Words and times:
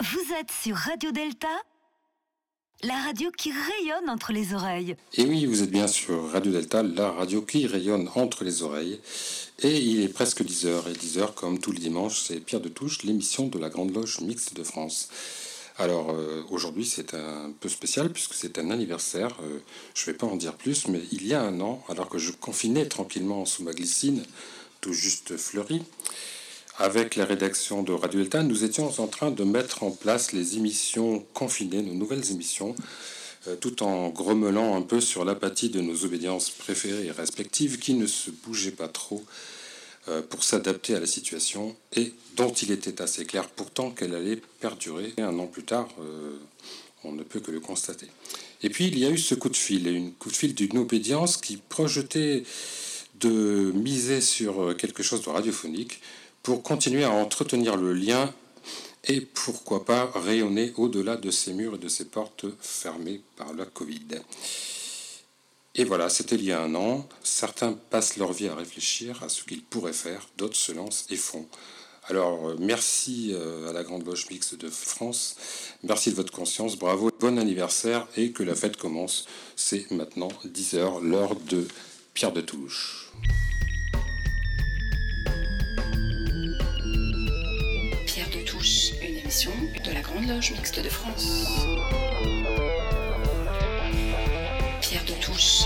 Vous 0.00 0.32
êtes 0.38 0.52
sur 0.52 0.76
Radio 0.76 1.10
Delta, 1.10 1.48
la 2.84 3.02
radio 3.02 3.32
qui 3.32 3.50
rayonne 3.50 4.08
entre 4.08 4.32
les 4.32 4.54
oreilles. 4.54 4.94
Et 5.14 5.24
oui, 5.24 5.44
vous 5.44 5.64
êtes 5.64 5.72
bien 5.72 5.88
sur 5.88 6.30
Radio 6.30 6.52
Delta, 6.52 6.84
la 6.84 7.10
radio 7.10 7.42
qui 7.42 7.66
rayonne 7.66 8.08
entre 8.14 8.44
les 8.44 8.62
oreilles. 8.62 9.00
Et 9.58 9.76
il 9.76 10.02
est 10.02 10.08
presque 10.08 10.42
10h. 10.42 10.88
Et 10.88 10.92
10h, 10.92 11.34
comme 11.34 11.58
tous 11.58 11.72
les 11.72 11.80
dimanches, 11.80 12.20
c'est 12.20 12.38
Pierre 12.38 12.60
de 12.60 12.68
Touche, 12.68 13.02
l'émission 13.02 13.48
de 13.48 13.58
la 13.58 13.70
Grande 13.70 13.92
Loge 13.92 14.20
Mixte 14.20 14.54
de 14.54 14.62
France. 14.62 15.08
Alors 15.78 16.10
euh, 16.10 16.44
aujourd'hui, 16.48 16.86
c'est 16.86 17.14
un 17.14 17.52
peu 17.58 17.68
spécial 17.68 18.12
puisque 18.12 18.34
c'est 18.34 18.56
un 18.58 18.70
anniversaire. 18.70 19.36
Euh, 19.42 19.58
je 19.94 20.02
ne 20.02 20.12
vais 20.12 20.16
pas 20.16 20.28
en 20.28 20.36
dire 20.36 20.54
plus, 20.54 20.86
mais 20.86 21.02
il 21.10 21.26
y 21.26 21.34
a 21.34 21.42
un 21.42 21.60
an, 21.60 21.82
alors 21.88 22.08
que 22.08 22.18
je 22.18 22.30
confinais 22.30 22.86
tranquillement 22.86 23.44
sous 23.46 23.64
ma 23.64 23.72
glycine, 23.72 24.24
tout 24.80 24.92
juste 24.92 25.36
fleurie, 25.36 25.82
avec 26.78 27.16
la 27.16 27.24
rédaction 27.24 27.82
de 27.82 27.92
Radio 27.92 28.20
Delta, 28.20 28.42
nous 28.44 28.62
étions 28.62 28.88
en 29.00 29.08
train 29.08 29.32
de 29.32 29.42
mettre 29.42 29.82
en 29.82 29.90
place 29.90 30.32
les 30.32 30.56
émissions 30.56 31.26
confinées, 31.34 31.82
nos 31.82 31.94
nouvelles 31.94 32.30
émissions, 32.30 32.76
euh, 33.48 33.56
tout 33.56 33.82
en 33.82 34.10
grommelant 34.10 34.76
un 34.76 34.82
peu 34.82 35.00
sur 35.00 35.24
l'apathie 35.24 35.70
de 35.70 35.80
nos 35.80 36.04
obédiences 36.04 36.50
préférées 36.50 37.06
et 37.06 37.10
respectives 37.10 37.78
qui 37.80 37.94
ne 37.94 38.06
se 38.06 38.30
bougeaient 38.30 38.70
pas 38.70 38.86
trop 38.86 39.24
euh, 40.06 40.22
pour 40.22 40.44
s'adapter 40.44 40.94
à 40.94 41.00
la 41.00 41.06
situation 41.06 41.74
et 41.96 42.12
dont 42.36 42.52
il 42.52 42.70
était 42.70 43.02
assez 43.02 43.24
clair 43.24 43.48
pourtant 43.48 43.90
qu'elle 43.90 44.14
allait 44.14 44.40
perdurer. 44.60 45.12
Et 45.16 45.22
un 45.22 45.36
an 45.40 45.48
plus 45.48 45.64
tard, 45.64 45.88
euh, 46.00 46.36
on 47.02 47.10
ne 47.10 47.24
peut 47.24 47.40
que 47.40 47.50
le 47.50 47.58
constater. 47.58 48.06
Et 48.62 48.70
puis 48.70 48.86
il 48.86 49.00
y 49.00 49.04
a 49.04 49.10
eu 49.10 49.18
ce 49.18 49.34
coup 49.34 49.48
de 49.48 49.56
fil, 49.56 49.88
une 49.88 50.12
coup 50.12 50.30
de 50.30 50.36
fil 50.36 50.54
d'une 50.54 50.78
obédience 50.78 51.38
qui 51.38 51.56
projetait 51.56 52.44
de 53.18 53.72
miser 53.74 54.20
sur 54.20 54.76
quelque 54.76 55.02
chose 55.02 55.22
de 55.22 55.28
radiophonique 55.28 56.00
pour 56.42 56.62
continuer 56.62 57.04
à 57.04 57.10
entretenir 57.10 57.76
le 57.76 57.92
lien 57.92 58.32
et 59.04 59.20
pourquoi 59.20 59.84
pas 59.84 60.10
rayonner 60.14 60.72
au-delà 60.76 61.16
de 61.16 61.30
ces 61.30 61.52
murs 61.52 61.76
et 61.76 61.78
de 61.78 61.88
ces 61.88 62.04
portes 62.06 62.46
fermées 62.60 63.22
par 63.36 63.54
la 63.54 63.64
Covid. 63.64 64.20
Et 65.74 65.84
voilà, 65.84 66.08
c'était 66.08 66.36
il 66.36 66.44
y 66.44 66.52
a 66.52 66.60
un 66.60 66.74
an. 66.74 67.08
Certains 67.22 67.72
passent 67.72 68.16
leur 68.16 68.32
vie 68.32 68.48
à 68.48 68.54
réfléchir 68.54 69.22
à 69.22 69.28
ce 69.28 69.44
qu'ils 69.44 69.62
pourraient 69.62 69.92
faire, 69.92 70.28
d'autres 70.36 70.56
se 70.56 70.72
lancent 70.72 71.06
et 71.10 71.16
font. 71.16 71.46
Alors, 72.08 72.48
euh, 72.48 72.56
merci 72.58 73.32
euh, 73.34 73.68
à 73.68 73.72
la 73.72 73.84
Grande 73.84 74.06
Loge 74.06 74.30
Mixte 74.30 74.54
de 74.54 74.70
France. 74.70 75.36
Merci 75.82 76.10
de 76.10 76.16
votre 76.16 76.32
conscience. 76.32 76.76
Bravo, 76.76 77.10
bon 77.20 77.38
anniversaire 77.38 78.08
et 78.16 78.32
que 78.32 78.42
la 78.42 78.54
fête 78.54 78.78
commence. 78.78 79.26
C'est 79.56 79.90
maintenant 79.90 80.28
10h, 80.46 81.02
l'heure 81.02 81.36
de 81.36 81.68
Pierre 82.14 82.32
de 82.32 82.40
Touche. 82.40 83.12
De 89.46 89.94
la 89.94 90.00
Grande 90.00 90.26
Loge 90.26 90.50
Mixte 90.50 90.82
de 90.82 90.88
France. 90.88 91.64
Pierre 94.80 95.04
de 95.04 95.24
Touche. 95.24 95.62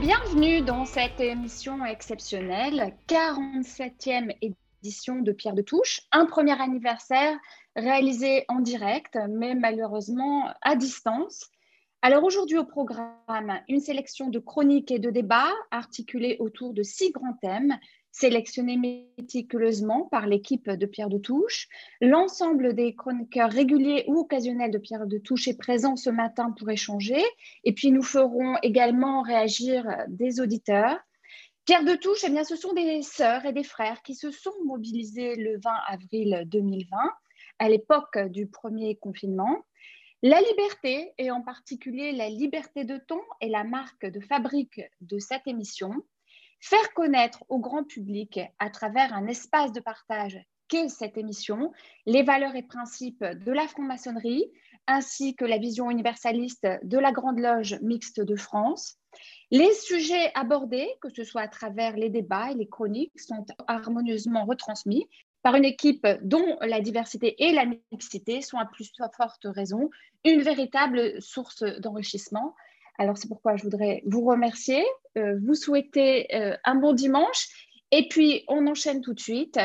Bienvenue 0.00 0.62
dans 0.62 0.86
cette 0.86 1.20
émission 1.20 1.84
exceptionnelle, 1.84 2.96
47e 3.06 4.34
édition 4.40 5.16
de 5.16 5.32
Pierre 5.32 5.52
de 5.52 5.60
Touche, 5.60 6.00
un 6.10 6.24
premier 6.24 6.58
anniversaire 6.58 7.36
réalisé 7.76 8.46
en 8.48 8.60
direct, 8.60 9.18
mais 9.28 9.54
malheureusement 9.54 10.48
à 10.62 10.76
distance. 10.76 11.50
Alors 12.00 12.24
aujourd'hui 12.24 12.56
au 12.56 12.64
programme, 12.64 13.60
une 13.68 13.80
sélection 13.80 14.30
de 14.30 14.38
chroniques 14.38 14.90
et 14.90 14.98
de 14.98 15.10
débats 15.10 15.52
articulés 15.70 16.38
autour 16.40 16.72
de 16.72 16.82
six 16.82 17.12
grands 17.12 17.36
thèmes 17.42 17.78
sélectionné 18.14 18.76
méticuleusement 18.76 20.02
par 20.04 20.28
l'équipe 20.28 20.70
de 20.70 20.86
Pierre 20.86 21.08
de 21.08 21.18
Touche. 21.18 21.68
L'ensemble 22.00 22.72
des 22.72 22.94
chroniqueurs 22.94 23.50
réguliers 23.50 24.04
ou 24.06 24.20
occasionnels 24.20 24.70
de 24.70 24.78
Pierre 24.78 25.08
de 25.08 25.18
Touche 25.18 25.48
est 25.48 25.58
présent 25.58 25.96
ce 25.96 26.10
matin 26.10 26.52
pour 26.56 26.70
échanger. 26.70 27.20
Et 27.64 27.72
puis 27.72 27.90
nous 27.90 28.04
ferons 28.04 28.56
également 28.62 29.22
réagir 29.22 29.84
des 30.06 30.40
auditeurs. 30.40 30.96
Pierre 31.64 31.84
de 31.84 31.96
Touche, 31.96 32.22
eh 32.24 32.30
bien, 32.30 32.44
ce 32.44 32.54
sont 32.54 32.72
des 32.72 33.02
sœurs 33.02 33.46
et 33.46 33.52
des 33.52 33.64
frères 33.64 34.00
qui 34.02 34.14
se 34.14 34.30
sont 34.30 34.54
mobilisés 34.64 35.34
le 35.34 35.58
20 35.64 35.70
avril 35.88 36.44
2020, 36.46 36.96
à 37.58 37.68
l'époque 37.68 38.18
du 38.28 38.46
premier 38.46 38.94
confinement. 38.94 39.64
La 40.22 40.40
liberté, 40.40 41.12
et 41.18 41.32
en 41.32 41.42
particulier 41.42 42.12
la 42.12 42.28
liberté 42.28 42.84
de 42.84 42.96
ton, 42.96 43.20
est 43.40 43.48
la 43.48 43.64
marque 43.64 44.06
de 44.06 44.20
fabrique 44.20 44.82
de 45.00 45.18
cette 45.18 45.46
émission. 45.46 46.04
Faire 46.66 46.94
connaître 46.94 47.44
au 47.50 47.58
grand 47.58 47.84
public, 47.84 48.40
à 48.58 48.70
travers 48.70 49.12
un 49.12 49.26
espace 49.26 49.70
de 49.72 49.80
partage 49.80 50.40
qu'est 50.66 50.88
cette 50.88 51.18
émission, 51.18 51.70
les 52.06 52.22
valeurs 52.22 52.56
et 52.56 52.62
principes 52.62 53.22
de 53.22 53.52
la 53.52 53.68
franc-maçonnerie, 53.68 54.50
ainsi 54.86 55.36
que 55.36 55.44
la 55.44 55.58
vision 55.58 55.90
universaliste 55.90 56.66
de 56.82 56.98
la 56.98 57.12
Grande 57.12 57.38
Loge 57.38 57.78
mixte 57.82 58.22
de 58.22 58.34
France. 58.34 58.96
Les 59.50 59.74
sujets 59.74 60.32
abordés, 60.34 60.88
que 61.02 61.10
ce 61.14 61.22
soit 61.22 61.42
à 61.42 61.48
travers 61.48 61.98
les 61.98 62.08
débats 62.08 62.50
et 62.50 62.54
les 62.54 62.66
chroniques, 62.66 63.20
sont 63.20 63.44
harmonieusement 63.66 64.46
retransmis 64.46 65.06
par 65.42 65.56
une 65.56 65.66
équipe 65.66 66.06
dont 66.22 66.56
la 66.62 66.80
diversité 66.80 67.44
et 67.44 67.52
la 67.52 67.66
mixité 67.92 68.40
sont 68.40 68.56
à 68.56 68.64
plus 68.64 68.90
forte 69.18 69.44
raison 69.44 69.90
une 70.24 70.40
véritable 70.40 71.20
source 71.20 71.62
d'enrichissement. 71.80 72.54
Alors 72.98 73.18
c'est 73.18 73.28
pourquoi 73.28 73.56
je 73.56 73.64
voudrais 73.64 74.02
vous 74.06 74.24
remercier, 74.24 74.84
euh, 75.18 75.38
vous 75.44 75.54
souhaiter 75.54 76.34
euh, 76.34 76.56
un 76.64 76.76
bon 76.76 76.92
dimanche 76.92 77.48
et 77.90 78.08
puis 78.08 78.44
on 78.48 78.66
enchaîne 78.66 79.00
tout 79.00 79.14
de 79.14 79.20
suite 79.20 79.58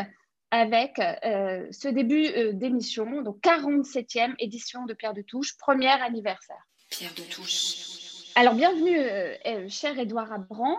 avec 0.51 1.00
euh, 1.00 1.67
ce 1.69 1.88
début 1.88 2.53
d'émission, 2.53 3.22
donc 3.22 3.40
47e 3.44 4.34
édition 4.40 4.85
de 4.85 4.94
Pierre 4.94 5.13
de 5.13 5.22
Touche, 5.22 5.56
premier 5.57 5.90
anniversaire. 5.90 6.67
Pierre 6.90 7.13
de 7.16 7.22
Touche. 7.22 8.34
Alors, 8.35 8.56
bienvenue, 8.56 8.97
cher 9.69 10.00
Édouard 10.00 10.31
Abran. 10.31 10.75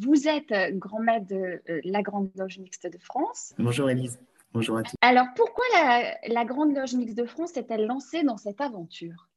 vous 0.00 0.26
êtes 0.26 0.52
grand 0.78 1.00
maître 1.00 1.26
de 1.26 1.60
la 1.84 2.02
Grande 2.02 2.30
Loge 2.34 2.58
Mixte 2.58 2.90
de 2.90 2.98
France. 2.98 3.52
Bonjour, 3.58 3.88
Élise. 3.88 4.18
Bonjour 4.52 4.78
à 4.78 4.82
tous. 4.82 4.94
Alors, 5.00 5.26
pourquoi 5.36 5.64
la, 5.74 6.16
la 6.26 6.44
Grande 6.44 6.74
Loge 6.74 6.94
Mixte 6.94 7.16
de 7.16 7.26
France 7.26 7.52
s'est-elle 7.52 7.86
lancée 7.86 8.24
dans 8.24 8.36
cette 8.36 8.60
aventure? 8.60 9.27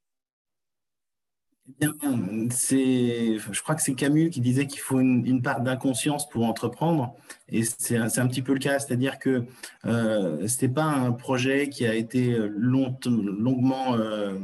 C'est, 2.50 3.38
je 3.38 3.62
crois 3.62 3.74
que 3.74 3.82
c'est 3.82 3.94
Camus 3.94 4.30
qui 4.30 4.40
disait 4.40 4.66
qu'il 4.66 4.80
faut 4.80 5.00
une, 5.00 5.42
part 5.42 5.60
d'inconscience 5.60 6.28
pour 6.28 6.44
entreprendre, 6.44 7.14
et 7.48 7.62
c'est 7.64 7.96
un, 7.96 8.26
petit 8.26 8.42
peu 8.42 8.52
le 8.52 8.58
cas, 8.58 8.78
c'est-à-dire 8.78 9.18
que 9.18 9.44
euh, 9.86 10.46
ce 10.46 10.54
n'était 10.54 10.68
pas 10.68 10.84
un 10.84 11.12
projet 11.12 11.68
qui 11.68 11.86
a 11.86 11.94
été 11.94 12.36
long, 12.48 12.98
longuement 13.06 13.94
euh, 13.94 14.38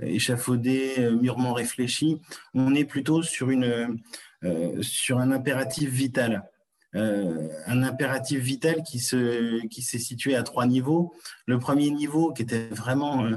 échafaudé, 0.00 1.10
mûrement 1.20 1.52
réfléchi. 1.52 2.20
On 2.54 2.74
est 2.74 2.84
plutôt 2.84 3.22
sur 3.22 3.50
une 3.50 3.98
euh, 4.44 4.82
sur 4.82 5.18
un 5.18 5.30
impératif 5.30 5.88
vital. 5.88 6.48
Euh, 6.94 7.48
un 7.66 7.82
impératif 7.82 8.40
vital 8.40 8.82
qui 8.82 8.98
se 8.98 9.64
qui 9.68 9.82
s'est 9.82 9.98
situé 9.98 10.34
à 10.34 10.42
trois 10.42 10.66
niveaux. 10.66 11.14
Le 11.46 11.58
premier 11.58 11.90
niveau 11.90 12.32
qui 12.32 12.42
était 12.42 12.66
vraiment 12.68 13.30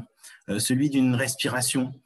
celui 0.57 0.89
d'une 0.89 1.15
respiration, 1.15 1.91
euh, 1.91 2.04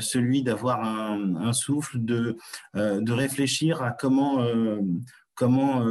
celui 0.00 0.42
d'avoir 0.42 0.84
un, 0.84 1.52
souffle, 1.52 2.04
de, 2.04 2.36
euh, 2.76 3.00
de 3.00 3.12
réfléchir 3.12 3.82
à 3.82 3.90
comment, 3.90 4.42
euh, 4.42 4.80
comment 5.34 5.84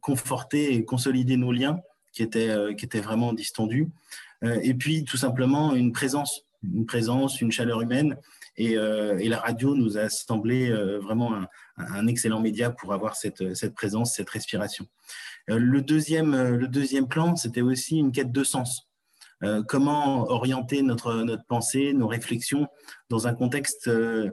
conforter 0.00 0.74
et 0.74 0.84
consolider 0.84 1.36
nos 1.36 1.52
liens 1.52 1.80
qui 2.12 2.22
étaient, 2.22 2.74
qui 2.76 2.84
étaient 2.84 3.00
vraiment 3.00 3.32
distendus. 3.32 3.90
et 4.42 4.74
puis, 4.74 5.04
tout 5.04 5.16
simplement, 5.16 5.74
une 5.74 5.92
présence, 5.92 6.46
une 6.62 6.86
présence, 6.86 7.40
une 7.40 7.52
chaleur 7.52 7.80
humaine. 7.82 8.16
Et, 8.56 8.72
et 8.72 9.28
la 9.28 9.38
radio 9.38 9.76
nous 9.76 9.98
a 9.98 10.08
semblé 10.08 10.70
vraiment 11.00 11.34
un, 11.34 11.48
un, 11.76 12.06
excellent 12.06 12.40
média 12.40 12.70
pour 12.70 12.92
avoir 12.92 13.14
cette, 13.14 13.54
cette 13.54 13.74
présence, 13.74 14.14
cette 14.14 14.30
respiration. 14.30 14.86
Le 15.48 15.80
deuxième, 15.82 16.56
le 16.56 16.66
deuxième 16.66 17.08
plan, 17.08 17.36
c'était 17.36 17.60
aussi 17.60 17.98
une 17.98 18.10
quête 18.10 18.32
de 18.32 18.42
sens. 18.42 18.87
Euh, 19.44 19.62
comment 19.62 20.28
orienter 20.30 20.82
notre, 20.82 21.14
notre 21.22 21.44
pensée, 21.44 21.92
nos 21.92 22.08
réflexions 22.08 22.66
dans 23.08 23.26
un 23.26 23.34
contexte 23.34 23.88
euh, 23.88 24.30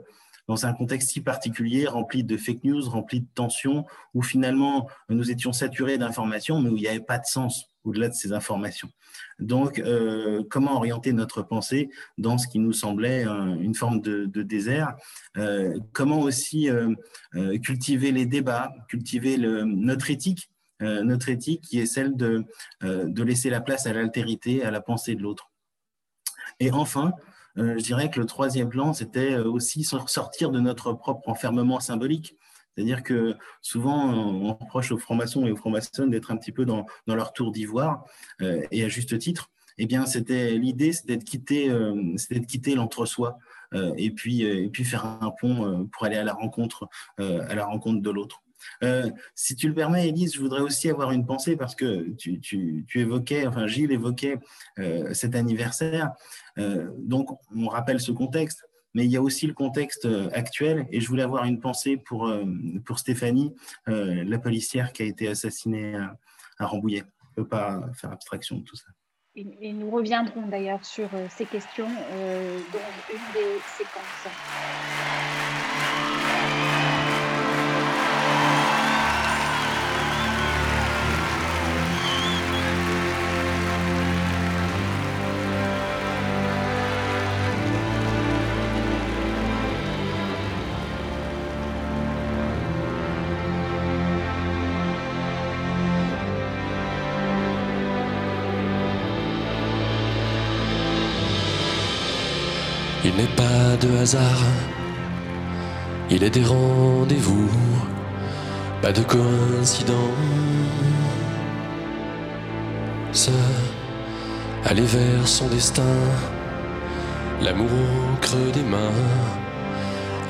dans 0.48 0.64
un 0.64 0.72
contexte 0.72 1.08
si 1.08 1.20
particulier, 1.20 1.88
rempli 1.88 2.22
de 2.22 2.36
fake 2.36 2.62
news, 2.62 2.88
rempli 2.88 3.22
de 3.22 3.26
tensions, 3.34 3.84
où 4.14 4.22
finalement 4.22 4.88
nous 5.08 5.32
étions 5.32 5.52
saturés 5.52 5.98
d'informations, 5.98 6.60
mais 6.60 6.70
où 6.70 6.76
il 6.76 6.82
n'y 6.82 6.86
avait 6.86 7.00
pas 7.00 7.18
de 7.18 7.24
sens 7.24 7.64
au-delà 7.82 8.08
de 8.08 8.14
ces 8.14 8.32
informations. 8.32 8.88
Donc, 9.40 9.80
euh, 9.80 10.44
comment 10.48 10.76
orienter 10.76 11.12
notre 11.12 11.42
pensée 11.42 11.90
dans 12.16 12.38
ce 12.38 12.46
qui 12.46 12.60
nous 12.60 12.72
semblait 12.72 13.24
une 13.24 13.74
forme 13.74 14.00
de, 14.00 14.26
désert? 14.42 14.94
Comment 15.92 16.20
aussi 16.20 16.68
cultiver 17.64 18.12
les 18.12 18.26
débats, 18.26 18.72
cultiver 18.88 19.38
notre 19.38 20.12
éthique 20.12 20.48
notre 20.80 21.28
éthique 21.28 21.62
qui 21.62 21.80
est 21.80 21.86
celle 21.86 22.16
de, 22.16 22.44
euh, 22.82 23.06
de 23.06 23.22
laisser 23.22 23.50
la 23.50 23.60
place 23.60 23.86
à 23.86 23.92
l'altérité, 23.92 24.62
à 24.62 24.70
la 24.70 24.80
pensée 24.80 25.14
de 25.14 25.22
l'autre. 25.22 25.50
Et 26.60 26.70
enfin, 26.70 27.12
euh, 27.56 27.78
je 27.78 27.84
dirais 27.84 28.10
que 28.10 28.20
le 28.20 28.26
troisième 28.26 28.68
plan, 28.68 28.92
c'était 28.92 29.36
aussi 29.36 29.84
sortir 29.84 30.50
de 30.50 30.60
notre 30.60 30.92
propre 30.92 31.28
enfermement 31.28 31.80
symbolique. 31.80 32.36
C'est-à-dire 32.74 33.02
que 33.02 33.36
souvent, 33.62 34.12
on 34.12 34.52
reproche 34.52 34.92
aux 34.92 34.98
francs-maçons 34.98 35.46
et 35.46 35.50
aux 35.50 35.56
francs-maçonnes 35.56 36.10
d'être 36.10 36.30
un 36.30 36.36
petit 36.36 36.52
peu 36.52 36.66
dans, 36.66 36.84
dans 37.06 37.14
leur 37.14 37.32
tour 37.32 37.50
d'ivoire, 37.50 38.04
et 38.42 38.84
à 38.84 38.88
juste 38.88 39.18
titre. 39.18 39.50
eh 39.78 39.86
bien, 39.86 40.04
c'était 40.04 40.50
l'idée, 40.50 40.92
c'était 40.92 41.16
de 41.16 41.24
quitter, 41.24 41.74
quitter 42.46 42.74
l'entre-soi 42.74 43.38
et 43.96 44.10
puis 44.10 44.42
et 44.42 44.68
puis 44.68 44.84
faire 44.84 45.06
un 45.06 45.32
pont 45.40 45.88
pour 45.90 46.04
aller 46.04 46.16
à 46.16 46.24
la 46.24 46.34
rencontre, 46.34 46.86
à 47.16 47.54
la 47.54 47.64
rencontre 47.64 48.02
de 48.02 48.10
l'autre. 48.10 48.42
Euh, 48.82 49.10
si 49.34 49.56
tu 49.56 49.68
le 49.68 49.74
permets, 49.74 50.08
Elise, 50.08 50.34
je 50.34 50.40
voudrais 50.40 50.60
aussi 50.60 50.90
avoir 50.90 51.12
une 51.12 51.26
pensée 51.26 51.56
parce 51.56 51.74
que 51.74 52.10
tu, 52.16 52.86
évoquais, 52.94 53.46
enfin 53.46 53.66
Gilles 53.66 53.92
évoquait 53.92 54.38
euh, 54.78 55.12
cet 55.14 55.34
anniversaire. 55.34 56.12
Euh, 56.58 56.90
donc, 56.98 57.30
on 57.54 57.68
rappelle 57.68 58.00
ce 58.00 58.12
contexte, 58.12 58.64
mais 58.94 59.04
il 59.04 59.10
y 59.10 59.16
a 59.16 59.22
aussi 59.22 59.46
le 59.46 59.54
contexte 59.54 60.08
actuel 60.32 60.86
et 60.90 61.00
je 61.00 61.08
voulais 61.08 61.22
avoir 61.22 61.44
une 61.44 61.60
pensée 61.60 61.96
pour, 61.96 62.32
pour 62.84 62.98
Stéphanie, 62.98 63.54
la 63.86 64.38
policière 64.38 64.92
qui 64.92 65.02
a 65.02 65.06
été 65.06 65.28
assassinée 65.28 65.96
à, 66.58 66.66
Rambouillet. 66.66 67.04
Je 67.36 67.42
ne 67.42 67.44
peux 67.44 67.48
pas 67.48 67.82
faire 67.92 68.10
abstraction 68.10 68.56
de 68.56 68.62
tout 68.62 68.76
ça. 68.76 68.86
Et, 69.34 69.74
nous 69.74 69.90
reviendrons 69.90 70.46
d'ailleurs 70.46 70.82
sur 70.82 71.10
ces 71.28 71.44
questions 71.44 71.88
dans 71.88 73.12
une 73.12 73.32
des 73.34 73.60
séquences. 73.76 75.45
Hasard, 104.00 104.42
il 106.10 106.22
est 106.22 106.30
des 106.30 106.44
rendez-vous, 106.44 107.50
pas 108.82 108.92
de 108.92 109.02
coïncidence. 109.02 109.96
aller 114.64 114.82
vers 114.82 115.26
son 115.26 115.48
destin, 115.48 115.96
l'amour 117.40 117.70
au 117.70 118.16
creux 118.20 118.50
des 118.52 118.62
mains, 118.62 118.92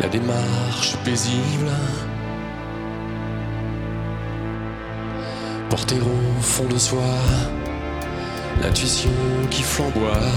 la 0.01 0.09
démarche 0.09 0.97
paisible. 1.05 1.71
Porter 5.71 6.01
au 6.01 6.41
fond 6.41 6.67
de 6.67 6.79
soi 6.79 7.03
l'intuition 8.63 9.11
qui 9.51 9.63
flamboie 9.63 10.33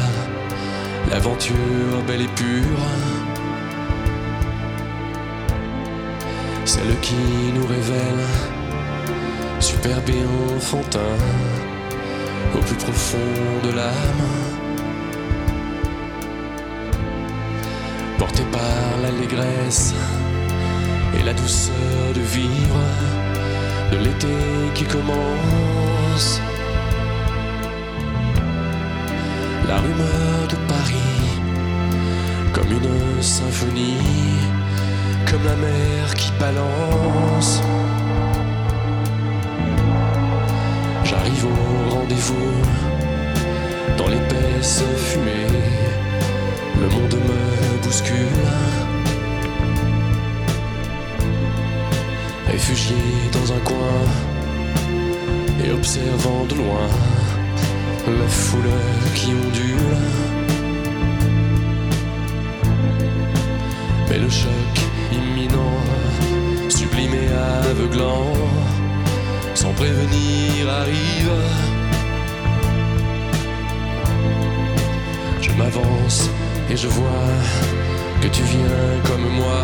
l'aventure 1.12 2.04
belle 2.08 2.22
et 2.22 2.28
pure, 2.36 2.84
celle 6.66 7.00
qui 7.02 7.16
nous 7.54 7.66
révèle, 7.66 8.26
superbe 9.60 10.10
et 10.10 10.56
enfantin, 10.56 11.18
au 12.56 12.60
plus 12.60 12.76
profond 12.76 13.18
de 13.64 13.72
l'âme, 13.72 14.28
porté 18.18 18.44
par 18.52 19.02
l'allégresse 19.02 19.94
et 21.20 21.24
la 21.24 21.34
douceur 21.34 22.14
de 22.14 22.22
vivre, 22.22 22.80
de 23.92 23.98
l'été 23.98 24.28
qui 24.76 24.86
commence 24.86 26.42
la 29.70 29.78
rumeur 29.78 30.48
de 30.50 30.56
Paris, 30.68 31.30
comme 32.54 32.72
une 32.72 33.22
symphonie, 33.22 34.40
comme 35.30 35.44
la 35.44 35.56
mer 35.56 36.16
qui 36.16 36.32
balance. 36.40 37.62
J'arrive 41.04 41.46
au 41.46 41.90
rendez-vous, 41.96 42.54
dans 44.00 44.08
l'épaisse 44.08 44.84
fumée, 45.08 45.48
le 46.82 46.88
monde 46.96 47.18
me 47.30 47.84
bouscule. 47.84 48.48
Réfugié 52.48 53.04
dans 53.38 53.54
un 53.54 53.60
coin 53.60 54.02
et 55.64 55.72
observant 55.72 56.44
de 56.50 56.56
loin 56.56 56.90
la 58.08 58.28
foule 58.28 58.70
qui 59.16 59.28
ondule. 59.28 59.98
Mais 64.10 64.18
le 64.18 64.30
choc 64.30 64.74
imminent, 65.12 65.80
sublime 66.70 67.14
et 67.14 67.30
aveuglant, 67.70 68.34
sans 69.54 69.74
prévenir 69.74 70.70
arrive. 70.82 71.32
Je 75.42 75.52
m'avance 75.52 76.30
et 76.70 76.78
je 76.78 76.88
vois 76.88 77.34
que 78.22 78.28
tu 78.28 78.44
viens 78.44 79.04
comme 79.06 79.28
moi 79.30 79.64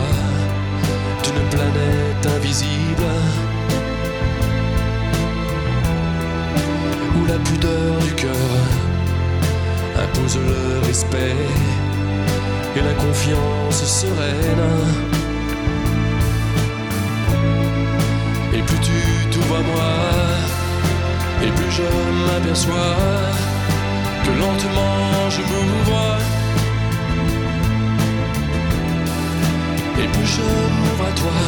d'une 1.24 1.50
planète 1.50 2.36
invisible. 2.38 3.45
La 7.28 7.38
pudeur 7.40 7.98
du 8.00 8.14
cœur 8.14 8.52
impose 9.98 10.38
le 10.38 10.86
respect 10.88 11.36
et 12.76 12.82
la 12.82 12.94
confiance 12.94 13.84
sereine. 13.84 14.68
Et 18.54 18.62
plus 18.62 18.80
tu 18.80 19.30
t'ouvres 19.32 19.58
à 19.58 19.62
moi, 19.62 19.94
et 21.44 21.52
plus 21.52 21.72
je 21.72 21.90
m'aperçois 22.26 22.96
que 24.24 24.32
lentement 24.42 25.30
je 25.30 25.42
m'ouvre. 25.42 26.18
Et 30.02 30.08
plus 30.08 30.28
je 30.28 30.42
m'ouvre 30.42 31.06
à 31.10 31.14
toi, 31.22 31.40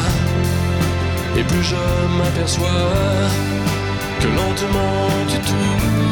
et 1.38 1.44
plus 1.44 1.62
je 1.62 1.76
m'aperçois 2.18 3.57
que 4.20 4.26
lentement 4.26 5.26
tu 5.28 5.38
t'ouvres. 5.38 6.07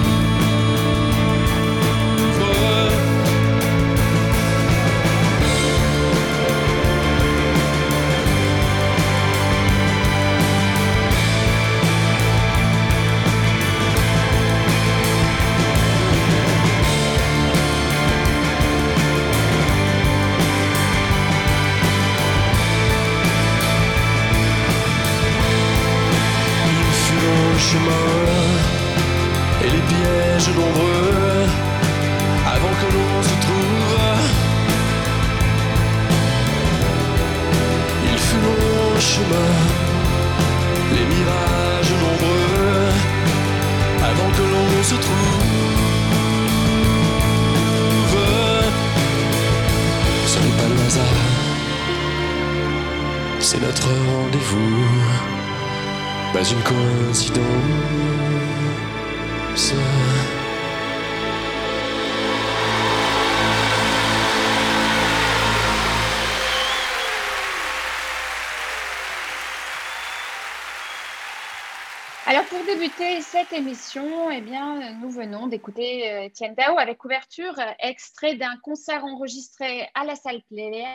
Cette 73.38 73.52
émission, 73.52 74.30
eh 74.30 74.40
bien, 74.40 74.94
nous 74.94 75.10
venons 75.10 75.46
d'écouter 75.46 76.10
euh, 76.10 76.26
Etienne 76.28 76.54
Dao 76.54 76.78
avec 76.78 76.96
couverture, 76.96 77.52
euh, 77.58 77.70
extrait 77.80 78.34
d'un 78.34 78.56
concert 78.62 79.04
enregistré 79.04 79.90
à 79.92 80.06
la 80.06 80.16
salle 80.16 80.40
Pléiel 80.48 80.86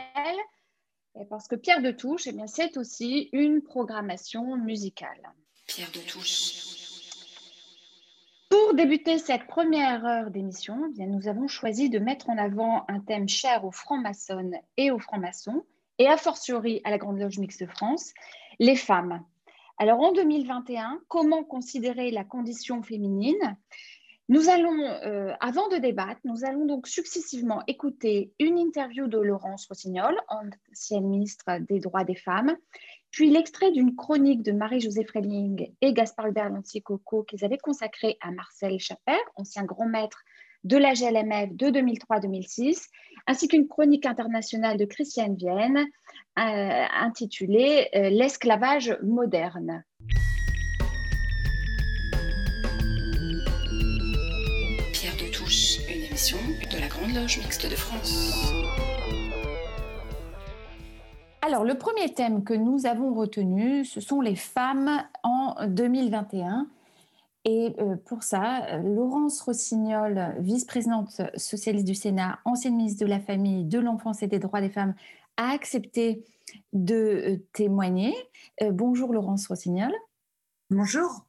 parce 1.30 1.46
que 1.46 1.54
Pierre 1.54 1.80
de 1.80 1.92
Touche, 1.92 2.26
eh 2.26 2.32
bien, 2.32 2.48
c'est 2.48 2.76
aussi 2.78 3.28
une 3.32 3.62
programmation 3.62 4.56
musicale. 4.56 5.22
Pierre 5.68 5.92
de 5.92 6.00
Touche. 6.00 6.64
Pour 8.50 8.74
débuter 8.74 9.18
cette 9.18 9.46
première 9.46 10.04
heure 10.04 10.32
d'émission, 10.32 10.92
eh 10.98 11.06
nous 11.06 11.28
avons 11.28 11.46
choisi 11.46 11.90
de 11.90 12.00
mettre 12.00 12.28
en 12.28 12.38
avant 12.38 12.84
un 12.88 12.98
thème 12.98 13.28
cher 13.28 13.64
aux 13.64 13.70
francs-maçonnes 13.70 14.56
et 14.76 14.90
aux 14.90 14.98
francs-maçons, 14.98 15.64
et 15.98 16.08
a 16.08 16.16
fortiori 16.16 16.80
à 16.82 16.90
la 16.90 16.98
Grande 16.98 17.20
Loge 17.20 17.38
Mixte 17.38 17.60
de 17.60 17.70
France, 17.70 18.12
les 18.58 18.74
femmes. 18.74 19.24
Alors 19.78 20.00
en 20.00 20.12
2021, 20.12 21.00
comment 21.08 21.44
considérer 21.44 22.10
la 22.10 22.24
condition 22.24 22.82
féminine? 22.82 23.56
Nous 24.28 24.48
allons, 24.48 24.80
euh, 24.80 25.32
avant 25.40 25.68
de 25.68 25.76
débattre, 25.76 26.20
nous 26.24 26.44
allons 26.44 26.64
donc 26.64 26.86
successivement 26.86 27.62
écouter 27.66 28.32
une 28.38 28.58
interview 28.58 29.06
de 29.08 29.18
Laurence 29.18 29.66
Rossignol, 29.66 30.16
ancienne 30.28 31.08
ministre 31.08 31.44
des 31.68 31.80
Droits 31.80 32.04
des 32.04 32.14
Femmes, 32.14 32.56
puis 33.10 33.30
l'extrait 33.30 33.72
d'une 33.72 33.94
chronique 33.94 34.42
de 34.42 34.52
Marie-Josée 34.52 35.04
Freling 35.04 35.74
et 35.80 35.92
Gaspard 35.92 36.32
Berlantier-Coco 36.32 37.24
qu'ils 37.24 37.44
avaient 37.44 37.58
consacrée 37.58 38.16
à 38.20 38.30
Marcel 38.30 38.78
Chaper, 38.78 39.18
ancien 39.36 39.64
grand 39.64 39.86
maître 39.86 40.22
de 40.64 40.76
la 40.76 40.94
GLMF 40.94 41.54
de 41.54 41.66
2003-2006, 41.66 42.88
ainsi 43.26 43.48
qu'une 43.48 43.68
chronique 43.68 44.06
internationale 44.06 44.78
de 44.78 44.84
Christiane 44.84 45.34
Vienne 45.34 45.84
euh, 46.38 46.84
intitulée 46.98 47.88
euh, 47.94 48.08
L'esclavage 48.08 48.96
moderne. 49.02 49.84
Pierre 54.94 55.12
de 55.16 55.30
Touche, 55.30 55.80
une 55.90 56.04
émission 56.04 56.38
de 56.70 56.80
la 56.80 56.88
Grande 56.88 57.14
Loge 57.14 57.36
Mixte 57.36 57.70
de 57.70 57.76
France. 57.76 58.50
Alors, 61.42 61.64
le 61.64 61.74
premier 61.74 62.08
thème 62.14 62.44
que 62.44 62.54
nous 62.54 62.86
avons 62.86 63.12
retenu, 63.12 63.84
ce 63.84 64.00
sont 64.00 64.22
les 64.22 64.36
femmes 64.36 65.02
en 65.22 65.66
2021. 65.66 66.66
Et 67.44 67.74
euh, 67.78 67.96
pour 68.06 68.22
ça, 68.22 68.78
Laurence 68.78 69.42
Rossignol, 69.42 70.34
vice-présidente 70.38 71.20
socialiste 71.36 71.86
du 71.86 71.94
Sénat, 71.94 72.38
ancienne 72.46 72.76
ministre 72.76 73.04
de 73.04 73.10
la 73.10 73.20
Famille, 73.20 73.64
de 73.64 73.80
l'Enfance 73.80 74.22
et 74.22 74.28
des 74.28 74.38
Droits 74.38 74.62
des 74.62 74.70
Femmes, 74.70 74.94
a 75.36 75.50
accepté 75.50 76.24
de 76.72 76.94
euh, 76.94 77.36
témoigner. 77.52 78.14
Euh, 78.62 78.70
bonjour 78.72 79.12
Laurence 79.12 79.46
Rossignol. 79.46 79.92
Bonjour. 80.70 81.26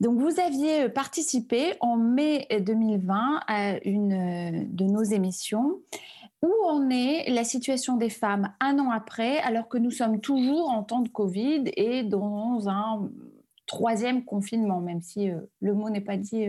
Donc 0.00 0.18
vous 0.18 0.40
aviez 0.40 0.88
participé 0.88 1.74
en 1.80 1.96
mai 1.96 2.46
2020 2.50 3.40
à 3.46 3.84
une 3.84 4.68
de 4.74 4.84
nos 4.84 5.02
émissions. 5.02 5.80
Où 6.42 6.52
en 6.66 6.90
est 6.90 7.30
la 7.30 7.44
situation 7.44 7.96
des 7.96 8.10
femmes 8.10 8.52
un 8.60 8.78
an 8.78 8.90
après, 8.90 9.38
alors 9.38 9.68
que 9.68 9.78
nous 9.78 9.90
sommes 9.90 10.20
toujours 10.20 10.68
en 10.68 10.82
temps 10.82 11.00
de 11.00 11.08
Covid 11.08 11.64
et 11.76 12.02
dans 12.02 12.68
un 12.68 13.10
troisième 13.66 14.24
confinement, 14.24 14.80
même 14.80 15.00
si 15.00 15.30
euh, 15.30 15.40
le 15.60 15.74
mot 15.74 15.90
n'est 15.90 16.00
pas 16.00 16.16
dit 16.16 16.46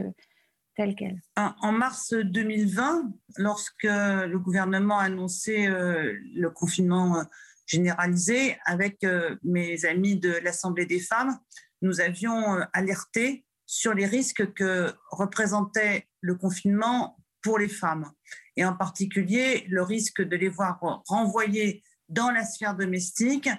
euh. 1.01 1.49
En, 1.61 1.71
mars 1.71 2.13
2020, 2.13 3.11
lorsque 3.37 3.83
le 3.83 4.37
gouvernement 4.37 4.99
a 4.99 5.05
annoncé 5.05 5.67
euh, 5.67 6.13
le 6.35 6.49
confinement 6.49 7.23
généralisé, 7.65 8.57
avec 8.65 9.05
mes 9.43 9.85
amis 9.85 10.17
de 10.17 10.31
l'Assemblée 10.43 10.85
des 10.85 11.01
femmes, 11.01 11.37
nous 11.81 11.99
avions 11.99 12.59
alerté 12.71 13.45
sur 13.65 13.93
les 13.93 14.05
risques 14.05 14.53
que 14.53 14.93
représentait 15.11 16.07
le 16.21 16.35
confinement 16.35 17.17
pour 17.41 17.59
les 17.59 17.67
femmes, 17.67 18.09
et 18.55 18.63
en 18.63 18.73
particulier 18.73 19.65
le 19.67 19.83
risque 19.83 20.21
de 20.21 20.35
les 20.37 20.47
voir 20.47 20.79
renvoyer 21.07 21.83
dans 22.09 22.31
la 22.31 22.45
sphère 22.45 22.75
domestique 22.75 23.49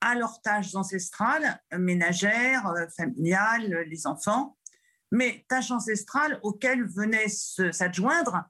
à 0.00 0.14
leurs 0.14 0.40
tâches 0.42 0.74
ancestrales, 0.74 1.60
ménagères, 1.76 2.66
euh, 2.68 2.86
familiales, 2.96 3.74
euh, 3.74 3.84
les 3.84 4.06
enfants, 4.06 4.56
mais 5.10 5.44
tâches 5.48 5.70
ancestrales 5.70 6.38
auxquelles 6.42 6.86
venaient 6.86 7.28
s'adjoindre 7.28 8.44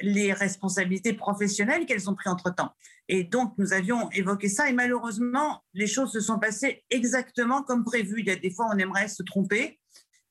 les 0.00 0.32
responsabilités 0.32 1.12
professionnelles 1.12 1.86
qu'elles 1.86 2.10
ont 2.10 2.14
prises 2.14 2.32
entre-temps. 2.32 2.72
Et 3.08 3.24
donc, 3.24 3.54
nous 3.58 3.72
avions 3.72 4.10
évoqué 4.10 4.48
ça 4.48 4.68
et 4.68 4.72
malheureusement, 4.72 5.62
les 5.72 5.86
choses 5.86 6.12
se 6.12 6.20
sont 6.20 6.38
passées 6.38 6.84
exactement 6.90 7.62
comme 7.62 7.84
prévu. 7.84 8.20
Il 8.20 8.26
y 8.26 8.30
a 8.30 8.36
des 8.36 8.50
fois, 8.50 8.66
on 8.72 8.78
aimerait 8.78 9.08
se 9.08 9.22
tromper 9.22 9.78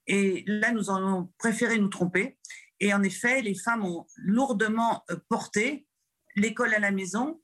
et 0.08 0.44
là, 0.48 0.72
nous 0.72 0.90
avons 0.90 1.32
préféré 1.38 1.78
nous 1.78 1.88
tromper. 1.88 2.38
Et 2.80 2.94
en 2.94 3.04
effet, 3.04 3.42
les 3.42 3.56
femmes 3.56 3.86
ont 3.86 4.06
lourdement 4.18 5.04
euh, 5.10 5.18
porté 5.30 5.88
l'école 6.36 6.74
à 6.74 6.80
la 6.80 6.92
maison, 6.92 7.42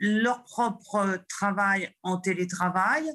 leur 0.00 0.42
propre 0.42 1.24
travail 1.28 1.94
en 2.02 2.18
télétravail 2.18 3.08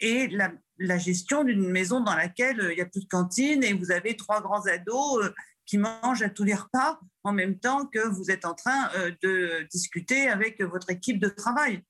et 0.00 0.28
la, 0.28 0.52
gestion 0.78 1.44
d'une 1.44 1.68
maison 1.68 2.00
dans 2.00 2.14
laquelle 2.14 2.60
euh, 2.60 2.72
il 2.72 2.76
n'y 2.76 2.82
a 2.82 2.86
plus 2.86 3.02
de 3.02 3.08
cantine 3.08 3.62
et 3.62 3.72
vous 3.72 3.92
avez 3.92 4.16
trois 4.16 4.40
grands 4.40 4.66
ados 4.66 5.24
euh, 5.24 5.34
qui 5.66 5.78
mangent 5.78 6.22
à 6.22 6.28
tous 6.28 6.44
les 6.44 6.54
repas 6.54 7.00
en 7.22 7.32
même 7.32 7.58
temps 7.58 7.86
que 7.86 8.06
vous 8.08 8.30
êtes 8.30 8.44
en 8.44 8.54
train 8.54 8.90
euh, 8.96 9.12
de 9.22 9.66
discuter 9.70 10.28
avec 10.28 10.60
votre 10.60 10.90
équipe 10.90 11.18
de 11.18 11.28
travail. 11.28 11.82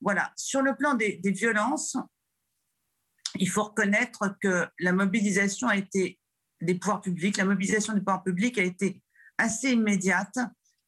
Voilà. 0.00 0.32
Sur 0.36 0.62
le 0.62 0.76
plan 0.76 0.94
des, 0.94 1.20
violences, 1.24 1.96
il 3.38 3.48
faut 3.48 3.62
reconnaître 3.62 4.36
que 4.40 4.66
la 4.80 4.92
mobilisation 4.92 5.68
a 5.68 5.76
été 5.76 6.18
des 6.60 6.74
pouvoirs 6.74 7.00
publics, 7.00 7.36
la 7.36 7.44
mobilisation 7.44 7.92
des 7.92 8.00
pouvoirs 8.00 8.22
publics 8.22 8.58
a 8.58 8.62
été 8.62 9.00
assez 9.38 9.70
immédiate 9.72 10.36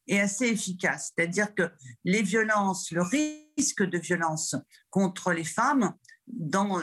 est 0.07 0.19
assez 0.19 0.45
efficace. 0.45 1.11
C'est-à-dire 1.15 1.53
que 1.55 1.71
les 2.03 2.21
violences, 2.21 2.91
le 2.91 3.01
risque 3.01 3.83
de 3.83 3.97
violence 3.97 4.55
contre 4.89 5.31
les 5.31 5.43
femmes 5.43 5.93
dans 6.27 6.81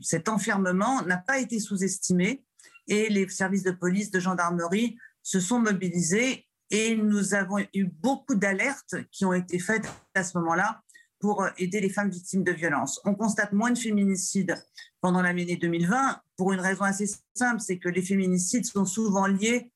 cet 0.00 0.28
enfermement 0.28 1.02
n'a 1.02 1.18
pas 1.18 1.38
été 1.38 1.58
sous-estimé 1.60 2.44
et 2.86 3.08
les 3.08 3.28
services 3.28 3.62
de 3.62 3.70
police, 3.70 4.10
de 4.10 4.20
gendarmerie 4.20 4.96
se 5.22 5.40
sont 5.40 5.58
mobilisés 5.58 6.46
et 6.70 6.96
nous 6.96 7.34
avons 7.34 7.58
eu 7.74 7.84
beaucoup 7.84 8.34
d'alertes 8.34 8.96
qui 9.10 9.24
ont 9.24 9.32
été 9.32 9.58
faites 9.58 9.88
à 10.14 10.24
ce 10.24 10.38
moment-là 10.38 10.82
pour 11.18 11.46
aider 11.56 11.80
les 11.80 11.88
femmes 11.88 12.10
victimes 12.10 12.44
de 12.44 12.52
violences. 12.52 13.00
On 13.04 13.14
constate 13.14 13.52
moins 13.52 13.70
de 13.70 13.78
féminicides 13.78 14.54
pendant 15.00 15.22
l'année 15.22 15.56
2020 15.56 16.20
pour 16.36 16.52
une 16.52 16.60
raison 16.60 16.84
assez 16.84 17.06
simple, 17.34 17.60
c'est 17.60 17.78
que 17.78 17.88
les 17.88 18.02
féminicides 18.02 18.66
sont 18.66 18.84
souvent 18.84 19.26
liés 19.26 19.72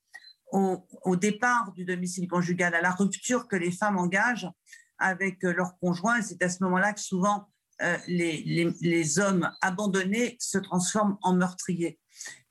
au, 0.52 1.16
départ 1.16 1.72
du 1.72 1.84
domicile 1.84 2.28
conjugal, 2.28 2.74
à 2.74 2.80
la 2.80 2.90
rupture 2.90 3.48
que 3.48 3.56
les 3.56 3.70
femmes 3.70 3.98
engagent 3.98 4.50
avec 4.98 5.42
leur 5.42 5.78
conjoint. 5.78 6.22
C'est 6.22 6.42
à 6.42 6.48
ce 6.48 6.62
moment-là 6.64 6.92
que 6.92 7.00
souvent 7.00 7.48
euh, 7.82 7.96
les, 8.08 9.18
hommes 9.18 9.50
abandonnés 9.60 10.36
se 10.40 10.58
transforment 10.58 11.16
en 11.22 11.34
meurtriers. 11.34 11.98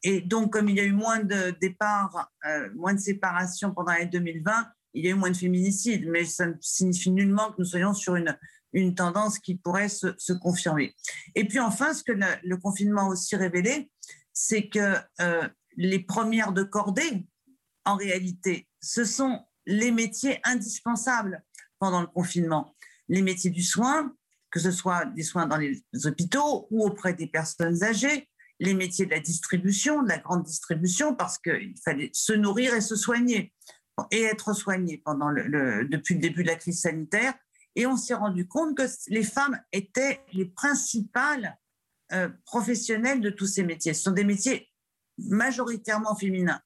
Et 0.04 0.22
donc, 0.22 0.54
comme 0.54 0.70
il 0.70 0.78
y 0.78 0.80
a 0.80 0.84
eu 0.84 0.94
moins 0.94 1.20
de 1.20 1.52
départs, 1.60 2.32
euh, 2.46 2.70
moins 2.76 2.94
de 2.94 3.00
séparations 3.00 3.74
pendant 3.74 3.92
l'année 3.92 4.06
2020, 4.06 4.52
il 4.94 5.06
y 5.06 5.08
a 5.08 5.12
eu 5.12 5.16
moins 5.16 5.32
de 5.32 5.38
féminicides, 5.38 6.08
mais 6.08 6.24
ça 6.24 6.48
ne 6.48 6.54
signifie 6.62 7.12
nullement 7.12 7.52
que 7.52 7.56
nous 7.60 7.66
soyons 7.66 7.94
sur 7.94 8.16
une, 8.16 8.38
tendance 8.96 9.40
qui 9.40 9.56
pourrait 9.56 9.90
se, 9.90 10.34
confirmer. 10.34 10.96
Et 11.34 11.48
puis 11.48 11.60
enfin, 11.60 11.94
ce 11.94 12.04
que 12.04 12.12
le, 12.12 12.26
le 12.44 12.58
confinement 12.58 13.08
a 13.08 13.10
aussi 13.10 13.36
révélé, 13.36 13.90
c'est 14.34 14.70
que 14.70 14.96
les 15.78 16.00
premières 16.00 16.54
de 16.54 16.62
cordée, 16.62 17.28
en 17.86 17.96
réalité, 17.96 18.68
ce 18.82 19.04
sont 19.04 19.44
les 19.66 19.92
métiers 19.92 20.40
indispensables 20.44 21.44
pendant 21.80 22.02
le 22.02 22.08
confinement. 22.08 22.76
Les 23.08 23.22
métiers 23.22 23.50
du 23.50 23.64
soin, 23.64 24.14
que 24.58 24.64
ce 24.64 24.72
soit 24.72 25.06
des 25.06 25.22
soins 25.22 25.46
dans 25.46 25.58
les 25.58 25.84
hôpitaux 26.06 26.68
ou 26.72 26.84
auprès 26.84 27.14
des 27.14 27.28
personnes 27.28 27.84
âgées, 27.84 28.28
les 28.60 28.74
métiers 28.74 29.06
de 29.06 29.12
la 29.12 29.20
distribution, 29.20 30.02
de 30.02 30.10
la 30.10 30.18
grande 30.18 30.44
distribution, 30.44 31.14
parce 31.14 31.38
qu'il 31.38 31.76
fallait 31.86 32.10
se 32.12 32.34
nourrir 32.34 32.74
et 32.74 32.82
se 32.82 32.96
soigner 32.96 33.54
et 34.10 34.24
être 34.24 34.54
soigné 34.54 35.04
depuis 35.06 36.16
le 36.16 36.22
début 36.22 36.42
de 36.42 36.48
la 36.48 36.56
crise 36.56 36.82
sanitaire. 36.82 37.36
Et 37.76 37.86
on 37.86 37.98
s'est 37.98 38.16
rendu 38.16 38.48
compte 38.48 38.76
que 38.76 38.84
les 39.10 39.24
femmes 39.24 39.60
étaient 39.72 40.22
les 40.34 40.46
principales 40.46 41.56
euh, 42.14 42.30
professionnelles 42.46 43.22
de 43.22 43.30
tous 43.30 43.46
ces 43.46 43.64
métiers. 43.64 43.94
Ce 43.94 44.04
sont 44.04 44.12
des 44.12 44.24
métiers 44.24 44.72
majoritairement 45.20 46.16
féminin. 46.16 46.60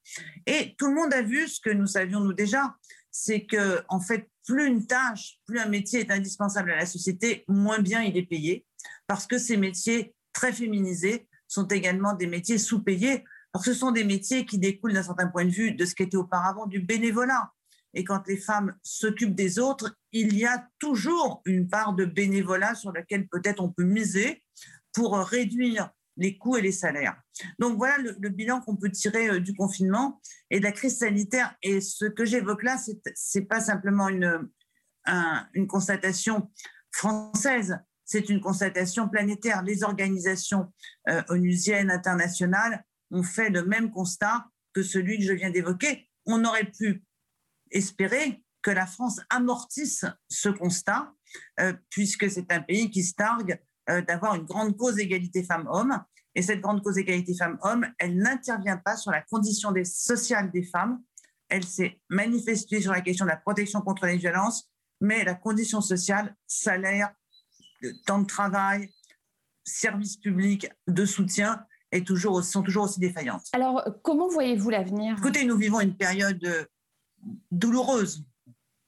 Et 0.45 0.75
tout 0.77 0.87
le 0.87 0.93
monde 0.93 1.13
a 1.13 1.21
vu 1.21 1.49
ce 1.49 1.59
que 1.59 1.69
nous 1.69 1.87
savions 1.87 2.21
nous 2.21 2.33
déjà, 2.33 2.73
c'est 3.11 3.45
que 3.45 3.83
en 3.89 3.99
fait, 3.99 4.29
plus 4.45 4.67
une 4.67 4.87
tâche, 4.87 5.39
plus 5.45 5.59
un 5.59 5.67
métier 5.67 5.99
est 5.99 6.11
indispensable 6.11 6.71
à 6.71 6.77
la 6.77 6.85
société, 6.85 7.43
moins 7.47 7.79
bien 7.79 8.01
il 8.01 8.17
est 8.17 8.25
payé, 8.25 8.65
parce 9.07 9.27
que 9.27 9.37
ces 9.37 9.57
métiers 9.57 10.15
très 10.33 10.53
féminisés 10.53 11.27
sont 11.47 11.67
également 11.67 12.13
des 12.13 12.27
métiers 12.27 12.57
sous-payés, 12.57 13.23
parce 13.51 13.65
que 13.65 13.73
ce 13.73 13.79
sont 13.79 13.91
des 13.91 14.05
métiers 14.05 14.45
qui 14.45 14.57
découlent 14.57 14.93
d'un 14.93 15.03
certain 15.03 15.27
point 15.27 15.45
de 15.45 15.51
vue 15.51 15.73
de 15.73 15.85
ce 15.85 15.93
qui 15.93 16.03
était 16.03 16.17
auparavant 16.17 16.65
du 16.65 16.79
bénévolat. 16.79 17.51
Et 17.93 18.05
quand 18.05 18.25
les 18.27 18.37
femmes 18.37 18.73
s'occupent 18.81 19.35
des 19.35 19.59
autres, 19.59 19.97
il 20.13 20.37
y 20.37 20.45
a 20.45 20.65
toujours 20.79 21.41
une 21.45 21.67
part 21.67 21.93
de 21.93 22.05
bénévolat 22.05 22.73
sur 22.75 22.93
laquelle 22.93 23.27
peut-être 23.27 23.61
on 23.61 23.69
peut 23.69 23.83
miser 23.83 24.41
pour 24.93 25.17
réduire 25.17 25.89
les 26.15 26.37
coûts 26.37 26.55
et 26.55 26.61
les 26.61 26.71
salaires. 26.71 27.21
Donc 27.59 27.77
voilà 27.77 27.97
le, 27.97 28.29
bilan 28.29 28.61
qu'on 28.61 28.75
peut 28.75 28.91
tirer 28.91 29.29
euh, 29.29 29.39
du 29.39 29.53
confinement 29.53 30.21
et 30.49 30.59
de 30.59 30.63
la 30.63 30.71
crise 30.71 30.97
sanitaire. 30.97 31.55
Et 31.61 31.81
ce 31.81 32.05
que 32.05 32.25
j'évoque 32.25 32.63
là, 32.63 32.77
ce 32.77 32.91
n'est 33.39 33.45
pas 33.45 33.59
simplement 33.59 34.09
une, 34.09 34.49
constatation 35.67 36.51
française, 36.91 37.79
c'est 38.05 38.29
une 38.29 38.41
constatation 38.41 39.07
planétaire. 39.09 39.63
Les 39.63 39.83
organisations 39.83 40.71
euh, 41.09 41.23
onusiennes 41.29 41.89
internationales 41.89 42.83
ont 43.09 43.23
fait 43.23 43.49
le 43.49 43.63
même 43.63 43.91
constat 43.91 44.45
que 44.73 44.83
celui 44.83 45.17
que 45.17 45.23
je 45.23 45.33
viens 45.33 45.49
d'évoquer. 45.49 46.09
On 46.25 46.43
aurait 46.45 46.69
pu 46.69 47.03
espérer 47.71 48.43
que 48.61 48.71
la 48.71 48.85
France 48.85 49.19
amortisse 49.29 50.05
ce 50.29 50.49
constat, 50.49 51.13
euh, 51.59 51.73
puisque 51.89 52.29
c'est 52.29 52.51
un 52.51 52.61
pays 52.61 52.91
qui 52.91 53.03
se 53.03 53.13
targue 53.13 53.59
d'avoir 54.07 54.35
une 54.35 54.45
grande 54.45 54.77
cause 54.77 54.99
égalité 54.99 55.43
femmes-hommes. 55.43 56.01
Et 56.35 56.41
cette 56.41 56.61
grande 56.61 56.81
cause 56.81 56.97
égalité 56.97 57.35
femmes-hommes, 57.35 57.87
elle 57.97 58.17
n'intervient 58.17 58.77
pas 58.77 58.95
sur 58.95 59.11
la 59.11 59.21
condition 59.21 59.71
des, 59.71 59.83
sociale 59.83 60.51
des 60.51 60.63
femmes. 60.63 61.01
Elle 61.49 61.65
s'est 61.65 61.99
manifestée 62.09 62.81
sur 62.81 62.93
la 62.93 63.01
question 63.01 63.25
de 63.25 63.31
la 63.31 63.37
protection 63.37 63.81
contre 63.81 64.05
les 64.05 64.17
violences, 64.17 64.69
mais 65.01 65.23
la 65.23 65.35
condition 65.35 65.81
sociale, 65.81 66.35
salaire, 66.47 67.13
temps 68.05 68.19
de 68.19 68.27
travail, 68.27 68.89
services 69.65 70.17
publics 70.17 70.69
de 70.87 71.05
soutien 71.05 71.65
est 71.91 72.05
toujours, 72.05 72.43
sont 72.43 72.63
toujours 72.63 72.85
aussi 72.85 72.99
défaillantes. 72.99 73.47
Alors, 73.53 73.83
comment 74.03 74.29
voyez-vous 74.29 74.69
l'avenir? 74.69 75.15
Écoutez, 75.17 75.43
nous 75.43 75.57
vivons 75.57 75.81
une 75.81 75.97
période 75.97 76.69
douloureuse, 77.51 78.25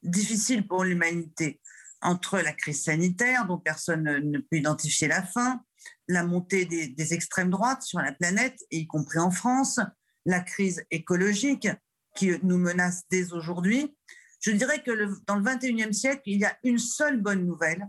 difficile 0.02 0.66
pour 0.66 0.84
l'humanité, 0.84 1.60
entre 2.00 2.38
la 2.38 2.52
crise 2.52 2.82
sanitaire, 2.82 3.46
dont 3.46 3.58
personne 3.58 4.02
ne 4.02 4.38
peut 4.38 4.56
identifier 4.56 5.08
la 5.08 5.22
fin, 5.22 5.62
la 6.08 6.24
montée 6.24 6.64
des, 6.64 7.14
extrêmes 7.14 7.50
droites 7.50 7.82
sur 7.82 8.00
la 8.00 8.12
planète, 8.12 8.58
y 8.70 8.86
compris 8.86 9.18
en 9.18 9.30
France, 9.30 9.80
la 10.26 10.40
crise 10.40 10.84
écologique 10.90 11.68
qui 12.14 12.32
nous 12.42 12.58
menace 12.58 13.02
dès 13.10 13.32
aujourd'hui. 13.32 13.96
Je 14.40 14.50
dirais 14.50 14.82
que 14.82 15.08
dans 15.26 15.36
le 15.36 15.42
21e 15.42 15.92
siècle, 15.92 16.22
il 16.26 16.40
y 16.40 16.44
a 16.44 16.56
une 16.62 16.78
seule 16.78 17.20
bonne 17.20 17.46
nouvelle, 17.46 17.88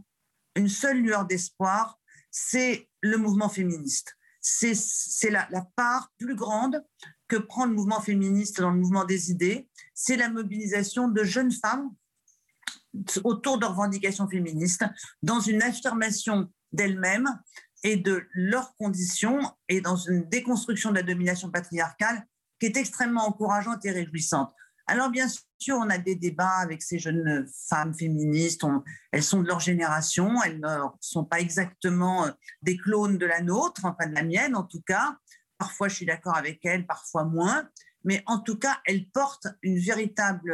une 0.55 0.69
seule 0.69 0.97
lueur 0.97 1.25
d'espoir, 1.25 1.99
c'est 2.31 2.89
le 3.01 3.17
mouvement 3.17 3.49
féministe. 3.49 4.15
C'est 4.41 5.29
la, 5.29 5.47
la 5.51 5.67
part 5.75 6.11
plus 6.17 6.35
grande 6.35 6.83
que 7.27 7.35
prend 7.35 7.65
le 7.65 7.73
mouvement 7.73 8.01
féministe 8.01 8.61
dans 8.61 8.71
le 8.71 8.77
mouvement 8.77 9.05
des 9.05 9.31
idées, 9.31 9.67
c'est 9.93 10.17
la 10.17 10.29
mobilisation 10.29 11.07
de 11.07 11.23
jeunes 11.23 11.51
femmes 11.51 11.89
autour 13.23 13.57
de 13.57 13.65
revendications 13.65 14.27
féministes, 14.27 14.85
dans 15.21 15.39
une 15.39 15.61
affirmation 15.61 16.51
d'elles-mêmes 16.71 17.27
et 17.85 17.97
de 17.97 18.27
leurs 18.33 18.75
conditions 18.77 19.39
et 19.69 19.79
dans 19.79 19.95
une 19.95 20.27
déconstruction 20.27 20.89
de 20.89 20.95
la 20.95 21.03
domination 21.03 21.51
patriarcale 21.51 22.25
qui 22.59 22.65
est 22.65 22.77
extrêmement 22.77 23.27
encourageante 23.27 23.85
et 23.85 23.91
réjouissante. 23.91 24.51
Alors 24.87 25.11
bien 25.11 25.27
sûr, 25.59 25.77
on 25.77 25.89
a 25.91 25.99
des 25.99 26.15
débats 26.15 26.57
avec 26.57 26.81
ces 26.81 26.97
jeunes 26.97 27.47
femmes 27.69 27.93
féministes, 27.93 28.63
elles 29.11 29.23
sont 29.23 29.43
de 29.43 29.47
leur 29.47 29.59
génération, 29.59 30.41
elles 30.43 30.59
ne 30.59 30.77
sont 30.99 31.25
pas 31.25 31.39
exactement 31.39 32.25
euh, 32.25 32.31
des 32.63 32.75
clones 32.75 33.19
de 33.19 33.25
la 33.27 33.41
nôtre, 33.41 33.85
enfin 33.85 34.09
de 34.09 34.15
la 34.15 34.23
mienne 34.23 34.55
en 34.55 34.63
tout 34.63 34.81
cas. 34.81 35.17
Parfois 35.59 35.87
je 35.87 35.95
suis 35.95 36.05
d'accord 36.07 36.35
avec 36.35 36.65
elles, 36.65 36.87
parfois 36.87 37.23
moins, 37.23 37.69
mais 38.03 38.23
en 38.25 38.39
tout 38.39 38.57
cas, 38.57 38.79
elles 38.85 39.07
portent 39.09 39.47
une 39.61 39.77
véritable 39.77 40.51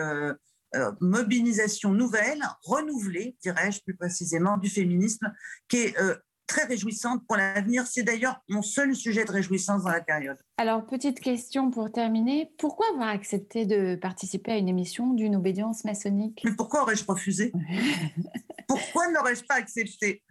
euh, 0.76 0.92
mobilisation 1.00 1.92
nouvelle, 1.92 2.42
renouvelée, 2.64 3.38
dirais-je 3.42 3.82
plus 3.84 3.96
précisément, 3.96 4.58
du 4.58 4.70
féminisme, 4.70 5.34
qui 5.68 5.78
est 5.78 6.00
euh, 6.00 6.16
très 6.52 6.66
réjouissante 6.66 7.26
pour 7.26 7.38
l'avenir. 7.38 7.88
C'est 7.88 8.04
d'ailleurs 8.04 8.42
mon 8.50 8.62
seul 8.62 8.94
sujet 8.94 9.24
de 9.24 9.32
réjouissance 9.32 9.84
dans 9.84 9.90
la 9.90 10.02
période. 10.02 10.38
Alors, 10.58 10.86
petite 10.86 11.22
question 11.22 11.72
pour 11.72 11.92
terminer. 11.92 12.52
Pourquoi 12.58 12.88
avoir 12.94 13.08
accepté 13.08 13.66
de 13.66 13.96
participer 13.96 14.52
à 14.52 14.58
une 14.58 14.68
émission 14.68 15.14
d'une 15.14 15.38
obédience 15.38 15.86
maçonnique? 15.86 16.42
Mais 16.44 16.52
pourquoi 16.52 16.82
aurais-je 16.84 17.06
refusé? 17.06 17.54
Pourquoi 18.68 19.12
n'aurais-je 19.12 19.44
pas 19.44 19.56
accepté? 19.56 20.24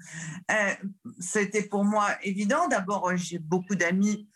Euh, 0.50 0.74
C'était 1.18 1.62
pour 1.62 1.84
moi 1.84 2.08
évident. 2.22 2.68
D'abord, 2.68 3.14
j'ai 3.14 3.38
beaucoup 3.38 3.74
d'amis 3.74 4.28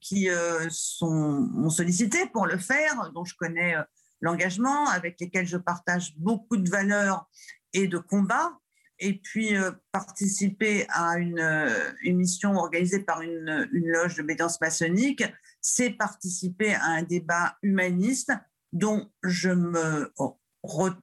qui 0.00 0.28
sont, 0.70 1.48
m'ont 1.52 1.70
sollicité 1.70 2.18
pour 2.32 2.46
le 2.46 2.58
faire, 2.58 3.10
dont 3.14 3.24
je 3.24 3.34
connais 3.36 3.74
l'engagement, 4.20 4.88
avec 4.88 5.20
lesquels 5.20 5.46
je 5.46 5.56
partage 5.56 6.16
beaucoup 6.16 6.56
de 6.56 6.68
valeurs 6.68 7.28
et 7.72 7.88
de 7.88 7.98
combats. 7.98 8.58
Et 8.98 9.18
puis 9.18 9.56
euh, 9.56 9.72
participer 9.90 10.86
à 10.90 11.18
une, 11.18 11.40
euh, 11.40 11.92
une, 12.02 12.16
mission 12.16 12.54
organisée 12.54 13.00
par 13.00 13.22
une, 13.22 13.68
loge 13.72 14.16
d'obédience 14.16 14.60
maçonnique, 14.60 15.24
c'est 15.60 15.90
participer 15.90 16.74
à 16.74 16.86
un 16.86 17.02
débat 17.02 17.56
humaniste 17.62 18.32
dont 18.72 19.10
je 19.22 19.50
me, 19.50 20.12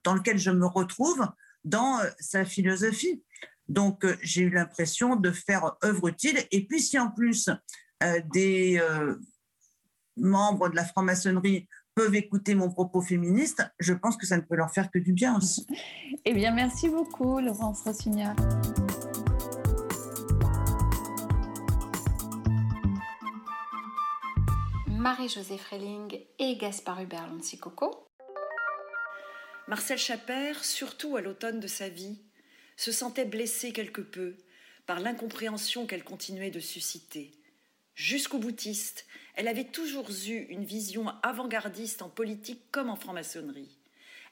dans 0.04 0.14
lequel 0.14 0.38
je 0.38 0.50
me 0.50 0.66
retrouve 0.66 1.26
dans 1.64 2.00
euh, 2.00 2.08
sa 2.18 2.44
philosophie. 2.44 3.22
Donc, 3.68 4.04
j'ai 4.22 4.42
eu 4.42 4.50
l'impression 4.50 5.14
de 5.14 5.30
faire 5.30 5.76
œuvre 5.84 6.08
utile. 6.08 6.38
Et 6.50 6.66
puis, 6.66 6.80
si 6.80 6.98
en 6.98 7.08
plus 7.08 7.48
des 8.34 8.82
membres 10.16 10.70
de 10.70 10.74
la 10.74 10.84
franc-maçonnerie 10.84 11.68
peuvent 12.00 12.14
écouter 12.14 12.54
mon 12.54 12.70
propos 12.70 13.02
féministe, 13.02 13.62
je 13.78 13.92
pense 13.92 14.16
que 14.16 14.24
ça 14.26 14.38
ne 14.38 14.40
peut 14.40 14.56
leur 14.56 14.70
faire 14.70 14.90
que 14.90 14.98
du 14.98 15.12
bien 15.12 15.36
aussi. 15.36 15.66
eh 16.24 16.32
bien, 16.32 16.50
merci 16.50 16.88
beaucoup, 16.88 17.40
Laurence 17.40 17.82
Rossignol. 17.82 18.34
Marie-Josée 24.86 25.58
Freling 25.58 26.20
et 26.38 26.56
Gaspard 26.56 27.02
Hubert 27.02 27.28
Coco. 27.60 28.06
Marcel 29.68 29.98
Chaper, 29.98 30.54
surtout 30.62 31.16
à 31.16 31.20
l'automne 31.20 31.60
de 31.60 31.66
sa 31.66 31.90
vie, 31.90 32.22
se 32.78 32.92
sentait 32.92 33.26
blessé 33.26 33.74
quelque 33.74 34.00
peu 34.00 34.38
par 34.86 35.00
l'incompréhension 35.00 35.84
qu'elle 35.84 36.04
continuait 36.04 36.50
de 36.50 36.60
susciter. 36.60 37.30
Jusqu'au 38.00 38.38
boutiste, 38.38 39.04
elle 39.34 39.46
avait 39.46 39.66
toujours 39.66 40.08
eu 40.26 40.46
une 40.48 40.64
vision 40.64 41.12
avant-gardiste 41.22 42.00
en 42.00 42.08
politique 42.08 42.62
comme 42.70 42.88
en 42.88 42.96
franc-maçonnerie. 42.96 43.76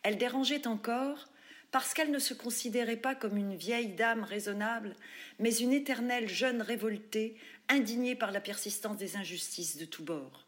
Elle 0.02 0.16
dérangeait 0.16 0.66
encore 0.66 1.28
parce 1.70 1.92
qu'elle 1.92 2.10
ne 2.10 2.18
se 2.18 2.32
considérait 2.32 2.96
pas 2.96 3.14
comme 3.14 3.36
une 3.36 3.56
vieille 3.56 3.88
dame 3.92 4.24
raisonnable, 4.24 4.96
mais 5.38 5.54
une 5.54 5.74
éternelle 5.74 6.30
jeune 6.30 6.62
révoltée, 6.62 7.36
indignée 7.68 8.14
par 8.14 8.32
la 8.32 8.40
persistance 8.40 8.96
des 8.96 9.16
injustices 9.16 9.76
de 9.76 9.84
tous 9.84 10.02
bords. 10.02 10.46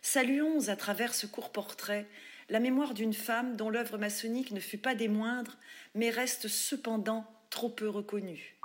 Saluons 0.00 0.70
à 0.70 0.76
travers 0.76 1.14
ce 1.14 1.26
court 1.26 1.52
portrait 1.52 2.06
la 2.48 2.58
mémoire 2.58 2.94
d'une 2.94 3.12
femme 3.12 3.56
dont 3.56 3.68
l'œuvre 3.68 3.98
maçonnique 3.98 4.52
ne 4.52 4.60
fut 4.60 4.78
pas 4.78 4.94
des 4.94 5.08
moindres, 5.08 5.58
mais 5.94 6.08
reste 6.08 6.48
cependant 6.48 7.30
trop 7.50 7.68
peu 7.68 7.90
reconnue. 7.90 8.56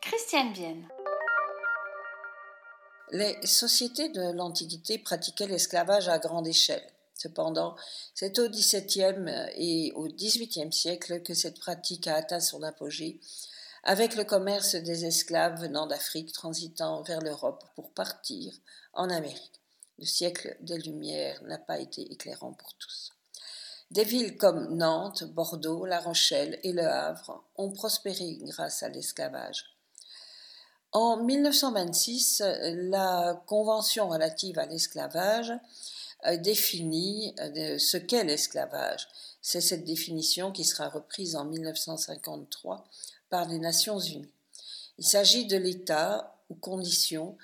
Christiane 0.00 0.52
Vienne. 0.52 0.88
Les 3.12 3.44
sociétés 3.44 4.08
de 4.08 4.30
l'Antiquité 4.32 4.98
pratiquaient 4.98 5.48
l'esclavage 5.48 6.08
à 6.08 6.18
grande 6.18 6.46
échelle. 6.46 6.86
Cependant, 7.14 7.74
c'est 8.14 8.38
au 8.38 8.48
XVIIe 8.48 9.48
et 9.56 9.92
au 9.96 10.06
XVIIIe 10.06 10.72
siècle 10.72 11.20
que 11.22 11.34
cette 11.34 11.58
pratique 11.58 12.06
a 12.06 12.14
atteint 12.14 12.40
son 12.40 12.62
apogée, 12.62 13.20
avec 13.82 14.14
le 14.14 14.24
commerce 14.24 14.76
des 14.76 15.06
esclaves 15.06 15.60
venant 15.60 15.86
d'Afrique 15.86 16.32
transitant 16.32 17.02
vers 17.02 17.20
l'Europe 17.20 17.64
pour 17.74 17.90
partir 17.90 18.54
en 18.92 19.10
Amérique. 19.10 19.60
Le 19.98 20.06
siècle 20.06 20.56
des 20.60 20.78
Lumières 20.78 21.42
n'a 21.42 21.58
pas 21.58 21.80
été 21.80 22.10
éclairant 22.12 22.52
pour 22.52 22.74
tous. 22.74 23.10
Des 23.90 24.04
villes 24.04 24.36
comme 24.36 24.76
Nantes, 24.76 25.24
Bordeaux, 25.24 25.84
La 25.84 25.98
Rochelle 25.98 26.60
et 26.62 26.72
Le 26.72 26.86
Havre 26.86 27.42
ont 27.56 27.72
prospéré 27.72 28.38
grâce 28.42 28.84
à 28.84 28.88
l'esclavage. 28.88 29.64
En 30.92 31.22
1926, 31.22 32.42
la 32.90 33.40
Convention 33.46 34.08
relative 34.08 34.58
à 34.58 34.66
l'esclavage 34.66 35.52
euh, 36.26 36.36
définit 36.36 37.32
euh, 37.38 37.78
ce 37.78 37.96
qu'est 37.96 38.24
l'esclavage. 38.24 39.06
C'est 39.40 39.60
cette 39.60 39.84
définition 39.84 40.50
qui 40.50 40.64
sera 40.64 40.88
reprise 40.88 41.36
en 41.36 41.44
1953 41.44 42.84
par 43.30 43.48
les 43.48 43.58
Nations 43.58 44.00
Unies. 44.00 44.32
Il 44.98 45.06
s'agit 45.06 45.46
de 45.46 45.56
l'état 45.56 46.36
ou 46.50 46.54
condition 46.56 47.38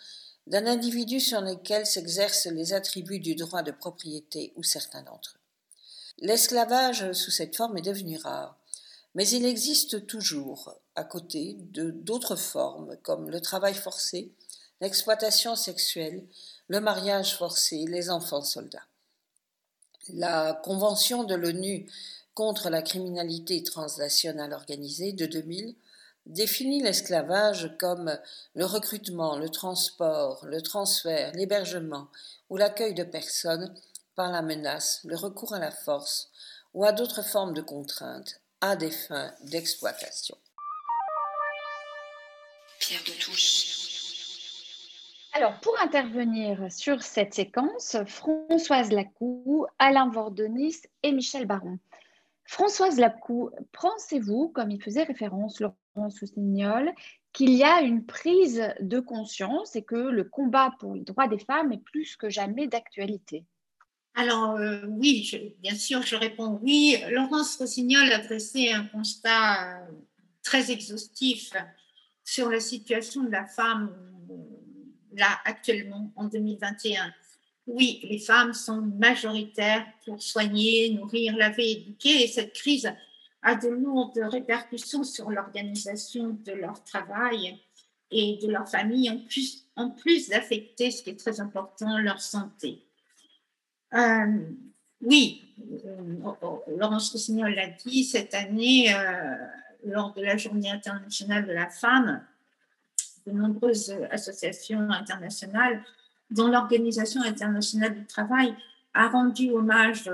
d'un 0.48 0.66
individu 0.66 1.20
sur 1.20 1.40
lequel 1.40 1.86
s'exercent 1.86 2.46
les 2.46 2.72
attributs 2.72 3.20
du 3.20 3.36
droit 3.36 3.62
de 3.62 3.70
propriété 3.70 4.52
ou 4.56 4.64
certains 4.64 5.02
d'entre 5.02 5.36
eux. 5.36 5.40
L'esclavage 6.18 7.12
sous 7.12 7.30
cette 7.30 7.54
forme 7.54 7.78
est 7.78 7.82
devenu 7.82 8.18
rare, 8.18 8.58
mais 9.14 9.28
il 9.28 9.44
existe 9.44 10.06
toujours 10.06 10.76
à 10.96 11.04
côté 11.04 11.56
de 11.60 11.90
d'autres 11.90 12.36
formes 12.36 12.96
comme 13.02 13.30
le 13.30 13.40
travail 13.40 13.74
forcé, 13.74 14.32
l'exploitation 14.80 15.54
sexuelle, 15.54 16.26
le 16.68 16.80
mariage 16.80 17.36
forcé, 17.36 17.84
les 17.86 18.10
enfants 18.10 18.42
soldats. 18.42 18.86
La 20.08 20.54
Convention 20.64 21.24
de 21.24 21.34
l'ONU 21.34 21.90
contre 22.34 22.70
la 22.70 22.82
criminalité 22.82 23.62
transnationale 23.62 24.52
organisée 24.52 25.12
de 25.12 25.26
2000 25.26 25.74
définit 26.26 26.82
l'esclavage 26.82 27.76
comme 27.78 28.18
le 28.54 28.64
recrutement, 28.64 29.38
le 29.38 29.48
transport, 29.48 30.44
le 30.44 30.60
transfert, 30.60 31.32
l'hébergement 31.32 32.08
ou 32.50 32.56
l'accueil 32.56 32.94
de 32.94 33.04
personnes 33.04 33.74
par 34.16 34.32
la 34.32 34.42
menace, 34.42 35.00
le 35.04 35.16
recours 35.16 35.54
à 35.54 35.58
la 35.58 35.70
force 35.70 36.30
ou 36.74 36.84
à 36.84 36.92
d'autres 36.92 37.22
formes 37.22 37.54
de 37.54 37.62
contraintes 37.62 38.40
à 38.60 38.76
des 38.76 38.90
fins 38.90 39.32
d'exploitation 39.42 40.36
pierre 42.78 43.02
de 43.04 43.12
touche. 43.20 43.76
Alors, 45.32 45.60
pour 45.60 45.78
intervenir 45.82 46.72
sur 46.72 47.02
cette 47.02 47.34
séquence, 47.34 47.96
Françoise 48.06 48.90
Lacou, 48.90 49.66
Alain 49.78 50.08
Vordonis 50.08 50.76
et 51.02 51.12
Michel 51.12 51.46
Baron. 51.46 51.78
Françoise 52.44 52.98
Lacou, 52.98 53.50
pensez-vous, 53.72 54.48
comme 54.48 54.70
il 54.70 54.82
faisait 54.82 55.02
référence 55.02 55.60
Laurent 55.60 56.10
Soussignol, 56.10 56.92
qu'il 57.32 57.50
y 57.50 57.64
a 57.64 57.82
une 57.82 58.06
prise 58.06 58.62
de 58.80 58.98
conscience 58.98 59.76
et 59.76 59.82
que 59.82 59.96
le 59.96 60.24
combat 60.24 60.72
pour 60.78 60.94
les 60.94 61.02
droits 61.02 61.28
des 61.28 61.38
femmes 61.38 61.72
est 61.72 61.84
plus 61.84 62.16
que 62.16 62.30
jamais 62.30 62.66
d'actualité? 62.66 63.44
Alors 64.14 64.56
euh, 64.56 64.80
oui, 64.88 65.54
bien 65.58 65.74
sûr, 65.74 66.00
je 66.00 66.16
réponds 66.16 66.58
oui. 66.62 66.96
Laurence 67.10 67.56
Rossignol 67.56 68.10
a 68.10 68.20
dressé 68.20 68.72
un 68.72 68.86
constat 68.86 69.82
euh, 69.82 69.86
très 70.42 70.70
exhaustif 70.70 71.52
sur 72.26 72.50
la 72.50 72.58
situation 72.58 73.22
de 73.22 73.30
la 73.30 73.46
femme 73.46 73.94
là 75.14 75.28
actuellement 75.44 76.12
en 76.16 76.24
2021. 76.24 77.14
Oui, 77.68 78.00
les 78.02 78.18
femmes 78.18 78.52
sont 78.52 78.82
majoritaires 78.82 79.86
pour 80.04 80.20
soigner, 80.20 80.90
nourrir, 80.90 81.36
laver, 81.36 81.70
éduquer 81.70 82.24
et 82.24 82.26
cette 82.26 82.52
crise 82.52 82.92
a 83.42 83.54
de 83.54 83.68
lourdes 83.68 84.18
répercussions 84.18 85.04
sur 85.04 85.30
l'organisation 85.30 86.36
de 86.44 86.52
leur 86.52 86.82
travail 86.82 87.58
et 88.10 88.38
de 88.42 88.48
leur 88.48 88.68
famille, 88.68 89.08
en 89.08 89.18
plus, 89.18 89.64
en 89.76 89.90
plus 89.90 90.28
d'affecter, 90.28 90.90
ce 90.90 91.04
qui 91.04 91.10
est 91.10 91.18
très 91.18 91.40
important, 91.40 91.98
leur 91.98 92.20
santé. 92.20 92.82
Euh, 93.94 94.50
oui, 95.00 95.54
euh, 95.84 96.56
Laurence 96.76 97.10
Rossignol 97.10 97.54
l'a 97.54 97.68
dit, 97.68 98.04
cette 98.04 98.34
année, 98.34 98.92
euh, 98.92 99.34
lors 99.84 100.12
de 100.12 100.22
la 100.22 100.36
Journée 100.36 100.70
internationale 100.70 101.46
de 101.46 101.52
la 101.52 101.68
femme, 101.68 102.22
de 103.26 103.32
nombreuses 103.32 103.94
associations 104.10 104.90
internationales, 104.90 105.82
dont 106.30 106.48
l'Organisation 106.48 107.22
internationale 107.22 107.94
du 107.94 108.06
travail, 108.06 108.54
a 108.94 109.08
rendu 109.08 109.50
hommage 109.50 110.10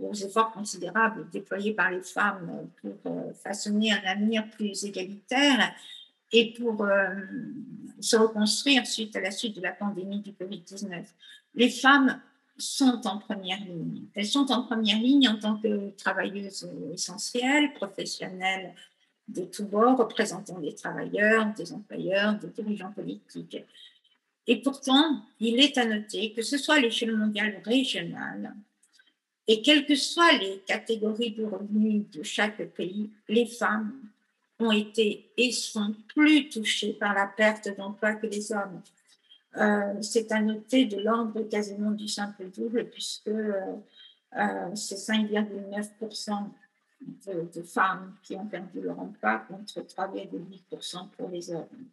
aux 0.00 0.14
efforts 0.14 0.52
considérables 0.52 1.28
déployés 1.30 1.72
par 1.72 1.90
les 1.90 2.02
femmes 2.02 2.68
pour 3.02 3.32
façonner 3.42 3.92
un 3.92 4.02
avenir 4.06 4.48
plus 4.50 4.84
égalitaire 4.84 5.74
et 6.32 6.54
pour 6.54 6.86
se 8.00 8.16
reconstruire 8.16 8.86
suite 8.86 9.16
à 9.16 9.20
la 9.20 9.32
suite 9.32 9.56
de 9.56 9.62
la 9.62 9.72
pandémie 9.72 10.20
du 10.20 10.30
Covid-19. 10.30 11.04
Les 11.56 11.70
femmes 11.70 12.20
sont 12.56 13.00
en 13.06 13.18
première 13.18 13.60
ligne. 13.60 14.04
Elles 14.14 14.26
sont 14.26 14.50
en 14.52 14.62
première 14.62 14.98
ligne 14.98 15.28
en 15.28 15.38
tant 15.38 15.56
que 15.56 15.90
travailleuses 15.96 16.68
essentielles, 16.92 17.72
professionnelles 17.74 18.74
de 19.28 19.44
tous 19.44 19.64
bords, 19.64 19.98
représentant 19.98 20.58
des 20.60 20.74
travailleurs, 20.74 21.52
des 21.54 21.72
employeurs, 21.72 22.34
des 22.34 22.48
dirigeants 22.48 22.92
politiques. 22.92 23.56
Et 24.46 24.60
pourtant, 24.60 25.22
il 25.40 25.58
est 25.58 25.78
à 25.78 25.86
noter 25.86 26.32
que 26.32 26.42
ce 26.42 26.58
soit 26.58 26.74
à 26.74 26.80
l'échelle 26.80 27.16
mondiale 27.16 27.56
ou 27.58 27.68
régionale, 27.68 28.54
et 29.46 29.60
quelles 29.62 29.86
que 29.86 29.94
soient 29.94 30.32
les 30.38 30.62
catégories 30.66 31.32
de 31.32 31.44
revenus 31.44 32.04
de 32.10 32.22
chaque 32.22 32.62
pays, 32.74 33.10
les 33.28 33.46
femmes 33.46 33.92
ont 34.58 34.72
été 34.72 35.30
et 35.36 35.52
sont 35.52 35.94
plus 36.08 36.48
touchées 36.48 36.94
par 36.94 37.14
la 37.14 37.26
perte 37.26 37.68
d'emploi 37.76 38.14
que 38.14 38.26
les 38.26 38.52
hommes. 38.52 38.80
Euh, 39.56 40.02
c'est 40.02 40.32
à 40.32 40.40
noter 40.40 40.86
de 40.86 41.00
l'ordre 41.00 41.42
quasiment 41.42 41.92
du 41.92 42.08
simple 42.08 42.50
double, 42.50 42.88
puisque 42.90 43.28
euh, 43.28 43.76
euh, 44.36 44.74
c'est 44.74 44.96
5,9% 44.96 46.48
de, 47.26 47.62
femmes 47.62 48.16
qui 48.22 48.34
ont 48.34 48.46
perdu 48.46 48.80
leur 48.80 48.98
emploi 48.98 49.44
contre 49.48 49.80
3,8% 49.80 51.10
pour 51.10 51.28
les 51.28 51.52
hommes. 51.52 51.88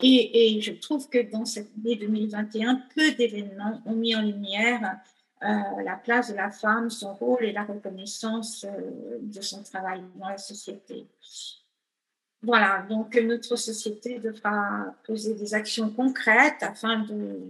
Et, 0.00 0.60
je 0.60 0.72
trouve 0.72 1.08
que 1.08 1.30
dans 1.30 1.46
cette 1.46 1.70
année 1.78 1.96
2021, 1.96 2.82
peu 2.94 3.12
d'événements 3.12 3.80
ont 3.86 3.94
mis 3.94 4.14
en 4.14 4.20
lumière 4.20 4.98
la 5.40 5.96
place 5.96 6.30
de 6.30 6.36
la 6.36 6.50
femme, 6.50 6.90
son 6.90 7.14
rôle 7.14 7.44
et 7.44 7.52
la 7.52 7.64
reconnaissance 7.64 8.66
de 9.20 9.40
son 9.40 9.62
travail 9.62 10.02
dans 10.16 10.28
la 10.28 10.38
société. 10.38 11.06
Voilà, 12.44 12.84
donc 12.90 13.14
notre 13.16 13.56
société 13.56 14.18
devra 14.18 14.94
poser 15.06 15.34
des 15.34 15.54
actions 15.54 15.88
concrètes 15.88 16.62
afin 16.62 16.98
de, 16.98 17.40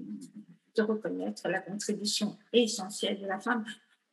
reconnaître 0.81 1.49
la 1.49 1.59
contribution 1.59 2.37
essentielle 2.53 3.21
de 3.21 3.27
la 3.27 3.41
femme 3.41 3.65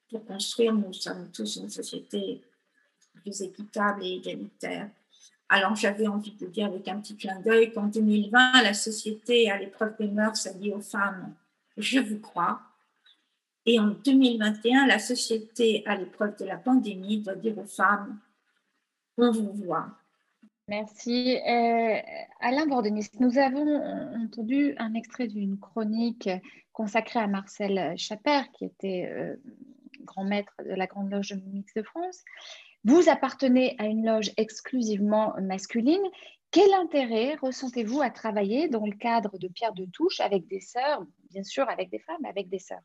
pour 0.09 0.25
construire, 0.25 0.73
nous 0.73 0.93
sommes 0.93 1.29
tous 1.31 1.57
une 1.57 1.69
société 1.69 2.41
plus 3.13 3.41
équitable 3.41 4.03
et 4.03 4.15
égalitaire. 4.15 4.89
Alors 5.49 5.75
j'avais 5.75 6.07
envie 6.07 6.31
de 6.31 6.47
dire 6.47 6.65
avec 6.65 6.87
un 6.87 6.99
petit 6.99 7.15
clin 7.15 7.39
d'œil 7.41 7.71
qu'en 7.71 7.85
2020, 7.85 8.63
la 8.63 8.73
société 8.73 9.51
à 9.51 9.59
l'épreuve 9.59 9.95
des 9.99 10.07
mœurs 10.07 10.47
a 10.47 10.53
dit 10.53 10.71
aux 10.71 10.81
femmes, 10.81 11.35
je 11.77 11.99
vous 11.99 12.19
crois. 12.19 12.59
Et 13.67 13.79
en 13.79 13.89
2021, 13.89 14.87
la 14.87 14.97
société 14.97 15.83
à 15.85 15.95
l'épreuve 15.95 16.37
de 16.37 16.45
la 16.45 16.57
pandémie 16.57 17.21
doit 17.21 17.35
dire 17.35 17.57
aux 17.59 17.65
femmes, 17.65 18.19
on 19.17 19.31
vous 19.31 19.53
voit. 19.53 20.00
Merci. 20.71 21.35
Euh, 21.35 21.97
Alain 22.39 22.65
Bordenis, 22.65 23.09
nous 23.19 23.37
avons 23.37 23.75
entendu 24.23 24.73
un 24.77 24.93
extrait 24.93 25.27
d'une 25.27 25.59
chronique 25.59 26.29
consacrée 26.71 27.19
à 27.19 27.27
Marcel 27.27 27.93
Chaper, 27.97 28.43
qui 28.53 28.63
était 28.63 29.11
euh, 29.11 29.35
grand 30.05 30.23
maître 30.23 30.53
de 30.63 30.73
la 30.73 30.87
Grande 30.87 31.11
Loge 31.11 31.33
Mixte 31.51 31.75
de 31.75 31.83
France. 31.83 32.23
Vous 32.85 33.09
appartenez 33.09 33.75
à 33.79 33.87
une 33.87 34.05
loge 34.05 34.31
exclusivement 34.37 35.33
masculine. 35.41 36.07
Quel 36.51 36.73
intérêt 36.73 37.35
ressentez-vous 37.41 38.01
à 38.01 38.09
travailler 38.09 38.69
dans 38.69 38.85
le 38.85 38.95
cadre 38.95 39.37
de 39.37 39.49
Pierre 39.49 39.73
de 39.73 39.83
Touche 39.83 40.21
avec 40.21 40.47
des 40.47 40.61
sœurs, 40.61 41.03
bien 41.31 41.43
sûr 41.43 41.67
avec 41.69 41.89
des 41.89 41.99
femmes, 41.99 42.23
avec 42.23 42.47
des 42.47 42.59
sœurs? 42.59 42.79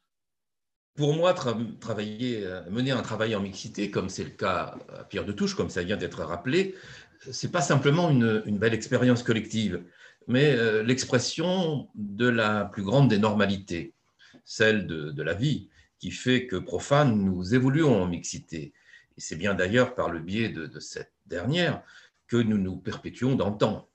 Pour 0.97 1.13
moi, 1.13 1.35
travailler, 1.35 2.41
euh, 2.43 2.63
mener 2.71 2.91
un 2.91 3.03
travail 3.03 3.37
en 3.37 3.41
mixité, 3.41 3.91
comme 3.91 4.09
c'est 4.09 4.25
le 4.25 4.31
cas 4.31 4.79
à 4.99 5.05
Pierre 5.05 5.27
de 5.27 5.33
Touche, 5.33 5.55
comme 5.55 5.69
ça 5.69 5.83
vient 5.83 5.99
d'être 5.99 6.23
rappelé, 6.23 6.75
c'est 7.31 7.53
pas 7.53 7.61
simplement 7.61 8.11
une, 8.11 8.59
belle 8.59 8.75
expérience 8.75 9.23
collective, 9.23 9.83
mais 10.27 10.53
euh, 10.53 10.83
l'expression 10.83 11.89
de 11.95 12.29
la 12.29 12.65
plus 12.65 12.83
grande 12.83 13.09
des 13.09 13.19
normalités, 13.19 13.95
celle 14.45 14.87
de, 14.87 15.23
la 15.23 15.35
vie, 15.35 15.69
qui 15.99 16.11
fait 16.11 16.47
que 16.47 16.57
profane, 16.57 17.17
nous 17.17 17.55
évoluons 17.55 18.03
en 18.03 18.07
mixité. 18.07 18.73
Et 19.17 19.21
c'est 19.21 19.37
bien 19.37 19.55
d'ailleurs 19.55 19.95
par 19.95 20.11
le 20.11 20.21
biais 20.21 20.49
de, 20.49 20.67
de, 20.67 20.81
cette 20.81 21.13
dernière 21.27 21.83
que 22.27 22.37
nous 22.37 22.59
nous 22.59 22.77
perpétuons 22.77 23.35
dans 23.35 23.51
le 23.51 23.59
temps. 23.59 23.89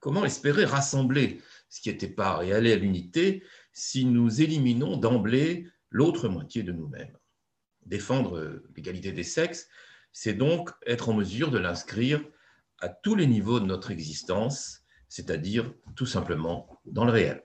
Comment 0.00 0.24
espérer 0.24 0.64
rassembler 0.64 1.40
ce 1.68 1.80
qui 1.80 1.90
était 1.90 2.08
part 2.08 2.42
et 2.42 2.52
aller 2.52 2.72
à 2.72 2.76
l'unité 2.76 3.42
si 3.72 4.04
nous 4.04 4.42
éliminons 4.42 4.96
d'emblée 4.96 5.66
l'autre 5.90 6.28
moitié 6.28 6.62
de 6.62 6.72
nous-mêmes? 6.72 7.16
Défendre 7.86 8.62
l'égalité 8.76 9.12
des 9.12 9.24
sexes, 9.24 9.68
c'est 10.12 10.34
donc 10.34 10.70
être 10.86 11.08
en 11.08 11.14
mesure 11.14 11.50
de 11.50 11.58
l'inscrire 11.58 12.22
à 12.80 12.88
tous 12.88 13.14
les 13.14 13.26
niveaux 13.26 13.60
de 13.60 13.66
notre 13.66 13.90
existence, 13.90 14.82
c'est-à-dire 15.08 15.72
tout 15.96 16.06
simplement 16.06 16.80
dans 16.84 17.04
le 17.04 17.12
réel. 17.12 17.42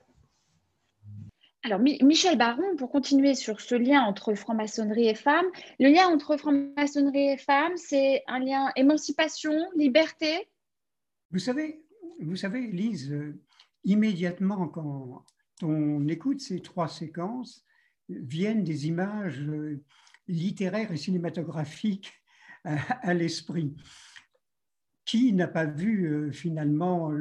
Alors, 1.64 1.80
Michel 1.80 2.36
Baron, 2.36 2.76
pour 2.76 2.90
continuer 2.90 3.34
sur 3.34 3.58
ce 3.58 3.74
lien 3.74 4.02
entre 4.02 4.34
franc-maçonnerie 4.34 5.08
et 5.08 5.14
femmes, 5.14 5.46
le 5.80 5.88
lien 5.88 6.08
entre 6.08 6.36
franc-maçonnerie 6.36 7.30
et 7.30 7.36
femmes, 7.38 7.72
c'est 7.76 8.22
un 8.26 8.38
lien 8.38 8.70
émancipation, 8.76 9.54
liberté? 9.74 10.46
Vous 11.30 11.38
savez, 11.38 11.82
vous 12.20 12.36
savez, 12.36 12.66
Lise, 12.66 13.10
euh, 13.12 13.40
immédiatement 13.82 14.68
quand 14.68 15.24
on 15.62 16.06
écoute 16.08 16.40
ces 16.40 16.60
trois 16.60 16.88
séquences, 16.88 17.64
viennent 18.10 18.62
des 18.62 18.86
images 18.86 19.40
euh, 19.40 19.82
littéraires 20.28 20.92
et 20.92 20.98
cinématographiques 20.98 22.12
à 22.64 23.12
l'esprit. 23.14 23.74
Qui 25.04 25.32
n'a 25.32 25.48
pas 25.48 25.66
vu 25.66 26.06
euh, 26.06 26.32
finalement 26.32 27.12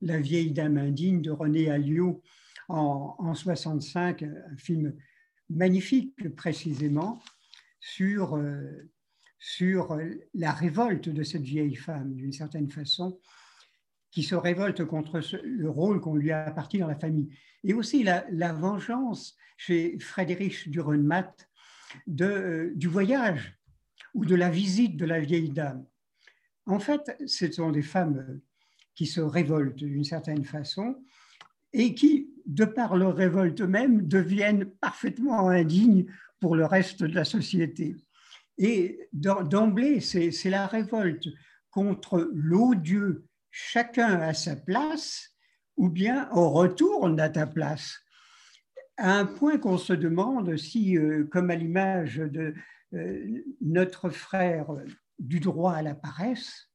La 0.00 0.20
vieille 0.20 0.52
dame 0.52 0.76
indigne 0.76 1.22
de 1.22 1.30
René 1.30 1.70
Alliot 1.70 2.22
en, 2.68 3.16
en 3.18 3.34
65, 3.34 4.22
un 4.22 4.56
film 4.56 4.94
magnifique 5.50 6.34
précisément 6.34 7.20
sur, 7.80 8.36
euh, 8.36 8.90
sur 9.38 9.98
la 10.34 10.52
révolte 10.52 11.08
de 11.08 11.22
cette 11.22 11.42
vieille 11.42 11.74
femme, 11.74 12.14
d'une 12.14 12.32
certaine 12.32 12.70
façon, 12.70 13.18
qui 14.10 14.22
se 14.22 14.34
révolte 14.34 14.84
contre 14.84 15.20
le 15.42 15.70
rôle 15.70 16.00
qu'on 16.00 16.14
lui 16.14 16.30
a 16.30 16.46
appartient 16.46 16.78
dans 16.78 16.86
la 16.86 16.98
famille. 16.98 17.28
Et 17.64 17.74
aussi 17.74 18.02
la, 18.02 18.52
vengeance 18.52 19.36
chez 19.56 19.98
Frédéric 19.98 20.68
Dürrenmatt 20.70 21.48
de, 22.06 22.24
euh, 22.24 22.72
du 22.74 22.88
voyage 22.88 23.58
ou 24.14 24.24
de 24.24 24.34
la 24.34 24.50
visite 24.50 24.96
de 24.96 25.06
la 25.06 25.20
vieille 25.20 25.50
dame. 25.50 25.86
En 26.66 26.78
fait, 26.78 27.16
ce 27.26 27.50
sont 27.50 27.72
des 27.72 27.82
femmes 27.82 28.40
qui 28.94 29.06
se 29.06 29.20
révoltent 29.20 29.76
d'une 29.76 30.04
certaine 30.04 30.44
façon 30.44 30.96
et 31.72 31.94
qui, 31.94 32.30
de 32.46 32.64
par 32.64 32.96
leur 32.96 33.16
révolte 33.16 33.62
même, 33.62 34.06
deviennent 34.06 34.66
parfaitement 34.66 35.48
indignes 35.48 36.06
pour 36.40 36.56
le 36.56 36.66
reste 36.66 37.02
de 37.02 37.14
la 37.14 37.24
société. 37.24 37.96
Et 38.58 39.08
d'emblée, 39.12 40.00
c'est 40.00 40.50
la 40.50 40.66
révolte 40.66 41.28
contre 41.70 42.30
l'odieux 42.34 43.24
chacun 43.50 44.20
à 44.20 44.34
sa 44.34 44.56
place 44.56 45.30
ou 45.76 45.88
bien 45.88 46.28
on 46.32 46.50
retourne 46.50 47.18
à 47.20 47.28
ta 47.28 47.46
place. 47.46 47.98
À 48.98 49.18
un 49.18 49.24
point 49.24 49.58
qu'on 49.58 49.78
se 49.78 49.92
demande 49.92 50.56
si, 50.56 50.98
euh, 50.98 51.24
comme 51.24 51.50
à 51.50 51.56
l'image 51.56 52.16
de 52.18 52.54
euh, 52.94 53.42
notre 53.60 54.10
frère 54.10 54.68
du 55.22 55.40
droit 55.40 55.72
à 55.72 55.82
la 55.82 55.94
paresse, 55.94 56.70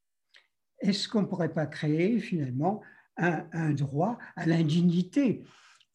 est-ce 0.79 1.07
qu'on 1.07 1.21
ne 1.21 1.27
pourrait 1.27 1.53
pas 1.53 1.67
créer 1.67 2.19
finalement 2.19 2.81
un, 3.17 3.71
droit 3.73 4.17
à 4.35 4.45
l'indignité 4.45 5.43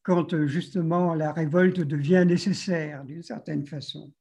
quand 0.03 0.35
euh, 0.35 0.47
justement 0.47 1.15
la 1.15 1.33
révolte 1.33 1.81
devient 1.81 2.25
nécessaire 2.27 3.05
d'une 3.05 3.23
certaine 3.23 3.65
façon? 3.67 4.13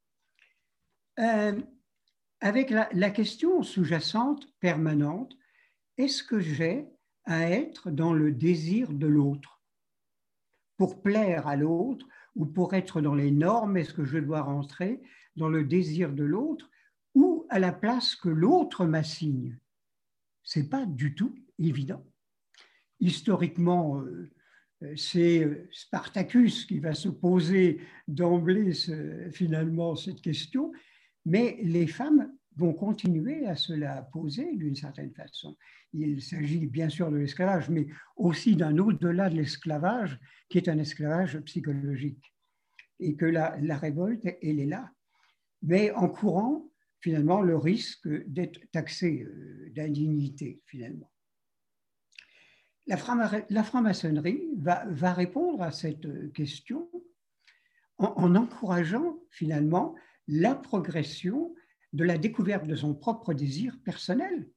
Avec 2.40 2.70
la, 2.70 2.90
la 2.94 3.10
question 3.12 3.64
sous-jacente 3.64 4.48
permanente, 4.60 5.36
est-ce 5.98 6.24
que 6.24 6.40
j'ai 6.40 6.88
à 7.26 7.50
être 7.50 7.92
dans 7.92 8.14
le 8.14 8.32
désir 8.32 8.92
de 8.94 9.08
l'autre? 9.08 9.62
Pour 10.78 11.04
plaire 11.04 11.48
à 11.48 11.56
l'autre 11.56 12.08
ou 12.36 12.46
pour 12.46 12.74
être 12.74 13.02
dans 13.02 13.14
les 13.14 13.32
normes, 13.32 13.78
est-ce 13.78 13.94
que 13.94 14.06
je 14.06 14.18
dois 14.18 14.42
rentrer 14.42 15.02
dans 15.36 15.50
le 15.50 15.64
désir 15.64 16.14
de 16.14 16.24
l'autre? 16.24 16.71
Ou 17.14 17.46
à 17.50 17.60
la 17.60 17.72
place 17.72 18.16
que 18.16 18.30
l'autre 18.30 18.86
m'assigne 18.86 19.58
C'est 20.44 20.70
pas 20.70 20.86
du 20.86 21.16
tout 21.16 21.36
évident. 21.60 22.06
Historiquement, 23.00 24.02
euh, 24.02 24.32
c'est 24.96 25.68
Spartacus 25.72 26.66
qui 26.66 26.80
va 26.80 26.94
se 26.94 27.10
poser 27.10 27.82
d'emblée 28.08 28.74
finalement 29.32 29.96
cette 29.96 30.22
question, 30.22 30.72
mais 31.26 31.60
les 31.62 31.88
femmes 31.88 32.32
vont 32.58 32.74
continuer 32.74 33.46
à 33.46 33.56
se 33.56 33.74
la 33.74 34.02
poser 34.02 34.56
d'une 34.56 34.76
certaine 34.76 35.14
façon. 35.14 35.56
Il 35.94 36.22
s'agit 36.22 36.66
bien 36.66 36.90
sûr 36.90 37.12
de 37.12 37.18
l'esclavage, 37.18 37.70
mais 37.70 37.88
aussi 38.16 38.56
d'un 38.56 38.78
au-delà 38.78 39.30
de 39.30 39.36
l'esclavage, 39.36 40.20
qui 40.50 40.58
est 40.58 40.68
un 40.68 40.80
esclavage 40.80 41.40
psychologique. 41.42 42.34
Et 43.00 43.16
que 43.16 43.26
la 43.26 43.78
révolte, 43.78 44.26
elle 44.42 44.60
est 44.60 44.66
là. 44.66 44.92
Mais 45.64 45.92
en 45.92 46.08
courant, 46.08 46.71
finalement, 47.02 47.42
le 47.42 47.58
risque 47.58 48.08
d'être 48.28 48.60
taxé 48.72 49.24
euh, 49.24 49.70
d'indignité, 49.76 50.62
finalement. 50.66 51.12
La 52.88 52.98
franc-maçonnerie 52.98 54.50
va, 54.58 55.14
répondre 55.14 55.62
à 55.62 55.72
cette 55.72 56.34
question 56.34 56.90
en, 57.98 58.08
en 58.08 58.36
encourageant 58.36 59.20
finalement 59.30 59.96
la 60.28 60.56
progression 60.56 61.54
de 61.94 62.04
la 62.04 62.18
découverte 62.18 62.66
de 62.66 62.76
son 62.76 62.96
propre 62.96 63.34
désir 63.34 63.78
personnel, 63.84 64.50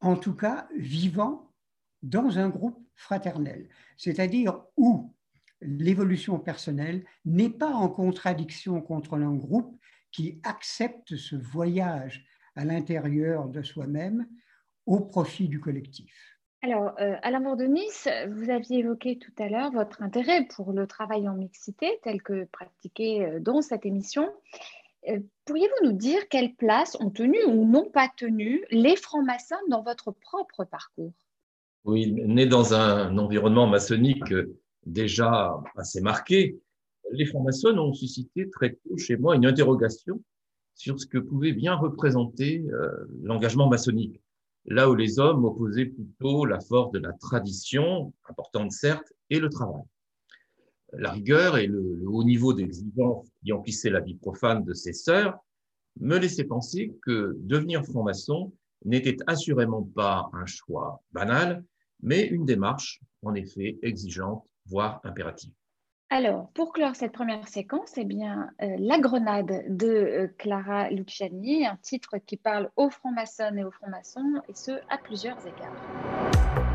en 0.00 0.16
tout 0.16 0.34
cas 0.34 0.68
vivant 0.76 1.52
dans 2.02 2.38
un 2.38 2.48
groupe 2.48 2.82
fraternel, 2.94 3.68
c'est-à-dire 3.96 4.62
où 4.76 5.14
l'évolution 5.60 6.38
personnelle 6.38 7.04
n'est 7.24 7.50
pas 7.50 7.72
en 7.72 7.88
contradiction 7.88 8.80
contre 8.80 9.14
un 9.14 9.34
groupe 9.34 9.78
qui 10.12 10.40
accepte 10.44 11.16
ce 11.16 11.36
voyage 11.36 12.24
à 12.56 12.64
l'intérieur 12.64 13.48
de 13.48 13.62
soi-même 13.62 14.26
au 14.86 15.00
profit 15.00 15.48
du 15.48 15.60
collectif. 15.60 16.12
Alors, 16.62 16.92
euh, 17.00 17.16
Alain 17.22 17.40
Bourdenis, 17.40 18.04
vous 18.28 18.50
aviez 18.50 18.80
évoqué 18.80 19.18
tout 19.18 19.32
à 19.38 19.48
l'heure 19.48 19.70
votre 19.72 20.02
intérêt 20.02 20.46
pour 20.54 20.72
le 20.72 20.86
travail 20.86 21.26
en 21.26 21.34
mixité 21.34 21.98
tel 22.02 22.22
que 22.22 22.44
pratiqué 22.52 23.24
euh, 23.24 23.40
dans 23.40 23.62
cette 23.62 23.86
émission. 23.86 24.30
Euh, 25.08 25.20
pourriez-vous 25.46 25.86
nous 25.86 25.96
dire 25.96 26.28
quelle 26.28 26.54
place 26.54 26.98
ont 27.00 27.08
tenu 27.08 27.42
ou 27.46 27.64
n'ont 27.64 27.88
pas 27.88 28.10
tenu 28.14 28.62
les 28.70 28.96
francs-maçons 28.96 29.56
dans 29.70 29.82
votre 29.82 30.10
propre 30.10 30.64
parcours? 30.64 31.14
Oui, 31.84 32.12
né 32.12 32.44
dans 32.44 32.74
un 32.74 33.16
environnement 33.16 33.66
maçonnique 33.66 34.34
déjà 34.84 35.54
assez 35.76 36.02
marqué, 36.02 36.60
les 37.12 37.26
francs-maçons 37.26 37.76
ont 37.78 37.92
suscité 37.92 38.48
très 38.50 38.74
tôt 38.74 38.96
chez 38.96 39.16
moi 39.16 39.36
une 39.36 39.46
interrogation 39.46 40.22
sur 40.74 40.98
ce 40.98 41.06
que 41.06 41.18
pouvait 41.18 41.52
bien 41.52 41.74
représenter 41.74 42.64
euh, 42.72 42.90
l'engagement 43.22 43.68
maçonnique. 43.68 44.20
Là 44.66 44.90
où 44.90 44.94
les 44.94 45.18
hommes 45.18 45.44
opposaient 45.44 45.86
plutôt 45.86 46.44
la 46.44 46.60
force 46.60 46.92
de 46.92 46.98
la 46.98 47.12
tradition, 47.12 48.12
importante 48.28 48.72
certes, 48.72 49.12
et 49.30 49.38
le 49.40 49.48
travail 49.48 49.82
la 50.92 51.12
rigueur 51.12 51.56
et 51.56 51.66
le, 51.66 52.02
haut 52.06 52.24
niveau 52.24 52.52
d'exigence 52.52 53.28
qui 53.44 53.52
emplissaient 53.52 53.90
la 53.90 54.00
vie 54.00 54.16
profane 54.16 54.64
de 54.64 54.74
ses 54.74 54.92
sœurs 54.92 55.38
me 55.98 56.18
laissaient 56.18 56.44
penser 56.44 56.94
que 57.02 57.36
devenir 57.40 57.84
franc-maçon 57.84 58.52
n'était 58.84 59.16
assurément 59.26 59.82
pas 59.82 60.30
un 60.32 60.46
choix 60.46 61.02
banal, 61.12 61.64
mais 62.02 62.26
une 62.26 62.46
démarche, 62.46 63.00
en 63.22 63.34
effet, 63.34 63.78
exigeante, 63.82 64.46
voire 64.66 65.00
impérative. 65.04 65.52
Alors, 66.12 66.48
pour 66.54 66.72
clore 66.72 66.96
cette 66.96 67.12
première 67.12 67.46
séquence, 67.46 67.92
eh 67.96 68.04
bien, 68.04 68.50
euh, 68.62 68.74
La 68.80 68.98
Grenade 68.98 69.62
de 69.68 69.86
euh, 69.86 70.26
Clara 70.38 70.90
Luciani, 70.90 71.64
un 71.64 71.76
titre 71.76 72.18
qui 72.18 72.36
parle 72.36 72.68
aux 72.74 72.90
francs-maçons 72.90 73.56
et 73.56 73.62
aux 73.62 73.70
francs-maçons, 73.70 74.42
et 74.48 74.54
ce, 74.54 74.72
à 74.88 74.98
plusieurs 74.98 75.38
égards. 75.46 76.69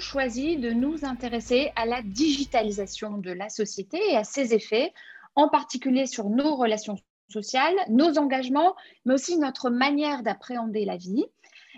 Avons 0.00 0.06
choisi 0.06 0.56
de 0.56 0.70
nous 0.70 1.04
intéresser 1.04 1.72
à 1.76 1.84
la 1.84 2.00
digitalisation 2.00 3.18
de 3.18 3.32
la 3.32 3.50
société 3.50 3.98
et 4.10 4.16
à 4.16 4.24
ses 4.24 4.54
effets, 4.54 4.94
en 5.34 5.50
particulier 5.50 6.06
sur 6.06 6.30
nos 6.30 6.56
relations 6.56 6.96
sociales, 7.28 7.74
nos 7.90 8.16
engagements, 8.16 8.74
mais 9.04 9.12
aussi 9.12 9.36
notre 9.36 9.68
manière 9.68 10.22
d'appréhender 10.22 10.86
la 10.86 10.96
vie. 10.96 11.26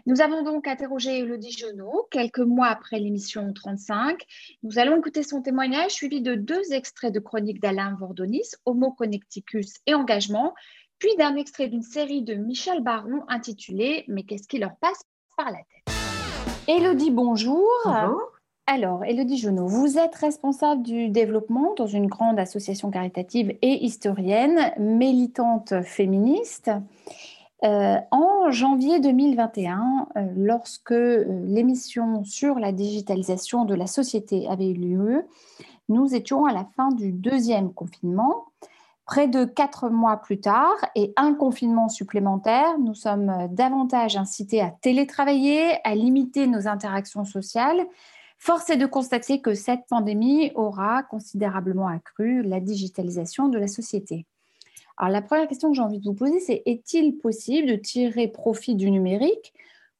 Nous 0.06 0.20
avons 0.20 0.44
donc 0.44 0.68
interrogé 0.68 1.18
Elodie 1.18 1.50
Genot 1.50 2.06
quelques 2.12 2.38
mois 2.38 2.68
après 2.68 3.00
l'émission 3.00 3.52
35. 3.52 4.22
Nous 4.62 4.78
allons 4.78 4.98
écouter 4.98 5.24
son 5.24 5.42
témoignage 5.42 5.90
suivi 5.90 6.20
de 6.22 6.36
deux 6.36 6.72
extraits 6.72 7.12
de 7.12 7.18
chroniques 7.18 7.60
d'Alain 7.60 7.96
Vordonis, 7.98 8.52
Homo 8.66 8.92
Connecticus 8.92 9.74
et 9.86 9.94
Engagement, 9.94 10.54
puis 11.00 11.14
d'un 11.18 11.34
extrait 11.34 11.66
d'une 11.66 11.82
série 11.82 12.22
de 12.22 12.34
Michel 12.34 12.82
Baron 12.82 13.24
intitulée 13.26 14.04
Mais 14.06 14.22
qu'est-ce 14.22 14.46
qui 14.46 14.58
leur 14.58 14.76
passe 14.76 15.02
par 15.36 15.50
la 15.50 15.58
tête? 15.58 16.01
Élodie, 16.68 17.10
bonjour. 17.10 17.66
Alors, 18.68 19.04
Élodie 19.04 19.36
Genot, 19.36 19.66
vous 19.66 19.98
êtes 19.98 20.14
responsable 20.14 20.82
du 20.82 21.08
développement 21.08 21.74
dans 21.76 21.88
une 21.88 22.06
grande 22.06 22.38
association 22.38 22.90
caritative 22.92 23.56
et 23.62 23.84
historienne, 23.84 24.72
militante 24.78 25.82
féministe. 25.82 26.70
Euh, 27.64 27.96
en 28.10 28.50
janvier 28.50 29.00
2021, 29.00 30.08
euh, 30.16 30.26
lorsque 30.36 30.92
euh, 30.92 31.24
l'émission 31.46 32.24
sur 32.24 32.58
la 32.58 32.72
digitalisation 32.72 33.64
de 33.64 33.74
la 33.74 33.86
société 33.86 34.48
avait 34.48 34.68
eu 34.68 34.74
lieu, 34.74 35.24
nous 35.88 36.14
étions 36.14 36.44
à 36.44 36.52
la 36.52 36.66
fin 36.76 36.90
du 36.90 37.12
deuxième 37.12 37.72
confinement. 37.72 38.46
Près 39.04 39.26
de 39.26 39.44
quatre 39.44 39.90
mois 39.90 40.18
plus 40.18 40.40
tard 40.40 40.76
et 40.94 41.12
un 41.16 41.34
confinement 41.34 41.88
supplémentaire, 41.88 42.78
nous 42.78 42.94
sommes 42.94 43.30
euh, 43.30 43.48
davantage 43.50 44.16
incités 44.16 44.60
à 44.60 44.70
télétravailler, 44.80 45.76
à 45.84 45.94
limiter 45.94 46.46
nos 46.46 46.68
interactions 46.68 47.24
sociales. 47.24 47.84
Force 48.38 48.70
est 48.70 48.76
de 48.76 48.86
constater 48.86 49.40
que 49.40 49.54
cette 49.54 49.86
pandémie 49.88 50.52
aura 50.54 51.02
considérablement 51.02 51.88
accru 51.88 52.42
la 52.42 52.60
digitalisation 52.60 53.48
de 53.48 53.58
la 53.58 53.68
société. 53.68 54.26
Alors 54.96 55.12
la 55.12 55.22
première 55.22 55.48
question 55.48 55.70
que 55.70 55.76
j'ai 55.76 55.82
envie 55.82 55.98
de 55.98 56.04
vous 56.04 56.14
poser, 56.14 56.38
c'est 56.38 56.62
est-il 56.66 57.18
possible 57.18 57.68
de 57.68 57.76
tirer 57.76 58.28
profit 58.28 58.76
du 58.76 58.90
numérique 58.90 59.52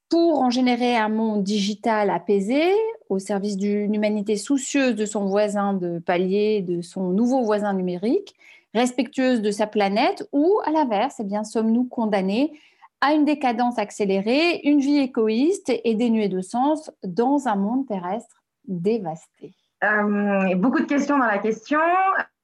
pour 0.08 0.40
en 0.40 0.50
générer 0.50 0.96
un 0.96 1.08
monde 1.08 1.42
digital 1.42 2.10
apaisé 2.10 2.72
au 3.08 3.18
service 3.18 3.56
d'une 3.56 3.94
humanité 3.94 4.36
soucieuse 4.36 4.94
de 4.94 5.06
son 5.06 5.24
voisin 5.26 5.72
de 5.74 5.98
palier, 5.98 6.62
de 6.62 6.82
son 6.82 7.10
nouveau 7.10 7.42
voisin 7.42 7.72
numérique, 7.72 8.34
respectueuse 8.74 9.42
de 9.42 9.50
sa 9.50 9.66
planète, 9.66 10.28
ou 10.32 10.60
à 10.64 10.70
l'inverse, 10.70 11.16
eh 11.20 11.24
bien, 11.24 11.44
sommes-nous 11.44 11.84
condamnés 11.84 12.58
à 13.00 13.12
une 13.12 13.24
décadence 13.24 13.78
accélérée, 13.78 14.60
une 14.64 14.80
vie 14.80 14.98
égoïste 14.98 15.72
et 15.84 15.94
dénuée 15.94 16.28
de 16.28 16.40
sens 16.40 16.90
dans 17.02 17.48
un 17.48 17.56
monde 17.56 17.86
terrestre 17.86 18.42
dévasté? 18.66 19.54
Euh, 19.82 20.54
beaucoup 20.54 20.78
de 20.78 20.86
questions 20.86 21.18
dans 21.18 21.26
la 21.26 21.38
question. 21.38 21.80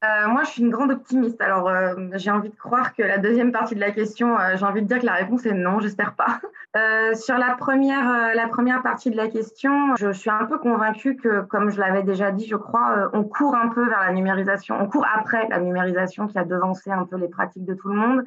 Euh, 0.04 0.28
moi, 0.28 0.44
je 0.44 0.50
suis 0.50 0.62
une 0.62 0.70
grande 0.70 0.92
optimiste. 0.92 1.40
Alors, 1.40 1.68
euh, 1.68 1.94
j'ai 2.14 2.30
envie 2.30 2.50
de 2.50 2.54
croire 2.54 2.94
que 2.94 3.02
la 3.02 3.18
deuxième 3.18 3.50
partie 3.50 3.74
de 3.74 3.80
la 3.80 3.90
question, 3.90 4.38
euh, 4.38 4.56
j'ai 4.56 4.64
envie 4.64 4.82
de 4.82 4.86
dire 4.86 5.00
que 5.00 5.06
la 5.06 5.14
réponse 5.14 5.44
est 5.44 5.52
non, 5.52 5.80
j'espère 5.80 6.14
pas. 6.14 6.40
Sur 7.14 7.36
la 7.38 7.56
première, 7.56 8.36
la 8.36 8.46
première 8.46 8.82
partie 8.82 9.10
de 9.10 9.16
la 9.16 9.26
question, 9.26 9.96
je 9.96 10.12
suis 10.12 10.30
un 10.30 10.44
peu 10.44 10.58
convaincue 10.58 11.16
que, 11.16 11.40
comme 11.40 11.70
je 11.70 11.80
l'avais 11.80 12.04
déjà 12.04 12.30
dit, 12.30 12.46
je 12.46 12.54
crois, 12.54 13.10
on 13.12 13.24
court 13.24 13.56
un 13.56 13.68
peu 13.68 13.88
vers 13.88 14.00
la 14.00 14.12
numérisation, 14.12 14.76
on 14.80 14.86
court 14.86 15.04
après 15.12 15.48
la 15.48 15.58
numérisation 15.58 16.28
qui 16.28 16.38
a 16.38 16.44
devancé 16.44 16.92
un 16.92 17.04
peu 17.04 17.16
les 17.16 17.26
pratiques 17.26 17.64
de 17.64 17.74
tout 17.74 17.88
le 17.88 17.96
monde. 17.96 18.24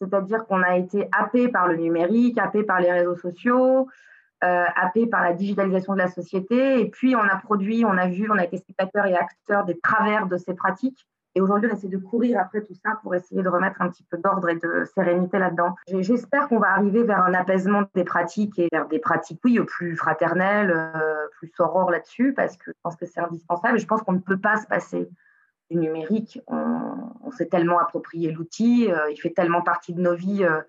C'est-à-dire 0.00 0.46
qu'on 0.46 0.62
a 0.62 0.76
été 0.76 1.08
happé 1.12 1.48
par 1.48 1.68
le 1.68 1.76
numérique, 1.76 2.38
happé 2.38 2.62
par 2.62 2.80
les 2.80 2.90
réseaux 2.90 3.16
sociaux, 3.16 3.88
euh, 4.42 4.64
par 5.10 5.22
la 5.22 5.32
digitalisation 5.32 5.92
de 5.94 5.98
la 5.98 6.08
société. 6.08 6.80
Et 6.80 6.90
puis, 6.90 7.14
on 7.16 7.20
a 7.20 7.36
produit, 7.36 7.84
on 7.84 7.96
a 7.96 8.08
vu, 8.08 8.30
on 8.30 8.38
a 8.38 8.44
été 8.44 8.56
spectateurs 8.56 9.06
et 9.06 9.14
acteurs 9.14 9.64
des 9.64 9.78
travers 9.78 10.26
de 10.26 10.36
ces 10.36 10.54
pratiques. 10.54 11.06
Et 11.34 11.40
aujourd'hui, 11.40 11.70
on 11.72 11.74
essaie 11.74 11.88
de 11.88 11.98
courir 11.98 12.38
après 12.38 12.62
tout 12.62 12.74
ça 12.74 12.98
pour 13.02 13.14
essayer 13.14 13.42
de 13.42 13.48
remettre 13.48 13.80
un 13.80 13.88
petit 13.88 14.04
peu 14.04 14.18
d'ordre 14.18 14.50
et 14.50 14.56
de 14.56 14.84
sérénité 14.94 15.38
là-dedans. 15.38 15.76
J'espère 16.00 16.48
qu'on 16.48 16.58
va 16.58 16.72
arriver 16.72 17.04
vers 17.04 17.22
un 17.22 17.32
apaisement 17.32 17.84
des 17.94 18.04
pratiques 18.04 18.58
et 18.58 18.68
vers 18.70 18.86
des 18.86 18.98
pratiques, 18.98 19.40
oui, 19.44 19.58
plus 19.60 19.96
fraternelles, 19.96 20.70
euh, 20.70 21.26
plus 21.38 21.50
sorores 21.56 21.90
là-dessus, 21.90 22.34
parce 22.34 22.56
que 22.58 22.72
je 22.72 22.78
pense 22.82 22.96
que 22.96 23.06
c'est 23.06 23.20
indispensable. 23.20 23.78
Je 23.78 23.86
pense 23.86 24.02
qu'on 24.02 24.12
ne 24.12 24.18
peut 24.18 24.38
pas 24.38 24.56
se 24.58 24.66
passer 24.66 25.08
du 25.70 25.78
numérique. 25.78 26.38
On, 26.48 26.82
on 27.22 27.30
s'est 27.30 27.46
tellement 27.46 27.78
approprié 27.78 28.30
l'outil, 28.30 28.90
euh, 28.90 29.10
il 29.10 29.16
fait 29.16 29.30
tellement 29.30 29.62
partie 29.62 29.94
de 29.94 30.02
nos 30.02 30.14
vies, 30.14 30.44
euh, 30.44 30.60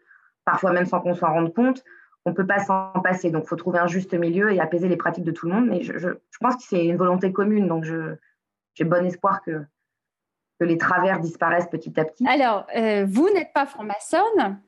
parfois 0.45 0.71
même 0.71 0.85
sans 0.85 1.01
qu'on 1.01 1.15
s'en 1.15 1.33
rende 1.33 1.53
compte. 1.53 1.83
On 2.25 2.29
ne 2.29 2.35
peut 2.35 2.47
pas 2.47 2.59
s'en 2.59 2.91
passer. 3.03 3.31
Donc, 3.31 3.43
il 3.45 3.47
faut 3.47 3.55
trouver 3.55 3.79
un 3.79 3.87
juste 3.87 4.13
milieu 4.13 4.51
et 4.51 4.59
apaiser 4.59 4.87
les 4.87 4.95
pratiques 4.95 5.25
de 5.25 5.31
tout 5.31 5.47
le 5.47 5.53
monde. 5.53 5.67
Mais 5.67 5.83
je, 5.83 6.09
pense 6.39 6.55
que 6.55 6.63
c'est 6.63 6.85
une 6.85 6.95
volonté 6.95 7.31
commune. 7.31 7.67
Donc, 7.67 7.85
j'ai 8.75 8.85
bon 8.85 9.05
espoir 9.05 9.41
que, 9.41 9.65
les 10.61 10.77
travers 10.77 11.19
disparaissent 11.19 11.67
petit 11.67 11.99
à 11.99 12.05
petit. 12.05 12.25
Alors, 12.25 12.65
euh, 12.77 13.05
vous 13.05 13.29
n'êtes 13.33 13.51
pas 13.53 13.65
franc-maçonne. 13.65 14.61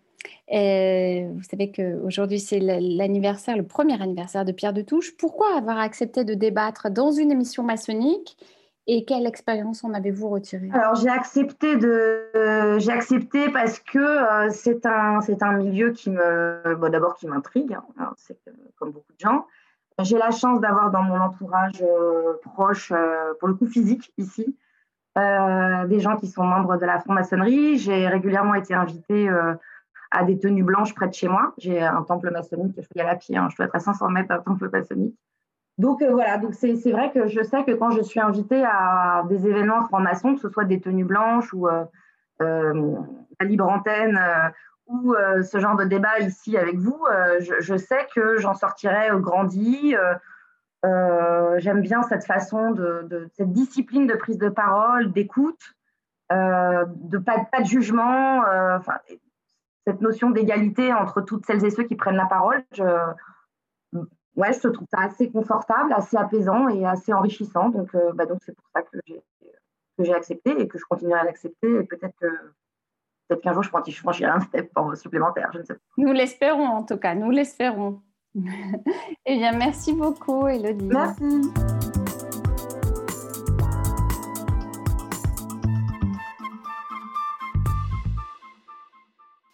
Euh, 0.52 1.30
vous 1.34 1.44
savez 1.44 1.72
qu'aujourd'hui, 1.72 2.40
c'est 2.40 2.60
l'anniversaire, 2.60 3.56
le 3.56 3.66
premier 3.66 4.02
anniversaire 4.02 4.44
de 4.44 4.52
Pierre 4.52 4.74
de 4.74 4.82
Touche. 4.82 5.16
Pourquoi 5.18 5.56
avoir 5.56 5.80
accepté 5.80 6.24
de 6.24 6.34
débattre 6.34 6.90
dans 6.90 7.12
une 7.12 7.32
émission 7.32 7.64
maçonnique 7.64 8.38
et 8.88 9.04
quelle 9.06 9.26
expérience 9.26 9.84
en 9.84 9.94
avez-vous 9.94 10.30
retiré 10.30 10.70
Alors 10.72 10.96
j'ai 10.96 11.10
accepté 11.10 11.76
de, 11.76 12.78
j'ai 12.80 12.92
accepté 12.92 13.50
parce 13.50 13.80
que 13.80 13.98
euh, 13.98 14.50
c'est 14.52 14.86
un, 14.86 15.22
c'est 15.22 15.42
un 15.42 15.54
milieu 15.54 15.92
qui 15.92 16.12
me, 16.12 16.90
d'abord 16.90 17.16
qui 17.16 17.28
m'intrigue, 17.28 17.74
hein, 17.74 17.84
hein, 17.98 18.12
c'est 18.18 18.38
comme 18.78 18.92
beaucoup 18.92 19.14
de 19.14 19.20
gens. 19.20 19.48
J'ai 20.02 20.18
la 20.18 20.30
chance 20.30 20.60
d'avoir 20.60 20.92
dans 20.92 21.04
mon 21.04 21.20
entourage 21.20 21.82
euh, 21.82 22.34
proche, 22.44 22.92
euh, 22.92 23.34
pour 23.40 23.48
le 23.48 23.56
coup 23.56 23.66
physique 23.66 24.14
ici, 24.18 24.56
des 25.16 26.00
gens 26.00 26.18
qui 26.18 26.28
sont 26.28 26.44
membres 26.44 26.76
de 26.78 26.86
la 26.86 27.00
franc-maçonnerie. 27.00 27.78
J'ai 27.78 28.10
régulièrement 28.10 28.54
été 28.54 28.74
invitée 28.74 29.30
à 30.12 30.24
des 30.26 30.38
tenues 30.38 30.64
blanches 30.64 30.94
près 30.94 31.08
de 31.08 31.14
chez 31.14 31.30
moi. 31.30 31.54
J'ai 31.58 31.82
un 31.82 32.04
temple 32.04 32.32
maçonnique, 32.32 32.74
je 32.78 32.82
fais 32.82 33.00
à 33.00 33.06
la 33.06 33.16
pied, 33.16 33.38
hein, 33.38 33.48
je 33.50 33.56
dois 33.56 33.68
être 33.68 33.76
à 33.76 33.80
500 33.80 34.10
mètres 34.10 34.28
d'un 34.28 34.42
temple 34.42 34.70
maçonnique. 34.70 35.16
Donc 35.78 36.02
euh, 36.02 36.12
voilà, 36.12 36.38
donc 36.38 36.54
c'est 36.54 36.92
vrai 36.92 37.12
que 37.12 37.28
je 37.28 37.44
sais 37.44 37.64
que 37.66 37.74
quand 37.74 37.92
je 37.92 38.02
suis 38.02 38.20
invitée 38.20 38.64
à 38.64 39.24
des 39.28 39.46
événements 39.48 39.86
francs-maçons, 39.86 40.36
que 40.36 40.42
ce 40.42 40.50
soit 40.50 40.64
des 40.64 40.80
tenues 40.80 41.04
blanches 41.04 41.54
ou 41.54 41.68
euh, 41.68 41.84
euh, 42.42 42.96
la 43.40 43.46
libre 43.46 43.68
antenne 43.68 44.20
ou 44.88 45.16
ce 45.42 45.58
genre 45.60 45.76
de 45.76 45.84
débat 45.84 46.20
ici 46.20 46.58
avec 46.58 46.78
vous, 46.78 47.04
je, 47.40 47.76
sais 47.76 48.08
que 48.14 48.38
j'en 48.38 48.54
sortirai 48.54 49.10
grandi. 49.16 49.96
J'aime 50.84 51.82
bien 51.82 52.04
cette 52.04 52.24
façon 52.24 52.70
de, 52.72 53.28
cette 53.34 53.52
discipline 53.52 54.06
de 54.06 54.14
prise 54.14 54.38
de 54.38 54.48
parole, 54.48 55.12
d'écoute, 55.12 55.74
de 56.30 57.18
pas, 57.18 57.62
de 57.62 57.66
jugement, 57.66 58.44
cette 59.88 60.02
notion 60.02 60.30
d'égalité 60.30 60.94
entre 60.94 61.20
toutes 61.22 61.48
celles 61.48 61.66
et 61.66 61.72
ceux 61.72 61.84
qui 61.84 61.96
prennent 61.96 62.16
la 62.16 62.28
parole 62.28 62.64
ouais, 64.36 64.54
je 64.54 64.68
trouve 64.68 64.88
ça 64.92 65.02
assez 65.02 65.32
confortable, 65.32 65.94
assez 65.94 66.18
apaisant 66.18 66.68
et 66.70 66.86
assez 66.86 67.14
enrichissant. 67.14 67.70
Donc, 67.70 67.94
euh, 67.96 68.12
bah, 68.14 68.26
donc 68.26 68.40
c'est 68.46 68.56
pour 68.56 68.66
ça 68.74 68.82
que 68.82 68.98
j'ai, 69.08 69.22
que 69.98 70.04
j'ai 70.04 70.14
accepté 70.14 70.60
et 70.60 70.68
que 70.68 70.78
je 70.78 70.86
continuerai 70.86 71.22
à 71.22 71.24
l'accepter. 71.24 71.68
Et 71.68 71.84
peut-être 71.84 72.16
que 72.20 72.28
peut-être 73.28 73.42
qu'un 73.42 73.54
jour, 73.54 73.64
je 73.64 73.70
franchirai 73.70 74.30
un 74.30 74.40
step 74.42 74.72
supplémentaire. 74.96 75.50
Je 75.54 75.60
ne 75.60 75.64
sais 75.64 75.74
pas. 75.74 75.80
Nous 75.98 76.12
l'espérons 76.12 76.68
en 76.68 76.84
tout 76.84 76.98
cas, 76.98 77.16
nous 77.16 77.32
l'espérons. 77.32 78.02
eh 79.26 79.38
bien, 79.38 79.54
merci 79.54 79.94
beaucoup, 79.94 80.48
Elodie. 80.48 80.86
Merci. 80.86 81.42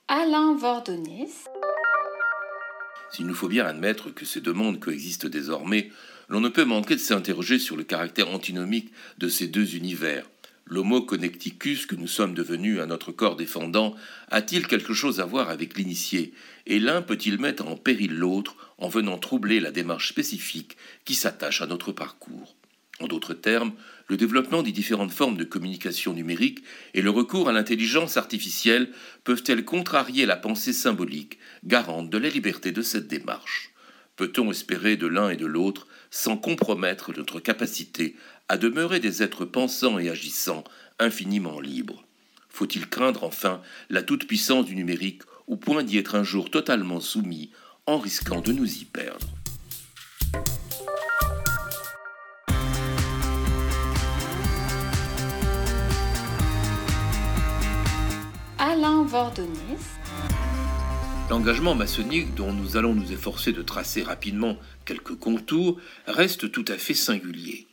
Alain 0.08 0.56
Vordonis. 0.56 1.46
S'il 3.22 3.28
nous 3.28 3.36
faut 3.36 3.48
bien 3.48 3.68
admettre 3.68 4.10
que 4.10 4.26
ces 4.26 4.42
deux 4.42 4.52
mondes 4.52 4.80
coexistent 4.80 5.28
désormais, 5.28 5.92
l'on 6.28 6.42
ne 6.42 6.50
peut 6.50 6.66
manquer 6.66 6.96
de 6.96 7.00
s'interroger 7.00 7.60
sur 7.60 7.78
le 7.78 7.84
caractère 7.84 8.32
antinomique 8.32 8.92
de 9.20 9.30
ces 9.30 9.46
deux 9.46 9.76
univers. 9.76 10.28
L'homo 10.66 11.04
connecticus 11.04 11.86
que 11.86 11.94
nous 11.94 12.08
sommes 12.08 12.34
devenus 12.34 12.80
à 12.80 12.88
notre 12.88 13.12
corps 13.12 13.36
défendant 13.36 13.96
a-t-il 14.32 14.66
quelque 14.66 14.96
chose 14.96 15.20
à 15.20 15.26
voir 15.26 15.52
avec 15.52 15.78
l'initié? 15.78 16.34
Et 16.66 16.80
l'un 16.80 17.04
peut-il 17.04 17.40
mettre 17.40 17.68
en 17.68 17.76
péril 17.76 18.16
l'autre 18.16 18.56
en 18.80 18.90
venant 18.90 19.20
troubler 19.20 19.60
la 19.60 19.70
démarche 19.70 20.10
spécifique 20.10 20.76
qui 21.06 21.14
s'attache 21.14 21.62
à 21.62 21.68
notre 21.68 21.92
parcours? 21.92 22.56
En 23.02 23.08
d'autres 23.08 23.34
termes, 23.34 23.74
le 24.10 24.16
développement 24.16 24.62
des 24.62 24.72
différentes 24.72 25.12
formes 25.12 25.38
de 25.38 25.44
communication 25.44 26.14
numérique 26.14 26.64
et 26.94 27.02
le 27.02 27.10
recours 27.10 27.50
à 27.50 27.52
l'intelligence 27.52 28.16
artificielle 28.16 28.92
peuvent-elles 29.24 29.66
contrarier 29.66 30.28
la 30.28 30.38
pensée 30.38 30.72
symbolique, 30.72 31.40
garante 31.64 32.12
de 32.12 32.18
la 32.20 32.30
liberté 32.30 32.72
de 32.72 32.84
cette 32.84 33.08
démarche? 33.08 33.72
Peut-on 34.18 34.52
espérer 34.52 34.98
de 34.98 35.08
l'un 35.08 35.32
et 35.32 35.36
de 35.36 35.48
l'autre 35.48 35.88
sans 36.12 36.38
compromettre 36.38 37.12
notre 37.18 37.40
capacité 37.40 38.16
à 38.48 38.58
demeurer 38.58 39.00
des 39.00 39.24
êtres 39.24 39.46
pensants 39.46 39.98
et 39.98 40.10
agissants 40.10 40.64
infiniment 41.00 41.60
libres? 41.60 42.06
Faut-il 42.50 42.88
craindre 42.88 43.24
enfin 43.24 43.64
la 43.90 44.04
toute-puissance 44.04 44.66
du 44.66 44.76
numérique 44.76 45.24
au 45.48 45.56
point 45.56 45.82
d'y 45.82 45.98
être 45.98 46.14
un 46.14 46.24
jour 46.24 46.52
totalement 46.52 47.00
soumis 47.00 47.50
en 47.88 47.98
risquant 47.98 48.42
de 48.42 48.52
nous 48.52 48.72
y 48.72 48.86
perdre? 48.86 49.28
L'engagement 61.30 61.76
maçonnique 61.76 62.34
dont 62.34 62.54
nous 62.54 62.78
allons 62.78 62.96
nous 62.96 63.12
efforcer 63.12 63.52
de 63.52 63.62
tracer 63.62 64.04
rapidement 64.04 64.58
quelques 64.86 65.16
contours 65.16 65.80
reste 66.08 66.50
tout 66.52 66.64
à 66.70 66.78
fait 66.78 66.94
singulier. 66.94 67.68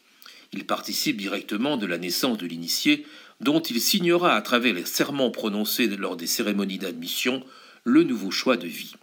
Il 0.53 0.67
participe 0.67 1.17
directement 1.17 1.77
de 1.77 1.87
la 1.87 1.99
naissance 1.99 2.39
de 2.39 2.47
l'initié 2.47 3.07
dont 3.41 3.61
il 3.61 3.81
signera 3.81 4.35
à 4.35 4.43
travers 4.43 4.75
les 4.75 4.85
serments 4.85 5.31
prononcés 5.31 5.87
lors 5.87 6.17
des 6.17 6.27
cérémonies 6.27 6.79
d'admission 6.79 7.45
le 7.85 8.03
nouveau 8.03 8.33
choix 8.33 8.57
de 8.57 8.67
vie. 8.67 8.95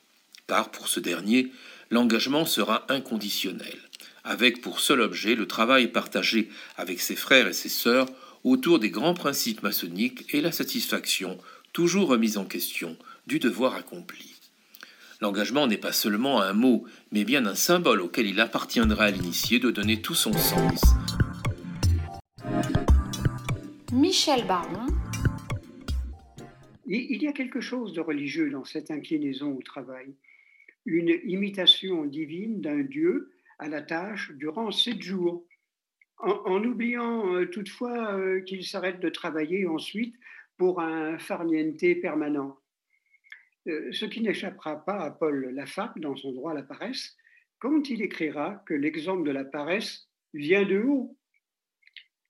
Car 0.47 0.71
pour 0.71 0.89
ce 0.89 0.99
dernier, 0.99 1.51
l'engagement 1.89 2.45
sera 2.45 2.86
inconditionnel, 2.89 3.77
avec 4.25 4.61
pour 4.61 4.81
seul 4.81 4.99
objet 4.99 5.36
le 5.36 5.47
travail 5.47 5.88
partagé 5.88 6.49
avec 6.75 6.99
ses 6.99 7.15
frères 7.15 7.47
et 7.47 7.53
ses 7.53 7.69
sœurs 7.69 8.07
autour 8.43 8.77
des 8.79 8.91
grands 8.91 9.13
principes 9.13 9.63
maçonniques 9.63 10.33
et 10.33 10.41
la 10.41 10.51
satisfaction, 10.51 11.39
toujours 11.76 12.07
remise 12.07 12.38
en 12.38 12.45
question, 12.45 12.95
du 13.28 13.38
devoir 13.38 13.76
accompli. 13.76 14.39
L'engagement 15.19 15.67
n'est 15.67 15.78
pas 15.78 15.91
seulement 15.91 16.41
un 16.41 16.53
mot, 16.53 16.86
mais 17.11 17.26
bien 17.26 17.45
un 17.45 17.53
symbole 17.53 17.99
auquel 17.99 18.28
il 18.28 18.39
appartiendra 18.39 19.03
à 19.03 19.11
l'initié 19.11 19.59
de 19.59 19.71
donner 19.71 20.01
tout 20.01 20.15
son 20.15 20.32
sens. 20.32 20.82
Michel 23.91 24.47
Baron. 24.47 24.86
Il 26.88 27.21
y 27.21 27.28
a 27.28 27.34
quelque 27.34 27.59
chose 27.59 27.91
de 27.91 27.99
religieux 27.99 28.49
dans 28.49 28.63
cette 28.63 28.89
inclinaison 28.89 29.51
au 29.51 29.61
travail, 29.61 30.15
une 30.86 31.19
imitation 31.26 32.05
divine 32.05 32.61
d'un 32.61 32.84
Dieu 32.84 33.34
à 33.59 33.67
la 33.67 33.82
tâche 33.82 34.32
durant 34.36 34.71
sept 34.71 35.01
jours, 35.01 35.45
en, 36.19 36.63
oubliant 36.63 37.36
euh, 37.36 37.45
toutefois 37.47 38.13
euh, 38.13 38.39
qu'il 38.39 38.65
s'arrête 38.65 39.01
de 39.01 39.09
travailler 39.09 39.67
ensuite 39.67 40.15
pour 40.58 40.82
un 40.82 41.18
farniente 41.18 41.99
permanent. 42.01 42.58
Euh, 43.68 43.91
ce 43.91 44.06
qui 44.06 44.22
n'échappera 44.22 44.86
pas 44.86 44.99
à 44.99 45.12
Paul 45.12 45.49
Lafargue 45.53 45.99
dans 45.99 46.16
son 46.16 46.32
droit 46.34 46.51
à 46.51 46.56
la 46.56 46.64
paresse, 46.64 47.16
quand 47.60 47.89
il 47.89 48.01
écrira 48.01 48.64
que 48.68 48.74
l'exemple 48.74 49.28
de 49.28 49.32
la 49.32 49.45
paresse 49.45 50.08
vient 50.34 50.66
de 50.66 50.80
haut. 50.80 51.18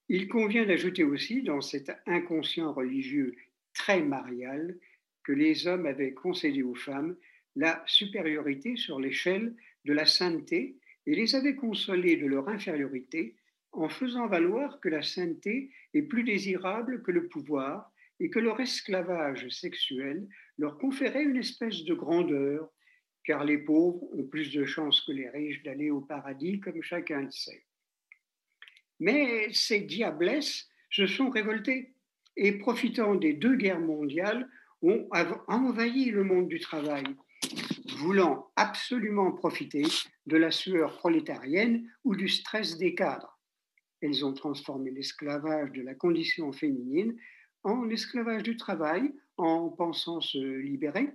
Il 0.08 0.28
convient 0.28 0.66
d'ajouter 0.66 1.04
aussi 1.04 1.42
dans 1.42 1.62
cet 1.62 1.92
inconscient 2.06 2.72
religieux 2.72 3.36
très 3.74 4.02
marial 4.02 4.78
que 5.24 5.32
les 5.32 5.68
hommes 5.68 5.88
avaient 5.88 6.14
concédé 6.14 6.62
aux 6.62 6.76
femmes 6.76 7.16
la 7.56 7.84
supériorité 7.88 8.76
sur 8.76 9.00
l'échelle 9.00 9.56
de 9.86 9.94
la 9.94 10.06
sainteté 10.06 10.78
et 11.08 11.16
les 11.16 11.36
avaient 11.36 11.56
consolées 11.56 12.18
de 12.18 12.28
leur 12.28 12.48
infériorité 12.50 13.36
en 13.72 13.90
faisant 13.90 14.28
valoir 14.28 14.80
que 14.80 14.90
la 14.90 15.02
sainteté 15.02 15.72
est 15.94 16.04
plus 16.04 16.24
désirable 16.24 17.02
que 17.02 17.12
le 17.12 17.28
pouvoir 17.28 17.92
et 18.20 18.30
que 18.30 18.39
leur 18.39 18.59
esclavage 18.59 19.49
sexuel 19.49 20.28
leur 20.57 20.78
conférait 20.78 21.24
une 21.24 21.38
espèce 21.38 21.84
de 21.84 21.93
grandeur, 21.93 22.70
car 23.24 23.43
les 23.43 23.57
pauvres 23.57 24.03
ont 24.13 24.24
plus 24.24 24.53
de 24.53 24.66
chances 24.66 25.01
que 25.01 25.11
les 25.11 25.30
riches 25.30 25.63
d'aller 25.63 25.89
au 25.89 26.01
paradis, 26.01 26.59
comme 26.59 26.82
chacun 26.82 27.22
le 27.22 27.32
sait. 27.32 27.66
Mais 28.99 29.51
ces 29.51 29.82
diablesses 29.82 30.70
se 30.89 31.07
sont 31.07 31.30
révoltées 31.30 31.93
et, 32.38 32.53
profitant 32.53 33.16
des 33.16 33.34
deux 33.34 33.55
guerres 33.55 33.80
mondiales, 33.80 34.47
ont 34.82 35.09
envahi 35.47 36.11
le 36.11 36.24
monde 36.24 36.47
du 36.47 36.59
travail, 36.59 37.03
voulant 37.97 38.51
absolument 38.55 39.32
profiter 39.32 39.84
de 40.26 40.38
la 40.38 40.51
sueur 40.51 40.97
prolétarienne 40.97 41.89
ou 42.03 42.16
du 42.16 42.28
stress 42.28 42.78
des 42.78 42.93
cadres. 42.93 43.39
Elles 44.01 44.26
ont 44.26 44.34
transformé 44.34 44.91
l'esclavage 44.91 45.72
de 45.72 45.82
la 45.82 45.95
condition 45.95 46.51
féminine 46.51 47.18
en 47.66 47.89
esclavage 47.89 48.43
du 48.43 48.57
travail, 48.57 49.11
en 49.38 49.70
pensant 49.70 50.22
se 50.22 50.38
libérer. 50.38 51.09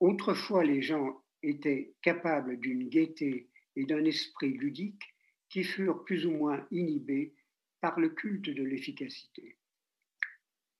Autrefois, 0.00 0.64
les 0.64 0.82
gens 0.82 1.22
étaient 1.42 1.94
capables 2.02 2.58
d'une 2.58 2.88
gaieté 2.88 3.48
et 3.76 3.86
d'un 3.86 4.04
esprit 4.04 4.50
ludique 4.50 5.02
qui 5.48 5.62
furent 5.62 6.04
plus 6.04 6.26
ou 6.26 6.32
moins 6.32 6.66
inhibés 6.72 7.32
par 7.80 7.98
le 8.00 8.08
culte 8.08 8.50
de 8.50 8.64
l'efficacité. 8.64 9.56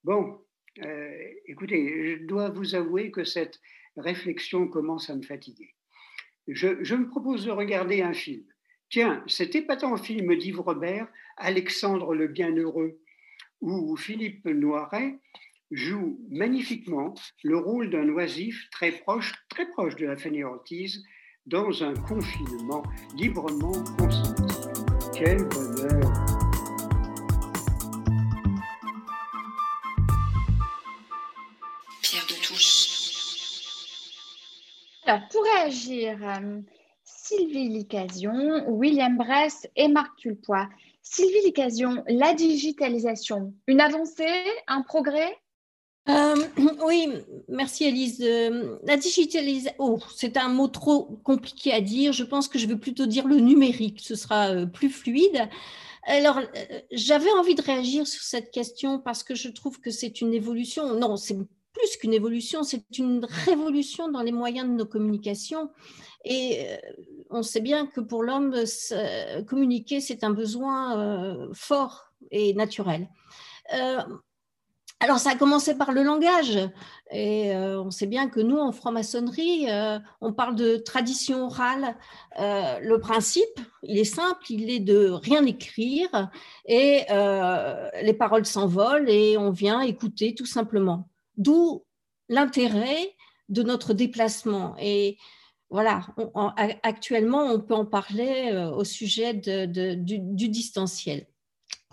Bon, 0.03 0.45
euh, 0.85 1.35
écoutez, 1.47 2.19
je 2.19 2.25
dois 2.25 2.51
vous 2.51 2.75
avouer 2.75 3.13
que 3.13 3.23
cette 3.23 3.61
réflexion 3.97 4.67
commence 4.67 5.11
à 5.11 5.15
me 5.15 5.23
fatiguer. 5.23 5.77
Je, 6.49 6.83
je 6.83 6.97
me 6.97 7.09
propose 7.09 7.45
de 7.45 7.53
regarder 7.53 8.03
un 8.03 8.15
film. 8.15 8.45
Tiens, 8.91 9.23
cet 9.29 9.55
épatant 9.55 9.97
film 9.97 10.35
d'Yves 10.37 10.61
Robert, 10.61 11.09
Alexandre 11.37 12.15
le 12.15 12.27
Bienheureux, 12.27 13.01
où 13.61 13.97
Philippe 13.97 14.45
Noiret 14.47 15.19
joue 15.71 16.19
magnifiquement 16.31 17.15
le 17.43 17.59
rôle 17.59 17.91
d'un 17.91 18.09
oisif 18.09 18.69
très 18.71 18.93
proche, 18.93 19.35
très 19.49 19.69
proche 19.71 19.97
de 19.97 20.07
la 20.07 20.17
fainéantise 20.17 21.05
dans 21.47 21.83
un 21.83 21.95
confinement 21.95 22.83
librement 23.17 23.73
consenti. 23.99 24.55
Quel 25.15 25.45
bonheur 25.45 26.13
Pierre 32.03 32.27
de 32.27 32.47
Touche. 32.47 32.89
Alors, 35.05 35.27
pour 35.29 35.43
réagir, 35.43 36.19
euh, 36.23 36.61
Sylvie 37.03 37.69
Licasion, 37.69 38.69
William 38.69 39.17
Bress 39.17 39.67
et 39.77 39.89
Marc 39.89 40.17
Tulpois. 40.17 40.69
Sylvie 41.11 41.47
Licasion, 41.47 42.05
la 42.07 42.35
digitalisation, 42.35 43.55
une 43.67 43.81
avancée, 43.81 44.45
un 44.67 44.83
progrès? 44.83 45.39
Euh, 46.11 46.37
oui, 46.87 47.09
merci 47.49 47.85
Elise. 47.85 48.21
Euh, 48.21 48.77
la 48.85 48.99
digitalisation, 48.99 49.75
oh, 49.79 49.99
c'est 50.15 50.37
un 50.37 50.51
mot 50.51 50.69
trop 50.69 51.19
compliqué 51.25 51.73
à 51.73 51.81
dire. 51.81 52.13
Je 52.13 52.25
pense 52.25 52.47
que 52.47 52.59
je 52.59 52.67
vais 52.67 52.77
plutôt 52.77 53.07
dire 53.07 53.27
le 53.27 53.37
numérique, 53.37 54.01
ce 54.01 54.15
sera 54.15 54.51
euh, 54.51 54.67
plus 54.67 54.91
fluide. 54.91 55.49
Alors, 56.03 56.41
j'avais 56.91 57.31
envie 57.33 57.55
de 57.55 57.63
réagir 57.63 58.07
sur 58.07 58.23
cette 58.23 58.51
question 58.51 58.99
parce 58.99 59.23
que 59.23 59.35
je 59.35 59.49
trouve 59.49 59.81
que 59.81 59.91
c'est 59.91 60.21
une 60.21 60.35
évolution. 60.35 60.95
Non, 60.95 61.17
c'est 61.17 61.37
plus 61.79 61.97
qu'une 61.97 62.13
évolution, 62.13 62.63
c'est 62.63 62.99
une 62.99 63.25
révolution 63.47 64.09
dans 64.09 64.23
les 64.23 64.33
moyens 64.33 64.69
de 64.69 64.75
nos 64.75 64.87
communications. 64.87 65.71
Et 66.25 66.67
on 67.31 67.43
sait 67.43 67.61
bien 67.61 67.87
que 67.87 68.01
pour 68.01 68.23
l'homme, 68.23 68.55
communiquer, 69.47 70.01
c'est 70.01 70.25
un 70.25 70.31
besoin 70.31 71.49
fort 71.55 72.13
et 72.31 72.53
naturel. 72.55 73.09
Alors, 75.01 75.21
ça 75.21 75.31
a 75.31 75.35
commencé 75.37 75.79
par 75.79 75.93
le 75.93 76.03
langage. 76.03 76.59
Et 77.13 77.55
euh, 77.55 77.81
on 77.81 77.91
sait 77.91 78.07
bien 78.07 78.29
que 78.29 78.41
nous, 78.41 78.59
en 78.59 78.73
franc-maçonnerie, 78.73 79.71
euh, 79.71 79.99
on 80.21 80.33
parle 80.33 80.57
de 80.57 80.77
tradition 80.77 81.47
orale. 81.47 81.97
Euh, 82.41 82.81
le 82.81 82.99
principe, 82.99 83.61
il 83.85 83.99
est 83.99 84.05
simple, 84.05 84.41
il 84.51 84.71
est 84.71 84.81
de 84.81 85.09
rien 85.11 85.45
écrire 85.47 86.31
et 86.67 87.05
les 88.03 88.15
paroles 88.15 88.45
s'envolent 88.45 89.09
et 89.09 89.39
on 89.39 89.51
vient 89.51 89.81
écouter 89.81 90.35
tout 90.35 90.47
simplement. 90.47 91.09
D'où 91.39 91.85
l'intérêt 92.29 93.17
de 93.49 93.63
notre 93.63 93.95
déplacement. 93.95 94.77
Et 94.79 95.17
voilà, 95.71 96.07
actuellement, 96.83 97.45
on 97.45 97.61
peut 97.61 97.75
en 97.75 97.87
parler 97.87 98.53
au 98.75 98.85
sujet 98.85 99.33
du, 99.33 99.97
du, 99.97 100.49
distanciel. 100.49 101.27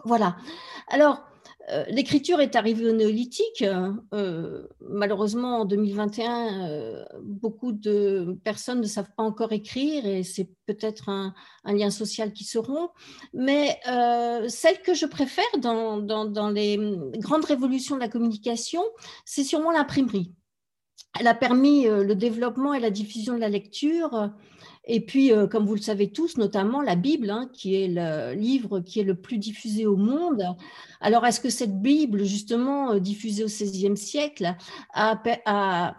Voilà. 0.04 0.36
Alors, 0.89 1.24
Euh, 1.24 1.35
l'écriture 1.89 2.41
est 2.41 2.55
arrivée 2.55 2.89
au 2.89 2.93
néolithique. 2.93 3.63
Euh, 4.13 4.68
malheureusement, 4.82 5.61
en 5.61 5.66
2021, 5.66 6.70
euh, 6.70 7.05
beaucoup 7.22 7.72
de 7.72 8.38
personnes 8.43 8.82
ne 8.82 8.88
savent 8.88 9.09
pas 9.18 9.24
encore 9.24 9.51
écrire 9.51 10.05
et 10.05 10.24
c'est 10.24 10.49
peut-être 10.68 11.09
un, 11.09 11.34
lien 11.66 11.89
social 11.89 12.34
qui 12.34 12.43
se 12.43 12.57
rompt. 12.57 12.91
Mais 13.34 13.80
celle 14.47 14.82
que 14.84 14.93
je 14.93 15.05
préfère 15.05 15.45
dans, 15.59 15.97
dans 15.99 16.49
les 16.49 16.80
grandes 17.18 17.45
révolutions 17.45 17.95
de 17.95 18.01
la 18.01 18.09
communication, 18.09 18.84
c'est 19.26 19.43
sûrement 19.43 19.72
l'imprimerie. 19.72 20.32
Elle 21.20 21.28
a 21.28 21.34
permis 21.34 21.86
le 21.86 22.13
développement 22.13 22.74
et 22.74 22.80
la 22.80 22.91
diffusion 22.91 23.34
de 23.36 23.39
la 23.39 23.49
lecture 23.49 24.32
et 24.88 25.00
puis, 25.02 25.32
euh, 25.32 25.48
comme 25.48 25.66
vous 25.66 25.76
le 25.76 25.82
savez 25.82 26.12
tous, 26.12 26.38
notamment 26.38 26.82
la 26.82 26.96
Bible, 26.96 27.32
hein, 27.32 27.50
qui 27.54 27.76
est 27.76 27.88
le 27.88 28.34
livre 28.34 28.82
qui 28.82 29.00
est 29.00 29.04
le 29.04 29.16
plus 29.16 29.40
diffusé 29.40 29.88
au 29.88 29.96
monde. 29.96 30.44
Alors, 31.02 31.26
est-ce 31.26 31.40
que 31.40 31.50
cette 31.50 31.82
Bible, 31.82 32.24
justement, 32.24 32.92
euh, 32.92 33.00
diffusée 33.00 33.44
au 33.44 33.48
XVIe 33.48 33.98
siècle, 33.98 34.56
a, 34.94 35.96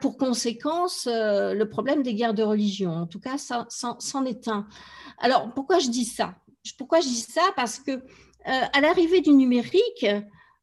pour 0.00 0.16
conséquence 0.16 1.06
euh, 1.06 1.54
le 1.54 1.68
problème 1.68 2.02
des 2.02 2.14
guerres 2.14 2.34
de 2.34 2.42
religion? 2.42 2.92
En 2.92 3.06
tout 3.06 3.20
cas, 3.20 3.36
ça, 3.36 3.66
c'en 3.68 4.24
est 4.24 4.48
un. 4.48 4.66
Alors, 5.18 5.52
pourquoi 5.54 5.80
je 5.80 5.90
dis 5.90 6.06
ça? 6.06 6.34
Pourquoi 6.78 7.00
je 7.00 7.08
dis 7.08 7.20
ça? 7.20 7.42
Parce 7.56 7.78
que 7.78 8.02
à 8.46 8.80
l'arrivée 8.80 9.20
du 9.20 9.32
numérique, 9.32 10.06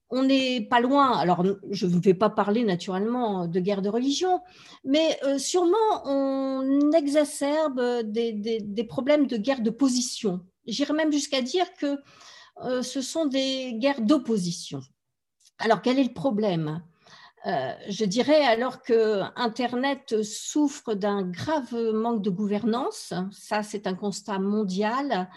on 0.09 0.23
n'est 0.23 0.61
pas 0.61 0.79
loin, 0.79 1.17
alors 1.17 1.43
je 1.69 1.85
ne 1.85 1.99
vais 1.99 2.13
pas 2.13 2.29
parler 2.29 2.63
naturellement 2.63 3.47
de 3.47 3.59
guerre 3.59 3.81
de 3.81 3.89
religion, 3.89 4.41
mais 4.85 5.19
euh, 5.23 5.37
sûrement 5.37 6.05
on 6.05 6.91
exacerbe 6.93 7.81
des, 8.03 8.85
problèmes 8.87 9.27
de 9.27 9.37
guerre 9.37 9.61
de 9.61 9.69
position. 9.69 10.45
J'irais 10.65 10.93
même 10.93 11.11
jusqu'à 11.11 11.41
dire 11.41 11.65
que 11.73 11.97
euh, 12.63 12.81
ce 12.83 13.01
sont 13.01 13.25
des 13.25 13.73
guerres 13.75 14.01
d'opposition. 14.01 14.81
Alors 15.59 15.81
quel 15.81 15.99
est 15.99 16.05
le 16.05 16.13
problème? 16.13 16.81
Euh, 17.45 17.73
je 17.89 18.05
dirais 18.05 18.43
alors 18.45 18.81
que 18.81 19.21
Internet 19.35 20.23
souffre 20.23 20.93
d'un 20.93 21.23
grave 21.23 21.73
manque 21.93 22.21
de 22.21 22.29
gouvernance, 22.29 23.13
ça 23.31 23.61
c'est 23.61 23.87
un 23.87 23.93
constat 23.93 24.39
mondial, 24.39 25.29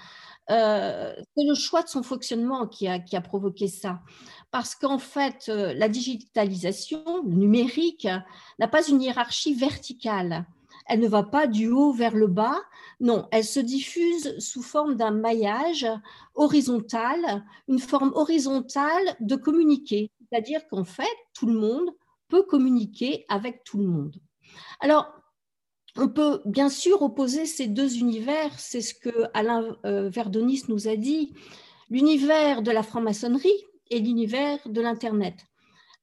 c'est 0.49 1.45
le 1.45 1.55
choix 1.55 1.83
de 1.83 1.89
son 1.89 2.03
fonctionnement 2.03 2.67
qui 2.67 2.89
a, 2.89 2.99
qui 2.99 3.17
a 3.17 3.21
provoqué 3.21 3.69
ça 3.69 4.01
parce 4.51 4.75
qu'en 4.75 4.99
fait, 4.99 5.47
euh, 5.49 5.73
la 5.75 5.89
digitalisation, 5.89 7.23
le 7.25 7.35
numérique, 7.35 8.09
n'a 8.59 8.69
pas 8.69 8.87
une 8.87 9.01
hiérarchie 9.01 9.55
verticale. 9.55 10.47
Elle 10.87 11.01
ne 11.01 11.09
va 11.09 11.23
pas 11.23 11.47
du 11.47 11.69
haut 11.69 11.93
vers 11.93 12.15
le 12.15 12.27
bas, 12.27 12.59
non, 12.99 13.29
elle 13.31 13.45
se 13.45 13.61
diffuse 13.61 14.39
sous 14.39 14.63
forme 14.63 14.97
d'un 14.97 15.13
maillage 15.13 15.87
horizontal, 16.35 17.45
une 17.69 17.79
forme 17.79 18.13
horizontale 18.15 19.17
de 19.21 19.37
communiquer, 19.37 20.11
c'est-à-dire 20.21 20.67
qu'en 20.69 20.85
fait, 20.85 21.17
tout 21.33 21.47
le 21.47 21.55
monde 21.55 21.91
peut 22.29 22.43
communiquer 22.43 23.25
avec 23.29 23.63
tout 23.65 23.79
le 23.79 23.87
monde. 23.87 24.17
Alors, 24.81 25.07
on 25.97 26.09
peut 26.09 26.41
bien 26.45 26.69
sûr 26.69 27.03
opposer 27.03 27.47
ces 27.47 27.67
deux 27.67 27.99
univers, 27.99 28.59
c'est 28.59 28.81
ce 28.81 28.95
que 28.95 29.27
Alain 29.35 29.77
euh, 29.85 30.09
Verdonis 30.09 30.65
nous 30.69 30.89
a 30.89 30.97
dit, 30.97 31.35
l'univers 31.89 32.63
de 32.63 32.71
la 32.71 32.83
franc-maçonnerie, 32.83 33.65
et 33.91 33.99
l'univers 33.99 34.59
de 34.67 34.81
l'Internet. 34.81 35.35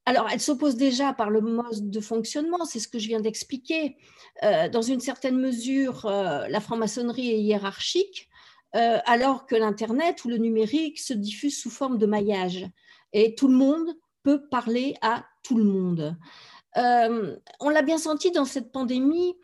Alors, 0.07 0.29
elle 0.31 0.39
s'oppose 0.39 0.77
déjà 0.77 1.11
par 1.11 1.29
le 1.29 1.41
mode 1.41 1.89
de 1.89 1.99
fonctionnement, 1.99 2.63
c'est 2.63 2.79
ce 2.79 2.87
que 2.87 2.97
je 2.97 3.09
viens 3.09 3.19
d'expliquer. 3.19 3.97
Euh, 4.41 4.69
dans 4.69 4.81
une 4.81 5.01
certaine 5.01 5.37
mesure, 5.37 6.05
euh, 6.05 6.47
la 6.47 6.61
franc-maçonnerie 6.61 7.29
est 7.31 7.41
hiérarchique, 7.41 8.29
euh, 8.77 8.99
alors 9.05 9.45
que 9.45 9.55
l'Internet 9.55 10.23
ou 10.23 10.29
le 10.29 10.37
numérique 10.37 10.97
se 10.97 11.13
diffuse 11.13 11.59
sous 11.59 11.69
forme 11.69 11.97
de 11.97 12.05
maillage. 12.05 12.65
Et 13.11 13.35
tout 13.35 13.49
le 13.49 13.55
monde 13.55 13.97
peut 14.23 14.47
parler 14.47 14.95
à 15.01 15.25
tout 15.43 15.57
le 15.57 15.65
monde. 15.65 16.15
on 16.75 17.69
l'a 17.69 17.81
bien 17.81 17.97
senti 17.97 18.31
dans 18.31 18.45
cette 18.45 18.71
pandémie, 18.71 19.35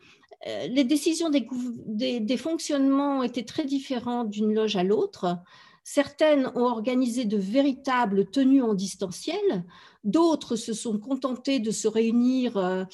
les 0.46 0.84
décisions 0.84 1.28
des, 1.28 1.46
des, 1.86 2.20
des 2.20 2.36
fonctionnements 2.38 3.22
étaient 3.22 3.44
très 3.44 3.64
différents 3.64 4.24
d'une 4.24 4.54
loge 4.54 4.76
à 4.76 4.82
l'autre. 4.82 5.38
Certaines 5.86 6.50
ont 6.54 6.64
organisé 6.64 7.26
de 7.26 7.36
véritables 7.36 8.24
tenues 8.30 8.62
en 8.62 8.72
distanciel, 8.72 9.64
d'autres 10.02 10.56
se 10.56 10.72
sont 10.72 10.98
contentées 10.98 11.60
de 11.60 11.70
se 11.70 11.86
réunir, 11.86 12.56
euh, 12.56 12.84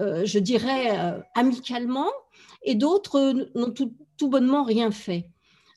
euh, 0.00 0.24
je 0.24 0.40
dirais, 0.40 0.98
euh, 0.98 1.20
amicalement, 1.36 2.10
et 2.64 2.74
d'autres 2.74 3.48
n'ont 3.54 3.70
tout, 3.70 3.94
bonnement 4.28 4.64
rien 4.64 4.90
fait. 4.90 5.30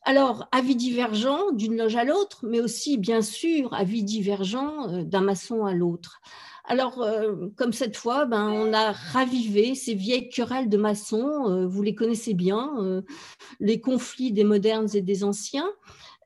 Alors, 0.03 0.47
avis 0.51 0.75
divergents 0.75 1.51
d'une 1.51 1.77
loge 1.77 1.95
à 1.95 2.03
l'autre, 2.03 2.39
mais 2.43 2.59
aussi, 2.59 2.97
bien 2.97 3.21
sûr, 3.21 3.71
avis 3.75 4.03
divergents 4.03 5.03
d'un 5.03 5.21
maçon 5.21 5.65
à 5.65 5.73
l'autre. 5.73 6.21
Alors, 6.65 7.05
comme 7.55 7.71
cette 7.71 7.95
fois, 7.95 8.25
ben, 8.25 8.49
on 8.49 8.73
a 8.73 8.91
ravivé 8.91 9.75
ces 9.75 9.93
vieilles 9.93 10.27
querelles 10.27 10.67
de 10.67 10.75
maçons, 10.75 11.67
vous 11.67 11.81
les 11.81 11.95
connaissez 11.95 12.33
bien, 12.33 13.01
les 13.61 13.79
conflits 13.79 14.33
des 14.33 14.43
modernes 14.43 14.89
et 14.93 15.01
des 15.01 15.23
anciens. 15.23 15.69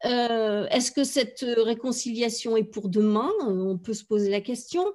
Euh, 0.05 0.67
est-ce 0.69 0.91
que 0.91 1.03
cette 1.03 1.45
réconciliation 1.57 2.57
est 2.57 2.63
pour 2.63 2.89
demain? 2.89 3.31
On 3.41 3.77
peut 3.77 3.93
se 3.93 4.05
poser 4.05 4.29
la 4.29 4.41
question. 4.41 4.85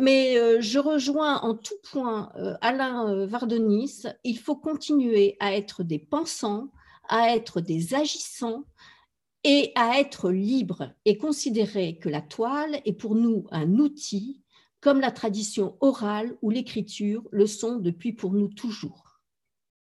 Mais 0.00 0.36
euh, 0.36 0.60
je 0.60 0.78
rejoins 0.78 1.40
en 1.42 1.54
tout 1.54 1.76
point 1.90 2.32
euh, 2.36 2.54
Alain 2.60 3.24
Vardenis. 3.26 4.02
Il 4.24 4.38
faut 4.38 4.56
continuer 4.56 5.36
à 5.38 5.54
être 5.54 5.84
des 5.84 6.00
pensants, 6.00 6.70
à 7.08 7.34
être 7.34 7.60
des 7.60 7.94
agissants 7.94 8.64
et 9.44 9.70
à 9.76 10.00
être 10.00 10.30
libres 10.30 10.92
et 11.04 11.16
considérer 11.16 11.98
que 11.98 12.08
la 12.08 12.20
toile 12.20 12.80
est 12.84 12.92
pour 12.92 13.14
nous 13.14 13.46
un 13.52 13.78
outil 13.78 14.42
comme 14.80 15.00
la 15.00 15.12
tradition 15.12 15.76
orale 15.80 16.36
ou 16.42 16.50
l'écriture 16.50 17.22
le 17.30 17.46
sont 17.46 17.76
depuis 17.76 18.12
pour 18.12 18.32
nous 18.32 18.48
toujours. 18.48 19.05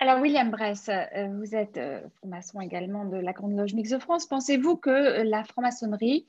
Alors, 0.02 0.20
William 0.20 0.50
Bress, 0.50 0.90
euh, 0.90 1.28
vous 1.38 1.54
êtes 1.54 1.78
euh, 1.78 2.00
franc-maçon 2.18 2.60
également 2.60 3.06
de 3.06 3.18
la 3.18 3.34
Grande 3.34 3.56
Loge 3.56 3.76
Mix 3.76 3.92
de 3.92 4.00
France. 4.00 4.26
Pensez-vous 4.26 4.76
que 4.76 5.22
la 5.22 5.44
franc-maçonnerie 5.44 6.26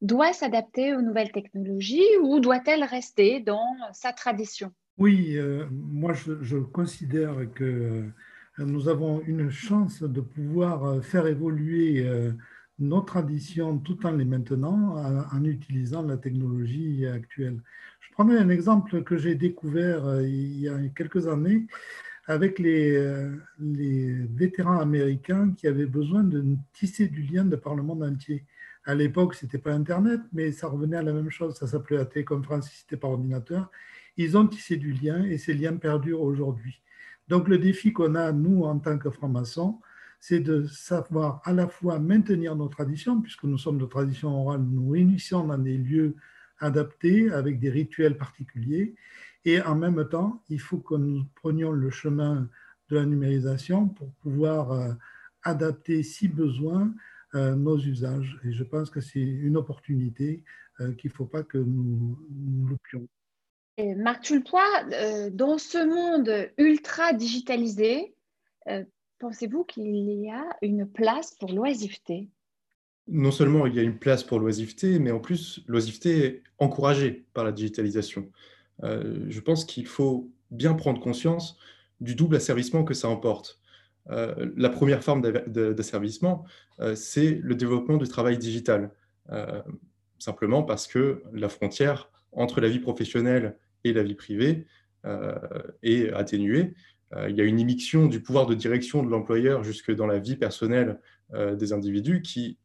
doit 0.00 0.32
s'adapter 0.32 0.94
aux 0.94 1.02
nouvelles 1.02 1.32
technologies 1.32 2.06
ou 2.22 2.38
doit-elle 2.38 2.84
rester 2.84 3.40
dans 3.40 3.74
sa 3.92 4.12
tradition? 4.12 4.70
Oui, 4.98 5.36
euh, 5.36 5.66
moi 5.72 6.12
je, 6.12 6.56
considère 6.58 7.34
que 7.52 8.04
nous 8.58 8.88
avons 8.88 9.20
une 9.22 9.50
chance 9.50 10.04
de 10.04 10.20
pouvoir 10.20 11.04
faire 11.04 11.26
évoluer 11.26 12.08
nos 12.78 13.00
traditions 13.00 13.76
tout 13.78 14.06
en 14.06 14.12
les 14.12 14.24
maintenant 14.24 14.96
en, 15.32 15.44
utilisant 15.44 16.02
la 16.02 16.16
technologie 16.16 17.06
actuelle. 17.06 17.60
Je 18.00 18.12
prendrai 18.12 18.38
un 18.38 18.48
exemple 18.48 19.02
que 19.02 19.18
j'ai 19.18 19.34
découvert 19.34 20.22
il 20.22 20.60
y 20.60 20.68
a 20.68 20.78
quelques 20.94 21.26
années 21.28 21.66
avec 22.26 22.58
les, 22.58 22.96
euh, 22.96 23.36
les, 23.58 24.12
vétérans 24.12 24.80
américains 24.80 25.52
qui 25.56 25.66
avaient 25.66 25.86
besoin 25.86 26.24
de 26.24 26.44
tisser 26.72 27.08
du 27.08 27.22
lien 27.22 27.44
de 27.44 27.56
par 27.56 27.74
le 27.74 27.82
monde 27.82 28.02
entier. 28.02 28.44
À 28.84 28.94
l'époque, 28.94 29.34
ce 29.34 29.44
n'était 29.44 29.58
pas 29.58 29.72
Internet, 29.72 30.20
mais 30.32 30.52
ça 30.52 30.68
revenait 30.68 30.96
à 30.96 31.02
la 31.02 31.12
même 31.12 31.30
chose. 31.30 31.54
Ça 31.56 31.66
s'appelait 31.66 31.96
la 31.96 32.04
téléconférence 32.04 32.70
c'était 32.70 32.96
par 32.96 33.10
ordinateur. 33.10 33.70
Ils 34.16 34.36
ont 34.36 34.46
tissé 34.46 34.76
du 34.76 34.92
lien 34.92 35.24
et 35.24 35.38
ces 35.38 35.54
liens 35.54 35.76
perdurent 35.76 36.22
aujourd'hui. 36.22 36.82
Donc 37.28 37.48
le 37.48 37.58
défi 37.58 37.92
qu'on 37.92 38.14
a, 38.14 38.32
nous, 38.32 38.62
en 38.62 38.78
tant 38.78 38.98
que 38.98 39.10
francs-maçons, 39.10 39.80
c'est 40.20 40.40
de 40.40 40.66
savoir 40.66 41.40
à 41.44 41.52
la 41.52 41.68
fois 41.68 41.98
maintenir 41.98 42.56
nos 42.56 42.68
traditions, 42.68 43.20
puisque 43.20 43.44
nous 43.44 43.58
sommes 43.58 43.78
de 43.78 43.86
tradition 43.86 44.42
orale, 44.42 44.62
nous 44.62 44.90
réunissons 44.90 45.46
dans 45.46 45.58
des 45.58 45.76
lieux 45.76 46.16
adaptés 46.58 47.30
avec 47.30 47.58
des 47.58 47.70
rituels 47.70 48.16
particuliers, 48.16 48.94
et 49.46 49.62
en 49.62 49.76
même 49.76 50.08
temps, 50.08 50.42
il 50.48 50.60
faut 50.60 50.78
que 50.78 50.96
nous 50.96 51.24
prenions 51.36 51.70
le 51.70 51.88
chemin 51.88 52.50
de 52.90 52.96
la 52.96 53.06
numérisation 53.06 53.88
pour 53.88 54.10
pouvoir 54.14 54.72
euh, 54.72 54.92
adapter, 55.44 56.02
si 56.02 56.26
besoin, 56.26 56.92
euh, 57.36 57.54
nos 57.54 57.78
usages. 57.78 58.40
Et 58.44 58.52
je 58.52 58.64
pense 58.64 58.90
que 58.90 59.00
c'est 59.00 59.20
une 59.20 59.56
opportunité 59.56 60.42
euh, 60.80 60.92
qu'il 60.94 61.10
ne 61.10 61.14
faut 61.14 61.26
pas 61.26 61.44
que 61.44 61.58
nous, 61.58 62.18
nous 62.28 62.66
loupions. 62.66 63.06
Et 63.78 63.94
Marc 63.94 64.22
Tulpois, 64.22 64.66
dans 65.30 65.58
ce 65.58 65.78
monde 65.86 66.50
ultra 66.56 67.12
digitalisé, 67.12 68.14
pensez-vous 69.18 69.64
qu'il 69.64 69.84
y 69.84 70.30
a 70.30 70.56
une 70.62 70.88
place 70.88 71.34
pour 71.34 71.52
l'oisiveté? 71.52 72.30
Non 73.06 73.30
seulement 73.30 73.66
il 73.66 73.74
y 73.74 73.78
a 73.78 73.82
une 73.82 73.98
place 73.98 74.24
pour 74.24 74.40
l'oisiveté, 74.40 74.98
mais 74.98 75.10
en 75.10 75.20
plus, 75.20 75.62
l'oisiveté 75.68 76.24
est 76.24 76.42
encouragée 76.58 77.26
par 77.34 77.44
la 77.44 77.52
digitalisation. 77.52 78.32
Euh, 78.82 79.24
je 79.28 79.40
pense 79.40 79.64
qu'il 79.64 79.86
faut 79.86 80.30
bien 80.50 80.74
prendre 80.74 81.00
conscience 81.00 81.56
du 82.00 82.14
double 82.14 82.36
asservissement 82.36 82.84
que 82.84 82.94
ça 82.94 83.08
emporte. 83.08 83.60
Euh, 84.10 84.52
la 84.56 84.68
première 84.68 85.02
forme 85.02 85.22
d'asservissement, 85.22 86.44
euh, 86.80 86.94
c'est 86.94 87.40
le 87.42 87.54
développement 87.54 87.96
du 87.96 88.06
travail 88.06 88.38
digital, 88.38 88.90
simplement 90.18 90.62
parce 90.62 90.86
que 90.86 91.22
la 91.32 91.48
frontière 91.48 92.10
entre 92.30 92.60
la 92.60 92.68
vie 92.68 92.78
professionnelle 92.78 93.58
et 93.82 93.92
la 93.92 94.04
vie 94.04 94.14
privée 94.14 94.66
est 95.82 96.12
atténuée. 96.12 96.74
il 97.28 97.34
y 97.34 97.40
a 97.40 97.44
une 97.44 97.58
immixtion 97.58 98.06
du 98.06 98.20
pouvoir 98.20 98.46
de 98.46 98.54
direction 98.54 99.02
de 99.02 99.10
l'employeur 99.10 99.64
jusque 99.64 99.92
dans 99.92 100.06
la 100.06 100.20
vie 100.20 100.36
personnelle 100.36 101.00
des 101.34 101.72
individus 101.72 102.22
qui, 102.22 102.56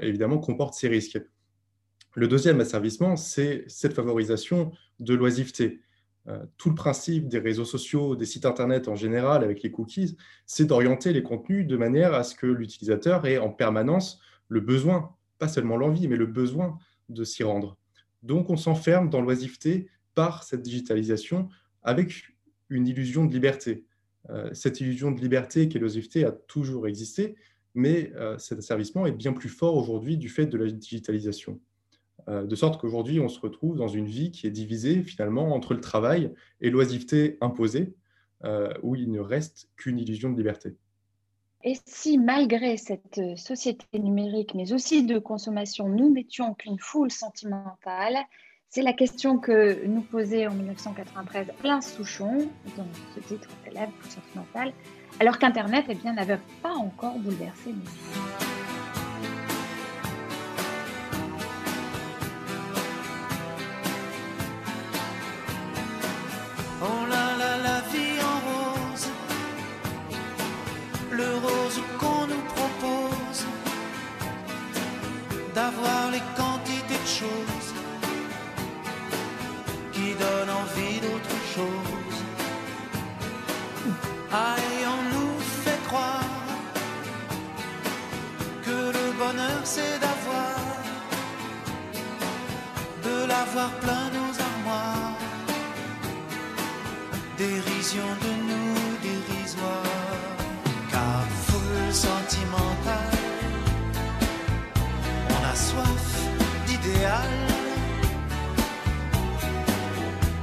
évidemment, 0.00 0.38
comporte 0.38 0.74
ces 0.74 0.86
risques. 0.86 1.18
Le 2.16 2.28
deuxième 2.28 2.60
asservissement, 2.60 3.14
c'est 3.14 3.66
cette 3.68 3.92
favorisation 3.92 4.72
de 5.00 5.12
l'oisiveté. 5.12 5.82
Euh, 6.28 6.46
tout 6.56 6.70
le 6.70 6.74
principe 6.74 7.28
des 7.28 7.38
réseaux 7.38 7.66
sociaux, 7.66 8.16
des 8.16 8.24
sites 8.24 8.46
Internet 8.46 8.88
en 8.88 8.96
général, 8.96 9.44
avec 9.44 9.62
les 9.62 9.70
cookies, 9.70 10.16
c'est 10.46 10.64
d'orienter 10.64 11.12
les 11.12 11.22
contenus 11.22 11.66
de 11.66 11.76
manière 11.76 12.14
à 12.14 12.24
ce 12.24 12.34
que 12.34 12.46
l'utilisateur 12.46 13.26
ait 13.26 13.36
en 13.36 13.50
permanence 13.50 14.18
le 14.48 14.60
besoin, 14.60 15.14
pas 15.38 15.46
seulement 15.46 15.76
l'envie, 15.76 16.08
mais 16.08 16.16
le 16.16 16.24
besoin 16.24 16.78
de 17.10 17.22
s'y 17.22 17.44
rendre. 17.44 17.76
Donc 18.22 18.48
on 18.48 18.56
s'enferme 18.56 19.10
dans 19.10 19.20
l'oisiveté 19.20 19.90
par 20.14 20.42
cette 20.42 20.62
digitalisation 20.62 21.50
avec 21.82 22.32
une 22.70 22.88
illusion 22.88 23.26
de 23.26 23.32
liberté. 23.34 23.84
Euh, 24.30 24.48
cette 24.54 24.80
illusion 24.80 25.10
de 25.10 25.20
liberté 25.20 25.68
qui 25.68 25.76
est 25.76 25.80
l'oisiveté 25.80 26.24
a 26.24 26.32
toujours 26.32 26.88
existé, 26.88 27.36
mais 27.74 28.10
euh, 28.16 28.38
cet 28.38 28.60
asservissement 28.60 29.04
est 29.04 29.12
bien 29.12 29.34
plus 29.34 29.50
fort 29.50 29.76
aujourd'hui 29.76 30.16
du 30.16 30.30
fait 30.30 30.46
de 30.46 30.56
la 30.56 30.70
digitalisation. 30.70 31.60
Euh, 32.28 32.44
de 32.44 32.56
sorte 32.56 32.80
qu'aujourd'hui, 32.80 33.20
on 33.20 33.28
se 33.28 33.40
retrouve 33.40 33.76
dans 33.76 33.88
une 33.88 34.06
vie 34.06 34.30
qui 34.30 34.46
est 34.46 34.50
divisée 34.50 35.02
finalement 35.02 35.54
entre 35.54 35.74
le 35.74 35.80
travail 35.80 36.32
et 36.60 36.70
l'oisiveté 36.70 37.38
imposée, 37.40 37.94
euh, 38.44 38.72
où 38.82 38.96
il 38.96 39.10
ne 39.10 39.20
reste 39.20 39.68
qu'une 39.76 39.98
illusion 39.98 40.30
de 40.30 40.36
liberté. 40.36 40.76
Et 41.62 41.74
si, 41.84 42.18
malgré 42.18 42.76
cette 42.76 43.20
société 43.36 43.86
numérique, 43.98 44.54
mais 44.54 44.72
aussi 44.72 45.04
de 45.04 45.18
consommation, 45.18 45.88
nous 45.88 46.12
n'étions 46.12 46.54
qu'une 46.54 46.78
foule 46.78 47.10
sentimentale, 47.10 48.16
c'est 48.68 48.82
la 48.82 48.92
question 48.92 49.38
que 49.38 49.84
nous 49.86 50.02
posait 50.02 50.46
en 50.46 50.54
1993 50.54 51.46
Alain 51.64 51.80
Souchon 51.80 52.48
dans 52.76 52.86
ce 53.14 53.20
titre 53.20 53.48
célèbre, 53.64 53.92
Sentimental, 54.08 54.72
alors 55.18 55.38
qu'Internet 55.38 55.86
eh 55.88 56.12
n'avait 56.12 56.38
pas 56.62 56.74
encore 56.74 57.18
bouleversé 57.18 57.70
nos 57.70 57.80
vies. 57.80 58.55
D'avoir 75.66 76.10
les 76.12 76.24
quantités 76.40 77.00
de 77.06 77.12
choses 77.22 77.70
qui 79.94 80.08
donnent 80.22 80.54
envie 80.62 80.98
d'autre 81.04 81.36
chose. 81.54 82.16
Et 84.74 84.78
on 84.96 85.02
nous 85.14 85.34
fait 85.64 85.82
croire 85.88 86.34
que 88.64 88.78
le 88.96 89.06
bonheur 89.22 89.60
c'est 89.64 89.98
d'avoir, 90.04 90.56
de 93.06 93.16
l'avoir 93.32 93.70
plein 93.82 94.06
nos 94.18 94.32
armoires 94.48 95.18
dérision 97.38 98.08
de 98.24 98.32
nous 98.50 98.78
dérisoire, 99.08 100.15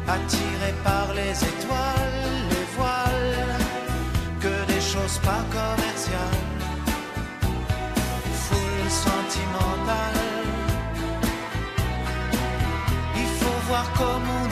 attiré 0.08 0.74
par 0.84 1.14
les 1.14 1.34
étoiles, 1.52 2.22
les 2.50 2.66
voiles, 2.76 3.58
que 4.40 4.56
des 4.72 4.82
choses 4.82 5.20
pas 5.20 5.44
commerciales, 5.52 6.50
foule 8.44 8.90
sentimentale, 8.90 10.22
il 13.16 13.30
faut 13.40 13.60
voir 13.68 13.86
comment 13.98 14.43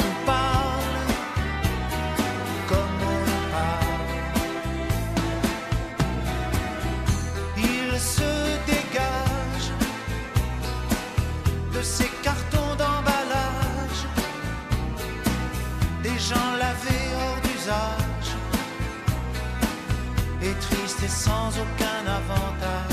et 20.42 20.54
tristes 20.60 21.04
et 21.04 21.08
sans 21.08 21.50
aucun 21.50 22.08
avantage. 22.08 22.91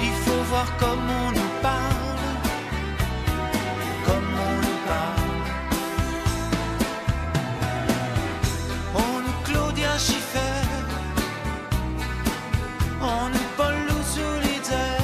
Il 0.00 0.14
faut 0.24 0.42
voir 0.50 0.66
comme 0.78 1.08
on 1.22 1.30
nous 1.38 1.52
parle, 1.62 2.24
comme 4.06 4.30
on 4.48 4.54
nous 4.64 4.80
parle. 4.92 5.32
On 8.94 9.14
nous 9.24 9.38
Claudia 9.44 9.92
Schiffer, 9.98 10.66
on 13.00 13.28
nous 13.28 13.48
Paul 13.56 13.76
Solitaire. 14.14 14.98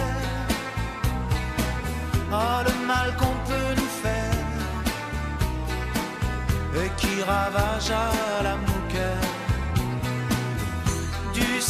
Oh, 2.33 2.63
le 2.67 2.75
mal 2.87 3.09
qu'on 3.17 3.37
peut 3.49 3.73
nous 3.77 3.93
faire 4.03 4.45
et 6.83 6.91
qui 7.01 7.23
ravage 7.23 7.91
à 7.91 8.43
la 8.43 8.57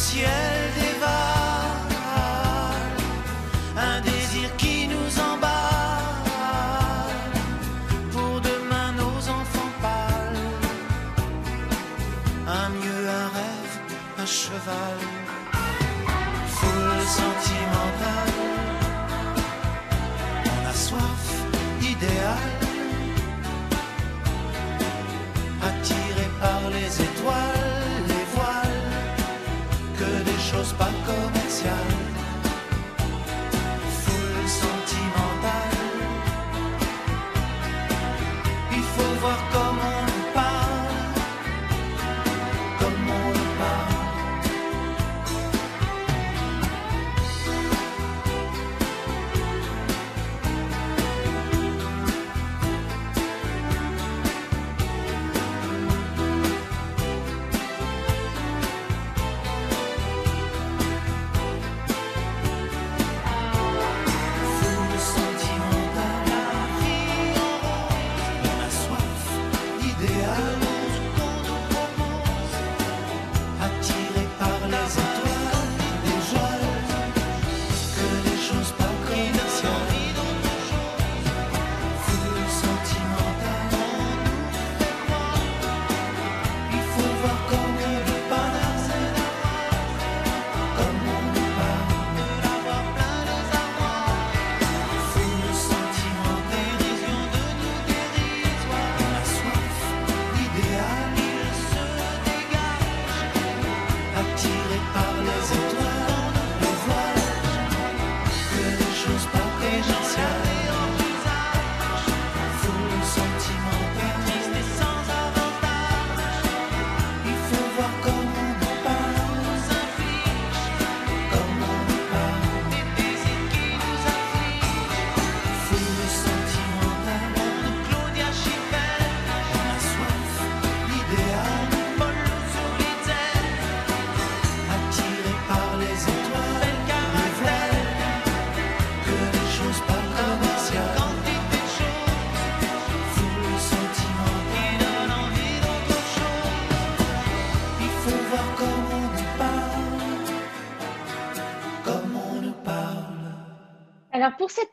ciel 0.09 0.73
des 0.75 0.98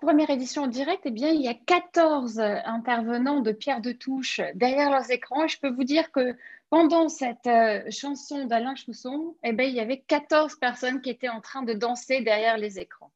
première 0.06 0.30
édition 0.30 0.62
en 0.62 0.66
direct, 0.68 1.00
eh 1.04 1.10
bien, 1.10 1.30
il 1.30 1.40
y 1.40 1.48
a 1.48 1.54
14 1.54 2.38
intervenants 2.38 3.40
de 3.40 3.50
Pierre 3.50 3.80
de 3.80 3.90
Touche 3.90 4.40
derrière 4.54 4.88
leurs 4.88 5.10
écrans. 5.10 5.42
Et 5.42 5.48
je 5.48 5.58
peux 5.58 5.68
vous 5.68 5.82
dire 5.82 6.12
que 6.12 6.36
pendant 6.70 7.08
cette 7.08 7.48
euh, 7.48 7.82
chanson 7.90 8.44
d'Alain 8.44 8.76
Chousson, 8.76 9.34
eh 9.42 9.52
bien, 9.52 9.66
il 9.66 9.74
y 9.74 9.80
avait 9.80 10.04
14 10.06 10.60
personnes 10.60 11.00
qui 11.00 11.10
étaient 11.10 11.28
en 11.28 11.40
train 11.40 11.64
de 11.64 11.72
danser 11.72 12.20
derrière 12.20 12.56
les 12.56 12.78
écrans. 12.78 13.10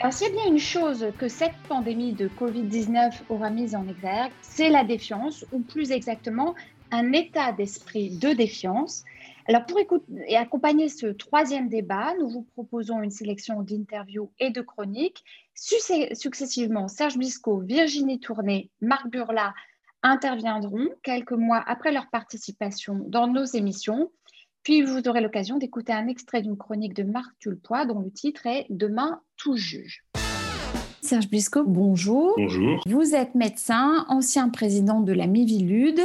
Alors, 0.00 0.12
s'il 0.12 0.26
y 0.26 0.30
a 0.30 0.32
bien 0.32 0.46
une 0.48 0.58
chose 0.58 1.12
que 1.16 1.28
cette 1.28 1.54
pandémie 1.68 2.12
de 2.12 2.26
Covid-19 2.26 3.20
aura 3.28 3.50
mise 3.50 3.76
en 3.76 3.86
exergue, 3.86 4.32
c'est 4.40 4.68
la 4.68 4.82
défiance, 4.82 5.46
ou 5.52 5.60
plus 5.60 5.92
exactement, 5.92 6.56
un 6.90 7.12
état 7.12 7.52
d'esprit 7.52 8.10
de 8.10 8.32
défiance. 8.32 9.04
Alors, 9.48 9.66
pour 9.66 9.78
écouter 9.78 10.04
et 10.28 10.36
accompagner 10.36 10.88
ce 10.88 11.06
troisième 11.06 11.68
débat, 11.68 12.14
nous 12.18 12.28
vous 12.28 12.42
proposons 12.42 13.02
une 13.02 13.10
sélection 13.10 13.62
d'interviews 13.62 14.30
et 14.38 14.50
de 14.50 14.60
chroniques. 14.60 15.24
Successivement, 15.54 16.88
Serge 16.88 17.18
Bisco, 17.18 17.58
Virginie 17.58 18.20
Tourné, 18.20 18.70
Marc 18.80 19.08
Burla 19.08 19.54
interviendront 20.02 20.88
quelques 21.02 21.32
mois 21.32 21.62
après 21.66 21.92
leur 21.92 22.08
participation 22.10 23.04
dans 23.06 23.26
nos 23.26 23.44
émissions. 23.44 24.10
Puis 24.62 24.82
vous 24.82 25.08
aurez 25.08 25.20
l'occasion 25.20 25.58
d'écouter 25.58 25.92
un 25.92 26.06
extrait 26.06 26.42
d'une 26.42 26.56
chronique 26.56 26.94
de 26.94 27.02
Marc 27.02 27.32
Tulpois 27.40 27.84
dont 27.84 28.00
le 28.00 28.12
titre 28.12 28.46
est 28.46 28.66
Demain 28.70 29.20
tout 29.36 29.56
juge. 29.56 30.04
Serge 31.00 31.28
Bisco, 31.28 31.64
bonjour. 31.64 32.34
Bonjour. 32.36 32.80
Vous 32.86 33.16
êtes 33.16 33.34
médecin, 33.34 34.06
ancien 34.08 34.48
président 34.50 35.00
de 35.00 35.12
la 35.12 35.26
Mivilude, 35.26 36.00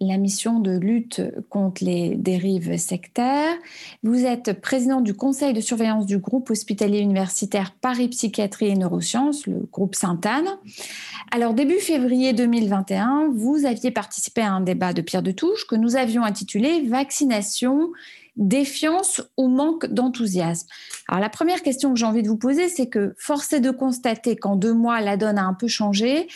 la 0.00 0.16
mission 0.16 0.60
de 0.60 0.76
lutte 0.76 1.22
contre 1.48 1.84
les 1.84 2.16
dérives 2.16 2.76
sectaires. 2.76 3.54
Vous 4.02 4.24
êtes 4.24 4.60
président 4.60 5.00
du 5.00 5.14
conseil 5.14 5.52
de 5.52 5.60
surveillance 5.60 6.06
du 6.06 6.18
groupe 6.18 6.50
hospitalier 6.50 6.98
universitaire 6.98 7.72
Paris 7.80 8.08
Psychiatrie 8.08 8.68
et 8.68 8.74
Neurosciences, 8.74 9.46
le 9.46 9.68
groupe 9.72 9.94
Sainte-Anne. 9.94 10.48
Alors, 11.30 11.54
début 11.54 11.78
février 11.78 12.32
2021, 12.32 13.30
vous 13.34 13.64
aviez 13.64 13.90
participé 13.90 14.40
à 14.42 14.52
un 14.52 14.60
débat 14.60 14.92
de 14.92 15.02
Pierre 15.02 15.22
de 15.22 15.30
Touche 15.30 15.66
que 15.66 15.76
nous 15.76 15.96
avions 15.96 16.24
intitulé 16.24 16.82
Vaccination 16.82 17.90
défiance 18.36 19.22
ou 19.36 19.48
manque 19.48 19.86
d'enthousiasme. 19.86 20.66
Alors 21.08 21.20
la 21.20 21.28
première 21.28 21.62
question 21.62 21.92
que 21.92 21.98
j'ai 21.98 22.06
envie 22.06 22.22
de 22.22 22.28
vous 22.28 22.36
poser, 22.36 22.68
c'est 22.68 22.88
que 22.88 23.14
force 23.16 23.52
est 23.52 23.60
de 23.60 23.70
constater 23.70 24.36
qu'en 24.36 24.56
deux 24.56 24.74
mois, 24.74 25.00
la 25.00 25.16
donne 25.16 25.38
a 25.38 25.44
un 25.44 25.54
peu 25.54 25.68
changé. 25.68 26.28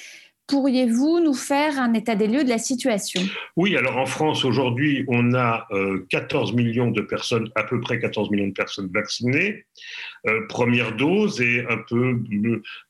Pourriez-vous 0.49 1.21
nous 1.21 1.35
faire 1.35 1.79
un 1.79 1.93
état 1.93 2.15
des 2.15 2.27
lieux 2.27 2.43
de 2.43 2.49
la 2.49 2.57
situation? 2.57 3.21
Oui, 3.57 3.77
alors 3.77 3.99
en 3.99 4.07
France, 4.07 4.47
aujourd'hui, 4.47 5.05
on 5.07 5.35
a 5.35 5.67
euh, 5.73 6.07
14 6.09 6.55
millions 6.55 6.91
de 6.91 7.03
personnes, 7.03 7.51
à 7.55 7.65
peu 7.65 7.79
près 7.81 7.99
14 7.99 8.31
millions 8.31 8.47
de 8.47 8.53
personnes 8.53 8.89
vaccinées, 8.93 9.67
euh, 10.18 10.18
première 10.49 10.95
dose, 10.97 11.41
et 11.41 11.65
un 11.69 11.79
peu, 11.89 12.19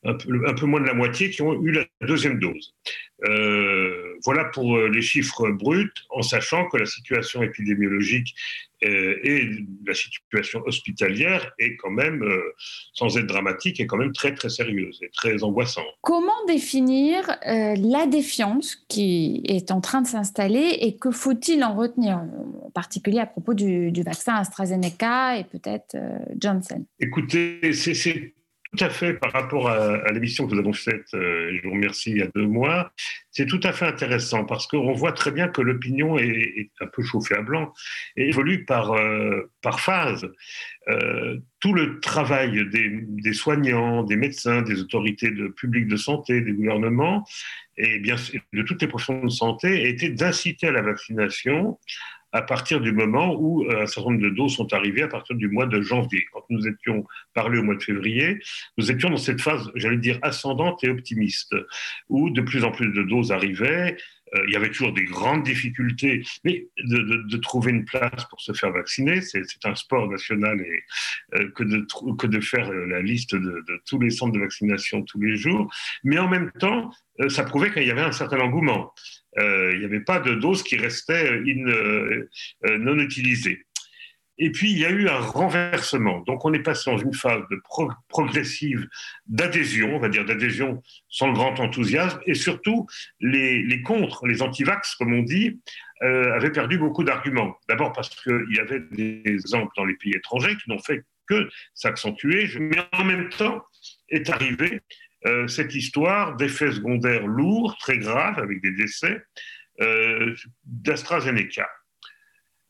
un, 0.03 0.13
peu, 0.13 0.47
un 0.47 0.53
peu 0.53 0.65
moins 0.65 0.81
de 0.81 0.87
la 0.87 0.93
moitié 0.93 1.29
qui 1.29 1.41
ont 1.41 1.61
eu 1.63 1.71
la 1.71 1.85
deuxième 2.07 2.39
dose. 2.39 2.75
Euh, 3.27 4.15
voilà 4.23 4.45
pour 4.45 4.77
euh, 4.77 4.87
les 4.87 5.01
chiffres 5.01 5.49
bruts, 5.49 5.91
en 6.09 6.21
sachant 6.21 6.69
que 6.69 6.77
la 6.77 6.85
situation 6.85 7.43
épidémiologique 7.43 8.33
euh, 8.85 9.17
et 9.23 9.49
la 9.85 9.93
situation 9.93 10.61
hospitalière 10.65 11.51
est 11.59 11.75
quand 11.75 11.91
même, 11.91 12.23
euh, 12.23 12.41
sans 12.93 13.17
être 13.17 13.27
dramatique, 13.27 13.81
est 13.81 13.87
quand 13.87 13.97
même 13.97 14.13
très 14.13 14.33
très 14.33 14.47
sérieuse 14.47 14.99
et 15.01 15.09
très 15.09 15.43
angoissante. 15.43 15.83
Comment 15.99 16.45
définir 16.47 17.29
euh, 17.45 17.75
la 17.75 18.05
défiance 18.07 18.77
qui 18.87 19.43
est 19.45 19.69
en 19.71 19.81
train 19.81 20.01
de 20.01 20.07
s'installer 20.07 20.77
et 20.79 20.95
que 20.95 21.11
faut-il 21.11 21.61
en 21.65 21.75
retenir, 21.75 22.19
en 22.19 22.71
particulier 22.71 23.19
à 23.19 23.25
propos 23.25 23.53
du, 23.53 23.91
du 23.91 24.01
vaccin 24.01 24.35
AstraZeneca 24.35 25.39
et 25.39 25.43
peut-être 25.43 25.95
euh, 25.95 26.19
Johnson? 26.39 26.85
Écoutez, 27.19 27.73
c'est 27.73 28.33
tout 28.71 28.85
à 28.85 28.89
fait 28.89 29.13
par 29.13 29.33
rapport 29.33 29.67
à, 29.69 30.09
l'émission 30.13 30.47
que 30.47 30.53
nous 30.53 30.59
avons 30.59 30.71
faite, 30.71 31.07
euh, 31.13 31.51
je 31.53 31.67
vous 31.67 31.73
remercie, 31.73 32.11
il 32.11 32.19
y 32.19 32.21
a 32.21 32.29
deux 32.33 32.45
mois, 32.45 32.93
c'est 33.29 33.45
tout 33.45 33.59
à 33.63 33.73
fait 33.73 33.87
intéressant 33.87 34.45
parce 34.45 34.67
qu'on 34.67 34.93
voit 34.93 35.11
très 35.11 35.31
bien 35.31 35.49
que 35.49 35.59
l'opinion 35.59 36.17
est, 36.17 36.27
est, 36.27 36.71
un 36.79 36.87
peu 36.87 37.03
chauffée 37.03 37.35
à 37.35 37.41
blanc 37.41 37.73
et 38.15 38.29
évolue 38.29 38.63
par, 38.63 38.93
euh, 38.93 39.51
par 39.61 39.81
phase. 39.81 40.31
Euh, 40.87 41.37
tout 41.59 41.73
le 41.73 41.99
travail 41.99 42.69
des, 42.69 43.01
des, 43.01 43.33
soignants, 43.33 44.03
des 44.03 44.15
médecins, 44.15 44.61
des 44.61 44.79
autorités 44.79 45.31
de, 45.31 45.49
publiques 45.49 45.87
de 45.87 45.97
santé, 45.97 46.39
des 46.39 46.53
gouvernements 46.53 47.25
et 47.75 47.99
bien 47.99 48.15
de 48.53 48.61
toutes 48.61 48.81
les 48.81 48.87
professions 48.87 49.23
de 49.23 49.29
santé 49.29 49.67
a 49.67 49.87
été 49.87 50.09
d'inciter 50.09 50.67
à 50.67 50.71
la 50.71 50.81
vaccination 50.81 51.79
à 52.31 52.41
partir 52.41 52.79
du 52.79 52.91
moment 52.91 53.35
où 53.35 53.65
euh, 53.65 53.83
un 53.83 53.87
certain 53.87 54.11
nombre 54.11 54.21
de 54.21 54.29
doses 54.29 54.55
sont 54.55 54.71
arrivées 54.73 55.03
à 55.03 55.07
partir 55.07 55.35
du 55.35 55.49
mois 55.49 55.65
de 55.65 55.81
janvier. 55.81 56.25
Quand 56.31 56.43
nous 56.49 56.67
étions 56.67 57.05
parlé 57.33 57.57
au 57.57 57.63
mois 57.63 57.75
de 57.75 57.83
février, 57.83 58.39
nous 58.77 58.91
étions 58.91 59.09
dans 59.09 59.17
cette 59.17 59.41
phase, 59.41 59.71
j'allais 59.75 59.97
dire, 59.97 60.19
ascendante 60.21 60.83
et 60.83 60.89
optimiste, 60.89 61.55
où 62.07 62.29
de 62.29 62.41
plus 62.41 62.63
en 62.63 62.71
plus 62.71 62.91
de 62.91 63.03
doses 63.03 63.31
arrivaient. 63.31 63.97
Euh, 64.35 64.43
il 64.47 64.53
y 64.53 64.55
avait 64.55 64.69
toujours 64.69 64.93
des 64.93 65.05
grandes 65.05 65.43
difficultés, 65.43 66.23
mais 66.43 66.67
de, 66.77 67.37
trouver 67.37 67.71
une 67.71 67.85
place 67.85 68.25
pour 68.29 68.39
se 68.41 68.53
faire 68.53 68.71
vacciner, 68.71 69.21
c'est 69.21 69.43
un 69.63 69.73
sport 69.73 70.07
national 70.07 70.61
et 70.61 70.83
euh, 71.39 71.49
que, 71.55 71.63
de, 72.27 72.39
faire 72.41 72.71
la 72.71 73.01
liste 73.01 73.33
de, 73.33 73.63
tous 73.87 73.99
les 73.99 74.11
centres 74.11 74.33
de 74.33 74.39
vaccination 74.39 75.01
tous 75.01 75.19
les 75.19 75.35
jours. 75.35 75.73
Mais 76.03 76.19
en 76.19 76.27
même 76.27 76.51
temps, 76.59 76.91
ça 77.27 77.43
prouvait 77.43 77.71
qu'il 77.71 77.87
y 77.87 77.91
avait 77.91 78.01
un 78.01 78.11
certain 78.11 78.39
engouement. 78.39 78.93
Euh, 79.39 79.71
il 79.73 79.79
n'y 79.79 79.85
avait 79.85 80.01
pas 80.01 80.19
de 80.19 80.33
doses 80.35 80.63
qui 80.63 80.75
restaient 80.75 81.29
in, 81.29 81.67
euh, 81.67 82.27
non 82.63 82.97
utilisées. 82.97 83.65
Et 84.41 84.51
puis, 84.51 84.71
il 84.71 84.79
y 84.79 84.85
a 84.85 84.89
eu 84.89 85.09
un 85.09 85.19
renversement. 85.19 86.21
Donc, 86.21 86.45
on 86.45 86.53
est 86.53 86.63
passé 86.63 86.89
dans 86.89 86.97
une 86.97 87.13
phase 87.13 87.41
de 87.51 87.57
pro 87.57 87.91
progressive 88.07 88.87
d'adhésion, 89.27 89.97
on 89.97 89.99
va 89.99 90.07
dire 90.07 90.23
d'adhésion 90.23 90.81
sans 91.09 91.33
grand 91.33 91.59
enthousiasme, 91.59 92.21
et 92.25 92.35
surtout, 92.35 92.87
les, 93.19 93.61
les 93.63 93.81
contre, 93.81 94.25
les 94.27 94.41
antivax, 94.41 94.95
comme 94.95 95.13
on 95.13 95.23
dit, 95.23 95.59
euh, 96.03 96.33
avaient 96.33 96.53
perdu 96.53 96.77
beaucoup 96.77 97.03
d'arguments. 97.03 97.57
D'abord 97.67 97.91
parce 97.91 98.09
qu'il 98.21 98.55
y 98.55 98.59
avait 98.59 98.79
des 98.91 99.21
exemples 99.25 99.73
dans 99.75 99.83
les 99.83 99.95
pays 99.95 100.13
étrangers 100.13 100.55
qui 100.55 100.69
n'ont 100.69 100.79
fait 100.79 101.03
que 101.27 101.49
s'accentuer, 101.73 102.49
mais 102.59 102.77
en 102.93 103.03
même 103.03 103.27
temps 103.29 103.61
est 104.09 104.29
arrivé 104.29 104.79
euh, 105.25 105.47
cette 105.47 105.75
histoire 105.75 106.35
d'effets 106.37 106.71
secondaires 106.71 107.27
lourds, 107.27 107.77
très 107.77 107.97
graves, 107.97 108.39
avec 108.39 108.61
des 108.61 108.71
décès, 108.71 109.21
euh, 109.81 110.35
d'AstraZeneca. 110.63 111.69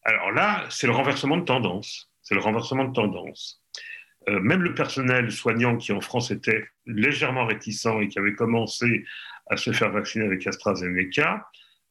Alors 0.03 0.31
là, 0.31 0.65
c'est 0.69 0.87
le 0.87 0.93
renversement 0.93 1.37
de 1.37 1.45
tendance. 1.45 2.11
C'est 2.21 2.35
le 2.35 2.41
renversement 2.41 2.85
de 2.85 2.93
tendance. 2.93 3.63
Euh, 4.29 4.39
même 4.39 4.61
le 4.61 4.73
personnel 4.73 5.31
soignant 5.31 5.77
qui 5.77 5.91
en 5.91 6.01
France 6.01 6.31
était 6.31 6.67
légèrement 6.85 7.45
réticent 7.45 7.87
et 8.01 8.07
qui 8.07 8.19
avait 8.19 8.35
commencé 8.35 9.05
à 9.49 9.57
se 9.57 9.71
faire 9.71 9.91
vacciner 9.91 10.25
avec 10.25 10.45
AstraZeneca 10.45 11.47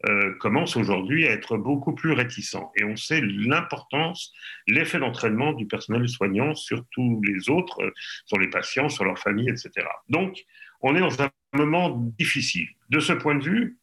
euh, 0.06 0.34
commence 0.38 0.76
aujourd'hui 0.76 1.26
à 1.26 1.32
être 1.32 1.56
beaucoup 1.56 1.92
plus 1.92 2.12
réticent. 2.12 2.56
Et 2.76 2.84
on 2.84 2.94
sait 2.94 3.20
l'importance, 3.20 4.32
l'effet 4.68 5.00
d'entraînement 5.00 5.52
du 5.52 5.66
personnel 5.66 6.08
soignant 6.08 6.54
sur 6.54 6.84
tous 6.92 7.20
les 7.24 7.50
autres, 7.50 7.82
euh, 7.82 7.92
sur 8.24 8.38
les 8.38 8.48
patients, 8.48 8.88
sur 8.88 9.04
leurs 9.04 9.18
familles, 9.18 9.50
etc. 9.50 9.86
Donc, 10.08 10.44
on 10.82 10.94
est 10.94 11.00
dans 11.00 11.22
un 11.22 11.30
moment 11.52 11.90
difficile. 12.18 12.68
De 12.90 13.00
ce 13.00 13.12
point 13.12 13.34
de 13.34 13.42
vue, 13.42 13.78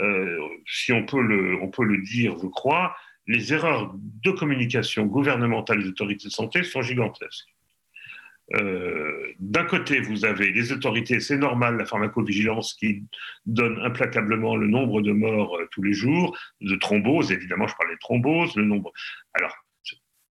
euh, 0.00 0.40
si 0.66 0.92
on 0.92 1.04
peut, 1.04 1.22
le, 1.22 1.62
on 1.62 1.68
peut 1.68 1.84
le 1.84 1.98
dire, 1.98 2.36
je 2.42 2.48
crois, 2.48 2.96
les 3.28 3.52
erreurs 3.52 3.94
de 3.94 4.30
communication 4.32 5.06
gouvernementale 5.06 5.82
des 5.82 5.88
autorités 5.88 6.26
de 6.26 6.32
santé 6.32 6.64
sont 6.64 6.82
gigantesques. 6.82 7.54
Euh, 8.54 9.32
D'un 9.38 9.64
côté, 9.64 10.00
vous 10.00 10.24
avez 10.24 10.50
les 10.50 10.72
autorités, 10.72 11.20
c'est 11.20 11.36
normal, 11.36 11.76
la 11.76 11.86
pharmacovigilance 11.86 12.74
qui 12.74 13.04
donne 13.46 13.78
implacablement 13.80 14.56
le 14.56 14.66
nombre 14.66 15.00
de 15.02 15.12
morts 15.12 15.56
euh, 15.56 15.68
tous 15.70 15.82
les 15.82 15.92
jours, 15.92 16.36
de 16.60 16.76
thromboses, 16.76 17.32
évidemment, 17.32 17.66
je 17.66 17.74
parle 17.76 17.90
des 17.90 17.98
thromboses, 17.98 18.56
le 18.56 18.64
nombre. 18.64 18.92
Alors, 19.34 19.54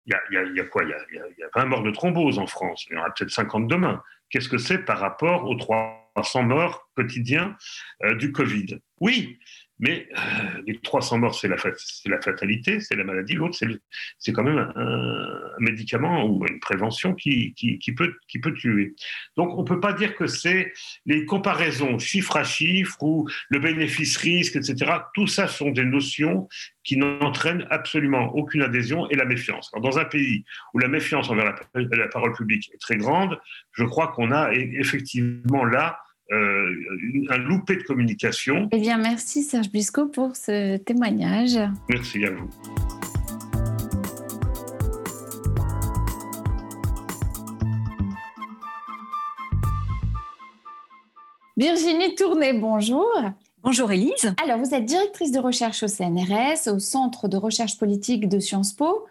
il 0.07 0.13
y, 0.55 0.59
a, 0.59 0.63
quoi? 0.65 0.83
Il 0.83 0.89
y, 0.89 1.15
y 1.15 1.43
a, 1.43 1.49
20 1.55 1.65
morts 1.65 1.83
de 1.83 1.91
thrombose 1.91 2.39
en 2.39 2.47
France, 2.47 2.85
il 2.89 2.93
y 2.93 2.97
en 2.97 3.01
aura 3.01 3.13
peut-être 3.13 3.29
50 3.29 3.67
demain. 3.67 4.01
Qu'est-ce 4.29 4.49
que 4.49 4.57
c'est 4.57 4.79
par 4.79 4.99
rapport 4.99 5.45
aux 5.49 5.55
300 5.55 6.43
morts 6.43 6.89
quotidiens 6.95 7.55
euh, 8.03 8.15
du 8.15 8.31
Covid? 8.31 8.79
Oui, 8.99 9.39
mais 9.79 10.07
euh, 10.11 10.61
les 10.65 10.79
300 10.79 11.19
morts, 11.19 11.35
c'est 11.35 11.47
la, 11.47 11.57
fatalité, 11.57 12.79
c'est 12.79 12.95
la 12.95 13.03
maladie. 13.03 13.33
L'autre, 13.33 13.57
c'est 14.17 14.33
quand 14.33 14.43
même 14.43 14.71
un, 14.75 15.39
médicament 15.59 16.25
ou 16.25 16.45
une 16.47 16.59
prévention 16.59 17.13
qui, 17.13 17.53
peut, 17.95 18.53
tuer. 18.55 18.95
Donc, 19.35 19.53
on 19.57 19.61
ne 19.61 19.67
peut 19.67 19.79
pas 19.79 19.93
dire 19.93 20.15
que 20.15 20.27
c'est 20.27 20.73
les 21.05 21.25
comparaisons 21.25 21.99
chiffre 21.99 22.37
à 22.37 22.43
chiffre 22.43 23.01
ou 23.01 23.27
le 23.49 23.59
bénéfice-risque, 23.59 24.55
etc. 24.55 24.93
Tout 25.13 25.27
ça 25.27 25.47
sont 25.47 25.71
des 25.71 25.85
notions 25.85 26.47
qui 26.83 26.97
n'entraînent 26.97 27.67
absolument 27.69 28.33
aucune 28.35 28.61
adhésion 28.61 29.09
et 29.09 29.15
la 29.15 29.25
méfiance. 29.25 29.71
Dans 29.81 29.99
un 29.99 30.05
pays 30.05 30.45
où 30.73 30.79
la 30.79 30.87
méfiance 30.87 31.29
envers 31.29 31.53
la 31.73 32.07
parole 32.07 32.33
publique 32.33 32.71
est 32.73 32.77
très 32.79 32.97
grande, 32.97 33.37
je 33.73 33.83
crois 33.83 34.07
qu'on 34.07 34.31
a 34.31 34.53
effectivement 34.53 35.65
là 35.65 35.99
euh, 36.31 37.27
un 37.29 37.37
loupé 37.37 37.77
de 37.77 37.83
communication. 37.83 38.67
Eh 38.71 38.79
bien, 38.79 38.97
merci 38.97 39.43
Serge 39.43 39.71
Blisco 39.71 40.07
pour 40.07 40.35
ce 40.35 40.75
témoignage. 40.77 41.57
Merci 41.89 42.25
à 42.25 42.31
vous. 42.31 42.49
Virginie 51.55 52.13
Tourné, 52.15 52.53
bonjour. 52.53 53.07
Bonjour 53.63 53.91
Élise. 53.91 54.33
Alors, 54.43 54.59
vous 54.59 54.75
êtes 54.75 54.85
directrice 54.85 55.31
de 55.31 55.39
recherche 55.39 55.81
au 55.81 55.87
CNRS, 55.87 56.67
au 56.71 56.77
Centre 56.77 57.27
de 57.27 57.37
recherche 57.37 57.77
politique 57.77 58.29
de 58.29 58.39
Sciences 58.39 58.73
Po. 58.73 59.07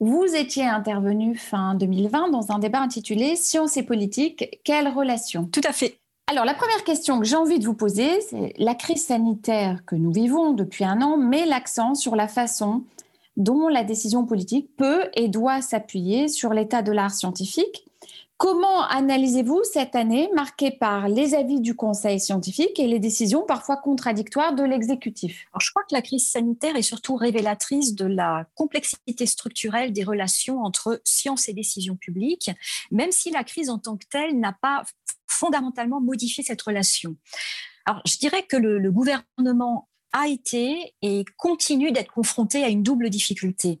Vous 0.00 0.26
étiez 0.36 0.64
intervenue 0.64 1.34
fin 1.34 1.74
2020 1.74 2.28
dans 2.28 2.52
un 2.52 2.58
débat 2.58 2.80
intitulé 2.80 3.34
Sciences 3.36 3.76
et 3.78 3.82
politique, 3.82 4.60
quelles 4.64 4.88
relations 4.88 5.46
Tout 5.46 5.62
à 5.64 5.72
fait. 5.72 5.98
Alors, 6.30 6.44
la 6.44 6.52
première 6.52 6.84
question 6.84 7.18
que 7.18 7.24
j'ai 7.24 7.36
envie 7.36 7.58
de 7.58 7.64
vous 7.64 7.72
poser, 7.72 8.20
c'est 8.20 8.52
la 8.58 8.74
crise 8.74 9.06
sanitaire 9.06 9.82
que 9.86 9.96
nous 9.96 10.12
vivons 10.12 10.52
depuis 10.52 10.84
un 10.84 11.00
an 11.00 11.16
met 11.16 11.46
l'accent 11.46 11.94
sur 11.94 12.16
la 12.16 12.28
façon 12.28 12.84
dont 13.38 13.68
la 13.68 13.82
décision 13.82 14.26
politique 14.26 14.76
peut 14.76 15.08
et 15.14 15.28
doit 15.28 15.62
s'appuyer 15.62 16.28
sur 16.28 16.52
l'état 16.52 16.82
de 16.82 16.92
l'art 16.92 17.12
scientifique 17.12 17.87
Comment 18.38 18.86
analysez-vous 18.86 19.64
cette 19.64 19.96
année 19.96 20.30
marquée 20.32 20.70
par 20.70 21.08
les 21.08 21.34
avis 21.34 21.60
du 21.60 21.74
Conseil 21.74 22.20
scientifique 22.20 22.78
et 22.78 22.86
les 22.86 23.00
décisions 23.00 23.44
parfois 23.44 23.76
contradictoires 23.76 24.54
de 24.54 24.62
l'exécutif? 24.62 25.46
Je 25.60 25.70
crois 25.70 25.82
que 25.82 25.92
la 25.92 26.02
crise 26.02 26.30
sanitaire 26.30 26.76
est 26.76 26.82
surtout 26.82 27.16
révélatrice 27.16 27.96
de 27.96 28.04
la 28.04 28.46
complexité 28.54 29.26
structurelle 29.26 29.92
des 29.92 30.04
relations 30.04 30.62
entre 30.62 31.00
science 31.04 31.48
et 31.48 31.52
décision 31.52 31.96
publique, 31.96 32.52
même 32.92 33.10
si 33.10 33.32
la 33.32 33.42
crise 33.42 33.70
en 33.70 33.78
tant 33.78 33.96
que 33.96 34.06
telle 34.08 34.38
n'a 34.38 34.56
pas 34.62 34.84
fondamentalement 35.26 36.00
modifié 36.00 36.44
cette 36.44 36.62
relation. 36.62 37.16
Je 38.06 38.18
dirais 38.18 38.44
que 38.44 38.56
le 38.56 38.92
gouvernement 38.92 39.87
a 40.12 40.28
été 40.28 40.94
et 41.02 41.24
continue 41.36 41.92
d'être 41.92 42.12
confronté 42.12 42.64
à 42.64 42.68
une 42.68 42.82
double 42.82 43.10
difficulté. 43.10 43.80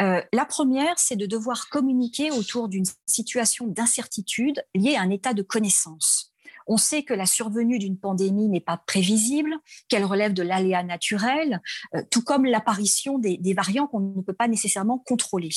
Euh, 0.00 0.22
la 0.32 0.44
première, 0.44 0.98
c'est 0.98 1.16
de 1.16 1.26
devoir 1.26 1.68
communiquer 1.68 2.30
autour 2.30 2.68
d'une 2.68 2.86
situation 3.06 3.66
d'incertitude 3.66 4.64
liée 4.74 4.96
à 4.96 5.02
un 5.02 5.10
état 5.10 5.34
de 5.34 5.42
connaissance. 5.42 6.32
On 6.66 6.76
sait 6.76 7.02
que 7.02 7.14
la 7.14 7.26
survenue 7.26 7.78
d'une 7.78 7.98
pandémie 7.98 8.48
n'est 8.48 8.60
pas 8.60 8.76
prévisible, 8.86 9.56
qu'elle 9.88 10.04
relève 10.04 10.32
de 10.32 10.42
l'aléa 10.42 10.82
naturel, 10.82 11.60
euh, 11.94 12.02
tout 12.10 12.22
comme 12.22 12.44
l'apparition 12.44 13.18
des, 13.18 13.54
variants 13.54 13.86
qu'on 13.86 14.00
ne 14.00 14.22
peut 14.22 14.32
pas 14.32 14.48
nécessairement 14.48 14.98
contrôler. 14.98 15.50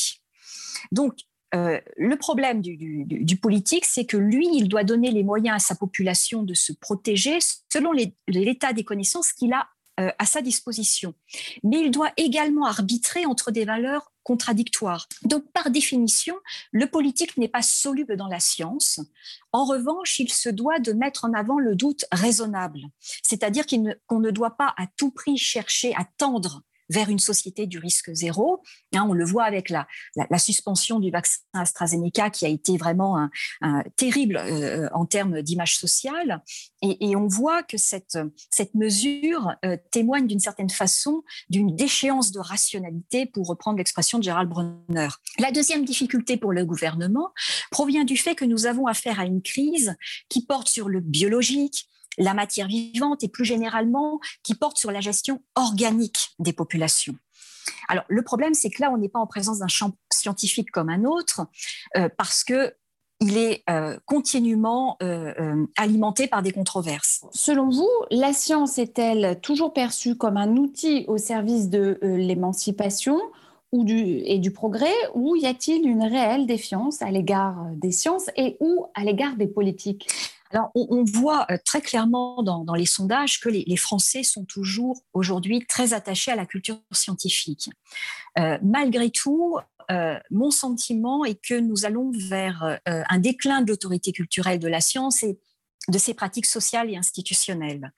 Donc, 0.92 1.20
euh, 1.54 1.80
le 1.98 2.16
problème 2.18 2.62
du, 2.62 3.38
politique, 3.38 3.86
c'est 3.86 4.06
que 4.06 4.18
lui, 4.18 4.48
il 4.54 4.68
doit 4.68 4.84
donner 4.84 5.12
les 5.12 5.24
moyens 5.24 5.58
à 5.58 5.60
sa 5.60 5.76
population 5.76 6.42
de 6.42 6.56
se 6.56 6.74
protéger 6.74 7.38
selon 7.72 7.92
l'état 8.28 8.74
des 8.74 8.84
connaissances 8.84 9.34
qu'il 9.34 9.54
a 9.54 9.68
euh, 10.00 10.10
à 10.18 10.26
sa 10.26 10.42
disposition. 10.42 11.14
Mais 11.64 11.82
il 11.82 11.92
doit 11.92 12.12
également 12.18 12.66
arbitrer 12.66 13.28
entre 13.28 13.52
des 13.52 13.64
valeurs 13.64 14.12
contradictoires. 14.24 15.08
Donc, 15.24 15.52
par 15.52 15.70
définition, 15.70 16.36
le 16.72 16.88
politique 16.88 17.38
n'est 17.38 17.48
pas 17.48 17.62
soluble 17.62 18.18
dans 18.18 18.28
la 18.28 18.40
science. 18.40 19.00
En 19.52 19.66
revanche, 19.66 20.20
il 20.20 20.32
se 20.32 20.50
doit 20.50 20.80
de 20.80 20.94
mettre 20.94 21.26
en 21.26 21.34
avant 21.34 21.60
le 21.60 21.76
doute 21.76 22.06
raisonnable, 22.12 22.82
c'est-à-dire 23.22 23.66
qu'on 24.08 24.20
ne, 24.20 24.32
doit 24.32 24.58
pas 24.58 24.74
à 24.78 24.88
tout 24.98 25.12
prix 25.12 25.38
chercher 25.38 25.94
à 25.96 26.06
tendre 26.18 26.64
vers 26.94 27.10
une 27.10 27.20
société 27.20 27.68
du 27.68 27.80
risque 27.80 28.14
zéro. 28.14 28.62
Hein, 28.94 29.06
on 29.10 29.14
le 29.14 29.26
voit 29.26 29.44
avec 29.44 29.70
la, 29.70 29.88
suspension 30.38 31.00
du 31.00 31.12
vaccin 31.12 31.40
AstraZeneca 31.54 32.30
qui 32.30 32.46
a 32.46 32.50
été 32.50 32.78
vraiment 32.78 33.30
un, 33.62 33.84
terrible 33.96 34.38
euh, 34.38 34.88
en 34.94 35.06
termes 35.06 35.42
d'image 35.42 35.78
sociale. 35.78 36.44
Et, 36.82 37.16
on 37.16 37.28
voit 37.28 37.64
que 37.64 37.78
cette, 37.78 38.18
mesure 38.74 39.54
euh, 39.66 39.78
témoigne 39.92 40.28
d'une 40.28 40.40
certaine 40.40 40.70
façon 40.70 41.24
d'une 41.50 41.76
déchéance 41.76 42.32
de 42.32 42.40
rationalité, 42.40 43.26
pour 43.26 43.48
reprendre 43.48 43.78
l'expression 43.78 44.18
de 44.20 44.24
Gérald 44.24 44.50
Bronner. 44.50 45.10
La 45.40 45.52
deuxième 45.52 45.86
difficulté 45.86 46.38
pour 46.38 46.52
le 46.52 46.66
gouvernement 46.66 47.32
provient 47.72 48.04
du 48.04 48.18
fait 48.18 48.36
que 48.36 48.46
nous 48.46 48.66
avons 48.66 48.88
affaire 48.88 49.20
à 49.20 49.26
une 49.26 49.42
crise 49.42 49.96
qui 50.30 50.46
porte 50.46 50.68
sur 50.68 50.90
le 50.90 51.00
biologique, 51.00 51.88
la 52.18 52.34
matière 52.34 52.68
vivante 52.68 53.24
et 53.24 53.28
plus 53.28 53.46
généralement 53.46 54.20
qui 54.44 54.56
porte 54.56 54.78
sur 54.78 54.92
la 54.92 55.02
gestion 55.02 55.42
organique 55.56 56.36
des 56.40 56.54
populations. 56.54 57.16
Alors 57.88 58.04
le 58.08 58.22
problème, 58.24 58.54
c'est 58.54 58.70
que 58.70 58.82
là, 58.82 58.92
on 58.92 58.98
n'est 58.98 59.10
pas 59.10 59.20
en 59.20 59.28
présence 59.28 59.60
d'un 59.60 59.68
champ 59.68 59.92
scientifique 60.12 60.72
comme 60.72 60.90
un 60.90 61.06
autre, 61.06 61.42
euh, 61.98 62.10
parce 62.18 62.44
que 62.44 62.74
il 63.20 63.38
est 63.38 63.64
euh, 63.70 63.98
continuellement 64.06 64.98
euh, 65.02 65.66
alimenté 65.78 66.28
par 66.28 66.42
des 66.42 66.52
controverses. 66.52 67.24
Selon 67.32 67.70
vous, 67.70 67.90
la 68.12 68.34
science 68.34 68.78
est-elle 68.78 69.40
toujours 69.40 69.72
perçue 69.72 70.18
comme 70.18 70.36
un 70.36 70.58
outil 70.58 71.06
au 71.08 71.18
service 71.18 71.70
de 71.70 72.00
l'émancipation 72.02 73.22
et 73.74 74.40
du 74.40 74.52
progrès, 74.52 74.94
ou 75.16 75.36
y 75.36 75.46
a-t-il 75.46 75.88
une 75.88 76.04
réelle 76.04 76.46
défiance 76.46 77.02
à 77.02 77.10
l'égard 77.10 77.56
des 77.76 77.92
sciences 77.92 78.30
et 78.36 78.58
ou 78.60 78.86
à 78.94 79.04
l'égard 79.04 79.36
des 79.36 79.48
politiques? 79.48 80.08
On, 80.76 81.04
voit 81.04 81.46
euh, 81.52 81.58
très 81.64 81.82
clairement 81.82 82.44
dans, 82.44 82.74
les 82.74 82.86
sondages 82.86 83.40
que 83.40 83.50
les, 83.50 83.78
Français 83.78 84.24
sont 84.24 84.46
toujours 84.46 85.02
aujourd'hui 85.14 85.66
très 85.66 85.94
attachés 85.94 86.32
à 86.32 86.36
la 86.36 86.46
culture 86.46 86.80
scientifique. 86.92 87.70
Euh, 88.40 88.58
malgré 88.62 89.10
tout, 89.10 89.58
euh, 89.92 90.18
mon 90.32 90.52
sentiment 90.52 91.26
est 91.26 91.40
que 91.44 91.60
nous 91.60 91.86
allons 91.86 92.12
vers 92.16 92.80
un 92.86 93.20
déclin 93.20 93.62
de 93.62 93.70
l'autorité 93.70 94.12
culturelle 94.12 94.60
de 94.60 94.68
la 94.68 94.82
science 94.82 95.24
et 95.24 95.40
de 95.90 95.98
ses 95.98 96.14
pratiques 96.14 96.46
sociales 96.46 96.90
et 96.90 96.98
institutionnelles. 96.98 97.92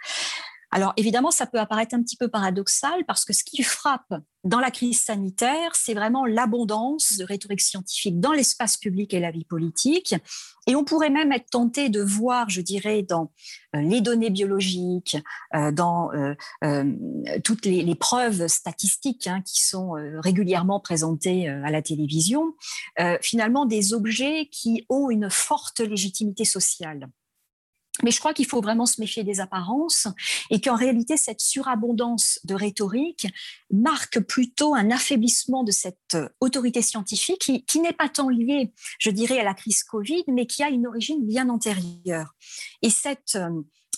Alors 0.76 0.92
évidemment, 0.98 1.32
ça 1.32 1.46
peut 1.46 1.58
apparaître 1.58 1.96
un 1.96 2.04
petit 2.04 2.18
peu 2.18 2.28
paradoxal 2.28 3.06
parce 3.06 3.24
que 3.24 3.32
ce 3.32 3.46
qui 3.46 3.64
frappe 3.64 4.14
dans 4.44 4.60
la 4.60 4.72
crise 4.72 5.00
sanitaire, 5.00 5.74
c'est 5.74 5.94
vraiment 5.94 6.26
l'abondance 6.26 7.16
de 7.18 7.24
rhétorique 7.24 7.62
scientifique 7.62 8.20
dans 8.20 8.34
l'espace 8.34 8.76
public 8.76 9.14
et 9.14 9.22
la 9.22 9.32
vie 9.32 9.46
politique. 9.46 10.16
Et 10.68 10.76
on 10.76 10.84
pourrait 10.84 11.10
même 11.10 11.32
être 11.32 11.50
tenté 11.50 11.88
de 11.88 12.02
voir, 12.02 12.50
je 12.50 12.60
dirais, 12.60 13.04
dans 13.04 13.32
euh, 13.74 13.80
les 13.80 14.02
données 14.02 14.30
biologiques, 14.30 15.16
euh, 15.54 15.72
dans 15.72 16.12
euh, 16.12 16.36
toutes 17.46 17.66
les, 17.66 17.96
preuves 17.96 18.48
statistiques 18.48 19.28
hein, 19.28 19.42
qui 19.46 19.64
sont 19.64 19.94
régulièrement 20.22 20.82
présentées 20.82 21.48
à 21.48 21.72
la 21.72 21.82
télévision, 21.82 22.54
finalement 23.22 23.66
des 23.66 23.94
objets 23.94 24.50
qui 24.52 24.86
ont 24.90 25.10
une 25.10 25.30
forte 25.30 25.80
légitimité 25.80 26.44
sociale. 26.44 27.08
Mais 28.04 28.12
je 28.12 28.20
crois 28.20 28.34
qu'il 28.34 28.46
faut 28.46 28.62
vraiment 28.62 28.86
se 28.86 29.00
méfier 29.00 29.24
des 29.24 29.40
apparences 29.40 30.08
et 30.50 30.60
qu'en 30.60 30.76
réalité, 30.76 31.16
cette 31.16 31.40
surabondance 31.40 32.40
de 32.44 32.54
rhétorique 32.54 33.28
marque 33.72 34.20
plutôt 34.20 34.76
un 34.76 34.92
affaiblissement 34.92 35.64
de 35.64 35.72
cette 35.72 36.18
autorité 36.42 36.82
scientifique 36.82 37.52
qui, 37.66 37.80
n'est 37.80 37.94
pas 37.94 38.10
tant 38.10 38.30
liée, 38.30 38.74
je 39.00 39.10
dirais, 39.10 39.40
à 39.40 39.44
la 39.44 39.54
crise 39.54 39.84
Covid, 39.84 40.24
mais 40.28 40.46
qui 40.46 40.62
a 40.64 40.70
une 40.70 40.88
origine 40.88 41.26
bien 41.26 41.48
antérieure. 41.48 42.36
Et 42.82 42.90
cette, 42.90 43.38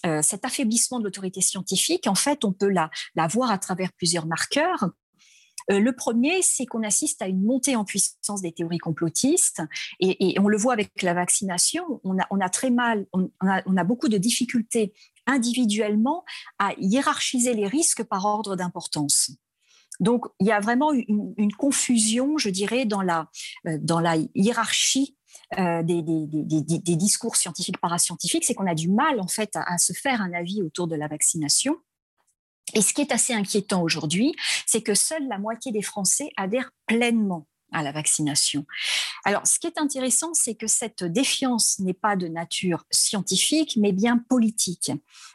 euh, 0.05 0.21
cet 0.21 0.45
affaiblissement 0.45 0.99
de 0.99 1.05
l'autorité 1.05 1.41
scientifique, 1.41 2.05
en 2.07 2.15
fait, 2.15 2.45
on 2.45 2.53
peut 2.53 2.69
la, 2.69 2.91
la 3.15 3.27
voir 3.27 3.49
à 3.49 3.57
travers 3.57 3.91
plusieurs 3.93 4.27
marqueurs. 4.27 4.89
Euh, 5.71 5.79
le 5.79 5.91
premier, 5.93 6.41
c'est 6.41 6.65
qu'on 6.65 6.83
assiste 6.83 7.21
à 7.21 7.27
une 7.27 7.43
montée 7.43 7.75
en 7.75 7.85
puissance 7.85 8.41
des 8.41 8.51
théories 8.51 8.77
complotistes, 8.77 9.61
et, 9.99 10.35
on 10.39 10.47
le 10.47 10.57
voit 10.57 10.73
avec 10.73 11.01
la 11.01 11.13
vaccination. 11.13 12.01
On 12.03 12.17
a, 12.17 12.49
très 12.49 12.69
mal, 12.69 13.05
on 13.13 13.29
a, 13.41 13.83
beaucoup 13.83 14.09
de 14.09 14.17
difficultés 14.17 14.93
individuellement 15.25 16.23
à 16.59 16.73
hiérarchiser 16.77 17.53
les 17.53 17.67
risques 17.67 18.03
par 18.03 18.25
ordre 18.25 18.55
d'importance. 18.55 19.31
Donc, 19.99 20.25
il 20.39 20.47
y 20.47 20.51
a 20.51 20.59
vraiment 20.59 20.91
une, 20.93 21.51
confusion, 21.57 22.37
je 22.37 22.49
dirais, 22.49 22.85
dans 22.85 23.01
la, 23.01 23.29
euh, 23.67 24.27
hiérarchie 24.35 25.17
euh, 25.57 25.81
des, 25.83 26.01
discours 26.95 27.35
scientifiques 27.35 27.79
parascientifiques, 27.79 28.45
c'est 28.45 28.53
qu'on 28.53 28.67
a 28.67 28.75
du 28.75 28.89
mal 28.89 29.19
en 29.19 29.27
fait 29.27 29.51
à, 29.55 29.77
se 29.77 29.93
faire 29.93 30.21
un 30.21 30.33
avis 30.33 30.61
autour 30.61 30.87
de 30.87 30.95
la 30.95 31.07
vaccination. 31.07 31.77
Et 32.73 32.81
ce 32.81 32.93
qui 32.93 33.01
est 33.01 33.11
assez 33.11 33.33
inquiétant 33.33 33.81
aujourd'hui, 33.81 34.35
c'est 34.65 34.81
que 34.81 34.93
seule 34.93 35.27
la 35.27 35.37
moitié 35.37 35.71
des 35.71 35.81
Français 35.81 36.31
adhèrent 36.37 36.71
pleinement 36.85 37.47
à 37.71 37.83
la 37.83 37.91
vaccination. 37.91 38.65
Alors, 39.25 39.45
ce 39.45 39.59
qui 39.59 39.67
est 39.67 39.77
intéressant, 39.77 40.33
c'est 40.33 40.55
que 40.55 40.67
cette 40.67 41.03
défiance 41.03 41.79
n'est 41.79 41.93
pas 41.93 42.15
de 42.15 42.27
nature 42.27 42.85
scientifique, 42.91 43.77
mais 43.77 43.91
bien 43.91 44.17
politique. 44.17 44.91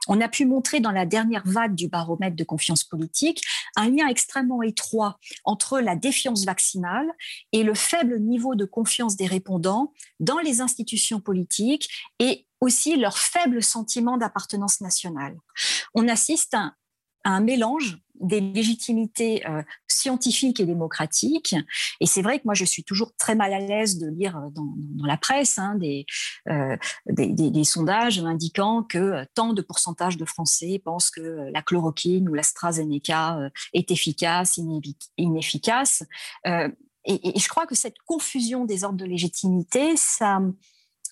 On 0.08 0.20
a 0.20 0.28
pu 0.28 0.46
montrer 0.46 0.80
dans 0.80 0.90
la 0.90 1.04
dernière 1.04 1.42
vague 1.44 1.74
du 1.74 1.88
baromètre 1.88 2.36
de 2.36 2.44
confiance 2.44 2.84
politique 2.84 3.42
un 3.76 3.90
lien 3.90 4.06
extrêmement 4.06 4.62
étroit 4.62 5.18
entre 5.44 5.80
la 5.80 5.94
défiance 5.94 6.44
vaccinale 6.44 7.10
et 7.52 7.62
le 7.62 7.74
faible 7.74 8.18
niveau 8.18 8.54
de 8.54 8.64
confiance 8.64 9.16
des 9.16 9.26
répondants 9.26 9.92
dans 10.20 10.38
les 10.38 10.60
institutions 10.60 11.20
politiques 11.20 11.88
et 12.18 12.46
aussi 12.60 12.96
leur 12.96 13.18
faible 13.18 13.62
sentiment 13.62 14.16
d'appartenance 14.16 14.80
nationale. 14.80 15.36
On 15.94 16.08
assiste 16.08 16.54
à 16.54 16.74
un 17.24 17.40
mélange 17.40 18.02
des 18.22 18.40
légitimités 18.40 19.46
euh, 19.46 19.62
scientifiques 19.88 20.60
et 20.60 20.64
démocratiques. 20.64 21.54
Et 22.00 22.06
c'est 22.06 22.22
vrai 22.22 22.38
que 22.38 22.44
moi, 22.44 22.54
je 22.54 22.64
suis 22.64 22.84
toujours 22.84 23.14
très 23.16 23.34
mal 23.34 23.52
à 23.52 23.58
l'aise 23.58 23.98
de 23.98 24.08
lire 24.08 24.36
euh, 24.36 24.48
dans, 24.50 25.06
la 25.06 25.16
presse 25.16 25.58
hein, 25.58 25.78
euh, 26.48 26.76
des, 27.06 27.64
sondages 27.64 28.20
indiquant 28.20 28.82
que 28.82 29.24
tant 29.34 29.52
de 29.52 29.62
pourcentage 29.62 30.16
de 30.16 30.24
Français 30.24 30.80
pensent 30.84 31.10
que 31.10 31.50
la 31.52 31.62
chloroquine 31.62 32.28
ou 32.28 32.34
l'AstraZeneca 32.34 33.50
est 33.72 33.90
efficace, 33.90 34.60
inefficace. 35.16 36.04
Et, 36.44 37.38
je 37.38 37.48
crois 37.48 37.66
que 37.66 37.74
cette 37.74 37.98
confusion 38.06 38.64
des 38.64 38.84
ordres 38.84 38.98
de 38.98 39.04
légitimité, 39.04 39.96
ça, 39.96 40.40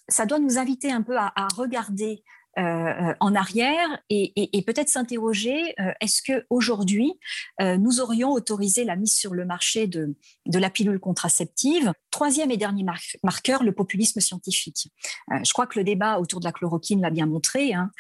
ça 0.09 0.27
doit 0.27 0.39
nous 0.39 0.59
inviter 0.59 0.93
un 0.93 1.03
peu 1.03 1.17
à 1.17 1.49
regarder 1.57 2.23
euh, 2.61 3.15
en 3.21 3.35
arrière 3.35 3.99
et, 4.09 4.63
peut-être 4.67 4.89
s'interroger 4.89 5.75
est-ce 6.01 6.23
que 6.23 6.45
aujourd'hui 6.51 7.15
nous 7.59 8.01
aurions 8.01 8.31
autorisé 8.31 8.85
la 8.85 8.95
mise 8.95 9.17
sur 9.17 9.35
le 9.35 9.45
marché 9.45 9.87
de, 9.89 10.15
de 10.47 10.59
la 10.59 10.71
pilule 10.71 11.01
contraceptive? 11.01 11.93
Troisième 12.11 12.51
et 12.51 12.57
dernier 12.57 12.85
marqueur, 13.25 13.65
le 13.65 13.73
populisme 13.73 14.21
scientifique. 14.21 14.89
je 15.31 15.53
crois 15.53 15.67
que 15.67 15.79
le 15.79 15.85
débat 15.85 16.19
autour 16.19 16.41
de 16.41 16.45
la 16.45 16.53
chloroquine 16.53 17.01
l'a 17.01 17.11
bien 17.11 17.27
montré. 17.27 17.73
Hein. 17.73 17.91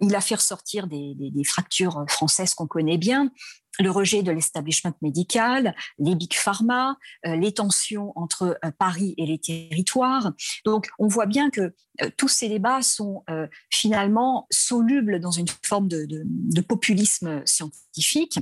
il 0.00 0.14
a 0.14 0.20
fait 0.20 0.36
ressortir 0.36 0.86
des, 0.86 1.14
des 1.18 1.44
fractures 1.44 2.04
françaises 2.08 2.54
qu'on 2.54 2.66
connaît 2.66 2.98
bien 2.98 3.30
le 3.78 3.90
rejet 3.90 4.22
de 4.22 4.32
l'establishment 4.32 4.94
médical, 5.00 5.74
les 5.98 6.14
big 6.14 6.34
pharma, 6.34 6.96
euh, 7.26 7.36
les 7.36 7.52
tensions 7.52 8.12
entre 8.16 8.58
euh, 8.64 8.70
Paris 8.78 9.14
et 9.16 9.26
les 9.26 9.38
territoires. 9.38 10.32
Donc, 10.64 10.88
on 10.98 11.06
voit 11.06 11.26
bien 11.26 11.50
que 11.50 11.72
euh, 12.02 12.10
tous 12.16 12.28
ces 12.28 12.48
débats 12.48 12.82
sont 12.82 13.24
finalement 13.70 14.46
solubles 14.50 15.20
dans 15.20 15.30
une 15.30 15.46
forme 15.62 15.88
de, 15.88 16.60
populisme 16.60 17.42
scientifique. 17.46 18.38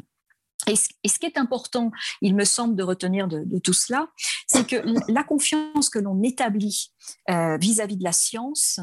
Et 0.67 0.77
ce, 0.77 1.19
qui 1.19 1.27
est 1.27 1.39
important, 1.39 1.91
il 2.21 2.35
me 2.35 2.45
semble, 2.45 2.75
de 2.77 2.83
retenir 2.83 3.29
de, 3.29 3.59
tout 3.59 3.73
cela, 3.73 4.09
c'est 4.47 4.67
que 4.67 4.77
la 5.11 5.23
confiance 5.23 5.89
que 5.89 5.99
l'on 5.99 6.23
établit 6.23 6.93
vis-à-vis 7.29 7.95
-vis 7.95 7.99
de 7.99 8.05
la 8.05 8.13
science 8.13 8.81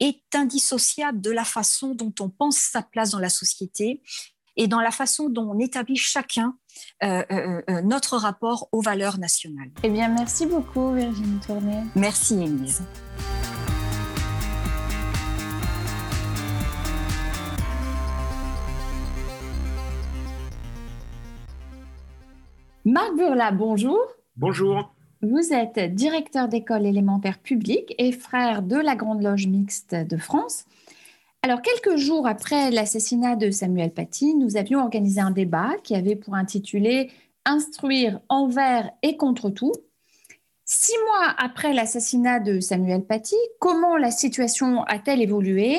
est 0.00 0.34
indissociable 0.34 1.20
de 1.20 1.30
la 1.30 1.44
façon 1.44 1.94
dont 1.94 2.14
on 2.20 2.28
pense 2.28 2.56
sa 2.56 2.82
place 2.82 3.10
dans 3.10 3.20
la 3.20 3.30
société 3.30 4.02
et 4.56 4.68
dans 4.68 4.80
la 4.80 4.90
façon 4.90 5.28
dont 5.28 5.50
on 5.50 5.58
établit 5.58 5.96
chacun 5.96 6.56
euh, 7.02 7.22
euh, 7.30 7.62
euh, 7.68 7.82
notre 7.82 8.16
rapport 8.16 8.68
aux 8.72 8.80
valeurs 8.80 9.18
nationales. 9.18 9.70
Eh 9.82 9.88
bien, 9.88 10.08
merci 10.08 10.46
beaucoup 10.46 10.92
Virginie 10.92 11.40
Tourné. 11.40 11.82
Merci 11.94 12.42
Élise. 12.42 12.82
Marc 22.84 23.16
Burla, 23.16 23.50
bonjour. 23.50 23.98
Bonjour. 24.36 24.94
Vous 25.22 25.54
êtes 25.54 25.94
directeur 25.94 26.48
d'école 26.48 26.84
élémentaire 26.84 27.38
publique 27.38 27.94
et 27.96 28.12
frère 28.12 28.60
de 28.60 28.76
la 28.76 28.94
Grande 28.94 29.22
Loge 29.22 29.46
mixte 29.46 29.94
de 29.94 30.16
France. 30.18 30.66
Alors, 31.44 31.60
quelques 31.60 31.98
jours 31.98 32.26
après 32.26 32.70
l'assassinat 32.70 33.36
de 33.36 33.50
Samuel 33.50 33.92
Paty, 33.92 34.34
nous 34.34 34.56
avions 34.56 34.80
organisé 34.80 35.20
un 35.20 35.30
débat 35.30 35.72
qui 35.84 35.94
avait 35.94 36.16
pour 36.16 36.36
intitulé 36.36 37.10
Instruire 37.44 38.18
envers 38.30 38.90
et 39.02 39.18
contre 39.18 39.50
tout. 39.50 39.74
Six 40.64 40.94
mois 41.06 41.34
après 41.36 41.74
l'assassinat 41.74 42.40
de 42.40 42.60
Samuel 42.60 43.04
Paty, 43.04 43.36
comment 43.58 43.98
la 43.98 44.10
situation 44.10 44.84
a-t-elle 44.84 45.20
évolué? 45.20 45.76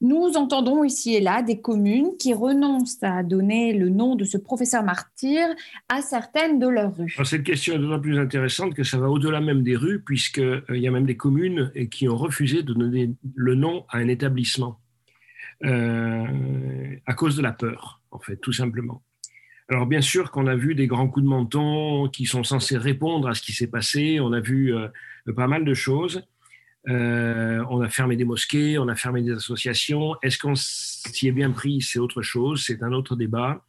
Nous 0.00 0.38
entendons 0.38 0.82
ici 0.82 1.14
et 1.14 1.20
là 1.20 1.42
des 1.42 1.60
communes 1.60 2.16
qui 2.18 2.32
renoncent 2.32 3.02
à 3.02 3.22
donner 3.22 3.74
le 3.74 3.90
nom 3.90 4.16
de 4.16 4.24
ce 4.24 4.38
professeur 4.38 4.82
martyr 4.82 5.46
à 5.90 6.00
certaines 6.00 6.58
de 6.58 6.68
leurs 6.68 6.96
rues. 6.96 7.14
cette 7.24 7.44
question 7.44 7.74
est 7.74 7.78
d'autant 7.78 8.00
plus 8.00 8.18
intéressante 8.18 8.72
que 8.72 8.82
ça 8.82 8.96
va 8.96 9.10
au-delà 9.10 9.42
même 9.42 9.62
des 9.62 9.76
rues, 9.76 10.02
puisqu'il 10.02 10.42
euh, 10.70 10.78
y 10.78 10.88
a 10.88 10.90
même 10.90 11.04
des 11.04 11.18
communes 11.18 11.70
qui 11.90 12.08
ont 12.08 12.16
refusé 12.16 12.62
de 12.62 12.72
donner 12.72 13.10
le 13.34 13.54
nom 13.54 13.84
à 13.90 13.98
un 13.98 14.08
établissement. 14.08 14.78
Euh, 15.64 16.96
à 17.06 17.14
cause 17.14 17.36
de 17.36 17.42
la 17.42 17.52
peur, 17.52 18.00
en 18.10 18.18
fait, 18.18 18.36
tout 18.36 18.52
simplement. 18.52 19.02
Alors 19.68 19.86
bien 19.86 20.00
sûr 20.00 20.30
qu'on 20.30 20.46
a 20.46 20.56
vu 20.56 20.74
des 20.74 20.86
grands 20.86 21.08
coups 21.08 21.24
de 21.24 21.30
menton 21.30 22.08
qui 22.08 22.26
sont 22.26 22.42
censés 22.42 22.76
répondre 22.76 23.28
à 23.28 23.34
ce 23.34 23.42
qui 23.42 23.52
s'est 23.52 23.68
passé, 23.68 24.18
on 24.20 24.32
a 24.32 24.40
vu 24.40 24.74
euh, 24.74 24.88
pas 25.36 25.46
mal 25.46 25.64
de 25.64 25.74
choses. 25.74 26.22
Euh, 26.88 27.64
on 27.70 27.80
a 27.80 27.88
fermé 27.88 28.16
des 28.16 28.24
mosquées, 28.24 28.76
on 28.76 28.88
a 28.88 28.96
fermé 28.96 29.22
des 29.22 29.32
associations. 29.32 30.16
Est-ce 30.22 30.36
qu'on 30.36 30.56
s'y 30.56 31.28
est 31.28 31.32
bien 31.32 31.52
pris? 31.52 31.80
C'est 31.80 32.00
autre 32.00 32.22
chose, 32.22 32.64
c'est 32.66 32.82
un 32.82 32.92
autre 32.92 33.14
débat. 33.14 33.64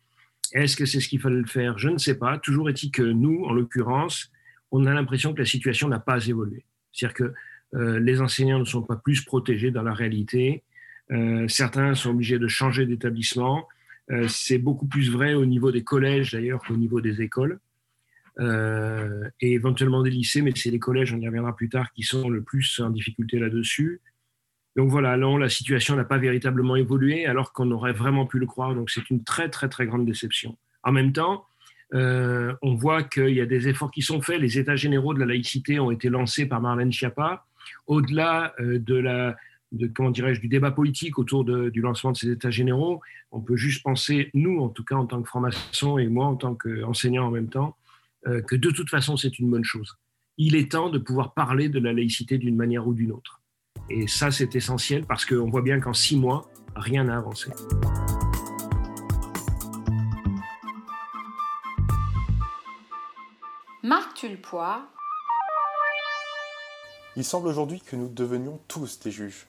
Est-ce 0.51 0.75
que 0.75 0.85
c'est 0.85 0.99
ce 0.99 1.07
qu'il 1.07 1.19
fallait 1.19 1.45
faire? 1.45 1.77
Je 1.77 1.89
ne 1.89 1.99
sais 1.99 2.17
pas. 2.17 2.39
Toujours 2.39 2.69
est-il 2.69 2.89
que 2.89 3.03
nous, 3.03 3.45
en 3.45 3.53
l'occurrence, 3.53 4.31
on 4.71 4.85
a 4.87 4.93
l'impression 4.93 5.31
que 5.33 5.39
la 5.39 5.45
situation 5.45 5.87
n'a 5.89 5.99
pas 5.99 6.25
évolué. 6.25 6.65
C'est-à-dire 6.91 7.15
que 7.15 7.33
les 7.99 8.21
enseignants 8.21 8.59
ne 8.59 8.65
sont 8.65 8.83
pas 8.83 8.97
plus 8.97 9.21
protégés 9.21 9.71
dans 9.71 9.81
la 9.81 9.93
réalité. 9.95 10.63
Euh, 11.13 11.47
certains 11.47 11.93
sont 11.95 12.11
obligés 12.11 12.39
de 12.39 12.47
changer 12.47 12.85
d'établissement. 12.85 13.67
Euh, 14.11 14.27
c'est 14.27 14.57
beaucoup 14.57 14.87
plus 14.87 15.11
vrai 15.11 15.33
au 15.33 15.45
niveau 15.45 15.71
des 15.71 15.83
collèges 15.83 16.31
d'ailleurs 16.31 16.61
qu'au 16.61 16.75
niveau 16.75 17.01
des 17.01 17.21
écoles. 17.21 17.59
Euh, 18.39 19.29
et 19.41 19.53
éventuellement 19.53 20.01
des 20.01 20.09
lycées, 20.09 20.41
mais 20.41 20.51
c'est 20.55 20.71
les 20.71 20.79
collèges, 20.79 21.13
on 21.13 21.19
y 21.19 21.27
reviendra 21.27 21.55
plus 21.55 21.69
tard, 21.69 21.91
qui 21.93 22.01
sont 22.01 22.29
le 22.29 22.41
plus 22.41 22.79
en 22.79 22.89
difficulté 22.89 23.37
là-dessus. 23.37 24.01
Donc 24.75 24.89
voilà, 24.89 25.15
non, 25.17 25.37
la 25.37 25.49
situation 25.49 25.95
n'a 25.95 26.03
pas 26.03 26.17
véritablement 26.17 26.75
évolué 26.75 27.27
alors 27.27 27.53
qu'on 27.53 27.69
aurait 27.69 27.93
vraiment 27.93 28.25
pu 28.25 28.39
le 28.39 28.47
croire. 28.47 28.73
Donc 28.73 28.89
c'est 28.89 29.07
une 29.11 29.23
très 29.23 29.49
très 29.49 29.69
très 29.69 29.85
grande 29.85 30.07
déception. 30.07 30.57
En 30.81 30.91
même 30.91 31.13
temps, 31.13 31.45
on 31.91 32.73
voit 32.73 33.03
qu'il 33.03 33.35
y 33.35 33.41
a 33.41 33.45
des 33.45 33.67
efforts 33.67 33.91
qui 33.91 34.01
sont 34.01 34.19
faits. 34.19 34.41
Les 34.41 34.57
États 34.57 34.75
généraux 34.75 35.13
de 35.13 35.19
la 35.19 35.27
laïcité 35.27 35.79
ont 35.79 35.91
été 35.91 36.09
lancés 36.09 36.47
par 36.47 36.59
Marlène 36.59 36.91
Schiappa. 36.91 37.45
Au-delà 37.85 38.55
de 38.59 38.95
la 38.95 39.35
de 39.73 39.87
comment 39.87 40.11
dirais-je 40.11 40.39
du 40.39 40.47
débat 40.47 40.71
politique 40.71 41.17
autour 41.17 41.43
du 41.43 41.81
lancement 41.81 42.11
de 42.11 42.17
ces 42.17 42.29
états 42.29 42.51
généraux, 42.51 43.01
on 43.31 43.41
peut 43.41 43.57
juste 43.57 43.83
penser, 43.83 44.29
nous 44.33 44.59
en 44.59 44.69
tout 44.69 44.83
cas 44.83 44.95
en 44.95 45.05
tant 45.05 45.21
que 45.21 45.27
franc-maçon 45.27 45.97
et 45.97 46.07
moi 46.07 46.27
en 46.27 46.35
tant 46.35 46.55
qu'enseignant 46.55 47.25
en 47.25 47.31
même 47.31 47.49
temps, 47.49 47.75
euh, 48.27 48.41
que 48.41 48.55
de 48.55 48.69
toute 48.69 48.89
façon 48.89 49.17
c'est 49.17 49.39
une 49.39 49.49
bonne 49.49 49.63
chose. 49.63 49.97
Il 50.37 50.55
est 50.55 50.71
temps 50.71 50.89
de 50.89 50.99
pouvoir 50.99 51.33
parler 51.33 51.69
de 51.69 51.79
la 51.79 51.91
laïcité 51.91 52.37
d'une 52.37 52.55
manière 52.55 52.87
ou 52.87 52.93
d'une 52.93 53.11
autre. 53.11 53.41
Et 53.89 54.07
ça 54.07 54.29
c'est 54.29 54.55
essentiel 54.55 55.05
parce 55.05 55.25
qu'on 55.25 55.49
voit 55.49 55.63
bien 55.63 55.79
qu'en 55.79 55.93
six 55.93 56.17
mois, 56.17 56.49
rien 56.75 57.05
n'a 57.05 57.17
avancé. 57.17 57.49
Marc 63.81 64.13
Tulpois. 64.13 64.87
Il 67.15 67.23
semble 67.23 67.47
aujourd'hui 67.47 67.81
que 67.81 67.95
nous 67.95 68.07
devenions 68.07 68.59
tous 68.67 68.99
des 68.99 69.11
juges. 69.11 69.45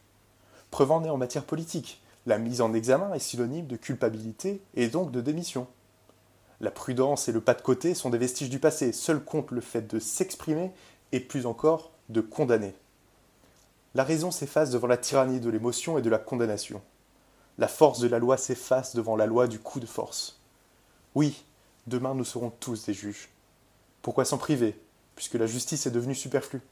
Preuve 0.75 0.91
en 0.91 1.05
en 1.05 1.17
matière 1.17 1.45
politique. 1.45 2.03
La 2.27 2.37
mise 2.37 2.61
en 2.61 2.75
examen 2.75 3.15
est 3.15 3.21
synonyme 3.21 3.69
de 3.69 3.77
culpabilité 3.77 4.61
et 4.75 4.89
donc 4.89 5.13
de 5.13 5.21
démission. 5.21 5.69
La 6.61 6.73
prudence 6.73 7.29
et 7.29 7.33
le 7.33 7.41
pas 7.41 7.55
de 7.55 7.63
côté 7.63 7.95
sont 7.95 8.11
des 8.11 8.19
vestiges 8.19 8.51
du 8.51 8.59
passé. 8.59 8.91
Seul 8.91 9.23
compte 9.23 9.53
le 9.53 9.61
fait 9.61 9.83
de 9.83 10.01
s'exprimer 10.01 10.73
et 11.13 11.21
plus 11.21 11.47
encore 11.47 11.93
de 12.09 12.21
condamner. 12.21 12.75
La 13.95 14.03
raison 14.03 14.33
s'efface 14.33 14.71
devant 14.71 14.89
la 14.89 14.97
tyrannie 14.97 15.39
de 15.39 15.49
l'émotion 15.49 15.97
et 15.97 16.03
de 16.03 16.11
la 16.11 16.19
condamnation. 16.19 16.83
La 17.57 17.69
force 17.69 18.01
de 18.01 18.09
la 18.09 18.19
loi 18.19 18.37
s'efface 18.37 18.97
devant 18.97 19.15
la 19.15 19.27
loi 19.27 19.47
du 19.47 19.61
coup 19.61 19.79
de 19.79 19.87
force. 19.87 20.41
Oui, 21.15 21.45
demain 21.87 22.17
nous 22.17 22.25
serons 22.25 22.51
tous 22.51 22.87
des 22.87 22.95
juges. 22.95 23.29
Pourquoi 24.03 24.25
s'en 24.25 24.39
priver, 24.39 24.77
puisque 25.15 25.35
la 25.35 25.47
justice 25.47 25.87
est 25.87 25.93
devenue 25.93 26.17
superflue? 26.17 26.63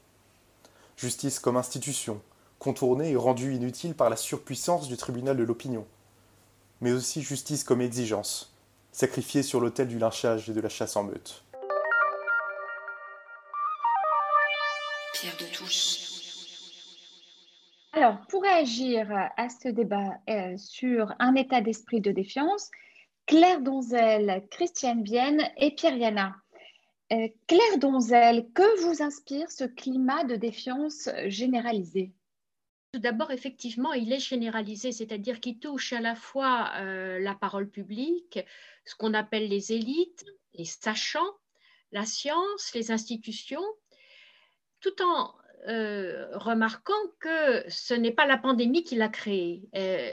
Justice 0.97 1.39
comme 1.39 1.55
institution, 1.55 2.21
contourné 2.63 3.11
et 3.11 3.15
rendu 3.17 3.53
inutile 3.53 3.93
par 3.93 4.09
la 4.09 4.15
surpuissance 4.15 4.87
du 4.87 4.95
tribunal 4.95 5.35
de 5.35 5.43
l'opinion, 5.43 5.85
mais 6.79 6.93
aussi 6.93 7.21
justice 7.21 7.65
comme 7.65 7.81
exigence, 7.81 8.55
sacrifiée 8.93 9.43
sur 9.43 9.59
l'autel 9.59 9.89
du 9.89 9.99
lynchage 9.99 10.49
et 10.49 10.53
de 10.53 10.61
la 10.61 10.69
chasse 10.69 10.95
en 10.95 11.03
meute. 11.03 11.43
Pierre 15.13 15.35
de 15.39 15.45
Touche. 15.53 15.99
Alors, 17.91 18.17
pour 18.29 18.41
réagir 18.41 19.07
à 19.37 19.49
ce 19.49 19.67
débat 19.67 20.17
euh, 20.29 20.57
sur 20.57 21.13
un 21.19 21.35
état 21.35 21.61
d'esprit 21.61 22.01
de 22.01 22.11
défiance, 22.11 22.71
Claire 23.25 23.61
Donzel, 23.61 24.47
Christiane 24.49 25.03
Vienne 25.03 25.43
et 25.57 25.75
Pierre 25.75 25.97
Yana. 25.97 26.35
Euh, 27.11 27.27
Claire 27.47 27.77
Donzel, 27.77 28.47
que 28.53 28.85
vous 28.85 29.03
inspire 29.03 29.51
ce 29.51 29.65
climat 29.65 30.23
de 30.23 30.35
défiance 30.35 31.09
généralisé? 31.27 32.13
Tout 32.93 32.99
d'abord, 32.99 33.31
effectivement, 33.31 33.93
il 33.93 34.13
est 34.13 34.19
généralisé, 34.19 34.91
c'est-à-dire 34.91 35.39
qu'il 35.39 35.57
touche 35.57 35.93
à 35.93 35.99
la 35.99 36.13
fois 36.13 36.71
euh, 36.75 37.19
la 37.19 37.33
parole 37.33 37.67
publique, 37.67 38.39
ce 38.85 38.93
qu'on 38.95 39.15
appelle 39.15 39.49
les 39.49 39.73
élites, 39.73 40.25
les 40.53 40.65
sachants, 40.65 41.33
la 41.91 42.05
science, 42.05 42.71
les 42.75 42.91
institutions, 42.91 43.63
tout 44.79 45.01
en 45.01 45.33
euh, 45.69 46.27
remarquant 46.37 46.93
que 47.19 47.67
ce 47.67 47.95
n'est 47.95 48.11
pas 48.11 48.27
la 48.27 48.37
pandémie 48.37 48.83
qui 48.83 48.95
l'a 48.95 49.09
créé. 49.09 49.63
Euh, 49.75 50.11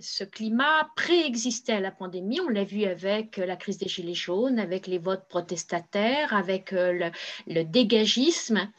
ce 0.00 0.22
climat 0.22 0.88
préexistait 0.94 1.72
à 1.72 1.80
la 1.80 1.90
pandémie. 1.90 2.40
On 2.40 2.48
l'a 2.48 2.62
vu 2.62 2.84
avec 2.84 3.36
la 3.38 3.56
crise 3.56 3.78
des 3.78 3.88
Gilets 3.88 4.14
jaunes, 4.14 4.60
avec 4.60 4.86
les 4.86 4.98
votes 4.98 5.26
protestataires, 5.28 6.34
avec 6.34 6.70
le, 6.70 7.10
le 7.48 7.64
dégagisme. 7.64 8.70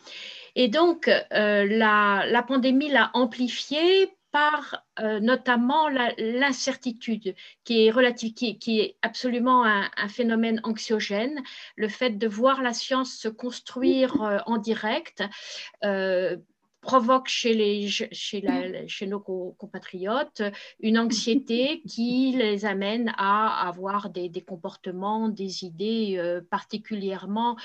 Et 0.60 0.70
donc, 0.70 1.08
euh, 1.08 1.66
la, 1.70 2.44
pandémie 2.48 2.90
l'a 2.90 3.12
amplifié 3.14 4.12
par 4.32 4.84
euh, 5.00 5.20
notamment 5.20 5.88
l'incertitude, 5.88 7.36
qui 7.64 7.88
est 7.88 8.96
absolument 9.04 9.64
un, 9.64 10.08
phénomène 10.10 10.60
anxiogène, 10.64 11.44
le 11.76 11.88
fait 11.88 12.18
de 12.18 12.28
voir 12.28 12.64
la 12.64 12.74
science 12.74 13.14
se 13.14 13.28
construire 13.28 14.20
euh, 14.24 14.40
en 14.48 14.58
direct 14.58 15.24
provoque 16.82 17.28
chez, 17.28 18.02
nos 19.02 19.20
compatriotes 19.20 20.42
une 20.80 20.98
anxiété 20.98 21.82
qui 21.88 22.34
les 22.36 22.66
amène 22.66 23.14
à 23.18 23.68
avoir 23.68 24.10
des, 24.10 24.32
comportements, 24.42 25.28
des 25.28 25.66
idées 25.66 26.40
particulièrement 26.50 27.58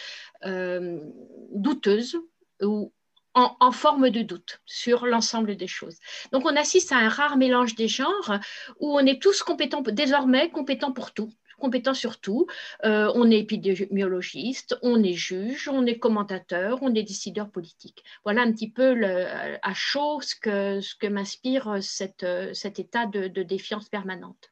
douteuses 1.53 2.19
ou 2.63 2.93
en, 3.35 3.73
forme 3.73 4.11
de 4.11 4.23
doute 4.23 4.61
sur 4.67 5.07
l'ensemble 5.07 5.57
des 5.57 5.67
choses. 5.67 5.99
Donc 6.33 6.45
on 6.45 6.57
assiste 6.57 6.93
à 6.93 6.97
un 6.97 7.09
rare 7.09 7.37
mélange 7.37 7.75
des 7.75 7.89
genres 7.89 8.39
où 8.79 8.95
on 8.95 9.07
est 9.07 9.23
tous 9.23 9.43
compétents, 9.43 9.83
désormais 9.83 10.51
compétents 10.51 10.93
pour 10.93 11.13
tout 11.13 11.33
compétents 11.59 11.95
sur 11.95 12.21
tout. 12.21 12.49
Euh, 12.85 13.13
on 13.15 13.31
est 13.31 13.39
épidémiologiste, 13.39 14.77
on 14.83 15.01
est 15.05 15.13
juge, 15.13 15.69
on 15.69 15.87
est 15.87 15.99
commentateur, 15.99 16.83
on 16.83 16.93
est 16.93 17.05
décideur 17.05 17.51
politique. 17.51 18.03
Voilà 18.25 18.43
un 18.43 18.51
petit 18.51 18.71
peu 18.71 19.01
à 19.05 19.75
chaud 19.75 20.21
ce 20.21 20.35
que, 20.35 20.81
ce 20.81 20.97
que 20.97 21.07
m'inspire 21.07 21.79
cet 21.81 22.25
état 22.25 23.07
de, 23.07 23.29
de 23.29 23.43
défiance 23.45 23.89
permanente. 23.89 24.51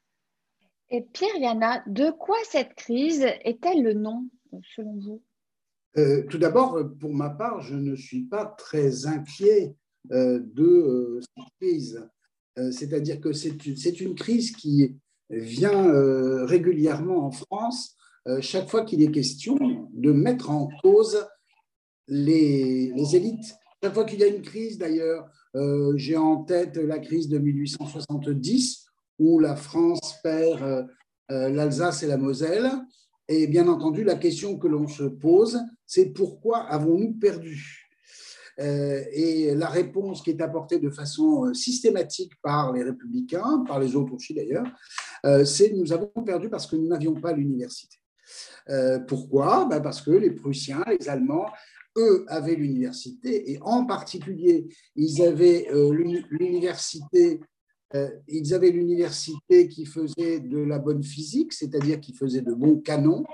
Et 0.90 1.02
Pierre 1.02 1.36
Yana, 1.36 1.82
de 1.86 2.10
quoi 2.10 2.38
cette 2.44 2.74
crise 2.74 3.22
est-elle 3.22 3.82
le 3.82 3.94
nom, 3.94 4.28
selon 4.76 4.96
vous? 5.00 5.22
Euh, 5.98 6.24
Tout 6.28 6.38
d'abord, 6.38 6.78
pour 7.00 7.12
ma 7.12 7.30
part, 7.30 7.60
je 7.60 7.74
ne 7.74 7.96
suis 7.96 8.24
pas 8.24 8.46
très 8.46 9.06
inquiet 9.06 9.74
euh, 10.12 10.40
de 10.40 10.64
euh, 10.64 11.20
cette 11.20 11.44
crise. 11.60 12.08
C'est-à-dire 12.72 13.20
que 13.20 13.32
c'est 13.32 14.00
une, 14.00 14.14
crise 14.14 14.50
qui 14.52 14.94
vient 15.30 15.92
régulièrement 16.44 17.24
en 17.24 17.30
France 17.30 17.96
chaque 18.40 18.68
fois 18.68 18.84
qu'il 18.84 19.02
est 19.02 19.10
question 19.10 19.56
de 19.94 20.12
mettre 20.12 20.50
en 20.50 20.68
cause 20.82 21.26
les, 22.06 22.92
élites. 23.14 23.54
Chaque 23.82 23.94
fois 23.94 24.04
qu'il 24.04 24.18
y 24.18 24.24
a 24.24 24.26
une 24.26 24.42
crise, 24.42 24.76
d'ailleurs, 24.76 25.30
j'ai 25.94 26.18
en 26.18 26.42
tête 26.42 26.76
la 26.76 26.98
crise 26.98 27.30
de 27.30 27.38
1870 27.38 28.84
où 29.20 29.38
la 29.38 29.56
France 29.56 30.16
perd 30.22 30.86
l'Alsace 31.30 32.02
et 32.02 32.08
la 32.08 32.18
Moselle. 32.18 32.68
Et 33.30 33.46
bien 33.46 33.68
entendu, 33.68 34.02
la 34.02 34.16
question 34.16 34.58
que 34.58 34.66
l'on 34.66 34.88
se 34.88 35.04
pose, 35.04 35.60
c'est 35.86 36.06
pourquoi 36.06 36.64
avons-nous 36.64 37.12
perdu? 37.12 37.86
Euh, 38.58 39.04
et 39.12 39.54
la 39.54 39.68
réponse 39.68 40.20
qui 40.20 40.30
est 40.30 40.42
apportée 40.42 40.80
de 40.80 40.90
façon 40.90 41.46
euh, 41.46 41.54
systématique 41.54 42.32
par 42.42 42.72
les 42.72 42.82
républicains, 42.82 43.64
par 43.68 43.78
les 43.78 43.94
autres 43.94 44.14
aussi 44.14 44.34
d'ailleurs, 44.34 44.66
euh, 45.24 45.44
c'est 45.44 45.70
nous 45.70 45.92
avons 45.92 46.08
perdu 46.26 46.50
parce 46.50 46.66
que 46.66 46.74
nous 46.74 46.88
n'avions 46.88 47.14
pas 47.14 47.32
l'université. 47.32 47.98
pourquoi? 49.06 49.64
Ben 49.70 49.80
Parce 49.80 50.02
que 50.02 50.10
les 50.10 50.32
Prussiens, 50.32 50.82
les 50.98 51.08
Allemands, 51.08 51.46
eux 51.96 52.24
avaient 52.26 52.56
l'université 52.56 53.52
et 53.52 53.58
en 53.62 53.86
particulier, 53.86 54.66
ils 54.96 55.22
avaient 55.22 55.68
l'université 56.30 57.40
ils 58.28 58.54
avaient 58.54 58.70
l'université 58.70 59.68
qui 59.68 59.84
faisait 59.84 60.40
de 60.40 60.58
la 60.58 60.78
bonne 60.78 61.02
physique, 61.02 61.52
c'est-à-dire 61.52 62.00
qui 62.00 62.14
faisait 62.14 62.42
de 62.42 62.52
bons 62.52 62.76
canons, 62.76 63.24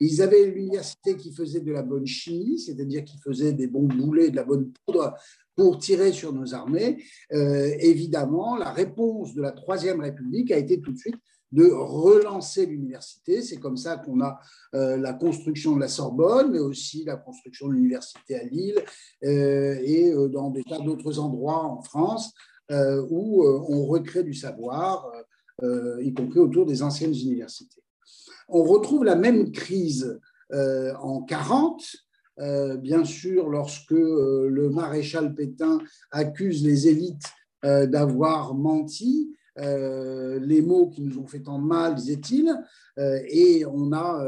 ils 0.00 0.20
avaient 0.20 0.44
l'université 0.46 1.16
qui 1.16 1.32
faisait 1.32 1.60
de 1.60 1.72
la 1.72 1.82
bonne 1.82 2.06
chimie, 2.06 2.58
c'est-à-dire 2.58 3.04
qui 3.04 3.18
faisait 3.18 3.52
des 3.52 3.66
bons 3.66 3.88
boulets, 3.88 4.30
de 4.30 4.36
la 4.36 4.44
bonne 4.44 4.72
poudre 4.84 5.14
pour 5.54 5.78
tirer 5.78 6.12
sur 6.12 6.32
nos 6.32 6.54
armées. 6.54 7.02
Euh, 7.32 7.74
évidemment, 7.80 8.56
la 8.56 8.72
réponse 8.72 9.34
de 9.34 9.40
la 9.40 9.52
Troisième 9.52 10.00
République 10.00 10.52
a 10.52 10.58
été 10.58 10.80
tout 10.80 10.92
de 10.92 10.98
suite 10.98 11.16
de 11.52 11.70
relancer 11.70 12.66
l'université. 12.66 13.40
C'est 13.40 13.56
comme 13.56 13.78
ça 13.78 13.96
qu'on 13.96 14.20
a 14.20 14.38
euh, 14.74 14.98
la 14.98 15.14
construction 15.14 15.74
de 15.74 15.80
la 15.80 15.88
Sorbonne, 15.88 16.52
mais 16.52 16.58
aussi 16.58 17.04
la 17.04 17.16
construction 17.16 17.68
de 17.68 17.74
l'université 17.74 18.34
à 18.36 18.44
Lille 18.44 18.82
euh, 19.24 19.78
et 19.82 20.12
euh, 20.12 20.28
dans 20.28 20.50
des 20.50 20.64
tas 20.64 20.80
d'autres 20.80 21.18
endroits 21.18 21.64
en 21.64 21.80
France 21.80 22.34
euh, 22.34 22.55
où 22.70 23.44
euh, 23.44 23.62
on 23.68 23.86
recrée 23.86 24.22
du 24.22 24.34
savoir, 24.34 25.10
y 25.62 26.12
compris 26.12 26.38
autour 26.38 26.66
des 26.66 26.82
anciennes 26.82 27.14
universités. 27.14 27.82
On 28.48 28.62
retrouve 28.62 29.04
la 29.04 29.16
même 29.16 29.50
crise 29.50 30.20
euh, 30.52 30.94
en 31.00 31.22
40, 31.22 31.82
euh, 32.38 32.76
bien 32.76 33.04
sûr, 33.04 33.48
lorsque 33.48 33.92
euh, 33.92 34.48
le 34.48 34.70
maréchal 34.70 35.34
Pétain 35.34 35.78
accuse 36.10 36.64
les 36.64 36.88
élites 36.88 37.26
d'avoir 37.62 38.54
menti, 38.54 39.34
les 39.56 40.62
mots 40.62 40.88
qui 40.88 41.02
nous 41.02 41.18
ont 41.18 41.26
fait 41.26 41.40
tant 41.40 41.58
mal, 41.58 41.96
disait-il, 41.96 42.54
et 42.96 43.64
on 43.66 43.92
a 43.92 44.24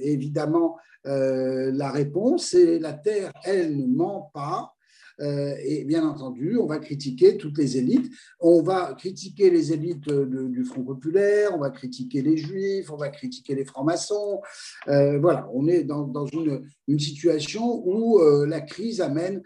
évidemment 0.00 0.76
la 1.04 1.90
réponse, 1.92 2.46
c'est 2.46 2.80
la 2.80 2.94
Terre, 2.94 3.32
elle 3.44 3.76
ne 3.76 3.86
ment 3.86 4.32
pas, 4.34 4.72
euh, 4.72 4.79
et 5.20 5.84
bien 5.84 6.06
entendu, 6.06 6.56
on 6.58 6.66
va 6.66 6.78
critiquer 6.78 7.36
toutes 7.36 7.58
les 7.58 7.76
élites. 7.76 8.10
On 8.40 8.62
va 8.62 8.94
critiquer 8.94 9.50
les 9.50 9.72
élites 9.72 10.10
du 10.10 10.64
Front 10.64 10.82
populaire, 10.82 11.50
on 11.54 11.58
va 11.58 11.70
critiquer 11.70 12.22
les 12.22 12.36
juifs, 12.36 12.90
on 12.90 12.96
va 12.96 13.08
critiquer 13.08 13.54
les 13.54 13.64
francs-maçons. 13.64 14.40
Euh, 14.88 15.18
voilà, 15.18 15.48
on 15.52 15.66
est 15.68 15.84
dans, 15.84 16.26
une, 16.26 16.98
situation 16.98 17.82
où 17.86 18.20
euh, 18.20 18.46
la 18.46 18.60
crise 18.60 19.00
amène 19.00 19.42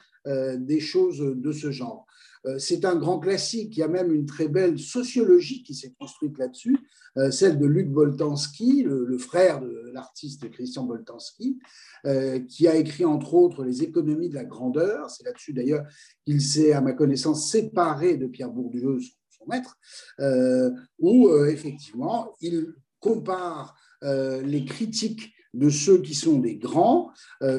des 0.56 0.80
choses 0.80 1.18
de 1.18 1.52
ce 1.52 1.70
genre. 1.70 2.06
C'est 2.58 2.84
un 2.84 2.96
grand 2.96 3.18
classique. 3.18 3.76
Il 3.76 3.80
y 3.80 3.82
a 3.82 3.88
même 3.88 4.12
une 4.12 4.26
très 4.26 4.48
belle 4.48 4.78
sociologie 4.78 5.62
qui 5.62 5.74
s'est 5.74 5.94
construite 5.98 6.36
là-dessus, 6.38 6.76
celle 7.30 7.58
de 7.58 7.66
Luc 7.66 7.88
Boltanski, 7.88 8.82
le, 8.82 9.16
frère 9.18 9.60
de 9.60 9.90
l'artiste 9.92 10.50
Christian 10.50 10.84
Boltanski, 10.84 11.58
euh, 12.06 12.38
qui 12.40 12.68
a 12.68 12.76
écrit 12.76 13.06
entre 13.06 13.32
autres 13.32 13.64
Les 13.64 13.82
économies 13.82 14.28
de 14.28 14.34
la 14.34 14.44
grandeur. 14.44 15.08
C'est 15.08 15.24
là-dessus 15.24 15.54
d'ailleurs 15.54 15.86
qu'il 16.26 16.42
s'est, 16.42 16.74
à 16.74 16.82
ma 16.82 16.92
connaissance, 16.92 17.50
séparé 17.50 18.18
de 18.18 18.26
Pierre 18.26 18.50
Bourdieu, 18.50 18.98
son, 19.30 19.46
maître, 19.46 19.78
euh, 20.20 20.70
où 20.98 21.28
euh, 21.28 21.46
effectivement 21.46 22.34
il 22.40 22.74
compare 23.00 23.74
les 24.02 24.66
critiques 24.66 25.32
de 25.54 25.70
ceux 25.70 26.02
qui 26.02 26.14
sont 26.14 26.38
des 26.38 26.56
grands 26.56 27.10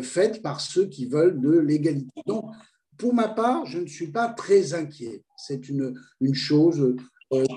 faites 0.04 0.44
par 0.44 0.62
ceux 0.62 0.86
qui 0.86 1.08
veulent 1.08 1.42
de 1.42 1.58
l'égalité. 1.58 2.12
Pour 2.98 3.14
ma 3.14 3.28
part, 3.28 3.66
je 3.66 3.80
ne 3.80 3.88
suis 3.88 4.12
pas 4.12 4.30
très 4.30 4.74
inquiet. 4.74 5.24
C'est 5.38 5.70
une, 5.70 6.00
une 6.22 6.36
chose 6.36 6.96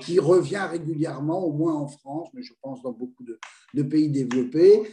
qui 0.01 0.19
revient 0.19 0.65
régulièrement, 0.69 1.43
au 1.43 1.53
moins 1.53 1.75
en 1.75 1.87
France, 1.87 2.29
mais 2.33 2.41
je 2.41 2.53
pense 2.61 2.81
dans 2.81 2.91
beaucoup 2.91 3.23
de, 3.23 3.39
de 3.73 3.83
pays 3.83 4.09
développés 4.09 4.83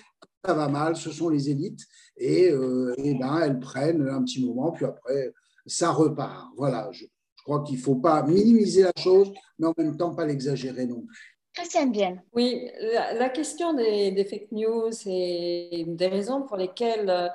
ça 0.46 0.54
va 0.54 0.68
mal, 0.68 0.96
ce 0.96 1.10
sont 1.10 1.28
les 1.28 1.50
élites, 1.50 1.80
et, 2.16 2.50
euh, 2.50 2.94
et 2.98 3.14
ben, 3.14 3.40
elles 3.42 3.58
prennent 3.58 4.08
un 4.08 4.22
petit 4.22 4.44
moment, 4.44 4.70
puis 4.70 4.84
après, 4.84 5.32
ça 5.66 5.90
repart. 5.90 6.48
Voilà, 6.56 6.88
je, 6.92 7.04
je 7.04 7.42
crois 7.42 7.64
qu'il 7.64 7.76
ne 7.76 7.82
faut 7.82 7.96
pas 7.96 8.22
minimiser 8.22 8.82
la 8.82 8.92
chose, 8.96 9.32
mais 9.58 9.66
en 9.66 9.74
même 9.76 9.96
temps, 9.96 10.14
pas 10.14 10.24
l'exagérer 10.24 10.86
non 10.86 11.02
plus. 11.02 11.38
Christiane 11.52 11.90
Bienne. 11.90 12.22
Oui, 12.34 12.68
la, 12.80 13.14
la 13.14 13.28
question 13.30 13.72
des, 13.72 14.12
des, 14.12 14.24
fake 14.24 14.52
news 14.52 14.90
et 15.06 15.84
des 15.88 16.06
raisons 16.06 16.42
pour 16.42 16.56
lesquelles 16.58 17.08
euh, 17.08 17.28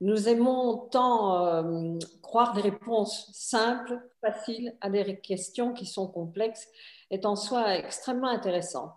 nous 0.00 0.28
aimons 0.28 0.88
tant 0.90 1.46
euh, 1.46 1.98
croire 2.22 2.54
des 2.54 2.62
réponses 2.62 3.30
simples, 3.32 4.00
faciles 4.20 4.74
à 4.80 4.88
des 4.88 5.20
questions 5.20 5.72
qui 5.72 5.86
sont 5.86 6.06
complexes 6.06 6.68
est 7.10 7.26
en 7.26 7.36
soi 7.36 7.76
extrêmement 7.76 8.28
intéressant. 8.28 8.94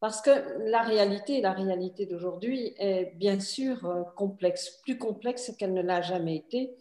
Parce 0.00 0.20
que 0.20 0.30
la 0.70 0.82
réalité, 0.82 1.40
la 1.40 1.52
réalité 1.52 2.04
d'aujourd'hui 2.04 2.74
est 2.78 3.14
bien 3.16 3.40
sûr 3.40 3.86
euh, 3.86 4.02
complexe, 4.16 4.80
plus 4.82 4.98
complexe 4.98 5.52
qu'elle 5.58 5.72
ne 5.72 5.80
l'a 5.80 6.02
jamais 6.02 6.36
été, 6.36 6.76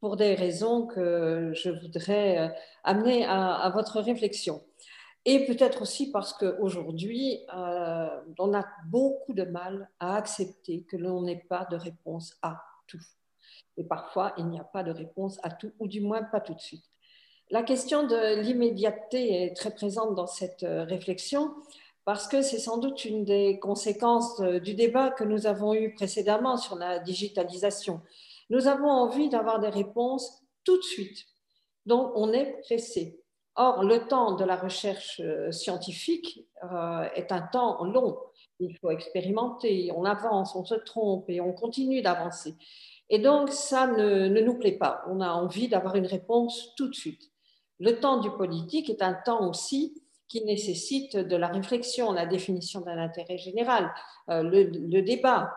pour 0.00 0.16
des 0.16 0.34
raisons 0.34 0.86
que 0.86 1.52
je 1.54 1.70
voudrais 1.70 2.38
euh, 2.38 2.48
amener 2.84 3.24
à, 3.24 3.70
votre 3.74 4.00
réflexion. 4.00 4.62
Et 5.24 5.46
peut-être 5.46 5.82
aussi 5.82 6.12
parce 6.12 6.34
qu'aujourd'hui, 6.34 7.40
euh, 7.56 8.08
on 8.38 8.54
a 8.54 8.64
beaucoup 8.88 9.32
de 9.32 9.44
mal 9.44 9.88
à 9.98 10.16
accepter 10.16 10.82
que 10.82 10.96
l'on 10.96 11.22
n'ait 11.22 11.44
pas 11.48 11.66
de 11.70 11.76
réponse 11.76 12.36
à 12.42 12.62
Et 13.76 13.84
parfois, 13.84 14.34
il 14.38 14.46
n'y 14.46 14.60
a 14.60 14.64
pas 14.64 14.82
de 14.82 14.90
réponse 14.90 15.38
à 15.42 15.50
tout, 15.50 15.72
ou 15.78 15.88
du 15.88 16.00
moins 16.00 16.22
pas 16.22 16.40
tout 16.40 16.54
de 16.54 16.60
suite. 16.60 16.84
La 17.50 17.62
question 17.62 18.06
de 18.06 18.40
l'immédiateté 18.40 19.44
est 19.44 19.56
très 19.56 19.70
présente 19.70 20.14
dans 20.14 20.26
cette 20.26 20.64
euh, 20.64 20.84
réflexion 20.84 21.54
parce 22.04 22.28
que 22.28 22.40
c'est 22.40 22.58
sans 22.58 22.78
doute 22.78 23.04
une 23.04 23.24
des 23.24 23.58
conséquences 23.58 24.40
du 24.40 24.74
débat 24.74 25.10
que 25.10 25.24
nous 25.24 25.46
avons 25.48 25.74
eu 25.74 25.92
précédemment 25.92 26.56
sur 26.56 26.76
la 26.76 27.00
digitalisation. 27.00 28.00
Nous 28.48 28.68
avons 28.68 28.88
envie 28.88 29.28
d'avoir 29.28 29.58
des 29.58 29.68
réponses 29.68 30.44
tout 30.62 30.76
de 30.76 30.82
suite, 30.82 31.26
donc 31.84 32.12
on 32.14 32.32
est 32.32 32.60
pressé. 32.62 33.20
Or, 33.56 33.82
le 33.82 34.06
temps 34.06 34.32
de 34.32 34.44
la 34.44 34.56
recherche 34.56 35.20
euh, 35.24 35.50
scientifique 35.50 36.46
euh, 36.62 37.08
est 37.14 37.32
un 37.32 37.40
temps 37.40 37.82
long. 37.84 38.18
Il 38.58 38.76
faut 38.78 38.90
expérimenter, 38.90 39.92
on 39.94 40.04
avance, 40.04 40.56
on 40.56 40.64
se 40.64 40.74
trompe 40.74 41.28
et 41.28 41.40
on 41.40 41.52
continue 41.52 42.00
d'avancer. 42.00 42.54
Et 43.10 43.18
donc, 43.18 43.50
ça 43.50 43.86
ne, 43.86 44.28
nous 44.28 44.54
plaît 44.58 44.78
pas. 44.78 45.04
On 45.08 45.20
a 45.20 45.30
envie 45.30 45.68
d'avoir 45.68 45.96
une 45.96 46.06
réponse 46.06 46.74
tout 46.76 46.88
de 46.88 46.94
suite. 46.94 47.30
Le 47.78 48.00
temps 48.00 48.18
du 48.20 48.30
politique 48.30 48.90
est 48.90 49.02
un 49.02 49.14
temps 49.14 49.48
aussi 49.48 50.02
qui 50.28 50.44
nécessite 50.44 51.16
de 51.16 51.36
la 51.36 51.48
réflexion, 51.48 52.12
la 52.12 52.26
définition 52.26 52.80
d'un 52.80 52.98
intérêt 52.98 53.38
général, 53.38 53.92
euh, 54.28 54.42
le, 54.42 54.64
le, 54.64 55.02
débat. 55.02 55.54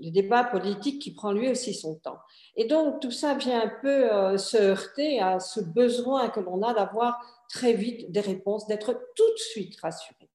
le 0.00 0.10
débat 0.10 0.42
politique 0.42 1.00
qui 1.00 1.12
prend 1.12 1.30
lui 1.30 1.48
aussi 1.48 1.72
son 1.72 1.96
temps. 1.96 2.18
Et 2.56 2.64
donc, 2.64 3.00
tout 3.00 3.12
ça 3.12 3.34
vient 3.34 3.62
un 3.62 3.72
peu 3.80 4.12
euh, 4.12 4.38
se 4.38 4.56
heurter 4.56 5.20
à 5.20 5.38
ce 5.38 5.60
besoin 5.60 6.30
que 6.30 6.40
l'on 6.40 6.62
a 6.62 6.74
d'avoir 6.74 7.20
très 7.48 7.74
vite 7.74 8.10
des 8.10 8.20
réponses, 8.20 8.66
d'être 8.66 8.92
tout 9.14 9.30
de 9.30 9.38
suite 9.38 9.78
rassuré. 9.80 10.27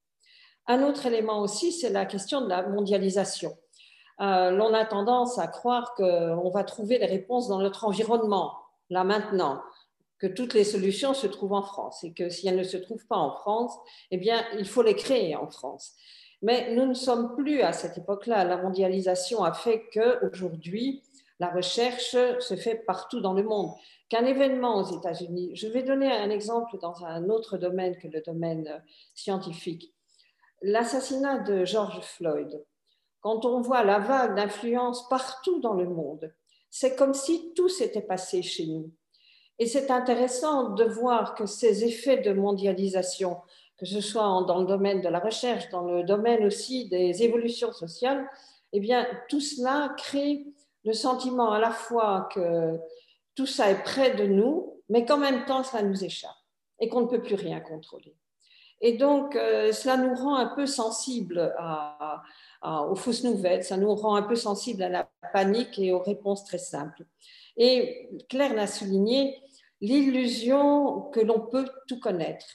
Un 0.68 0.84
autre 0.84 1.06
élément 1.06 1.41
aussi, 1.41 1.72
c'est 1.72 1.90
la 1.90 2.06
question 2.06 2.41
de 2.41 2.49
la 2.49 2.68
mondialisation. 2.68 3.57
Euh, 4.22 4.52
l'on 4.52 4.73
a 4.73 4.85
tendance 4.85 5.40
à 5.40 5.48
croire 5.48 5.94
qu'on 5.95 6.49
va 6.49 6.64
trouver 6.64 6.99
les 6.99 7.06
réponses 7.06 7.48
dans 7.48 7.60
notre 7.60 7.85
environnement, 7.85 8.53
là 8.90 9.03
maintenant, 9.03 9.61
que 10.19 10.27
toutes 10.27 10.53
les 10.53 10.64
solutions 10.64 11.14
se 11.14 11.27
trouvent 11.27 11.53
en 11.53 11.64
France 11.64 12.03
et 12.03 12.14
que 12.14 12.30
si 12.30 12.48
elles 12.48 12.56
ne 12.56 12.64
se 12.64 12.77
trouvent 12.77 13.06
pas 13.07 13.18
en 13.18 13.31
France, 13.31 13.73
eh 14.11 14.18
bien, 14.18 14.41
il 14.57 14.68
faut 14.68 14.84
les 14.84 14.95
créer 14.95 15.35
en 15.35 15.49
France. 15.49 15.95
Mais 16.41 16.73
nous 16.76 16.85
ne 16.85 16.94
sommes 16.94 17.35
plus 17.35 17.61
à 17.61 17.73
cette 17.73 17.98
époque-là. 17.98 18.45
La 18.45 18.57
mondialisation 18.57 19.44
a 19.44 19.53
fait 19.53 19.84
qu'aujourd'hui, 19.94 21.02
la 21.40 21.49
recherche 21.49 22.15
se 22.40 22.56
fait 22.56 22.76
partout 22.85 23.19
dans 23.19 23.34
le 23.34 23.44
monde. 23.44 23.72
Qu'un 24.07 24.26
événement 24.26 24.77
aux 24.77 24.98
États-Unis, 24.98 25.52
je 25.56 25.68
vais 25.68 25.84
donner 25.84 26.11
un 26.11 26.30
exemple 26.30 26.77
dans 26.81 27.03
un 27.03 27.30
autre 27.30 27.57
domaine 27.57 27.98
que 27.98 28.07
le 28.07 28.22
domaine 28.22 28.84
scientifique. 29.15 29.92
L'assassinat 30.65 31.40
de 31.40 31.65
George 31.65 31.99
Floyd, 31.99 32.64
quand 33.19 33.44
on 33.44 33.60
voit 33.60 33.84
la 33.84 33.99
vague 33.99 34.38
d'influence 34.38 35.10
partout 35.10 35.60
dans 35.60 35.73
le 35.73 35.90
monde, 35.90 36.34
c'est 36.69 36.95
comme 36.95 37.14
si 37.14 37.53
tout 37.53 37.68
s'était 37.68 38.02
passé 38.02 38.41
chez 38.41 38.68
nous. 38.68 38.90
Et 39.60 39.65
c'est 39.65 39.91
intéressant 39.91 40.69
de 40.69 40.85
voir 40.85 41.35
que 41.35 41.45
ces 41.45 41.84
effets 41.84 42.22
de 42.22 42.31
mondialisation, 42.31 43.41
que 43.77 43.85
ce 43.85 43.99
soit 43.99 44.23
dans 44.48 44.61
le 44.61 44.65
domaine 44.65 45.02
de 45.02 45.10
la 45.10 45.19
recherche, 45.19 45.69
dans 45.69 45.84
le 45.84 46.03
domaine 46.03 46.45
aussi 46.45 46.88
des 46.88 47.23
évolutions 47.23 47.73
sociales, 47.73 48.26
eh 48.72 48.80
bien, 48.80 49.06
tout 49.27 49.41
cela 49.41 49.94
crée 49.98 50.48
le 50.85 50.94
sentiment 50.94 51.52
à 51.52 51.60
la 51.60 51.72
fois 51.72 52.30
que 52.34 52.80
tout 53.35 53.48
ça 53.48 53.69
est 53.69 53.84
près 53.84 54.15
de 54.15 54.27
nous, 54.27 54.81
mais 54.88 55.03
qu'en 55.03 55.18
même 55.18 55.44
temps, 55.44 55.64
cela 55.64 55.84
nous 55.84 56.06
échappe 56.06 56.31
et 56.80 56.88
qu'on 56.88 57.02
ne 57.02 57.07
peut 57.07 57.22
plus 57.22 57.35
rien 57.35 57.60
contrôler. 57.60 58.15
Et 58.85 58.97
donc, 58.97 59.38
euh, 59.38 59.72
cela 59.72 59.95
nous 59.95 60.14
rend 60.14 60.35
un 60.35 60.47
peu 60.47 60.65
sensibles 60.65 61.55
aux 62.61 62.95
fausses 62.95 63.23
nouvelles, 63.23 63.64
ça 63.64 63.77
nous 63.77 63.95
rend 63.95 64.15
un 64.15 64.23
peu 64.23 64.35
sensibles 64.35 64.84
à 64.84 64.89
la 64.89 65.10
panique 65.31 65.80
et 65.80 65.93
aux 65.93 66.01
réponses 66.01 66.43
très 66.43 66.57
simples. 66.57 67.05
Et 67.55 68.10
Claire 68.27 68.53
l'a 68.53 68.68
souligné, 68.68 69.41
l'illusion 69.80 71.01
que 71.14 71.22
l'on 71.22 71.39
peut 71.39 71.65
tout 71.88 71.99
connaître 71.99 72.45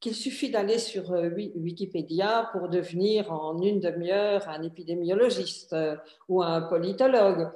qu'il 0.00 0.14
suffit 0.14 0.50
d'aller 0.50 0.78
sur 0.78 1.12
euh, 1.12 1.28
Wikipédia 1.56 2.48
pour 2.52 2.70
devenir 2.70 3.30
en 3.30 3.60
une 3.60 3.80
demi-heure 3.80 4.48
un 4.48 4.62
épidémiologiste 4.62 5.74
euh, 5.74 5.96
ou 6.28 6.42
un 6.42 6.62
politologue. 6.62 7.50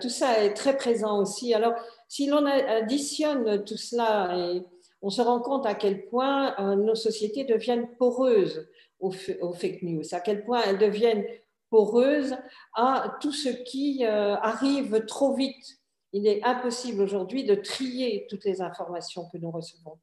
Tout 0.00 0.08
ça 0.08 0.42
est 0.42 0.54
très 0.54 0.76
présent 0.76 1.20
aussi. 1.20 1.54
Alors, 1.54 1.72
si 2.08 2.26
l'on 2.26 2.44
additionne 2.46 3.62
tout 3.62 3.76
cela, 3.76 4.36
et 4.36 4.64
on 5.02 5.10
se 5.10 5.22
rend 5.22 5.40
compte 5.40 5.66
à 5.66 5.74
quel 5.74 6.06
point 6.06 6.56
nos 6.76 6.94
sociétés 6.94 7.44
deviennent 7.44 7.88
poreuses 7.98 8.68
aux, 8.98 9.10
fake 9.10 9.82
news, 9.82 10.02
à 10.12 10.20
quel 10.20 10.44
point 10.44 10.60
elles 10.66 10.78
deviennent 10.78 11.24
poreuses 11.70 12.36
à 12.74 13.16
tout 13.20 13.32
ce 13.32 13.48
qui 13.48 14.04
arrive 14.04 15.04
trop 15.06 15.34
vite. 15.34 15.78
Il 16.12 16.26
est 16.26 16.42
impossible 16.42 17.02
aujourd'hui 17.02 17.44
de 17.44 17.54
trier 17.54 18.26
toutes 18.28 18.44
les 18.44 18.60
informations 18.60 19.28
que 19.30 19.38
nous 19.38 19.50
recevons. 19.50 19.98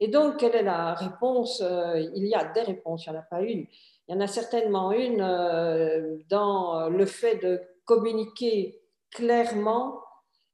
Et 0.00 0.08
donc, 0.08 0.38
quelle 0.38 0.54
est 0.54 0.62
la 0.62 0.94
réponse 0.94 1.60
euh, 1.60 1.98
Il 2.14 2.26
y 2.26 2.34
a 2.34 2.44
des 2.52 2.62
réponses, 2.62 3.06
il 3.06 3.10
n'y 3.10 3.16
en 3.16 3.20
a 3.20 3.22
pas 3.22 3.42
une. 3.42 3.66
Il 4.08 4.14
y 4.14 4.14
en 4.14 4.20
a 4.20 4.26
certainement 4.26 4.92
une 4.92 5.20
euh, 5.20 6.18
dans 6.28 6.88
le 6.88 7.06
fait 7.06 7.36
de 7.36 7.62
communiquer 7.84 8.82
clairement 9.10 10.00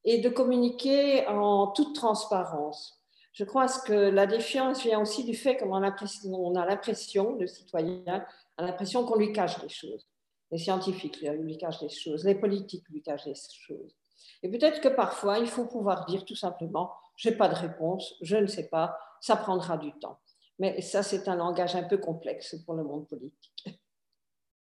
et 0.05 0.19
de 0.19 0.29
communiquer 0.29 1.27
en 1.27 1.69
toute 1.69 1.95
transparence. 1.95 3.00
Je 3.33 3.45
crois 3.45 3.67
que 3.87 3.93
la 3.93 4.27
défiance 4.27 4.83
vient 4.83 5.01
aussi 5.01 5.25
du 5.25 5.35
fait 5.35 5.57
qu'on 5.57 5.75
a 5.75 5.81
l'impression, 5.81 7.37
le 7.37 7.47
citoyen 7.47 8.27
a 8.57 8.63
l'impression 8.63 9.05
qu'on 9.05 9.17
lui 9.17 9.33
cache 9.33 9.61
des 9.61 9.69
choses. 9.69 10.07
Les 10.51 10.59
scientifiques 10.59 11.21
lui 11.23 11.57
cachent 11.57 11.81
des 11.81 11.89
choses, 11.89 12.25
les 12.25 12.35
politiques 12.35 12.89
lui 12.89 13.03
cachent 13.03 13.25
des 13.25 13.35
choses. 13.35 13.95
Et 14.43 14.51
peut-être 14.51 14.81
que 14.81 14.89
parfois, 14.89 15.39
il 15.39 15.47
faut 15.47 15.67
pouvoir 15.67 16.07
dire 16.07 16.25
tout 16.25 16.35
simplement, 16.35 16.93
je 17.15 17.29
n'ai 17.29 17.37
pas 17.37 17.49
de 17.49 17.55
réponse, 17.55 18.17
je 18.21 18.37
ne 18.37 18.47
sais 18.47 18.69
pas, 18.69 18.99
ça 19.21 19.37
prendra 19.37 19.79
du 19.79 19.93
temps. 19.99 20.19
Mais 20.59 20.81
ça, 20.81 21.03
c'est 21.03 21.29
un 21.29 21.37
langage 21.37 21.77
un 21.77 21.85
peu 21.85 21.99
complexe 21.99 22.57
pour 22.65 22.75
le 22.75 22.83
monde 22.83 23.07
politique. 23.07 23.81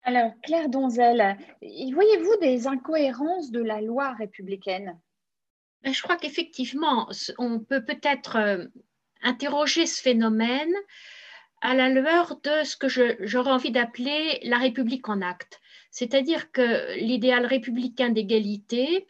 Alors, 0.02 0.32
Claire 0.42 0.68
Donzel, 0.68 1.36
voyez-vous 1.60 2.36
des 2.40 2.66
incohérences 2.66 3.50
de 3.50 3.62
la 3.62 3.80
loi 3.80 4.12
républicaine? 4.12 4.98
Je 5.84 6.02
crois 6.02 6.16
qu'effectivement, 6.16 7.08
on 7.38 7.58
peut 7.58 7.84
peut-être 7.84 8.36
euh, 8.36 8.66
interroger 9.22 9.86
ce 9.86 10.00
phénomène 10.02 10.74
à 11.62 11.74
la 11.74 11.88
lueur 11.88 12.40
de 12.42 12.64
ce 12.64 12.76
que 12.76 12.88
j'aurais 12.88 13.50
envie 13.50 13.70
d'appeler 13.70 14.40
la 14.42 14.58
République 14.58 15.08
en 15.08 15.20
acte. 15.22 15.60
C'est-à-dire 15.90 16.52
que 16.52 16.94
l'idéal 16.98 17.46
républicain 17.46 18.10
d'égalité, 18.10 19.06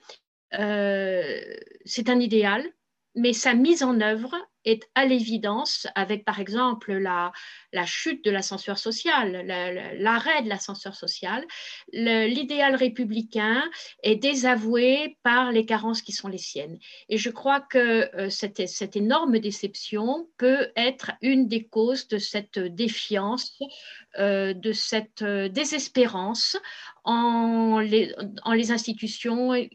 euh, 0.55 1.41
c'est 1.85 2.09
un 2.09 2.19
idéal, 2.19 2.65
mais 3.15 3.33
sa 3.33 3.55
mise 3.55 3.83
en 3.83 4.01
œuvre 4.01 4.35
est 4.65 4.89
à 4.95 5.05
l'évidence, 5.07 5.87
avec 5.95 6.24
par 6.24 6.41
exemple 6.41 6.93
la, 6.93 7.32
la 7.73 7.87
chute 7.87 8.24
de 8.24 8.31
l'ascenseur 8.31 8.78
social, 8.78 9.47
l'arrêt 9.99 10.43
de 10.43 10.49
l'ascenseur 10.49 10.95
social, 10.95 11.47
l'idéal 11.93 12.74
républicain 12.74 13.62
est 14.03 14.16
désavoué 14.16 15.19
par 15.23 15.53
les 15.53 15.66
carences 15.66 16.03
qui 16.03 16.12
sont 16.12 16.28
les 16.28 16.39
siennes. 16.39 16.78
Et 17.09 17.19
je 17.19 17.31
crois 17.31 17.61
que 17.61 18.15
euh, 18.16 18.31
cette, 18.31 18.69
cette 18.69 18.97
énorme 18.97 19.39
déception 19.39 20.28
peut 20.37 20.69
être 20.77 21.12
une 21.23 21.49
des 21.49 21.65
causes 21.65 22.09
de 22.09 22.19
cette 22.19 22.59
défiance, 22.59 23.59
euh, 24.19 24.53
de 24.55 24.73
cette 24.73 25.23
euh, 25.23 25.49
désespérance 25.49 26.57
en 27.05 27.78
les, 27.78 28.15
en 28.43 28.53
les 28.53 28.73
institutions 28.73 29.55
et, 29.55 29.70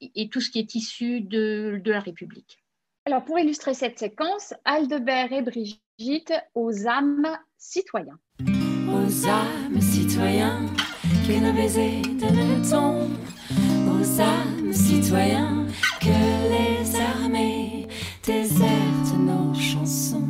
et, 0.00 0.28
tout 0.28 0.40
ce 0.40 0.50
qui 0.50 0.58
est 0.58 0.74
issu 0.74 1.20
de, 1.20 1.80
de 1.82 1.90
la 1.90 2.00
République. 2.00 2.61
Alors, 3.04 3.24
pour 3.24 3.36
illustrer 3.36 3.74
cette 3.74 3.98
séquence, 3.98 4.54
Aldebert 4.64 5.32
et 5.32 5.42
Brigitte 5.42 6.32
aux 6.54 6.86
âmes 6.86 7.36
citoyens. 7.58 8.18
Aux 8.40 9.26
âmes 9.26 9.80
citoyens, 9.80 10.66
que 11.26 11.40
nos 11.40 11.52
baisers 11.52 12.02
donnent 12.20 12.62
le 12.62 12.70
ton. 12.70 13.10
Aux 13.90 14.20
âmes 14.20 14.72
citoyens, 14.72 15.66
que 16.00 16.06
les 16.06 17.00
armées 17.00 17.88
désertent 18.24 19.18
nos 19.18 19.52
chansons. 19.54 20.28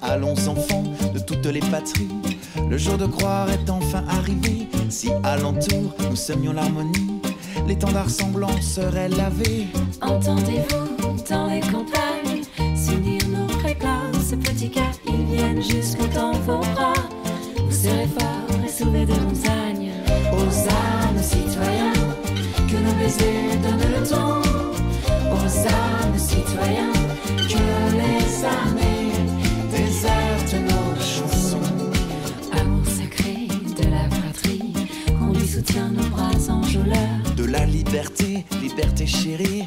Allons 0.00 0.48
enfants 0.48 0.97
toutes 1.28 1.44
les 1.44 1.60
patries, 1.60 2.08
le 2.70 2.78
jour 2.78 2.96
de 2.96 3.04
croire 3.04 3.50
est 3.50 3.68
enfin 3.68 4.02
arrivé. 4.08 4.66
Si 4.88 5.10
alentour 5.22 5.94
nous 6.08 6.16
semions 6.16 6.54
l'harmonie, 6.54 7.20
l'étendard 7.66 8.08
semblant 8.08 8.58
serait 8.62 9.10
lavé. 9.10 9.66
Entendez-vous 10.00 11.22
dans 11.28 11.48
les 11.48 11.60
campagnes 11.60 12.44
s'unir 12.74 13.20
nos 13.28 13.46
prépas, 13.58 14.10
ce 14.26 14.36
petit 14.36 14.70
cas, 14.70 14.90
ils 15.06 15.36
viennent 15.36 15.62
jusqu'au 15.62 16.06
dans 16.14 16.32
vos 16.32 16.60
bras. 16.60 16.94
Vous 17.58 17.76
serez 17.76 18.08
forts 18.18 18.64
et 18.64 18.70
sauvés 18.70 19.04
de 19.04 19.12
montagnes. 19.12 19.92
Aux 20.32 20.68
âmes 20.70 21.22
citoyens, 21.22 21.92
que 22.70 22.76
nos 22.76 22.94
baisers 22.94 23.58
donnent 23.62 23.92
le 24.00 24.08
ton. 24.08 24.40
Aux 25.30 25.58
âmes 25.68 26.18
citoyens, 26.18 26.92
que 27.36 27.96
les 27.96 28.44
armées 28.44 28.87
soutient 35.58 35.88
nos 35.88 36.08
bras 36.10 36.30
enjôleurs. 36.48 37.34
De 37.36 37.44
la 37.44 37.64
liberté, 37.64 38.44
liberté 38.62 39.06
chérie, 39.06 39.64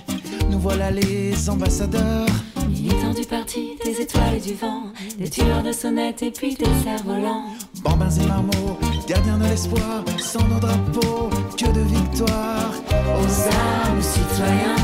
nous 0.50 0.60
voilà 0.60 0.90
les 0.90 1.50
ambassadeurs. 1.50 2.28
Militants 2.70 3.14
du 3.14 3.26
parti, 3.26 3.78
des 3.84 4.00
étoiles 4.02 4.36
et 4.38 4.40
du 4.40 4.54
vent, 4.54 4.84
des 5.20 5.30
tueurs 5.30 5.64
de 5.64 5.72
sonnettes 5.72 6.24
et 6.24 6.32
puis 6.32 6.56
des 6.56 6.74
cerfs-volants. 6.84 7.48
Bambins 7.84 8.10
et 8.10 8.26
marmots, 8.26 8.78
gardiens 9.08 9.38
de 9.38 9.46
l'espoir, 9.46 10.06
sans 10.18 10.48
nos 10.48 10.60
drapeaux, 10.60 11.30
que 11.58 11.66
de 11.66 11.82
victoire. 11.82 12.74
Aux 13.20 13.34
âmes 13.52 14.02
citoyens, 14.02 14.84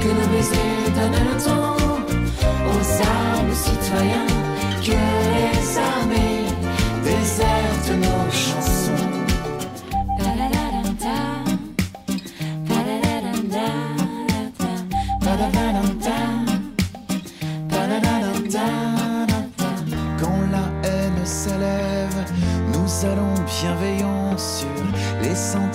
que 0.00 0.08
nos 0.08 0.28
baisers 0.32 0.90
donnent 0.96 1.24
le 1.30 1.36
ton. 1.44 1.72
Aux 2.72 2.86
âmes 3.02 3.54
citoyens, 3.54 4.41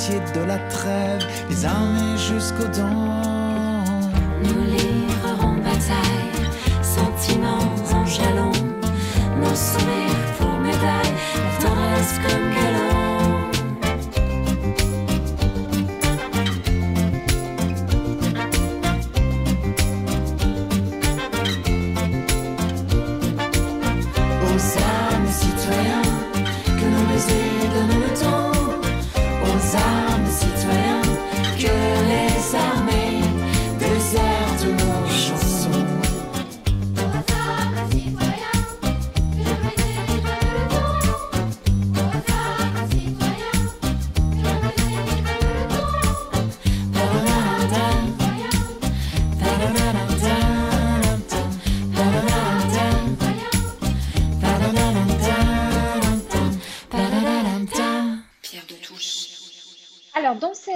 de 0.09 0.43
la 0.45 0.57
trêve, 0.69 1.25
les 1.49 1.65
armées 1.65 2.17
jusqu'aux 2.17 2.71
dents. 2.79 3.83
Nous 4.41 4.63
livrerons 4.63 5.55
bataille, 5.57 6.47
sentiments 6.81 7.75
en 7.93 8.05
jalons, 8.05 8.51
nos 9.41 9.55
sourires 9.55 10.33
pour 10.39 10.59
médaille, 10.59 11.13
la 11.35 11.67
tendresse 11.67 12.19
comme. 12.25 12.76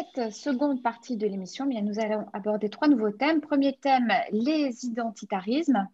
Cette 0.01 0.33
seconde 0.33 0.81
partie 0.81 1.17
de 1.17 1.27
l'émission, 1.27 1.65
nous 1.65 1.99
allons 1.99 2.25
aborder 2.33 2.69
trois 2.69 2.87
nouveaux 2.87 3.11
thèmes. 3.11 3.41
Premier 3.41 3.73
thème, 3.73 4.11
les 4.31 4.85
identitarismes. 4.85 5.87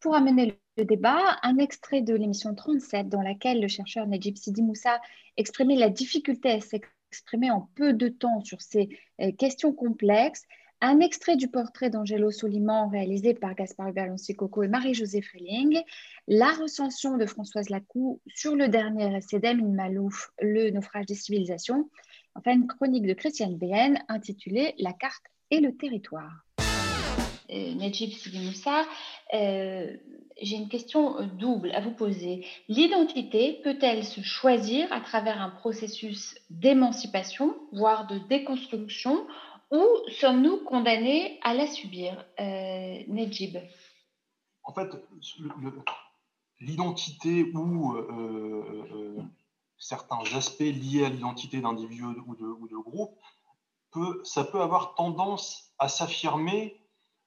Pour 0.00 0.14
amener 0.16 0.58
le 0.76 0.84
débat, 0.84 1.38
un 1.42 1.58
extrait 1.58 2.02
de 2.02 2.14
l'émission 2.14 2.54
37 2.54 3.08
dans 3.08 3.22
laquelle 3.22 3.60
le 3.60 3.68
chercheur 3.68 4.06
Najib 4.06 4.36
Sidi 4.36 4.62
Moussa 4.62 5.00
exprimait 5.36 5.76
la 5.76 5.90
difficulté 5.90 6.50
à 6.50 6.60
s'exprimer 6.60 7.50
en 7.50 7.68
peu 7.76 7.92
de 7.92 8.08
temps 8.08 8.40
sur 8.40 8.60
ces 8.60 8.88
euh, 9.20 9.30
questions 9.32 9.72
complexes. 9.72 10.44
Un 10.80 10.98
extrait 10.98 11.36
du 11.36 11.46
portrait 11.46 11.90
d'Angelo 11.90 12.32
Soliman 12.32 12.88
réalisé 12.88 13.34
par 13.34 13.54
Gaspard 13.54 13.90
Hubert 13.90 14.12
Coco 14.36 14.64
et 14.64 14.68
Marie-Josée 14.68 15.22
Freling. 15.22 15.80
La 16.26 16.50
recension 16.52 17.16
de 17.16 17.26
Françoise 17.26 17.70
Lacou 17.70 18.20
sur 18.34 18.56
le 18.56 18.66
dernier 18.66 19.16
essai 19.16 19.38
Malouf, 19.54 20.32
Le 20.40 20.70
naufrage 20.70 21.06
des 21.06 21.14
civilisations. 21.14 21.88
Enfin, 22.34 22.52
une 22.52 22.66
chronique 22.66 23.06
de 23.06 23.12
Christiane 23.12 23.56
BN 23.56 23.98
intitulée 24.08 24.74
La 24.78 24.92
carte 24.92 25.24
et 25.50 25.60
le 25.60 25.76
territoire. 25.76 26.44
Euh, 27.50 27.74
Najib 27.74 28.10
Sidi 28.10 28.46
Moussa, 28.46 28.84
euh, 29.34 29.94
j'ai 30.40 30.56
une 30.56 30.68
question 30.68 31.26
double 31.38 31.72
à 31.72 31.80
vous 31.80 31.90
poser. 31.90 32.46
L'identité 32.68 33.60
peut-elle 33.62 34.04
se 34.04 34.22
choisir 34.22 34.90
à 34.92 35.00
travers 35.00 35.40
un 35.42 35.50
processus 35.50 36.34
d'émancipation, 36.48 37.54
voire 37.72 38.06
de 38.06 38.18
déconstruction, 38.28 39.26
ou 39.70 39.84
sommes-nous 40.08 40.58
condamnés 40.64 41.38
à 41.42 41.54
la 41.54 41.66
subir? 41.66 42.24
Euh, 42.40 43.02
Najib 43.08 43.58
En 44.64 44.72
fait, 44.72 44.88
l'identité 46.60 47.44
ou 47.54 47.96
euh, 47.96 48.86
euh, 48.92 49.22
certains 49.82 50.20
aspects 50.36 50.60
liés 50.60 51.04
à 51.04 51.08
l'identité 51.08 51.60
d'individus 51.60 52.04
ou 52.04 52.36
de, 52.36 52.46
ou 52.46 52.68
de 52.68 52.76
groupes, 52.76 53.18
ça 54.22 54.44
peut 54.44 54.60
avoir 54.60 54.94
tendance 54.94 55.74
à 55.78 55.88
s'affirmer 55.88 56.80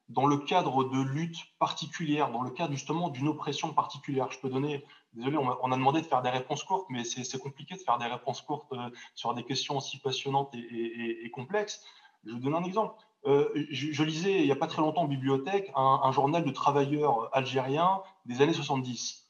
dans 0.07 0.25
le 0.25 0.37
cadre 0.37 0.85
de 0.85 1.01
luttes 1.01 1.43
particulières, 1.59 2.31
dans 2.31 2.43
le 2.43 2.51
cadre 2.51 2.71
justement 2.71 3.09
d'une 3.09 3.27
oppression 3.27 3.73
particulière. 3.73 4.31
Je 4.31 4.39
peux 4.39 4.49
donner, 4.49 4.85
désolé, 5.13 5.37
on 5.37 5.71
a 5.71 5.75
demandé 5.75 6.01
de 6.01 6.05
faire 6.05 6.21
des 6.21 6.29
réponses 6.29 6.63
courtes, 6.63 6.85
mais 6.89 7.03
c'est 7.03 7.39
compliqué 7.39 7.75
de 7.75 7.81
faire 7.81 7.97
des 7.97 8.05
réponses 8.05 8.41
courtes 8.41 8.71
euh, 8.71 8.89
sur 9.15 9.33
des 9.33 9.43
questions 9.43 9.77
aussi 9.77 9.99
passionnantes 9.99 10.53
et, 10.53 11.29
complexes. 11.31 11.83
Je 12.23 12.31
vous 12.31 12.39
donner 12.39 12.55
un 12.55 12.63
exemple. 12.63 12.95
Euh, 13.25 13.49
je, 13.69 14.03
lisais 14.03 14.39
il 14.39 14.45
n'y 14.45 14.51
a 14.51 14.55
pas 14.55 14.67
très 14.67 14.81
longtemps 14.81 15.01
en 15.01 15.07
bibliothèque 15.07 15.71
un 15.75 16.11
journal 16.11 16.45
de 16.45 16.51
travailleurs 16.51 17.29
algériens 17.35 18.01
des 18.25 18.41
années 18.41 18.53
70. 18.53 19.24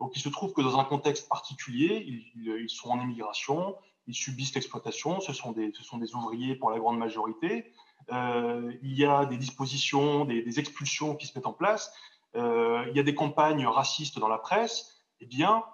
Donc 0.00 0.16
il 0.16 0.20
se 0.20 0.28
trouve 0.30 0.52
que 0.54 0.62
dans 0.62 0.78
un 0.78 0.84
contexte 0.84 1.28
particulier, 1.28 2.04
ils, 2.34 2.70
sont 2.70 2.88
en 2.88 3.00
émigration, 3.00 3.76
ils 4.06 4.14
subissent 4.14 4.54
l'exploitation, 4.54 5.20
ce, 5.20 5.32
sont 5.32 5.52
des- 5.52 6.14
ouvriers 6.14 6.56
pour 6.56 6.70
la 6.70 6.78
grande 6.78 6.98
majorité. 6.98 7.70
Euh, 8.10 8.72
il 8.82 8.98
y 8.98 9.04
a 9.04 9.26
des 9.26 9.36
dispositions, 9.36 10.24
des, 10.24 10.58
expulsions 10.58 11.14
qui 11.14 11.26
se 11.26 11.38
mettent 11.38 11.46
en 11.46 11.52
place, 11.52 11.92
Euh, 12.36 12.84
il 12.88 12.96
y 12.96 13.00
a 13.00 13.02
des 13.02 13.16
campagnes 13.16 13.66
racistes 13.66 14.20
dans 14.20 14.28
la 14.28 14.38
presse. 14.38 14.76
Eh 15.18 15.26
bien, 15.26 15.64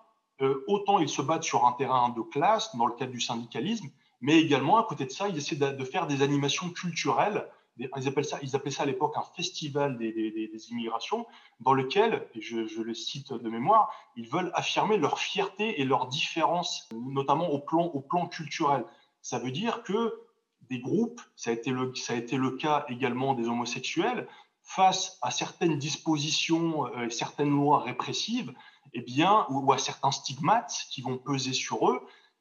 euh, 0.40 0.64
autant 0.66 0.98
ils 0.98 1.08
se 1.08 1.20
battent 1.20 1.44
sur 1.52 1.66
un 1.66 1.72
terrain 1.72 2.08
de 2.08 2.22
classe, 2.22 2.74
dans 2.74 2.86
le 2.86 2.94
cadre 2.94 3.12
du 3.12 3.20
syndicalisme, 3.20 3.88
mais 4.22 4.40
également, 4.40 4.78
à 4.78 4.84
côté 4.84 5.04
de 5.04 5.10
ça, 5.10 5.28
ils 5.28 5.36
essaient 5.36 5.56
de 5.56 5.84
faire 5.84 6.06
des 6.06 6.22
animations 6.22 6.70
culturelles. 6.70 7.46
Ils 7.78 8.08
appelaient 8.08 8.22
ça 8.70 8.82
à 8.82 8.86
l'époque 8.86 9.14
un 9.16 9.22
festival 9.36 9.98
des, 9.98 10.70
immigrations, 10.70 11.26
dans 11.60 11.74
lequel, 11.74 12.26
et 12.34 12.40
je, 12.40 12.80
le 12.80 12.94
cite 12.94 13.32
de 13.32 13.48
mémoire, 13.48 13.90
ils 14.16 14.28
veulent 14.28 14.50
affirmer 14.54 14.96
leur 14.96 15.18
fierté 15.18 15.80
et 15.80 15.84
leur 15.84 16.06
différence, 16.06 16.88
notamment 16.92 17.50
au 17.50 17.58
plan, 17.58 18.26
culturel. 18.28 18.84
Ça 19.20 19.38
veut 19.38 19.50
dire 19.50 19.82
que 19.82 20.14
des 20.70 20.80
groupes, 20.80 21.20
ça 21.36 21.50
a 21.50 21.52
été 21.52 21.70
le, 21.70 21.94
ça 21.94 22.14
a 22.14 22.16
été 22.16 22.36
le 22.36 22.52
cas 22.52 22.86
également 22.88 23.34
des 23.34 23.46
homosexuels, 23.46 24.26
face 24.62 25.18
à 25.22 25.30
certaines 25.30 25.78
dispositions, 25.78 26.86
euh, 26.86 27.08
certaines 27.08 27.50
lois 27.50 27.80
répressives, 27.80 28.52
eh 28.94 29.00
bien, 29.00 29.46
ou, 29.48 29.66
ou 29.66 29.72
à 29.72 29.78
certains 29.78 30.10
stigmates 30.10 30.86
qui 30.90 31.02
vont 31.02 31.18
peser 31.18 31.52
sur 31.52 31.90
eux, 31.90 32.00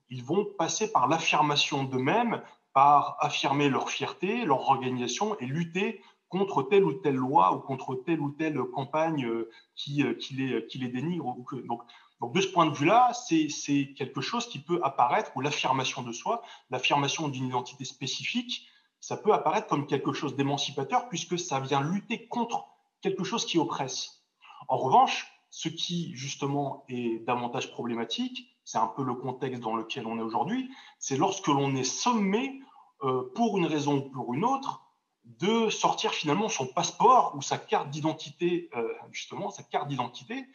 ils 0.10 0.24
vont 0.24 0.46
passer 0.58 0.92
par 0.92 1.08
l'affirmation 1.08 1.84
d'eux-mêmes, 1.84 2.42
par 2.76 3.16
affirmer 3.22 3.70
leur 3.70 3.90
fierté, 3.90 4.44
leur 4.44 4.60
organisation 4.70 5.40
et 5.40 5.46
lutter 5.46 6.02
contre 6.28 6.62
telle 6.62 6.84
ou 6.84 6.92
telle 6.92 7.16
loi 7.16 7.56
ou 7.56 7.60
contre 7.60 7.96
telle 7.96 8.20
ou 8.20 8.32
telle 8.32 8.60
campagne 8.66 9.26
euh, 9.26 9.50
qui, 9.76 10.04
euh, 10.04 10.14
qui, 10.14 10.34
les, 10.34 10.68
qui 10.68 10.78
les 10.80 10.90
dénigre. 10.90 11.24
donc, 11.24 11.82
donc, 12.20 12.34
de 12.34 12.42
ce 12.42 12.48
point 12.48 12.66
de 12.66 12.76
vue-là, 12.76 13.12
c'est 13.14 13.94
quelque 13.94 14.20
chose 14.20 14.48
qui 14.48 14.60
peut 14.60 14.80
apparaître, 14.84 15.32
ou 15.36 15.42
l'affirmation 15.42 16.02
de 16.02 16.12
soi, 16.12 16.42
l'affirmation 16.70 17.30
d'une 17.30 17.46
identité 17.46 17.86
spécifique, 17.86 18.68
ça 19.00 19.16
peut 19.16 19.34
apparaître 19.34 19.68
comme 19.68 19.88
quelque 19.88 20.12
chose 20.12 20.36
d'émancipateur 20.36 21.08
puisque 21.08 21.40
ça 21.40 21.62
vient 21.62 21.82
lutter 21.82 22.28
contre 22.28 22.68
quelque 23.02 23.24
chose 23.24 23.46
qui 23.46 23.58
oppresse. 23.58 24.24
En 24.68 24.78
revanche, 24.78 25.32
ce 25.50 25.70
qui 25.70 26.14
justement 26.14 26.84
est 26.90 27.26
davantage 27.26 27.72
problématique, 27.72 28.56
c'est 28.66 28.80
un 28.80 28.88
peu 28.88 29.04
le 29.04 29.14
contexte 29.14 29.62
dans 29.62 29.76
lequel 29.76 30.08
on 30.08 30.18
est 30.18 30.24
aujourd'hui, 30.24 30.72
c'est 31.00 31.18
lorsque 31.18 31.48
l'on 31.48 31.76
est 31.76 31.84
sommé, 31.84 32.62
pour 33.00 33.58
une 33.58 33.66
raison 33.66 33.98
ou 33.98 34.10
pour 34.10 34.34
une 34.34 34.46
autre, 34.46 34.86
de 35.26 35.70
sortir 35.70 36.14
finalement 36.14 36.50
son 36.50 36.68
passeport 36.68 37.34
ou 37.36 37.42
sa 37.42 37.58
carte 37.58 37.90
d'identité, 37.90 38.70
euh, 38.76 38.88
justement, 39.12 39.50
sa 39.50 39.64
carte 39.64 39.88
d'identité, 39.88 40.46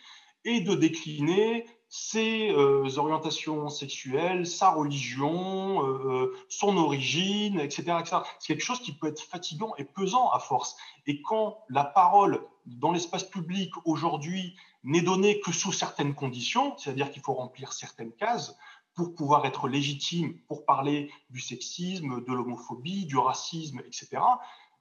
et 0.45 0.61
de 0.61 0.75
décliner 0.75 1.67
ses 1.91 2.51
euh, 2.51 2.89
orientations 2.97 3.69
sexuelles, 3.69 4.47
sa 4.47 4.71
religion, 4.71 5.87
euh, 5.87 6.35
son 6.49 6.77
origine, 6.77 7.61
etc. 7.61 7.99
C'est 8.39 8.55
quelque 8.55 8.65
chose 8.65 8.81
qui 8.81 8.93
peut 8.93 9.09
être 9.09 9.21
fatigant 9.21 9.75
et 9.77 9.85
pesant 9.85 10.31
à 10.31 10.39
force. 10.39 10.77
Et 11.07 11.21
quand 11.21 11.65
la 11.69 11.85
parole 11.85 12.47
dans 12.65 12.93
l'espace 12.93 13.25
public 13.25 13.73
aujourd'hui 13.85 14.57
n'est 14.83 15.03
donnée 15.03 15.41
que 15.41 15.53
sous 15.53 15.73
certaines 15.73 16.15
conditions, 16.15 16.75
c'est-à-dire 16.79 17.11
qu'il 17.11 17.23
faut 17.23 17.35
remplir 17.35 17.73
certaines 17.73 18.13
cases 18.13 18.57
pour 19.01 19.15
pouvoir 19.15 19.47
être 19.47 19.67
légitime, 19.67 20.39
pour 20.47 20.67
parler 20.67 21.11
du 21.31 21.41
sexisme, 21.41 22.23
de 22.23 22.33
l'homophobie, 22.35 23.07
du 23.07 23.17
racisme, 23.17 23.81
etc. 23.81 24.19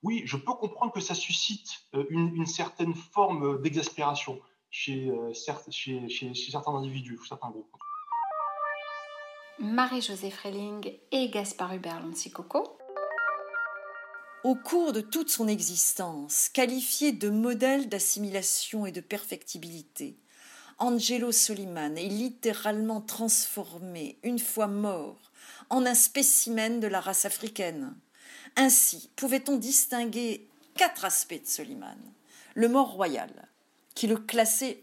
Oui, 0.04 0.24
je 0.26 0.36
peux 0.36 0.54
comprendre 0.54 0.92
que 0.92 1.00
ça 1.00 1.16
suscite 1.16 1.70
euh, 1.94 2.06
une, 2.10 2.36
une 2.36 2.46
certaine 2.46 2.94
forme 2.94 3.62
d'exaspération 3.62 4.40
chez, 4.70 5.10
euh, 5.10 5.34
certes- 5.34 5.72
chez, 5.72 6.10
chez- 6.10 6.34
chez 6.34 6.52
certains 6.52 6.74
individus 6.74 7.18
ou 7.18 7.24
certains 7.26 7.50
groupes. 7.50 7.74
Marie-Josée 9.60 10.32
Freling 10.32 10.94
et 11.12 11.30
Gaspard 11.30 11.74
Hubert 11.74 12.02
Coco. 12.34 12.78
Au 14.44 14.56
cours 14.56 14.92
de 14.94 15.02
toute 15.02 15.30
son 15.30 15.48
existence, 15.48 16.50
qualifié 16.50 17.12
de 17.12 17.30
modèle 17.30 17.88
d'assimilation 17.90 18.86
et 18.86 18.92
de 18.92 19.02
perfectibilité, 19.02 20.18
Angelo 20.82 21.34
Soliman 21.34 21.98
est 21.98 22.08
littéralement 22.08 23.02
transformé, 23.02 24.18
une 24.24 24.40
fois 24.40 24.68
mort, 24.68 25.18
en 25.70 25.86
un 25.86 25.94
spécimen 25.94 26.80
de 26.80 26.88
la 26.88 27.02
race 27.02 27.26
africaine. 27.26 27.94
Ainsi, 28.56 29.10
pouvait-on 29.18 29.58
distinguer 29.58 30.48
quatre 30.76 31.04
aspects 31.04 31.42
de 31.42 31.46
Soliman. 31.48 31.98
Le 32.56 32.70
mort 32.70 32.94
royal, 32.94 33.50
qui 33.94 34.08
le 34.08 34.16
classait 34.16 34.82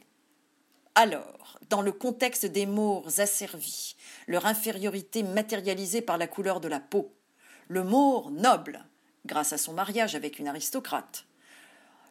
alors 0.94 1.58
dans 1.70 1.80
le 1.80 1.92
contexte 1.92 2.44
des 2.44 2.66
Maures 2.66 3.18
asservis, 3.18 3.96
leur 4.26 4.44
infériorité 4.44 5.22
matérialisée 5.22 6.02
par 6.02 6.18
la 6.18 6.26
couleur 6.26 6.60
de 6.60 6.68
la 6.68 6.80
peau, 6.80 7.10
le 7.68 7.84
Maure 7.84 8.30
noble, 8.30 8.84
grâce 9.24 9.54
à 9.54 9.58
son 9.58 9.72
mariage 9.72 10.14
avec 10.14 10.38
une 10.38 10.48
aristocrate, 10.48 11.24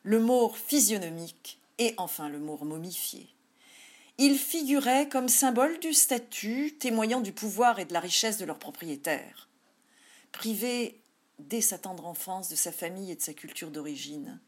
le 0.02 0.20
Maure 0.20 0.58
physionomique 0.58 1.60
et 1.78 1.94
enfin 1.98 2.30
le 2.30 2.40
Maure 2.40 2.66
momifié. 2.66 3.35
Ils 4.18 4.38
figuraient 4.38 5.10
comme 5.10 5.28
symbole 5.28 5.78
du 5.80 5.94
statut 5.94 6.78
témoignant 6.80 7.20
du 7.20 7.34
pouvoir 7.34 7.80
et 7.80 7.86
de 7.86 7.92
la 7.92 8.00
richesse 8.00 8.38
de 8.38 8.46
leurs 8.46 8.60
propriétaires. 8.60 9.50
Privé 10.32 11.02
dès 11.40 11.60
sa 11.60 11.78
tendre 11.78 12.08
enfance 12.08 12.48
de 12.48 12.56
sa 12.56 12.72
famille 12.72 13.12
et 13.12 13.16
de 13.16 13.22
sa 13.22 13.34
culture 13.34 13.72
d'origine, 13.72 14.40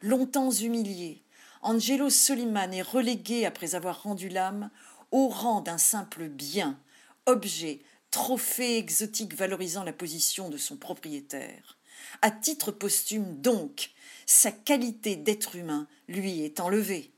longtemps 0.00 0.50
humilié, 0.50 1.22
Angelo 1.60 2.08
Soliman 2.08 2.72
est 2.72 2.80
relégué 2.80 3.44
après 3.44 3.74
avoir 3.74 4.04
rendu 4.04 4.30
l'âme 4.30 4.70
au 5.10 5.28
rang 5.28 5.60
d'un 5.60 5.76
simple 5.76 6.28
bien, 6.28 6.80
objet, 7.26 7.80
trophée 8.10 8.78
exotique 8.78 9.34
valorisant 9.34 9.84
la 9.84 9.92
position 9.92 10.48
de 10.48 10.56
son 10.56 10.76
propriétaire. 10.76 11.76
À 12.22 12.30
titre 12.30 12.72
posthume 12.72 13.36
donc, 13.42 13.90
sa 14.24 14.50
qualité 14.50 15.16
d'être 15.16 15.56
humain 15.56 15.86
lui 16.08 16.40
est 16.40 16.60
enlevée. 16.60 17.12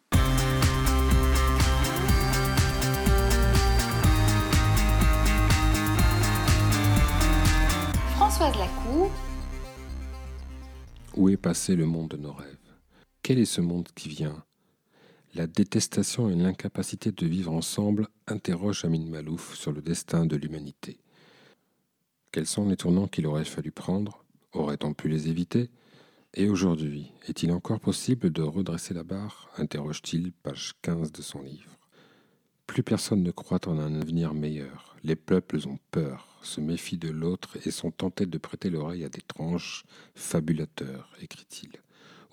Où 11.16 11.28
est 11.28 11.36
passé 11.36 11.76
le 11.76 11.84
monde 11.84 12.08
de 12.08 12.16
nos 12.16 12.32
rêves? 12.32 12.56
Quel 13.22 13.38
est 13.38 13.44
ce 13.44 13.60
monde 13.60 13.88
qui 13.94 14.08
vient? 14.08 14.42
La 15.34 15.46
détestation 15.46 16.30
et 16.30 16.34
l'incapacité 16.34 17.12
de 17.12 17.26
vivre 17.26 17.52
ensemble 17.52 18.08
interrogent 18.26 18.86
Amin 18.86 19.04
Malouf 19.04 19.54
sur 19.54 19.70
le 19.70 19.82
destin 19.82 20.24
de 20.24 20.36
l'humanité. 20.36 20.98
Quels 22.30 22.46
sont 22.46 22.66
les 22.68 22.76
tournants 22.76 23.06
qu'il 23.06 23.26
aurait 23.26 23.44
fallu 23.44 23.70
prendre? 23.70 24.24
Aurait-on 24.52 24.94
pu 24.94 25.08
les 25.08 25.28
éviter? 25.28 25.70
Et 26.32 26.48
aujourd'hui, 26.48 27.12
est-il 27.28 27.52
encore 27.52 27.80
possible 27.80 28.30
de 28.30 28.42
redresser 28.42 28.94
la 28.94 29.04
barre? 29.04 29.50
Interroge-t-il, 29.58 30.32
page 30.32 30.72
15 30.80 31.12
de 31.12 31.20
son 31.20 31.42
livre. 31.42 31.78
Plus 32.66 32.82
personne 32.82 33.22
ne 33.22 33.30
croit 33.30 33.68
en 33.68 33.78
un 33.78 34.00
avenir 34.00 34.32
meilleur. 34.32 34.96
Les 35.04 35.16
peuples 35.16 35.60
ont 35.68 35.78
peur, 35.90 36.31
se 36.42 36.60
méfient 36.60 36.98
de 36.98 37.10
l'autre 37.10 37.56
et 37.66 37.70
sont 37.70 37.90
tentés 37.90 38.26
de 38.26 38.38
prêter 38.38 38.70
l'oreille 38.70 39.04
à 39.04 39.08
d'étranges 39.08 39.84
fabulateurs, 40.14 41.10
écrit-il, 41.20 41.70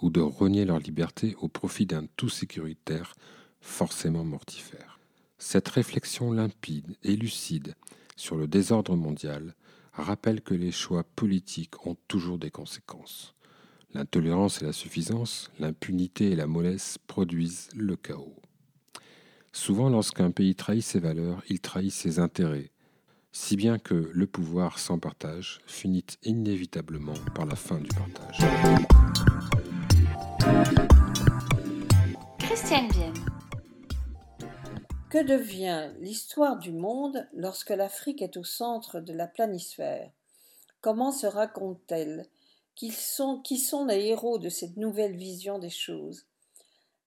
ou 0.02 0.10
de 0.10 0.22
renier 0.22 0.66
leur 0.66 0.80
liberté 0.80 1.36
au 1.40 1.48
profit 1.48 1.86
d'un 1.86 2.06
tout 2.18 2.30
sécuritaire 2.30 3.16
forcément 3.62 4.24
mortifère. 4.24 5.00
Cette 5.38 5.70
réflexion 5.70 6.32
limpide 6.32 6.96
et 7.04 7.16
lucide 7.16 7.76
sur 8.16 8.36
le 8.36 8.48
désordre 8.48 8.96
mondial 8.96 9.56
rappelle 9.94 10.42
que 10.42 10.54
les 10.54 10.72
choix 10.72 11.04
politiques 11.04 11.86
ont 11.86 11.96
toujours 12.08 12.38
des 12.38 12.52
conséquences. 12.52 13.36
L'intolérance 13.94 14.62
et 14.62 14.66
la 14.66 14.74
suffisance, 14.74 15.50
l'impunité 15.60 16.32
et 16.32 16.36
la 16.36 16.48
mollesse 16.48 16.98
produisent 17.08 17.70
le 17.76 17.96
chaos. 17.96 18.36
Souvent, 19.52 19.90
lorsqu'un 19.90 20.30
pays 20.32 20.54
trahit 20.54 20.84
ses 20.84 21.00
valeurs, 21.00 21.42
il 21.50 21.60
trahit 21.60 21.92
ses 21.92 22.20
intérêts, 22.20 22.72
si 23.42 23.56
bien 23.56 23.80
que 23.80 24.12
le 24.14 24.28
pouvoir 24.28 24.80
sans 24.80 25.00
partage 25.00 25.62
finit 25.66 26.06
inévitablement 26.24 27.14
par 27.34 27.46
la 27.46 27.56
fin 27.56 27.80
du 27.80 27.88
partage. 27.88 28.38
Christiane 32.38 32.90
Vienne. 32.90 33.14
Que 35.10 35.26
devient 35.26 35.90
l'histoire 36.02 36.58
du 36.58 36.74
monde 36.74 37.28
lorsque 37.34 37.70
l'Afrique 37.70 38.22
est 38.22 38.36
au 38.36 38.44
centre 38.44 39.00
de 39.00 39.14
la 39.14 39.26
planisphère? 39.26 40.12
Comment 40.82 41.14
se 41.14 41.26
raconte-t-elle? 41.26 42.28
Qui 42.76 42.92
sont, 42.92 43.40
qui 43.40 43.58
sont 43.58 43.86
les 43.86 44.08
héros 44.08 44.38
de 44.38 44.50
cette 44.50 44.76
nouvelle 44.76 45.16
vision 45.16 45.60
des 45.60 45.72
choses? 45.72 46.26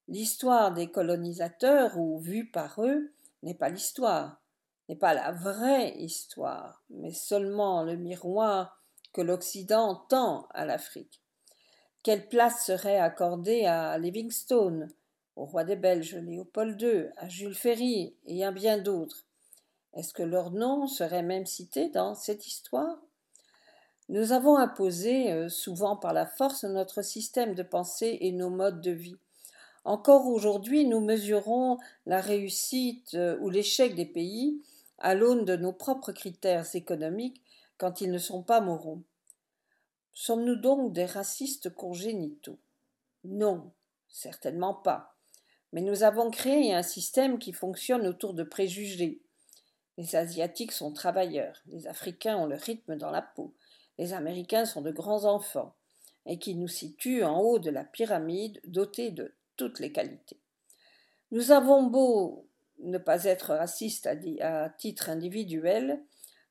L'histoire 0.09 0.73
des 0.73 0.91
colonisateurs, 0.91 1.99
ou 1.99 2.19
vue 2.19 2.51
par 2.51 2.83
eux, 2.83 3.13
n'est 3.43 3.55
pas 3.55 3.69
l'histoire, 3.69 4.42
n'est 4.93 4.99
pas 4.99 5.15
la 5.15 5.33
vraie 5.33 5.95
histoire, 5.97 6.83
mais 6.91 7.15
seulement 7.15 7.83
le 7.83 7.97
miroir 7.97 8.79
que 9.15 9.23
l'Occident 9.23 10.05
tend 10.11 10.47
à 10.51 10.67
l'Afrique. 10.67 11.23
Quelle 12.03 12.29
place 12.29 12.67
serait 12.67 12.99
accordée 12.99 13.65
à 13.65 13.97
Livingstone, 13.97 14.91
au 15.37 15.47
roi 15.47 15.65
des 15.65 15.77
Belges 15.77 16.17
Léopold 16.17 16.79
II, 16.79 17.07
à 17.17 17.27
Jules 17.31 17.55
Ferry 17.55 18.15
et 18.27 18.45
à 18.45 18.51
bien 18.51 18.77
d'autres? 18.77 19.25
Est-ce 19.95 20.13
que 20.13 20.23
leur 20.23 20.51
nom 20.51 20.87
serait 20.87 21.23
même 21.23 21.47
cité 21.47 21.89
dans 21.89 22.15
cette 22.15 22.47
histoire? 22.47 22.99
Nous 24.11 24.33
avons 24.33 24.59
imposé, 24.59 25.33
euh, 25.33 25.49
souvent 25.49 25.97
par 25.97 26.13
la 26.13 26.27
force, 26.27 26.65
notre 26.65 27.01
système 27.01 27.55
de 27.55 27.63
pensée 27.63 28.19
et 28.21 28.33
nos 28.33 28.51
modes 28.51 28.83
de 28.83 28.91
vie. 28.91 29.17
Encore 29.87 30.27
aujourd'hui, 30.27 30.85
nous 30.85 31.01
mesurons 31.01 31.79
la 32.05 32.21
réussite 32.21 33.15
euh, 33.15 33.39
ou 33.41 33.49
l'échec 33.49 33.95
des 33.95 34.05
pays 34.05 34.61
à 35.03 35.15
l'aune 35.15 35.45
de 35.45 35.57
nos 35.57 35.73
propres 35.73 36.13
critères 36.13 36.75
économiques 36.75 37.43
quand 37.77 38.01
ils 38.01 38.11
ne 38.11 38.19
sont 38.19 38.43
pas 38.43 38.61
moraux. 38.61 39.03
Sommes-nous 40.13 40.57
donc 40.57 40.93
des 40.93 41.07
racistes 41.07 41.75
congénitaux? 41.75 42.61
Non, 43.25 43.73
certainement 44.09 44.75
pas. 44.75 45.17
Mais 45.73 45.81
nous 45.81 46.05
avons 46.05 46.31
créé 46.31 46.73
un 46.73 46.85
système 46.85 47.41
qui 47.41 47.53
fonctionne 47.53 48.07
autour 48.07 48.33
de 48.33 48.45
préjugés. 48.45 49.21
Les 49.99 50.15
Asiatiques 50.15 50.73
sont 50.73 50.93
travailleurs, 50.93 51.61
les 51.67 51.89
Africains 51.89 52.37
ont 52.37 52.47
le 52.47 52.57
rythme 52.57 52.97
dans 52.97 53.11
la 53.11 53.23
peau, 53.23 53.55
les 53.99 54.13
Américains 54.13 54.67
sont 54.67 54.83
de 54.83 54.93
grands 54.93 55.25
enfants, 55.25 55.75
et 56.27 56.39
qui 56.39 56.55
nous 56.55 56.69
situent 56.69 57.25
en 57.25 57.41
haut 57.41 57.59
de 57.59 57.71
la 57.71 57.85
pyramide 57.85 58.61
dotée 58.65 59.11
de 59.11 59.35
toutes 59.57 59.81
les 59.81 59.91
qualités. 59.91 60.39
Nous 61.33 61.51
avons 61.51 61.83
beau 61.83 62.47
ne 62.81 62.99
pas 62.99 63.25
être 63.25 63.55
racistes 63.55 64.09
à, 64.41 64.69
titre 64.71 65.11
individuel, 65.11 66.03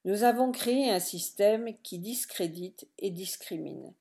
nous 0.05 0.23
avons 0.23 0.51
créé 0.51 0.89
un 0.89 0.99
système 0.99 1.75
qui 1.83 1.99
discrédite 1.99 2.87
et 2.99 3.11
discrimine. 3.11 3.93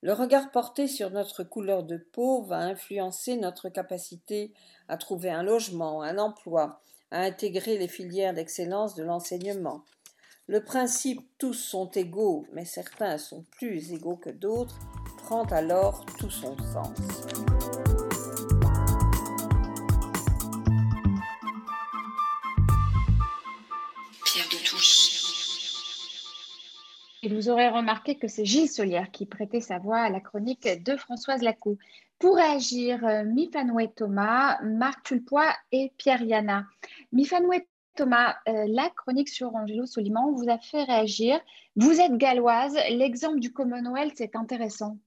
Le 0.00 0.12
regard 0.12 0.50
porté 0.50 0.88
sur 0.88 1.10
notre 1.10 1.44
couleur 1.44 1.84
de 1.84 1.96
peau 1.96 2.42
va 2.42 2.58
influencer 2.58 3.36
notre 3.36 3.68
capacité 3.68 4.52
à 4.88 4.96
trouver 4.96 5.30
un 5.30 5.44
logement, 5.44 6.02
un 6.02 6.18
emploi, 6.18 6.82
à 7.12 7.20
intégrer 7.20 7.78
les 7.78 7.86
filières 7.86 8.34
d'excellence 8.34 8.96
de 8.96 9.04
l'enseignement. 9.04 9.84
Le 10.48 10.64
principe 10.64 11.20
tous 11.38 11.54
sont 11.54 11.88
égaux, 11.90 12.46
mais 12.52 12.64
certains 12.64 13.16
sont 13.16 13.44
plus 13.52 13.92
égaux 13.92 14.16
que 14.16 14.30
d'autres 14.30 14.80
prend 15.18 15.44
alors 15.44 16.04
tout 16.18 16.30
son 16.30 16.56
sens. 16.58 17.91
Et 27.24 27.28
vous 27.28 27.48
aurez 27.48 27.68
remarqué 27.68 28.16
que 28.16 28.26
c'est 28.26 28.44
Gilles 28.44 28.68
Solière 28.68 29.12
qui 29.12 29.26
prêtait 29.26 29.60
sa 29.60 29.78
voix 29.78 30.00
à 30.00 30.10
la 30.10 30.18
chronique 30.18 30.66
de 30.82 30.96
Françoise 30.96 31.40
Lacou. 31.40 31.78
Pour 32.18 32.34
réagir, 32.34 33.04
euh, 33.06 33.22
Mifanoué 33.24 33.90
Thomas, 33.94 34.60
Marc 34.62 35.04
Tulpois 35.04 35.54
et 35.70 35.92
Pierre 35.98 36.22
Yana. 36.22 36.66
Mifanoué 37.12 37.68
Thomas, 37.94 38.34
euh, 38.48 38.64
la 38.66 38.90
chronique 38.90 39.28
sur 39.28 39.54
Angelo 39.54 39.86
Soliman 39.86 40.32
vous 40.32 40.50
a 40.50 40.58
fait 40.58 40.82
réagir. 40.82 41.40
Vous 41.76 42.00
êtes 42.00 42.16
galloise, 42.16 42.76
l'exemple 42.90 43.38
du 43.38 43.52
Commonwealth, 43.52 44.14
c'est 44.16 44.34
intéressant. 44.34 44.98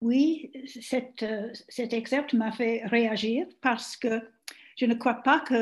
Oui, 0.00 0.52
cet, 0.80 1.24
euh, 1.24 1.50
cet 1.68 1.92
exemple 1.92 2.36
m'a 2.36 2.52
fait 2.52 2.82
réagir 2.84 3.48
parce 3.60 3.96
que 3.96 4.22
je 4.76 4.86
ne 4.86 4.94
crois 4.94 5.22
pas 5.24 5.40
que 5.40 5.54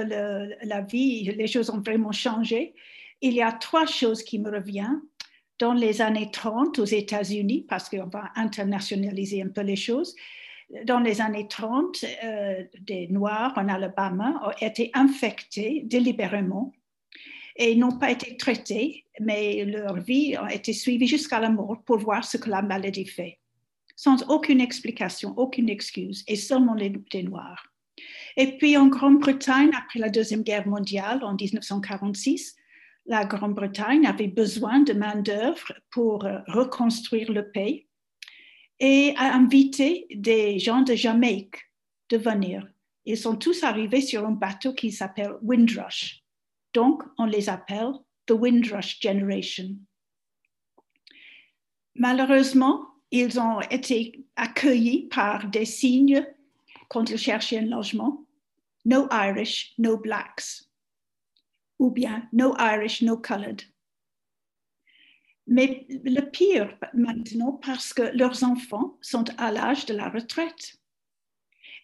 la 0.62 0.80
vie, 0.82 1.24
les 1.24 1.46
choses 1.46 1.70
ont 1.70 1.80
vraiment 1.80 2.12
changé. 2.12 2.74
Il 3.22 3.32
y 3.32 3.40
a 3.40 3.50
trois 3.50 3.86
choses 3.86 4.22
qui 4.22 4.38
me 4.38 4.50
reviennent 4.50 5.00
dans 5.58 5.72
les 5.72 6.02
années 6.02 6.30
30 6.30 6.78
aux 6.78 6.84
États-Unis, 6.84 7.64
parce 7.68 7.88
qu'on 7.88 8.06
va 8.06 8.30
internationaliser 8.36 9.42
un 9.42 9.48
peu 9.48 9.62
les 9.62 9.76
choses, 9.76 10.14
dans 10.84 11.00
les 11.00 11.20
années 11.20 11.46
30, 11.48 12.04
euh, 12.24 12.64
des 12.80 13.06
Noirs 13.08 13.52
en 13.56 13.68
Alabama 13.68 14.40
ont 14.44 14.66
été 14.66 14.90
infectés 14.94 15.82
délibérément 15.84 16.72
et 17.54 17.74
n'ont 17.76 17.98
pas 17.98 18.10
été 18.10 18.36
traités, 18.36 19.04
mais 19.20 19.64
leur 19.64 19.96
vie 20.00 20.36
a 20.36 20.52
été 20.52 20.72
suivie 20.72 21.06
jusqu'à 21.06 21.40
la 21.40 21.50
mort 21.50 21.82
pour 21.84 21.98
voir 21.98 22.24
ce 22.24 22.36
que 22.36 22.50
la 22.50 22.62
maladie 22.62 23.06
fait, 23.06 23.38
sans 23.94 24.28
aucune 24.28 24.60
explication, 24.60 25.34
aucune 25.36 25.68
excuse, 25.68 26.24
et 26.26 26.36
seulement 26.36 26.74
les, 26.74 26.92
les 27.12 27.22
Noirs. 27.22 27.72
Et 28.36 28.58
puis 28.58 28.76
en 28.76 28.88
Grande-Bretagne, 28.88 29.70
après 29.74 30.00
la 30.00 30.10
Deuxième 30.10 30.42
Guerre 30.42 30.66
mondiale, 30.66 31.24
en 31.24 31.34
1946, 31.34 32.56
la 33.06 33.24
Grande-Bretagne 33.24 34.06
avait 34.06 34.28
besoin 34.28 34.80
de 34.80 34.92
main-d'œuvre 34.92 35.72
pour 35.90 36.24
euh, 36.24 36.38
reconstruire 36.48 37.32
le 37.32 37.50
pays 37.50 37.86
et 38.78 39.14
a 39.16 39.34
invité 39.34 40.06
des 40.14 40.58
gens 40.58 40.82
de 40.82 40.94
Jamaïque 40.94 41.56
de 42.10 42.18
venir. 42.18 42.66
Ils 43.04 43.16
sont 43.16 43.36
tous 43.36 43.62
arrivés 43.62 44.00
sur 44.00 44.26
un 44.26 44.32
bateau 44.32 44.74
qui 44.74 44.92
s'appelle 44.92 45.34
Windrush. 45.42 46.22
Donc, 46.74 47.02
on 47.18 47.24
les 47.24 47.48
appelle 47.48 47.92
The 48.26 48.32
Windrush 48.32 49.00
Generation. 49.00 49.76
Malheureusement, 51.94 52.86
ils 53.10 53.40
ont 53.40 53.60
été 53.70 54.24
accueillis 54.34 55.08
par 55.08 55.48
des 55.48 55.64
signes 55.64 56.26
quand 56.88 57.08
ils 57.08 57.18
cherchaient 57.18 57.58
un 57.58 57.66
logement. 57.66 58.26
No 58.84 59.08
Irish, 59.10 59.72
no 59.78 59.96
blacks. 59.96 60.65
Ou 61.78 61.90
bien 61.90 62.28
no 62.32 62.54
Irish, 62.58 63.02
no 63.02 63.16
colored. 63.16 63.62
Mais 65.46 65.86
le 65.88 66.22
pire 66.22 66.76
maintenant, 66.92 67.52
parce 67.52 67.92
que 67.92 68.02
leurs 68.02 68.42
enfants 68.42 68.98
sont 69.00 69.24
à 69.38 69.52
l'âge 69.52 69.86
de 69.86 69.94
la 69.94 70.08
retraite 70.08 70.80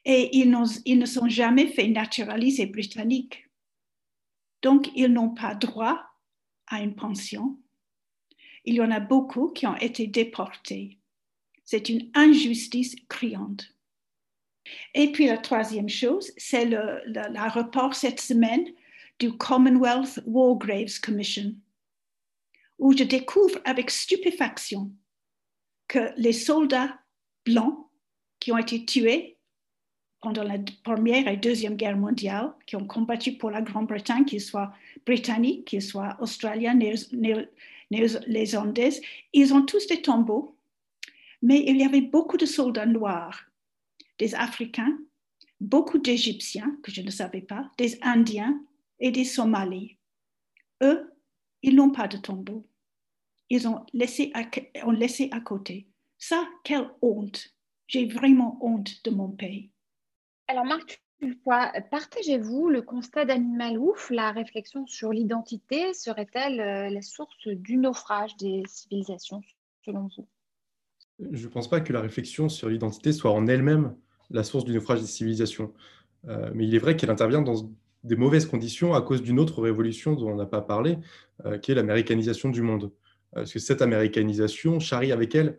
et 0.05 0.36
ils, 0.36 0.51
ne 0.51 1.06
sont 1.06 1.28
jamais 1.28 1.69
fait 1.69 1.86
naturaliser 1.86 2.66
britanniques. 2.66 3.48
Donc, 4.62 4.90
ils 4.97 5.12
n'ont 5.12 5.31
pas 5.31 5.55
droit 5.55 6.02
à 6.66 6.81
une 6.81 6.94
pension. 6.94 7.59
Il 8.64 8.74
y 8.74 8.81
en 8.81 8.90
a 8.90 9.01
beaucoup 9.01 9.51
qui 9.51 9.66
ont 9.66 9.77
été 9.77 10.06
déportés. 10.06 10.98
C'est 11.64 11.89
une 11.89 12.10
injustice 12.14 12.97
criante. 13.09 13.74
Et 14.94 15.10
puis 15.10 15.27
la 15.27 15.39
troisième 15.39 15.89
chose, 15.89 16.32
c'est 16.36 16.64
le, 16.64 17.02
rapport 17.48 17.94
cette 17.94 18.20
semaine 18.20 18.64
du 19.23 19.32
Commonwealth 19.36 20.20
War 20.27 20.59
Graves 20.59 21.01
Commission, 21.01 21.55
où 22.81 22.93
je 22.93 23.05
découvre 23.05 23.61
avec 23.65 23.89
stupéfaction 23.89 24.90
que 25.86 26.12
les 26.16 26.32
soldats 26.32 26.99
blancs 27.47 27.86
qui 28.40 28.51
ont 28.51 28.59
été 28.59 28.85
tués 28.85 29.39
pendant 30.20 30.43
la 30.43 30.59
Première 30.82 31.28
et 31.28 31.36
Deuxième 31.36 31.77
Guerre 31.77 31.97
mondiale, 31.97 32.53
qui 32.66 32.74
ont 32.74 32.85
combattu 32.85 33.35
pour 33.35 33.53
la 33.53 33.62
Grande-Bretagne, 33.62 34.24
qu'ils 34.24 34.40
soient 34.40 34.74
britanniques, 35.07 35.66
qu'ils 35.66 35.82
soient 35.82 36.16
australiens, 36.20 36.74
néo-zélandais, 36.74 39.01
ils 39.32 39.55
ont 39.55 39.62
tous 39.62 39.86
des 39.86 40.03
tombeaux, 40.03 40.57
mais 41.43 41.62
il 41.65 41.77
y 41.77 41.85
avait 41.85 42.01
beaucoup 42.01 42.36
de 42.36 42.47
soldats 42.47 42.86
noirs, 42.86 43.44
des 44.19 44.35
Africains, 44.35 44.99
beaucoup 45.61 45.99
d'Égyptiens, 45.99 46.77
que 46.82 46.90
je 46.90 47.03
ne 47.03 47.11
savais 47.11 47.43
pas, 47.43 47.70
des 47.78 48.01
Indiens 48.03 48.61
et 49.03 49.11
des 49.11 49.24
Somalis. 49.24 49.99
Eux, 50.83 51.12
ils 51.62 51.77
n'ont 51.77 51.91
pas 51.91 52.09
de 52.09 52.16
tombeau. 52.16 52.66
Ils 53.51 53.69
ont 53.69 53.85
laissé 53.93 54.33
à, 54.33 54.45
ont 54.87 54.93
laissé 54.93 55.29
à 55.33 55.41
côté. 55.41 55.89
Ça, 56.16 56.49
quelle 56.65 56.89
honte. 57.03 57.49
J'ai 57.89 58.07
vraiment 58.07 58.59
honte 58.62 59.05
de 59.05 59.11
mon 59.11 59.29
pays. 59.29 59.70
Alors, 60.49 60.65
Marc 60.65 61.03
partagez-vous 61.91 62.69
le 62.69 62.83
constat 62.83 63.24
d'Annie 63.24 63.57
Malouf 63.57 64.11
La 64.11 64.33
réflexion 64.33 64.87
sur 64.87 65.12
l'identité 65.12 65.95
serait-elle 65.95 66.61
euh, 66.61 66.91
la 66.91 67.03
source 67.03 67.47
du 67.47 67.77
naufrage 67.77 68.37
des 68.39 68.62
civilisations, 68.66 69.43
selon 69.85 70.09
vous? 70.16 70.27
Je 71.31 71.47
ne 71.47 71.53
pense 71.53 71.69
pas 71.69 71.81
que 71.81 71.93
la 71.93 72.01
réflexion 72.01 72.49
sur 72.49 72.69
l'identité 72.69 73.12
soit 73.12 73.31
en 73.31 73.47
elle-même 73.47 73.97
la 74.31 74.43
source 74.43 74.65
du 74.65 74.73
naufrage 74.73 75.01
des 75.01 75.07
civilisations. 75.07 75.73
Euh, 76.27 76.51
mais 76.55 76.66
il 76.66 76.74
est 76.74 76.79
vrai 76.79 76.97
qu'elle 76.97 77.11
intervient 77.11 77.43
dans 77.43 77.70
des 78.05 78.16
mauvaises 78.16 78.47
conditions 78.47 78.95
à 78.95 79.03
cause 79.03 79.23
d'une 79.23 79.39
autre 79.39 79.62
révolution 79.62 80.15
dont 80.15 80.31
on 80.31 80.37
n'a 80.37 80.47
pas 80.47 80.62
parlé, 80.62 80.99
euh, 81.45 81.59
qui 81.59 81.73
est 81.73 81.74
l'américanisation 81.74 82.51
du 82.51 82.62
monde. 82.62 82.91
Parce 83.33 83.53
que 83.53 83.59
cette 83.59 83.81
américanisation 83.81 84.79
charrie 84.79 85.12
avec 85.12 85.35
elle 85.35 85.59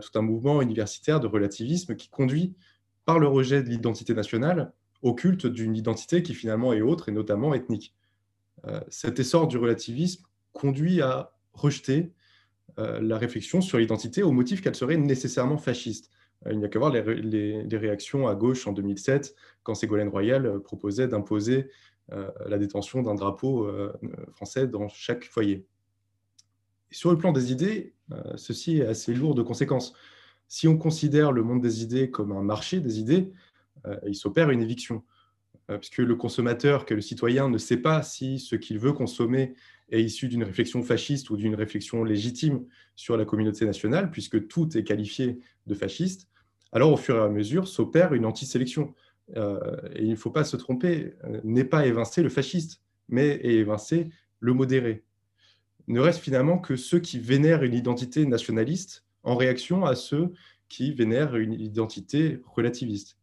tout 0.00 0.18
un 0.18 0.22
mouvement 0.22 0.62
universitaire 0.62 1.20
de 1.20 1.26
relativisme 1.26 1.94
qui 1.94 2.08
conduit 2.08 2.56
par 3.04 3.18
le 3.18 3.28
rejet 3.28 3.62
de 3.62 3.68
l'identité 3.68 4.14
nationale 4.14 4.72
au 5.02 5.14
culte 5.14 5.46
d'une 5.46 5.76
identité 5.76 6.22
qui 6.22 6.34
finalement 6.34 6.72
est 6.72 6.82
autre 6.82 7.08
et 7.08 7.12
notamment 7.12 7.54
ethnique. 7.54 7.94
Euh, 8.66 8.80
cet 8.88 9.18
essor 9.20 9.46
du 9.46 9.58
relativisme 9.58 10.24
conduit 10.52 11.00
à 11.00 11.32
rejeter 11.52 12.12
euh, 12.78 13.00
la 13.00 13.18
réflexion 13.18 13.60
sur 13.60 13.78
l'identité 13.78 14.22
au 14.22 14.32
motif 14.32 14.60
qu'elle 14.60 14.74
serait 14.74 14.96
nécessairement 14.96 15.58
fasciste. 15.58 16.10
Euh, 16.46 16.52
il 16.52 16.58
n'y 16.58 16.64
a 16.64 16.68
qu'à 16.68 16.78
voir 16.78 16.92
les, 16.92 17.76
réactions 17.76 18.26
à 18.26 18.34
gauche 18.34 18.66
en 18.66 18.72
2007 18.72 19.34
quand 19.62 19.74
Ségolène 19.74 20.08
Royal 20.08 20.60
proposait 20.60 21.08
d'imposer 21.08 21.70
la 22.46 22.56
détention 22.56 23.02
d'un 23.02 23.16
drapeau 23.16 23.68
français 24.30 24.68
dans 24.68 24.86
chaque 24.86 25.24
foyer. 25.24 25.66
Sur 26.92 27.10
le 27.10 27.18
plan 27.18 27.32
des 27.32 27.50
idées, 27.50 27.94
ceci 28.36 28.78
est 28.78 28.86
assez 28.86 29.12
lourd 29.12 29.34
de 29.34 29.42
conséquences. 29.42 29.92
Si 30.48 30.68
on 30.68 30.78
considère 30.78 31.32
le 31.32 31.42
monde 31.42 31.60
des 31.60 31.82
idées 31.82 32.10
comme 32.10 32.32
un 32.32 32.42
marché 32.42 32.80
des 32.80 33.00
idées, 33.00 33.32
euh, 33.86 33.98
il 34.06 34.14
s'opère 34.14 34.50
une 34.50 34.62
éviction. 34.62 35.02
Euh, 35.70 35.78
puisque 35.78 35.98
le 35.98 36.14
consommateur, 36.14 36.86
que 36.86 36.94
le 36.94 37.00
citoyen 37.00 37.48
ne 37.48 37.58
sait 37.58 37.78
pas 37.78 38.02
si 38.02 38.38
ce 38.38 38.54
qu'il 38.54 38.78
veut 38.78 38.92
consommer 38.92 39.54
est 39.90 40.02
issu 40.02 40.28
d'une 40.28 40.44
réflexion 40.44 40.82
fasciste 40.82 41.30
ou 41.30 41.36
d'une 41.36 41.56
réflexion 41.56 42.04
légitime 42.04 42.64
sur 42.94 43.16
la 43.16 43.24
communauté 43.24 43.64
nationale, 43.64 44.10
puisque 44.10 44.46
tout 44.46 44.76
est 44.78 44.84
qualifié 44.84 45.40
de 45.66 45.74
fasciste, 45.74 46.28
alors 46.76 46.92
au 46.92 46.98
fur 46.98 47.16
et 47.16 47.20
à 47.20 47.28
mesure 47.30 47.68
s'opère 47.68 48.12
une 48.12 48.26
anti-sélection. 48.26 48.94
Euh, 49.34 49.58
et 49.94 50.02
il 50.02 50.10
ne 50.10 50.16
faut 50.16 50.30
pas 50.30 50.44
se 50.44 50.58
tromper, 50.58 51.14
n'est 51.42 51.64
pas 51.64 51.86
évincer 51.86 52.22
le 52.22 52.28
fasciste, 52.28 52.82
mais 53.08 53.40
évincer 53.42 54.10
le 54.40 54.52
modéré. 54.52 55.02
Ne 55.88 56.00
reste 56.00 56.18
finalement 56.18 56.58
que 56.58 56.76
ceux 56.76 56.98
qui 56.98 57.18
vénèrent 57.18 57.62
une 57.62 57.72
identité 57.72 58.26
nationaliste 58.26 59.06
en 59.22 59.36
réaction 59.36 59.86
à 59.86 59.94
ceux 59.94 60.34
qui 60.68 60.92
vénèrent 60.92 61.36
une 61.36 61.54
identité 61.54 62.42
relativiste. 62.44 63.16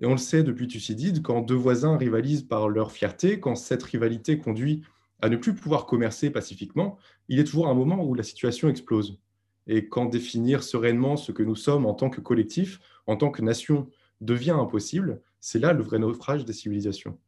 Et 0.00 0.06
on 0.06 0.12
le 0.12 0.18
sait 0.18 0.42
depuis 0.42 0.66
Thucydide, 0.66 1.22
quand 1.22 1.42
deux 1.42 1.54
voisins 1.54 1.96
rivalisent 1.96 2.42
par 2.42 2.68
leur 2.68 2.90
fierté, 2.90 3.38
quand 3.38 3.54
cette 3.54 3.84
rivalité 3.84 4.36
conduit 4.38 4.82
à 5.22 5.28
ne 5.28 5.36
plus 5.36 5.54
pouvoir 5.54 5.86
commercer 5.86 6.28
pacifiquement, 6.28 6.98
il 7.28 7.38
est 7.38 7.44
toujours 7.44 7.68
un 7.68 7.74
moment 7.74 8.04
où 8.04 8.14
la 8.14 8.24
situation 8.24 8.68
explose. 8.68 9.20
Et 9.66 9.88
quand 9.88 10.06
définir 10.06 10.62
sereinement 10.62 11.16
ce 11.16 11.32
que 11.32 11.42
nous 11.42 11.56
sommes 11.56 11.86
en 11.86 11.94
tant 11.94 12.10
que 12.10 12.20
collectif, 12.20 12.80
en 13.06 13.16
tant 13.16 13.30
que 13.30 13.42
nation, 13.42 13.88
devient 14.20 14.52
impossible, 14.52 15.22
c'est 15.40 15.58
là 15.58 15.72
le 15.72 15.82
vrai 15.82 15.98
naufrage 15.98 16.44
des 16.44 16.52
civilisations. 16.52 17.18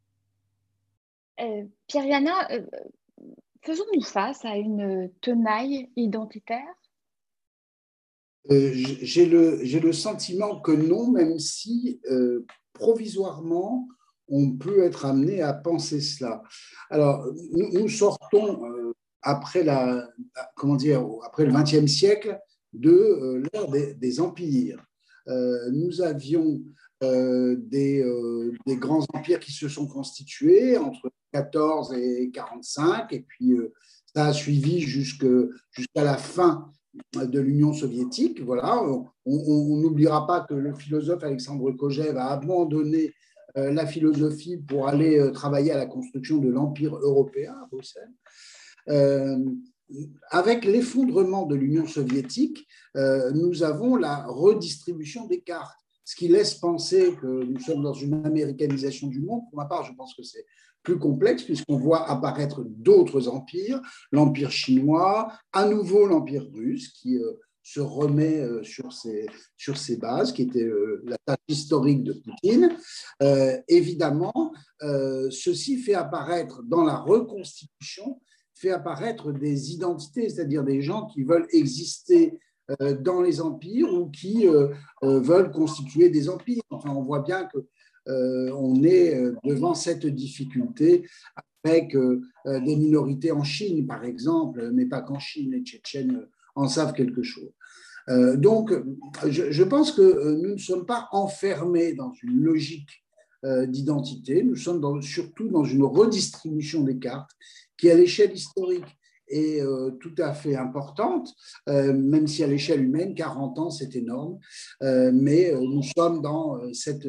Euh, 1.40 1.64
Pierre-Yana, 1.86 2.50
euh, 2.52 2.62
faisons-nous 3.62 4.02
face 4.02 4.44
à 4.44 4.56
une 4.56 5.10
tenaille 5.20 5.90
identitaire? 5.96 6.74
Euh, 8.50 8.70
j'ai 8.74 9.26
le, 9.26 9.60
le, 9.62 9.92
sentiment 9.92 10.60
que 10.60 10.70
non, 10.70 11.10
même 11.10 11.38
si 11.38 12.00
euh, 12.10 12.46
provisoirement, 12.72 13.88
on 14.28 14.52
peut 14.52 14.84
être 14.84 15.04
amené 15.04 15.42
à 15.42 15.52
penser 15.52 16.00
cela. 16.00 16.42
Alors, 16.90 17.26
nous, 17.52 17.72
nous 17.72 17.88
sortons 17.88 18.64
euh, 18.64 18.85
après, 19.26 19.62
la, 19.62 20.08
comment 20.54 20.76
dire, 20.76 21.04
après 21.24 21.44
le 21.44 21.52
XXe 21.52 21.86
siècle 21.86 22.38
de 22.72 23.42
l'ère 23.52 23.68
des, 23.68 24.20
empires. 24.20 24.84
nous 25.26 26.02
avions 26.02 26.62
des, 27.00 28.04
des, 28.66 28.76
grands 28.76 29.04
empires 29.12 29.40
qui 29.40 29.52
se 29.52 29.68
sont 29.68 29.86
constitués 29.86 30.76
entre 30.76 31.10
14 31.32 31.94
et 31.94 32.30
45, 32.32 33.12
et 33.12 33.20
puis 33.20 33.56
ça 34.14 34.26
a 34.26 34.32
suivi 34.32 34.80
jusqu'à 34.80 35.48
la 35.94 36.16
fin 36.16 36.70
de 37.14 37.40
l'Union 37.40 37.72
soviétique. 37.72 38.40
Voilà, 38.42 38.82
on 39.24 39.76
n'oubliera 39.76 40.26
pas 40.26 40.40
que 40.40 40.54
le 40.54 40.74
philosophe 40.74 41.24
Alexandre 41.24 41.72
Kojève 41.72 42.16
a 42.16 42.30
abandonné 42.30 43.12
euh, 43.56 43.72
la 43.72 43.86
philosophie 43.86 44.58
pour 44.58 44.86
aller 44.86 45.18
euh, 45.18 45.30
travailler 45.30 45.72
à 45.72 45.78
la 45.78 45.86
construction 45.86 46.38
de 46.38 46.50
l'Empire 46.50 46.94
européen 46.96 47.54
à 47.62 47.66
Bruxelles. 47.70 48.12
Euh, 48.88 49.38
avec 50.30 50.64
l'effondrement 50.64 51.46
de 51.46 51.54
l'Union 51.54 51.86
soviétique, 51.86 52.66
nous 53.34 53.62
avons 53.62 53.94
la 53.94 54.26
redistribution 54.26 55.28
des 55.28 55.42
cartes, 55.42 55.78
ce 56.04 56.16
qui 56.16 56.26
laisse 56.26 56.54
penser 56.54 57.14
que 57.20 57.44
nous 57.44 57.60
sommes 57.60 57.84
dans 57.84 57.94
une 57.94 58.26
américanisation 58.26 59.06
du 59.06 59.20
monde. 59.20 59.42
Pour 59.48 59.58
ma 59.58 59.66
part, 59.66 59.84
je 59.84 59.92
pense 59.92 60.12
que 60.16 60.24
c'est 60.24 60.44
plus 60.86 60.98
complexe 61.00 61.42
puisqu'on 61.42 61.76
voit 61.76 62.08
apparaître 62.08 62.64
d'autres 62.64 63.26
empires, 63.26 63.82
l'empire 64.12 64.52
chinois, 64.52 65.32
à 65.52 65.66
nouveau 65.66 66.06
l'empire 66.06 66.48
russe 66.54 66.92
qui 66.92 67.18
euh, 67.18 67.32
se 67.64 67.80
remet 67.80 68.38
euh, 68.38 68.62
sur 68.62 68.92
ses, 68.92 69.26
sur 69.56 69.76
ses 69.76 69.96
bases, 69.96 70.32
qui 70.32 70.42
était 70.42 70.62
euh, 70.62 71.02
la 71.04 71.18
tâche 71.26 71.38
historique 71.48 72.04
de 72.04 72.12
Poutine. 72.12 72.70
évidemment, 73.66 74.52
ceci 75.30 75.78
fait 75.78 75.94
apparaître 75.94 76.62
dans 76.62 76.84
la 76.84 76.98
reconstitution, 76.98 78.20
fait 78.56 78.70
apparaître 78.70 79.32
des 79.32 79.72
identités, 79.72 80.28
c'est-à-dire 80.28 80.64
des 80.64 80.82
gens 80.82 81.06
qui 81.06 81.22
veulent 81.22 81.46
exister 81.52 82.38
dans 83.00 83.20
les 83.20 83.40
empires 83.40 83.94
ou 83.94 84.10
qui 84.10 84.46
veulent 85.02 85.52
constituer 85.52 86.10
des 86.10 86.28
empires. 86.28 86.62
Enfin, 86.70 86.90
on 86.90 87.04
voit 87.04 87.20
bien 87.20 87.44
que 87.44 87.58
euh, 88.08 88.50
on 88.52 88.82
est 88.84 89.16
euh, 89.16 89.34
devant 89.44 89.74
cette 89.74 90.06
difficulté 90.06 91.06
avec 91.64 91.96
euh, 91.96 92.20
des 92.44 92.76
minorités 92.76 93.32
en 93.32 93.42
Chine, 93.42 93.86
par 93.86 94.04
exemple, 94.04 94.70
mais 94.72 94.86
pas 94.86 95.02
qu'en 95.02 95.18
Chine, 95.18 95.50
les 95.50 95.62
Tchétchènes 95.62 96.26
en 96.54 96.68
savent 96.68 96.92
quelque 96.92 97.22
chose. 97.22 97.50
donc, 98.36 98.72
je, 99.28 99.62
pense 99.64 99.90
que 99.90 100.36
nous 100.40 100.52
ne 100.52 100.58
sommes 100.58 100.86
pas 100.86 101.08
enfermés 101.10 101.92
dans 101.92 102.12
une 102.22 102.40
logique 102.40 103.04
euh, 103.44 103.66
d'identité. 103.66 104.42
Nous 104.42 104.56
sommes 104.56 105.02
surtout 105.02 105.48
dans 105.48 105.62
une 105.62 105.82
redistribution 105.82 106.82
des 106.82 106.98
cartes 106.98 107.30
qui, 107.76 107.90
à 107.90 107.94
l'échelle 107.94 108.32
historique, 108.32 108.96
est 109.28 109.60
euh, 109.60 109.90
tout 110.00 110.14
à 110.18 110.32
fait 110.32 110.56
importante, 110.56 111.34
euh, 111.68 111.92
même 111.92 112.26
si 112.26 112.44
à 112.44 112.46
l'échelle 112.46 112.82
humaine, 112.84 113.14
40 113.14 113.58
ans, 113.58 113.70
c'est 113.70 113.94
énorme. 113.96 114.38
Euh, 114.82 115.10
mais 115.12 115.52
nous 115.52 115.82
sommes 115.82 116.22
dans 116.22 116.58
cette, 116.72 117.08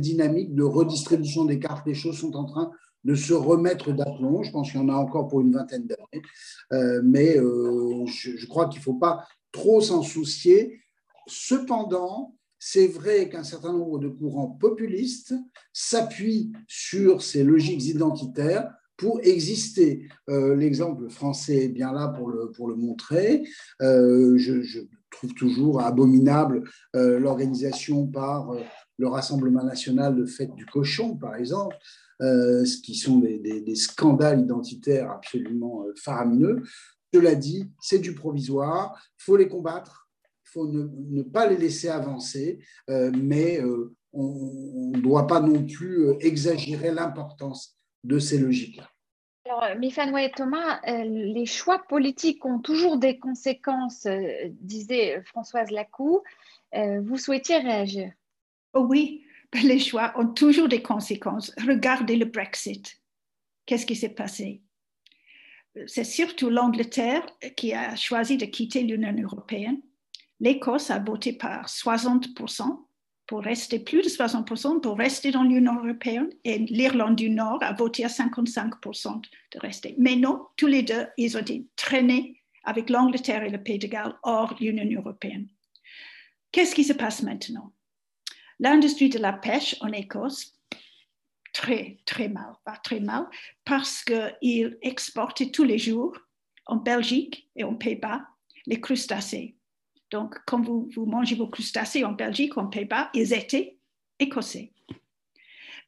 dynamique 0.00 0.54
de 0.54 0.64
redistribution 0.64 1.44
des 1.44 1.58
cartes. 1.58 1.86
Les 1.86 1.94
choses 1.94 2.18
sont 2.18 2.34
en 2.34 2.44
train 2.44 2.72
de 3.04 3.14
se 3.14 3.32
remettre 3.32 3.92
d'aplomb. 3.92 4.42
Je 4.42 4.50
pense 4.50 4.70
qu'il 4.70 4.80
y 4.80 4.82
en 4.82 4.88
a 4.88 4.94
encore 4.94 5.28
pour 5.28 5.40
une 5.40 5.52
vingtaine 5.52 5.86
d'années. 5.86 7.02
Mais 7.04 7.36
je 7.36 8.46
crois 8.46 8.68
qu'il 8.68 8.80
ne 8.80 8.84
faut 8.84 8.94
pas 8.94 9.24
trop 9.52 9.80
s'en 9.80 10.02
soucier. 10.02 10.80
Cependant, 11.28 12.34
c'est 12.58 12.88
vrai 12.88 13.28
qu'un 13.28 13.44
certain 13.44 13.72
nombre 13.72 14.00
de 14.00 14.08
courants 14.08 14.48
populistes 14.48 15.34
s'appuient 15.72 16.52
sur 16.66 17.22
ces 17.22 17.44
logiques 17.44 17.86
identitaires 17.86 18.74
pour 19.00 19.18
exister. 19.22 20.08
Euh, 20.28 20.54
L'exemple 20.54 21.08
français 21.08 21.64
est 21.64 21.68
bien 21.68 21.90
là 21.92 22.08
pour 22.08 22.28
le, 22.28 22.50
pour 22.50 22.68
le 22.68 22.76
montrer. 22.76 23.48
Euh, 23.80 24.36
je, 24.36 24.80
trouve 25.10 25.34
toujours 25.34 25.80
abominable 25.80 26.62
euh, 26.94 27.18
l'organisation 27.18 28.06
par 28.06 28.54
le 28.96 29.08
Rassemblement 29.08 29.64
national 29.64 30.14
de 30.14 30.24
fête 30.24 30.54
du 30.54 30.64
cochon, 30.66 31.16
par 31.16 31.34
exemple, 31.34 31.76
ce 32.20 32.80
qui 32.80 32.94
sont 32.94 33.18
des, 33.18 33.74
scandales 33.74 34.40
identitaires 34.40 35.10
absolument 35.10 35.84
faramineux. 35.96 36.62
Cela 37.12 37.34
dit, 37.34 37.72
c'est 37.80 37.98
du 37.98 38.14
provisoire, 38.14 38.94
il 39.18 39.24
faut 39.24 39.36
les 39.36 39.48
combattre, 39.48 40.08
il 40.46 40.50
faut 40.50 40.68
ne, 40.68 40.86
ne 41.10 41.22
pas 41.22 41.48
les 41.48 41.56
laisser 41.56 41.88
avancer, 41.88 42.60
mais 42.88 43.60
on 44.12 44.92
ne 44.94 45.00
doit 45.00 45.26
pas 45.26 45.40
non 45.40 45.66
plus 45.66 46.10
exagérer 46.20 46.92
l'importance 46.92 47.79
de 48.04 48.18
ces 48.18 48.38
logiques-là. 48.38 48.90
Alors, 49.46 49.64
euh, 49.64 49.74
Mifan 49.76 50.16
et 50.16 50.30
Thomas, 50.30 50.80
euh, 50.86 51.04
les 51.04 51.46
choix 51.46 51.82
politiques 51.88 52.44
ont 52.44 52.60
toujours 52.60 52.98
des 52.98 53.18
conséquences, 53.18 54.06
euh, 54.06 54.48
disait 54.60 55.22
Françoise 55.24 55.70
Lacou. 55.70 56.22
Vous 56.72 57.16
souhaitiez 57.16 57.58
réagir? 57.58 58.12
Oh 58.74 58.86
oui, 58.88 59.24
les 59.64 59.80
choix 59.80 60.12
ont 60.16 60.28
toujours 60.28 60.68
des 60.68 60.82
conséquences. 60.82 61.52
Regardez 61.66 62.16
le 62.16 62.26
Brexit. 62.26 63.00
Qu'est-ce 63.66 63.86
qui 63.86 63.96
s'est 63.96 64.14
passé? 64.14 64.62
C'est 65.86 66.04
surtout 66.04 66.50
l'Angleterre 66.50 67.24
qui 67.56 67.72
a 67.72 67.96
choisi 67.96 68.36
de 68.36 68.44
quitter 68.44 68.82
l'Union 68.82 69.14
européenne. 69.20 69.80
L'Écosse 70.38 70.90
a 70.90 70.98
voté 70.98 71.32
par 71.32 71.66
60% 71.66 72.86
pour 73.30 73.44
rester, 73.44 73.78
plus 73.78 74.02
de 74.02 74.08
60% 74.08 74.80
pour 74.80 74.98
rester 74.98 75.30
dans 75.30 75.44
l'Union 75.44 75.76
européenne 75.76 76.30
et 76.42 76.58
l'Irlande 76.58 77.14
du 77.14 77.30
Nord 77.30 77.62
a 77.62 77.72
voté 77.72 78.04
à 78.04 78.08
55% 78.08 79.22
de 79.22 79.58
rester. 79.60 79.94
Mais 79.98 80.16
non, 80.16 80.48
tous 80.56 80.66
les 80.66 80.82
deux, 80.82 81.06
ils 81.16 81.36
ont 81.36 81.40
été 81.40 81.64
traînés 81.76 82.42
avec 82.64 82.90
l'Angleterre 82.90 83.44
et 83.44 83.48
le 83.48 83.62
Pays 83.62 83.78
de 83.78 83.86
Galles 83.86 84.18
hors 84.24 84.56
l'Union 84.58 85.00
européenne. 85.00 85.46
Qu'est-ce 86.50 86.74
qui 86.74 86.82
se 86.82 86.92
passe 86.92 87.22
maintenant? 87.22 87.72
L'industrie 88.58 89.10
de 89.10 89.20
la 89.20 89.32
pêche 89.32 89.76
en 89.80 89.92
Écosse, 89.92 90.52
très, 91.52 91.98
très 92.06 92.28
mal, 92.28 92.54
va 92.66 92.78
très 92.78 92.98
mal, 92.98 93.28
parce 93.64 94.02
qu'ils 94.02 94.76
exportaient 94.82 95.52
tous 95.52 95.62
les 95.62 95.78
jours 95.78 96.18
en 96.66 96.78
Belgique 96.78 97.48
et 97.54 97.62
en 97.62 97.76
Pays-Bas 97.76 98.26
les 98.66 98.80
crustacés. 98.80 99.54
Donc, 100.10 100.36
quand 100.46 100.60
vous, 100.60 100.88
mangez 101.06 101.36
vos 101.36 101.46
crustacés 101.48 102.04
en 102.04 102.12
Belgique, 102.12 102.56
en 102.56 102.66
Pays-Bas, 102.66 103.10
ils 103.14 103.32
étaient 103.32 103.78
écossais. 104.18 104.72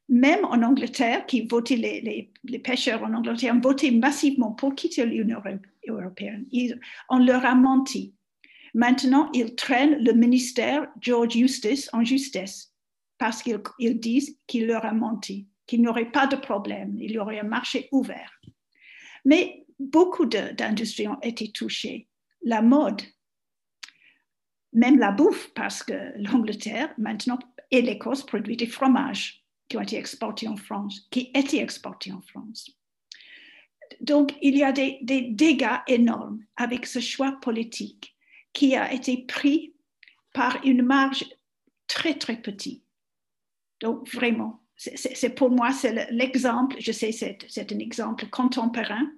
Même 0.09 0.45
en 0.45 0.63
Angleterre, 0.63 1.27
qui 1.27 1.43
votaient 1.47 1.77
les, 1.77 2.01
les- 2.45 2.59
pêcheurs 2.59 3.03
en 3.03 3.15
Angleterre 3.15 3.55
ont 3.55 3.61
voté 3.61 3.91
massivement 3.91 4.53
pour 4.53 4.75
quitter 4.75 5.05
l'Union 5.07 5.41
euro- 5.45 5.59
européenne. 5.89 6.47
Ils- 6.51 6.79
on 7.09 7.19
leur 7.19 7.45
a 7.45 7.55
menti. 7.55 8.15
Maintenant, 8.75 9.31
ils 9.33 9.55
traînent 9.55 10.03
le 10.03 10.13
ministère 10.13 10.89
George 11.01 11.37
Eustace 11.37 11.89
en 11.93 12.05
justice 12.05 12.75
parce 13.19 13.43
qu'ils 13.43 13.61
ils 13.79 13.99
disent 14.01 14.39
qu'il 14.47 14.67
leur 14.67 14.85
a 14.85 14.93
menti, 14.93 15.47
qu'il 15.67 15.81
n'y 15.81 15.89
aurait 15.89 16.11
pas 16.11 16.27
de 16.27 16.37
problème, 16.37 16.97
il 16.99 17.13
y 17.13 17.19
aurait 17.19 17.41
un 17.41 17.45
marché 17.45 17.89
ouvert. 17.93 18.33
Mais 19.25 19.67
beaucoup 19.79 20.27
d'industries 20.27 21.09
ont 21.09 21.21
été 21.23 21.53
touchées. 21.53 22.09
La 22.43 22.63
mode, 22.63 23.03
même 24.73 24.99
la 24.99 25.13
bouffe, 25.13 25.53
parce 25.55 25.83
que 25.83 25.95
l'Angleterre 26.17 26.93
maintenant 26.99 27.39
et 27.71 27.83
l'Écosse 27.83 28.25
produisent 28.25 28.57
des 28.59 28.67
fromages 28.67 29.45
qui 29.69 29.77
ont 29.77 29.83
été 29.83 29.97
exportés 29.97 30.49
en 30.49 30.57
France, 30.57 31.07
qui 31.11 31.31
étaient 31.35 31.59
exportés 31.63 32.13
en 32.13 32.21
France. 32.21 32.71
Donc, 34.01 34.33
il 34.43 34.57
y 34.57 34.63
a 34.63 34.73
des, 34.73 34.99
des 35.03 35.23
dégâts 35.23 35.79
énormes 35.87 36.45
avec 36.57 36.87
ce 36.87 36.99
choix 37.01 37.33
politique 37.41 38.15
qui 38.53 38.75
a 38.77 38.93
été 38.93 39.19
pris 39.19 39.75
par 40.33 40.59
une 40.65 40.83
marge 40.83 41.25
très, 41.87 42.15
très 42.15 42.37
petite. 42.41 42.85
Donc, 43.81 44.09
vraiment, 44.13 44.63
c'est- 44.77 45.35
pour 45.35 45.51
moi, 45.51 45.73
c'est 45.73 45.93
le- 45.93 46.17
l'exemple, 46.17 46.77
je 46.79 46.93
sais, 46.93 47.13
c'est 47.13 47.73
un 47.73 47.79
exemple 47.79 48.27
contemporain, 48.29 49.11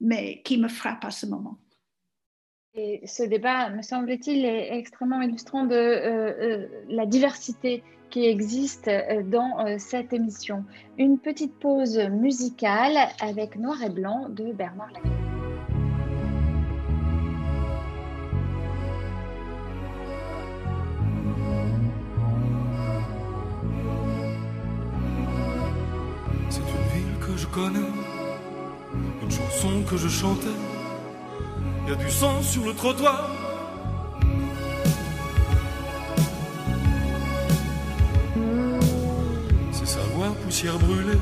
mais 0.00 0.42
qui 0.42 0.58
me 0.58 0.68
frappe 0.68 1.04
à 1.04 1.10
ce 1.10 1.26
moment. 1.26 1.58
Et 2.80 3.00
ce 3.04 3.24
débat, 3.24 3.70
me 3.70 3.82
semble-t-il, 3.82 4.44
est 4.44 4.78
extrêmement 4.78 5.20
illustrant 5.20 5.64
de 5.64 5.74
euh, 5.74 6.30
euh, 6.40 6.66
la 6.88 7.06
diversité 7.06 7.82
qui 8.08 8.24
existe 8.24 8.86
euh, 8.86 9.24
dans 9.24 9.76
cette 9.78 10.12
émission. 10.12 10.64
Une 10.96 11.18
petite 11.18 11.58
pause 11.58 11.98
musicale 11.98 12.96
avec 13.20 13.56
Noir 13.56 13.82
et 13.82 13.90
Blanc 13.90 14.28
de 14.28 14.52
Bernard 14.52 14.92
Lacroix. 14.92 15.10
C'est 26.48 26.60
une 26.60 26.88
ville 26.94 27.18
que 27.20 27.36
je 27.36 27.46
connais, 27.48 27.88
une 29.20 29.30
chanson 29.32 29.82
que 29.90 29.96
je 29.96 30.06
chantais. 30.06 30.77
Y 31.88 31.90
a 31.90 31.94
du 31.94 32.10
sang 32.10 32.42
sur 32.42 32.66
le 32.66 32.74
trottoir. 32.74 33.30
C'est 39.72 39.86
sa 39.86 40.00
voix 40.14 40.36
poussière 40.44 40.78
brûlée, 40.78 41.18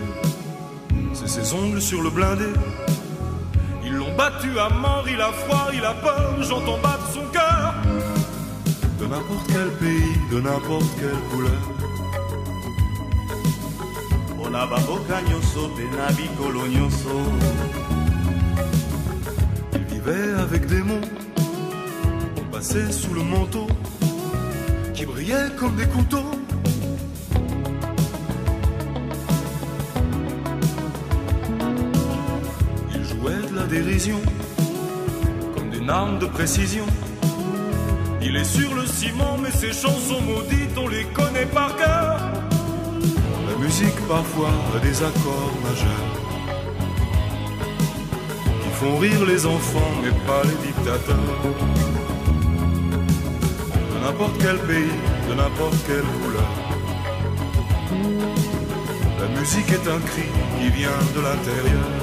c'est 1.12 1.28
ses 1.28 1.54
ongles 1.54 1.80
sur 1.80 2.02
le 2.02 2.10
blindé. 2.10 2.52
Ils 3.84 3.92
l'ont 3.92 4.12
battu 4.16 4.58
à 4.58 4.68
mort, 4.68 5.04
il 5.08 5.20
a 5.20 5.30
froid, 5.30 5.68
il 5.72 5.84
a 5.84 5.94
peur, 5.94 6.42
j'entends 6.42 6.78
battre 6.78 7.12
son 7.14 7.26
cœur. 7.26 7.74
De 8.98 9.06
n'importe 9.06 9.46
quel 9.46 9.70
pays, 9.78 10.16
de 10.32 10.40
n'importe 10.40 10.90
quelle 10.98 11.22
couleur. 11.30 11.62
mpona 14.34 14.66
baboka 14.66 15.20
avec 20.08 20.66
des 20.66 20.82
mots 20.82 21.00
passés 22.52 22.92
sous 22.92 23.12
le 23.12 23.22
manteau 23.22 23.66
qui 24.94 25.04
brillaient 25.04 25.50
comme 25.58 25.74
des 25.74 25.86
couteaux. 25.86 26.30
Il 32.94 33.04
jouait 33.04 33.50
de 33.50 33.56
la 33.56 33.64
dérision 33.64 34.20
comme 35.56 35.70
d'une 35.70 35.90
arme 35.90 36.20
de 36.20 36.26
précision. 36.26 36.86
Il 38.22 38.36
est 38.36 38.44
sur 38.44 38.74
le 38.74 38.86
ciment, 38.86 39.38
mais 39.42 39.50
ses 39.50 39.72
chansons 39.72 40.20
maudites, 40.20 40.78
on 40.78 40.88
les 40.88 41.04
connaît 41.06 41.46
par 41.46 41.74
cœur. 41.76 42.20
La 43.48 43.56
musique 43.58 44.00
parfois 44.08 44.50
a 44.76 44.78
des 44.78 45.02
accords 45.02 45.54
majeurs 45.64 46.25
font 48.78 48.98
rire 48.98 49.24
les 49.24 49.46
enfants, 49.46 49.92
mais 50.02 50.10
pas 50.26 50.42
les 50.44 50.58
dictateurs. 50.66 51.16
De 53.92 53.98
n'importe 54.04 54.36
quel 54.38 54.58
pays, 54.70 54.98
de 55.28 55.34
n'importe 55.34 55.78
quelle 55.86 56.08
couleur. 56.20 56.52
La 59.20 59.28
musique 59.40 59.70
est 59.70 59.88
un 59.96 60.00
cri 60.10 60.28
qui 60.58 60.68
vient 60.78 61.02
de 61.14 61.20
l'intérieur. 61.26 61.95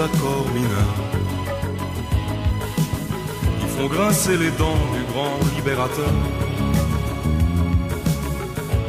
Accords 0.00 0.48
mineurs. 0.54 0.98
Ils 3.60 3.68
font 3.68 3.86
grincer 3.86 4.36
les 4.36 4.50
dents 4.52 4.84
du 4.94 5.02
grand 5.12 5.36
libérateur. 5.56 6.14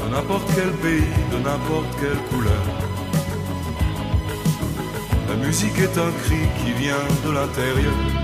De 0.02 0.16
n'importe 0.16 0.50
quel 0.56 0.72
pays, 0.86 1.14
de 1.34 1.38
n'importe 1.38 1.92
quelle 2.00 2.22
couleur. 2.32 2.64
La 5.30 5.36
musique 5.46 5.78
est 5.78 5.98
un 5.98 6.12
cri 6.24 6.42
qui 6.60 6.72
vient 6.74 7.08
de 7.26 7.32
l'intérieur. 7.32 8.21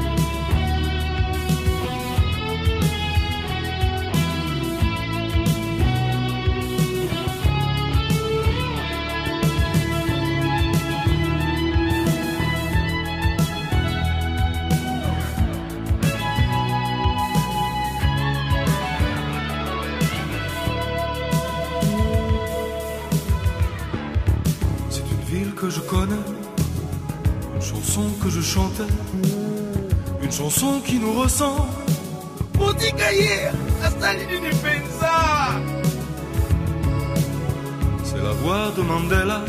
C'est 38.05 38.23
la 38.23 38.31
voix 38.41 38.71
de 38.77 38.81
Mandela, 38.81 39.41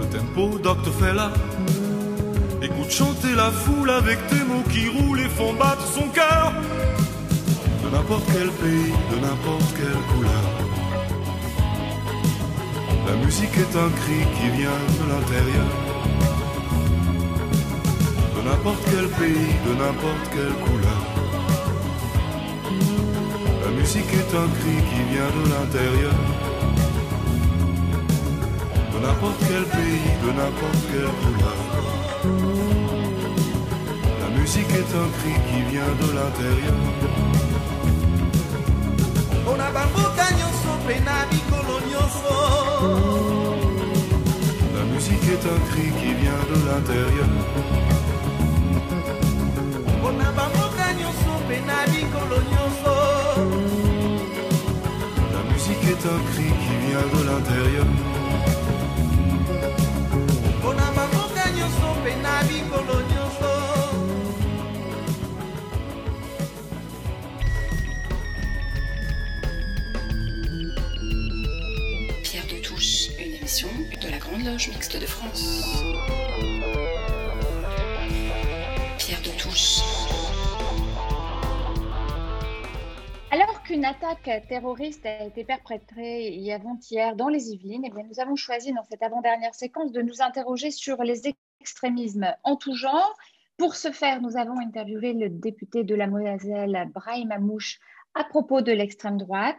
le 0.00 0.04
tempo 0.06 0.58
Dr. 0.58 0.92
Fela. 0.98 1.30
Écoute 2.60 2.90
chanter 2.90 3.36
la 3.36 3.52
foule 3.52 3.90
avec 3.90 4.18
des 4.30 4.42
mots 4.42 4.64
qui 4.68 4.88
roulent 4.88 5.20
et 5.20 5.28
font 5.28 5.52
battre 5.52 5.86
son 5.86 6.08
cœur. 6.08 6.52
De 7.84 7.90
n'importe 7.90 8.24
quel 8.32 8.50
pays, 8.50 8.92
de 9.12 9.16
n'importe 9.24 9.74
quelle 9.76 10.02
couleur. 10.12 10.44
La 13.06 13.14
musique 13.24 13.56
est 13.56 13.76
un 13.76 13.90
cri 14.00 14.20
qui 14.36 14.48
vient 14.58 14.82
de 14.98 15.04
l'intérieur. 15.08 15.70
De 18.34 18.48
n'importe 18.48 18.82
quel 18.86 19.08
pays, 19.20 19.54
de 19.66 19.72
n'importe 19.80 20.26
quelle 20.32 20.56
couleur. 20.66 21.09
La 23.92 23.96
musique 23.96 24.14
est 24.14 24.34
un 24.36 24.48
cri 24.60 24.76
qui 24.88 25.02
vient 25.12 25.32
de 25.34 25.42
l'intérieur. 25.50 26.14
De 28.92 28.98
n'importe 29.04 29.40
quel 29.48 29.64
pays, 29.64 30.10
de 30.22 30.30
n'importe 30.38 30.82
quelle 30.92 31.12
couleur. 31.20 31.58
La 34.20 34.28
musique 34.38 34.70
est 34.70 34.92
un 34.94 35.08
cri 35.18 35.34
qui 35.48 35.60
vient 35.72 35.92
de 36.02 36.08
l'intérieur. 36.14 36.78
Ona 39.52 39.68
bamboka 39.74 40.26
nyonso 40.38 40.70
mpe 40.84 40.96
na 41.04 41.16
nyonso. 41.90 42.36
La 44.76 44.84
musique 44.84 45.26
est 45.34 45.44
un 45.54 45.60
cri 45.68 45.86
qui 45.98 46.10
vient 46.22 46.44
de 46.52 46.58
l'intérieur. 46.66 47.30
Ona 50.04 50.30
bamboka 50.36 50.86
nyonso 51.00 51.32
mpe 51.44 51.56
na 51.66 51.78
nyonso. 51.92 53.79
Est 55.90 56.06
un 56.06 56.20
cri 56.30 56.44
qui 56.44 56.74
vient 56.86 57.20
de 57.20 57.26
l'intérieur. 57.26 57.84
Pierre 72.22 72.46
de 72.46 72.62
Touche, 72.62 73.08
une 73.18 73.34
émission 73.34 73.68
de 74.00 74.08
la 74.08 74.18
Grande 74.18 74.44
Loge 74.44 74.68
Mixte 74.68 74.96
de 74.96 75.06
France. 75.06 75.74
Attaque 83.90 84.46
terroriste 84.46 85.04
a 85.04 85.24
été 85.24 85.42
perpétrée 85.42 86.28
hier 86.28 86.60
avant-hier 86.60 87.16
dans 87.16 87.28
les 87.28 87.50
Yvelines, 87.50 87.82
eh 87.84 87.90
bien, 87.90 88.04
nous 88.04 88.20
avons 88.20 88.36
choisi 88.36 88.72
dans 88.72 88.84
cette 88.84 89.02
avant-dernière 89.02 89.54
séquence 89.54 89.90
de 89.90 90.00
nous 90.00 90.22
interroger 90.22 90.70
sur 90.70 91.02
les 91.02 91.22
extrémismes 91.60 92.32
en 92.44 92.54
tout 92.54 92.74
genre. 92.74 93.16
Pour 93.56 93.74
ce 93.74 93.90
faire, 93.90 94.22
nous 94.22 94.36
avons 94.36 94.60
interviewé 94.60 95.12
le 95.12 95.28
député 95.28 95.82
de 95.82 95.96
la 95.96 96.06
Moselle, 96.06 96.88
Brahim 96.94 97.32
Amouche, 97.32 97.80
à 98.14 98.22
propos 98.22 98.60
de 98.60 98.70
l'extrême 98.70 99.18
droite. 99.18 99.58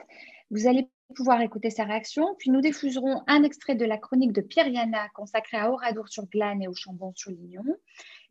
Vous 0.50 0.66
allez 0.66 0.88
pouvoir 1.14 1.42
écouter 1.42 1.70
sa 1.70 1.84
réaction, 1.84 2.26
puis 2.40 2.52
nous 2.52 2.62
diffuserons 2.62 3.24
un 3.28 3.44
extrait 3.44 3.76
de 3.76 3.84
la 3.84 3.98
chronique 3.98 4.32
de 4.32 4.42
Pierre 4.42 4.70
Yana 4.70 5.10
consacrée 5.14 5.58
à 5.58 5.70
Oradour-sur-Glane 5.70 6.62
et 6.62 6.70
au 6.70 6.74
Chambon-sur-Lignon, 6.74 7.66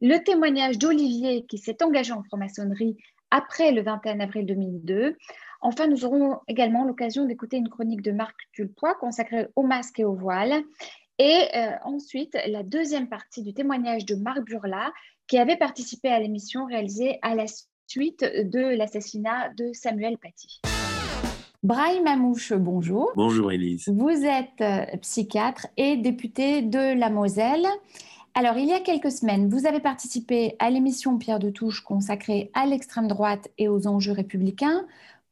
le 0.01 0.16
témoignage 0.24 0.78
d'Olivier 0.78 1.44
qui 1.44 1.59
s'est 1.59 1.82
engagé 1.82 2.12
en 2.12 2.22
franc-maçonnerie 2.22 2.97
après 3.31 3.72
le 3.72 3.82
21 3.82 4.20
avril 4.20 4.47
2002. 4.47 5.16
Enfin, 5.62 5.87
nous 5.89 6.05
aurons 6.07 6.39
également 6.49 6.85
l'occasion 6.85 7.27
d'écouter 7.27 7.59
une 7.59 7.69
chronique 7.69 8.01
de 8.01 8.12
Marc 8.12 8.35
Tulpois 8.53 8.95
consacrée 8.95 9.49
au 9.57 9.62
masque 9.62 10.01
et 10.01 10.05
au 10.05 10.15
voile. 10.15 10.62
Et 11.19 11.43
euh, 11.55 11.73
ensuite, 11.85 12.37
la 12.47 12.62
deuxième 12.62 13.09
partie 13.09 13.43
du 13.43 13.53
témoignage 13.53 14.07
de 14.07 14.15
Marc 14.15 14.41
Burla, 14.47 14.91
qui 15.27 15.37
avait 15.37 15.59
participé 15.59 16.09
à 16.09 16.19
l'émission 16.19 16.65
réalisée 16.65 17.19
à 17.20 17.35
la 17.35 17.45
suite 17.87 18.23
de 18.23 18.74
l'assassinat 18.74 19.51
de 19.59 19.70
Samuel 19.74 20.16
Paty. 20.16 20.62
Brahim 21.62 22.07
Amouche, 22.07 22.55
bonjour. 22.55 23.12
Bonjour 23.15 23.53
Élise. 23.53 23.87
Vous 23.89 24.24
êtes 24.24 24.62
euh, 24.62 24.87
psychiatre 25.03 25.66
et 25.77 25.99
député 25.99 26.62
de 26.62 26.99
la 26.99 27.11
Moselle. 27.11 27.66
Alors, 28.32 28.57
il 28.57 28.66
y 28.66 28.73
a 28.73 28.81
quelques 28.81 29.11
semaines, 29.11 29.51
vous 29.51 29.66
avez 29.66 29.81
participé 29.81 30.55
à 30.59 30.70
l'émission 30.70 31.19
Pierre 31.19 31.41
de 31.41 31.51
Touche 31.51 31.82
consacrée 31.82 32.51
à 32.55 32.65
l'extrême 32.65 33.09
droite 33.09 33.49
et 33.59 33.69
aux 33.69 33.87
enjeux 33.87 34.12
républicains. 34.12 34.87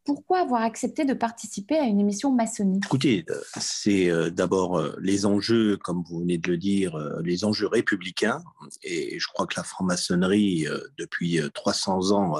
Pourquoi 0.08 0.40
avoir 0.40 0.62
accepté 0.62 1.04
de 1.04 1.12
participer 1.12 1.76
à 1.76 1.82
une 1.82 2.00
émission 2.00 2.32
maçonnique? 2.32 2.82
Écoutez, 2.86 3.26
euh, 3.28 3.42
c'est 3.60 4.08
euh, 4.08 4.30
d'abord 4.30 4.78
euh, 4.78 4.96
les 5.02 5.26
enjeux, 5.26 5.76
comme 5.76 6.02
vous 6.08 6.20
venez 6.20 6.38
de 6.38 6.50
le 6.50 6.56
dire, 6.56 6.96
les 7.22 7.44
enjeux 7.44 7.66
républicains. 7.66 8.42
Et 8.82 9.18
je 9.18 9.26
crois 9.26 9.46
que 9.46 9.56
la 9.58 9.64
franc-maçonnerie, 9.64 10.66
depuis 10.96 11.38
euh, 11.38 11.50
300 11.50 12.12
ans, 12.12 12.36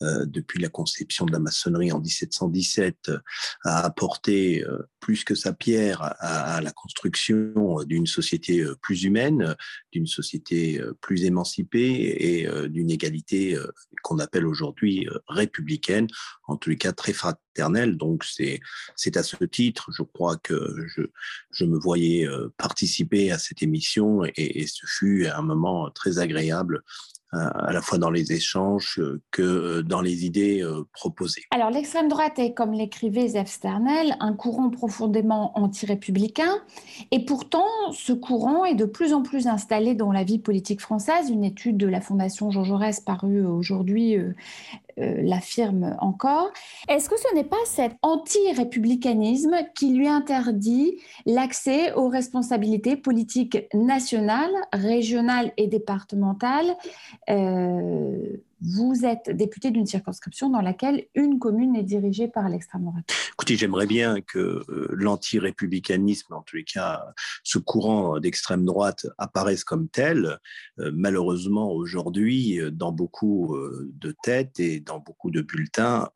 depuis 0.00 0.60
la 0.60 0.68
conception 0.68 1.26
de 1.26 1.32
la 1.32 1.40
maçonnerie 1.40 1.90
en 1.90 1.98
1717, 1.98 3.08
euh, 3.08 3.18
a 3.64 3.84
apporté 3.84 4.64
plus 5.00 5.24
que 5.24 5.34
sa 5.34 5.52
pierre 5.52 6.14
à, 6.20 6.60
la 6.60 6.70
construction 6.70 7.82
d'une 7.84 8.06
société 8.06 8.60
euh, 8.60 8.76
plus 8.80 9.04
humaine, 9.04 9.56
d'une 9.92 10.06
société 10.06 10.80
euh, 10.80 10.92
plus 11.00 11.24
émancipée 11.24 12.16
et 12.18 12.46
euh, 12.46 12.68
d'une 12.68 12.90
égalité 12.90 13.56
euh, 13.56 13.66
qu'on 14.02 14.18
appelle 14.18 14.46
aujourd'hui 14.46 15.08
euh, 15.08 15.18
républicaine, 15.28 16.06
en 16.46 16.56
tous 16.56 16.70
les 16.70 16.76
cas 16.76 16.92
très 16.92 17.12
fraternelle. 17.12 17.96
Donc 17.96 18.24
c'est 18.24 19.16
à 19.16 19.22
ce 19.22 19.44
titre, 19.44 19.90
je 19.96 20.02
crois 20.02 20.36
que 20.36 20.76
je 21.50 21.64
me 21.64 21.78
voyais 21.78 22.26
euh, 22.26 22.52
participer 22.56 23.30
à 23.32 23.38
cette 23.38 23.62
émission 23.62 24.22
et, 24.36 24.66
ce 24.66 24.86
fut 24.86 25.26
un 25.26 25.42
moment 25.42 25.90
très 25.90 26.18
agréable 26.18 26.76
euh, 26.76 27.19
à 27.32 27.72
la 27.72 27.80
fois 27.80 27.98
dans 27.98 28.10
les 28.10 28.32
échanges 28.32 28.98
euh, 28.98 29.22
que 29.30 29.42
euh, 29.42 29.82
dans 29.82 30.00
les 30.00 30.24
idées 30.26 30.62
euh, 30.62 30.84
proposées. 30.92 31.44
Alors, 31.52 31.70
l'extrême 31.70 32.08
droite 32.08 32.38
est, 32.38 32.54
comme 32.54 32.72
l'écrivait 32.72 33.28
Zef 33.28 33.48
Sternel, 33.48 34.16
un 34.18 34.32
courant 34.32 34.70
profondément 34.70 35.56
anti-républicain. 35.56 36.56
Et 37.12 37.24
pourtant, 37.24 37.66
ce 37.92 38.12
courant 38.12 38.64
est 38.64 38.74
de 38.74 38.84
plus 38.84 39.12
en 39.12 39.22
plus 39.22 39.46
installé 39.46 39.94
dans 39.94 40.10
la 40.10 40.24
vie 40.24 40.40
politique 40.40 40.80
française. 40.80 41.30
Une 41.30 41.44
étude 41.44 41.76
de 41.76 41.86
la 41.86 42.00
Fondation 42.00 42.50
Jean 42.50 42.64
Jaurès 42.64 43.00
parue 43.00 43.44
aujourd'hui 43.44 44.16
l'affirme 45.00 45.96
encore. 46.00 46.50
Est-ce 46.88 47.08
que 47.08 47.18
ce 47.18 47.34
n'est 47.34 47.44
pas 47.44 47.56
cet 47.64 47.92
anti-républicanisme 48.02 49.56
qui 49.74 49.92
lui 49.92 50.08
interdit 50.08 50.98
l'accès 51.26 51.92
aux 51.92 52.08
responsabilités 52.08 52.96
politiques 52.96 53.58
nationales, 53.74 54.54
régionales 54.72 55.52
et 55.56 55.66
départementales 55.66 56.76
euh, 57.28 58.36
vous 58.60 59.04
êtes 59.04 59.30
député 59.30 59.70
d'une 59.70 59.86
circonscription 59.86 60.50
dans 60.50 60.60
laquelle 60.60 61.06
une 61.14 61.38
commune 61.38 61.76
est 61.76 61.82
dirigée 61.82 62.28
par 62.28 62.48
l'extrême 62.48 62.84
droite. 62.84 63.04
Écoutez, 63.32 63.56
j'aimerais 63.56 63.86
bien 63.86 64.20
que 64.20 64.38
euh, 64.38 64.88
l'anti-républicanisme, 64.90 66.34
en 66.34 66.42
tous 66.42 66.56
les 66.56 66.64
cas, 66.64 67.02
ce 67.42 67.58
courant 67.58 68.20
d'extrême 68.20 68.66
droite 68.66 69.06
apparaisse 69.16 69.64
comme 69.64 69.88
tel. 69.88 70.38
Euh, 70.78 70.90
malheureusement, 70.92 71.72
aujourd'hui, 71.72 72.60
euh, 72.60 72.70
dans 72.70 72.92
beaucoup 72.92 73.56
de 73.82 74.14
têtes 74.22 74.60
et 74.60 74.80
dans 74.80 74.98
beaucoup 74.98 75.30
de 75.30 75.40
bulletins, 75.40 76.08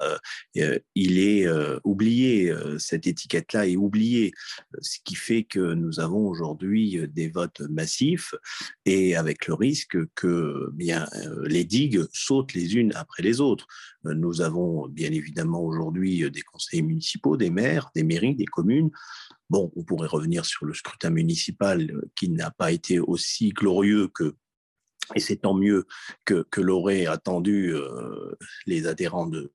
il 0.55 1.19
est 1.19 1.47
oublié, 1.85 2.53
cette 2.79 3.07
étiquette-là 3.07 3.67
est 3.67 3.77
oubliée, 3.77 4.33
ce 4.81 4.99
qui 5.05 5.15
fait 5.15 5.45
que 5.45 5.75
nous 5.75 6.01
avons 6.01 6.27
aujourd'hui 6.27 7.01
des 7.09 7.29
votes 7.29 7.61
massifs 7.61 8.35
et 8.85 9.17
avec 9.17 9.47
le 9.47 9.55
risque 9.55 9.99
que 10.15 10.71
bien 10.73 11.07
les 11.45 11.65
digues 11.65 12.05
sautent 12.13 12.34
les 12.55 12.77
unes 12.77 12.93
après 12.95 13.23
les 13.23 13.41
autres. 13.41 13.67
Nous 14.05 14.41
avons 14.41 14.89
bien 14.89 15.13
évidemment 15.13 15.63
aujourd'hui 15.63 16.31
des 16.31 16.43
conseillers 16.43 16.83
municipaux, 16.83 17.37
des 17.37 17.51
maires, 17.51 17.91
des 17.95 18.05
mairies, 18.05 18.35
des 18.35 18.45
communes. 18.45 18.91
Bon, 19.51 19.73
on 19.77 19.85
pourrait 19.85 20.09
revenir 20.09 20.45
sur 20.45 20.67
le 20.67 20.75
scrutin 20.75 21.11
municipal 21.11 21.93
qui 22.17 22.29
n'a 22.29 22.51
pas 22.51 22.73
été 22.73 22.99
aussi 22.99 23.51
glorieux 23.51 24.09
que 24.09 24.35
et 25.15 25.21
c'est 25.21 25.37
tant 25.37 25.53
mieux 25.53 25.87
que, 26.25 26.47
l'auraient 26.57 27.05
attendu 27.05 27.75
euh, 27.75 28.35
les 28.65 28.87
adhérents 28.87 29.27
de, 29.27 29.53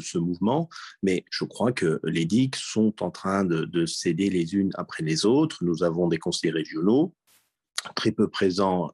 ce 0.00 0.16
mouvement, 0.16 0.70
mais 1.02 1.26
je 1.30 1.44
crois 1.44 1.72
que 1.72 2.00
les 2.04 2.24
digues 2.24 2.56
sont 2.56 3.02
en 3.02 3.10
train 3.10 3.44
de, 3.44 3.66
de, 3.66 3.84
céder 3.84 4.30
les 4.30 4.54
unes 4.54 4.70
après 4.74 5.02
les 5.02 5.26
autres. 5.26 5.58
Nous 5.62 5.82
avons 5.82 6.08
des 6.08 6.16
conseillers 6.16 6.54
régionaux 6.54 7.14
très 7.94 8.12
peu 8.12 8.28
présents 8.28 8.90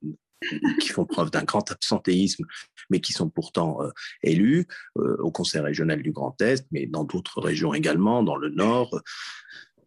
qui 0.81 0.89
font 0.89 1.05
preuve 1.05 1.31
d'un 1.31 1.45
grand 1.45 1.71
absentéisme, 1.71 2.45
mais 2.91 3.01
qui 3.01 3.13
sont 3.13 3.29
pourtant 3.29 3.83
euh, 3.83 3.91
élus 4.23 4.67
euh, 4.99 5.17
au 5.19 5.31
Conseil 5.31 5.61
régional 5.61 6.03
du 6.03 6.13
Grand 6.13 6.41
Est, 6.41 6.67
mais 6.71 6.87
dans 6.87 7.05
d'autres 7.05 7.41
régions 7.41 7.75
également, 7.75 8.23
dans 8.23 8.37
le 8.37 8.51
Nord. 8.51 9.01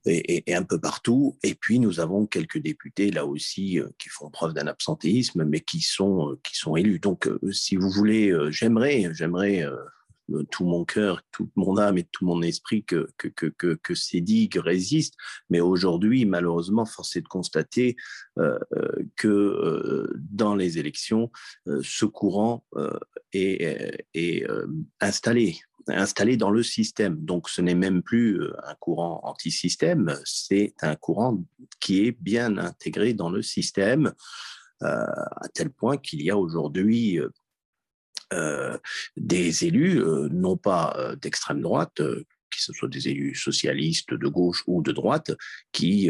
Et, 0.07 0.44
un 0.53 0.61
peu 0.61 0.80
partout. 0.80 1.36
Et 1.41 1.56
puis, 1.56 1.80
nous 1.80 1.99
avons 1.99 2.27
quelques 2.27 2.60
députés, 2.60 3.10
là 3.10 3.26
aussi, 3.26 3.80
euh, 3.80 3.88
qui 3.98 4.10
font 4.10 4.30
preuve 4.30 4.53
d'un 4.53 4.68
absentéisme, 4.68 5.44
mais 5.45 5.61
qui 5.61 5.82
sont, 5.82 6.38
qui 6.44 6.56
sont 6.56 6.76
élus. 6.76 6.99
Donc, 6.99 7.27
si 7.52 7.76
vous 7.76 7.90
voulez, 7.90 8.32
j'aimerais, 8.52 9.10
j'aimerais 9.14 9.65
tout 10.49 10.65
mon 10.65 10.85
cœur, 10.85 11.22
toute 11.31 11.52
mon 11.56 11.77
âme 11.77 11.97
et 11.97 12.03
tout 12.03 12.26
mon 12.26 12.41
esprit 12.41 12.84
que, 12.84 13.10
que, 13.18 13.27
que, 13.27 13.76
que, 13.76 13.95
ces 13.95 14.22
digues 14.22 14.57
résistent. 14.57 15.15
Mais 15.49 15.60
aujourd'hui, 15.60 16.26
malheureusement, 16.26 16.85
force 16.85 17.15
est 17.15 17.22
de 17.22 17.27
constater 17.27 17.95
euh, 18.39 18.57
euh, 18.76 19.03
que 19.15 19.27
euh, 19.27 20.14
dans 20.18 20.56
les 20.56 20.77
élections, 20.80 21.31
ce 21.81 22.06
courant 22.06 22.65
est, 23.34 24.06
est 24.14 24.47
installé 24.99 25.60
installé 25.88 26.35
dans 26.35 26.49
le 26.49 26.64
système. 26.64 27.23
Donc 27.23 27.47
ce 27.47 27.61
n'est 27.61 27.76
même 27.76 28.02
plus 28.02 28.41
un 28.64 28.73
courant 28.76 29.19
anti-système, 29.23 30.18
c'est 30.26 30.73
un 30.81 30.95
courant 30.95 31.43
qui 31.80 32.07
est 32.07 32.11
bien 32.11 32.57
intégré 32.57 33.14
dans 33.14 33.30
le 33.30 33.43
système, 33.43 34.11
à 34.81 35.47
tel 35.53 35.69
point 35.69 35.97
qu'il 35.97 36.22
y 36.22 36.30
a 36.30 36.38
aujourd'hui 36.38 37.19
euh, 37.19 37.30
des 39.18 39.65
élus, 39.65 40.02
euh, 40.02 40.30
non 40.31 40.57
pas 40.57 40.95
euh, 40.97 41.15
d'extrême 41.15 41.61
droite, 41.61 41.95
que 41.95 42.61
ce 42.61 42.73
soit 42.73 42.89
des 42.89 43.10
élus 43.10 43.35
socialistes, 43.35 44.14
de 44.14 44.27
gauche 44.27 44.64
ou 44.68 44.81
de 44.81 44.91
droite, 44.91 45.31
qui 45.73 46.10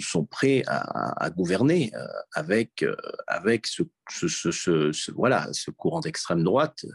sont 0.00 0.24
prêts 0.24 0.64
à, 0.66 1.30
gouverner 1.30 1.92
avec, 2.34 2.84
avec 3.28 3.68
ce, 3.68 3.82
voilà, 5.12 5.48
ce 5.52 5.70
courant 5.70 6.00
d'extrême 6.00 6.42
droite. 6.42 6.86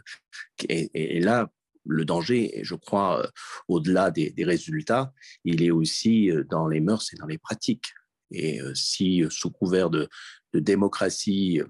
Et, 0.68 1.20
là, 1.20 1.50
le 1.86 2.04
danger, 2.04 2.60
je 2.64 2.74
crois, 2.74 3.26
au-delà 3.66 4.10
des, 4.10 4.34
résultats, 4.44 5.10
il 5.44 5.62
est 5.62 5.70
aussi 5.70 6.30
dans 6.50 6.68
les 6.68 6.80
mœurs 6.80 7.14
et 7.14 7.16
dans 7.16 7.26
les 7.26 7.38
pratiques. 7.38 7.94
Et 8.30 8.60
si, 8.74 9.24
sous 9.30 9.50
couvert 9.50 9.88
de 9.88 10.10
démocratie, 10.52 11.62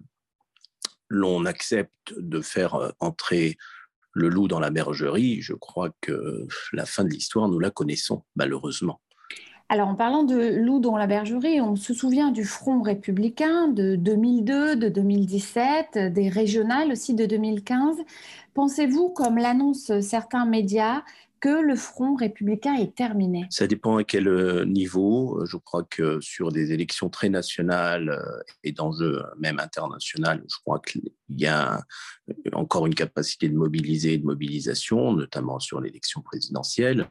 l'on 1.09 1.45
accepte 1.45 2.15
de 2.17 2.41
faire 2.41 2.75
euh, 2.75 2.91
entrer 3.01 3.57
le 4.13 4.29
loup 4.29 4.49
dans 4.49 4.61
la 4.61 4.71
bergerie, 4.71 5.43
je 5.43 5.53
crois 5.53 5.91
que 6.01 6.47
la 6.73 6.87
fin 6.87 7.05
de 7.05 7.11
l'histoire, 7.11 7.49
nous 7.49 7.59
la 7.59 7.71
connaissons, 7.71 8.23
malheureusement. 8.35 9.01
Alors, 9.69 9.89
en 9.89 9.97
parlant 9.97 10.23
de 10.23 10.37
loup 10.37 10.79
dans 10.79 10.97
la 10.97 11.09
bergerie, 11.09 11.61
on 11.61 11.75
se 11.75 11.93
souvient 11.93 12.31
du 12.31 12.45
Front 12.45 12.83
républicain 12.83 13.67
de 13.67 13.97
2002, 13.97 14.77
de 14.77 14.89
2017, 14.89 15.99
des 16.13 16.29
régionales 16.29 16.93
aussi 16.93 17.15
de 17.15 17.27
2015. 17.27 17.97
Pensez-vous, 18.55 19.09
comme 19.09 19.39
l'annoncent 19.39 20.01
certains 20.01 20.47
médias, 20.47 21.03
que 21.41 21.63
le 21.63 21.77
front 21.77 22.15
républicain 22.17 22.75
est 22.75 22.95
terminé 22.95 23.47
Ça 23.51 23.67
dépend 23.67 23.97
à 23.99 24.05
quel 24.05 24.29
euh, 24.29 24.65
niveau. 24.65 25.45
Je 25.47 25.57
crois 25.57 25.85
que 25.85 26.21
sur 26.21 26.51
des 26.51 26.73
élections 26.73 27.09
très 27.11 27.29
nationales 27.29 28.09
euh, 28.09 28.43
et 28.65 28.73
d'enjeux 28.73 29.23
même 29.39 29.59
internationaux, 29.59 30.43
je 30.49 30.57
crois 30.65 30.81
qu'il 31.27 31.41
y 31.41 31.47
a 31.47 31.83
encore 32.53 32.87
une 32.87 32.95
capacité 32.95 33.49
de 33.49 33.55
mobiliser 33.55 34.15
et 34.15 34.19
de 34.19 34.25
mobilisation, 34.25 35.13
notamment 35.13 35.61
sur 35.61 35.81
l'élection 35.81 36.23
présidentielle. 36.23 37.11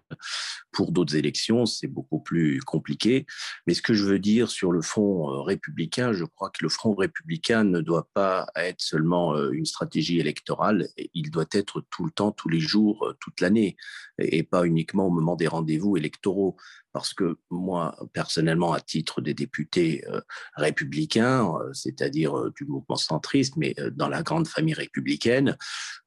Pour 0.72 0.92
d'autres 0.92 1.16
élections, 1.16 1.66
c'est 1.66 1.88
beaucoup 1.88 2.20
plus 2.20 2.60
compliqué. 2.62 3.26
Mais 3.68 3.74
ce 3.74 3.82
que 3.82 3.94
je 3.94 4.06
veux 4.06 4.20
dire 4.20 4.50
sur 4.50 4.72
le 4.72 4.82
front 4.82 5.32
euh, 5.32 5.42
républicain, 5.42 6.14
je 6.14 6.26
crois 6.26 6.50
que 6.50 6.64
le 6.64 6.70
front 6.70 6.94
républicain 6.94 7.64
ne 7.64 7.82
doit 7.82 8.10
pas 8.14 8.48
être 8.56 8.82
seulement 8.82 9.36
une 9.52 9.66
stratégie 9.66 10.20
électorale, 10.20 10.88
il 11.14 11.32
doit 11.32 11.46
être 11.52 11.82
tout 11.90 12.06
le 12.06 12.12
temps, 12.12 12.32
tous 12.32 12.50
les 12.50 12.60
jours, 12.60 13.14
toute 13.20 13.42
l'année 13.42 13.76
et 14.20 14.44
pas 14.44 14.66
uniquement 14.66 15.08
au 15.08 15.12
moment 15.12 15.36
des 15.36 15.48
rendez-vous 15.48 15.98
électoraux. 15.98 16.58
Parce 16.96 17.14
que 17.14 17.36
moi, 17.50 17.94
personnellement, 18.14 18.72
à 18.72 18.80
titre 18.80 19.20
des 19.20 19.34
députés 19.34 20.06
euh, 20.08 20.22
républicains, 20.56 21.54
euh, 21.54 21.74
c'est-à-dire 21.74 22.40
euh, 22.40 22.54
du 22.56 22.64
mouvement 22.64 22.96
centriste, 22.96 23.58
mais 23.58 23.76
dans 23.92 24.08
la 24.08 24.24
grande 24.24 24.48
famille 24.48 24.74
républicaine, 24.74 25.58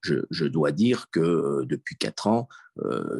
je, 0.00 0.44
dois 0.46 0.72
dire 0.72 1.10
que 1.12 1.62
depuis 1.66 1.98
quatre 1.98 2.26
ans, 2.26 2.48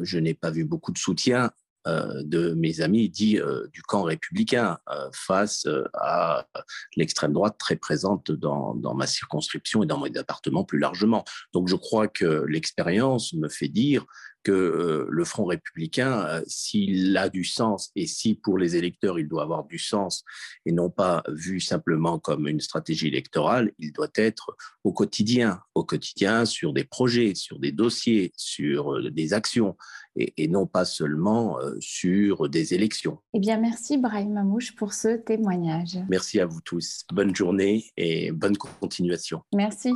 je 0.01 0.17
n'ai 0.17 0.33
pas 0.33 0.49
vu 0.49 0.65
beaucoup 0.65 0.91
de 0.91 0.97
soutien 0.97 1.51
de 1.85 2.53
mes 2.53 2.81
amis 2.81 3.09
dits 3.09 3.39
du 3.71 3.83
camp 3.83 4.03
républicain 4.03 4.79
face 5.13 5.67
à 5.93 6.47
l'extrême 6.95 7.33
droite 7.33 7.57
très 7.59 7.75
présente 7.75 8.31
dans, 8.31 8.73
dans, 8.73 8.95
ma 8.95 9.05
circonscription 9.05 9.83
et 9.83 9.85
dans 9.85 9.97
mon 9.97 10.07
département 10.07 10.63
plus 10.63 10.79
largement. 10.79 11.23
Donc 11.53 11.67
je 11.67 11.75
crois 11.75 12.07
que 12.07 12.45
l'expérience 12.47 13.33
me 13.33 13.49
fait 13.49 13.67
dire 13.67 14.05
que 14.43 14.51
euh, 14.51 15.07
le 15.09 15.23
Front 15.25 15.45
républicain, 15.45 16.25
euh, 16.25 16.41
s'il 16.47 17.15
a 17.17 17.29
du 17.29 17.43
sens 17.43 17.91
et 17.95 18.07
si 18.07 18.35
pour 18.35 18.57
les 18.57 18.75
électeurs 18.75 19.19
il 19.19 19.27
doit 19.27 19.43
avoir 19.43 19.65
du 19.65 19.77
sens 19.77 20.23
et 20.65 20.71
non 20.71 20.89
pas 20.89 21.23
vu 21.29 21.59
simplement 21.59 22.19
comme 22.19 22.47
une 22.47 22.59
stratégie 22.59 23.07
électorale, 23.07 23.71
il 23.79 23.91
doit 23.91 24.11
être 24.15 24.55
au 24.83 24.93
quotidien, 24.93 25.61
au 25.75 25.83
quotidien 25.83 26.45
sur 26.45 26.73
des 26.73 26.83
projets, 26.83 27.35
sur 27.35 27.59
des 27.59 27.71
dossiers, 27.71 28.31
sur 28.35 28.95
euh, 28.95 29.09
des 29.11 29.33
actions 29.33 29.75
et, 30.15 30.47
non 30.47 30.65
pas 30.65 30.85
seulement 30.85 31.59
sur 31.79 32.49
des 32.49 32.73
élections. 32.73 33.19
Eh 33.33 33.39
bien, 33.39 33.57
merci 33.57 33.97
Brahim 33.97 34.33
Mamouche 34.33 34.75
pour 34.75 34.93
ce 34.93 35.15
témoignage. 35.15 35.97
Merci 36.09 36.39
à 36.39 36.45
vous 36.45 36.59
tous. 36.61 37.05
Bonne 37.13 37.33
journée 37.33 37.85
et 37.95 38.31
bonne 38.31 38.57
continuation. 38.57 39.43
Merci. 39.53 39.93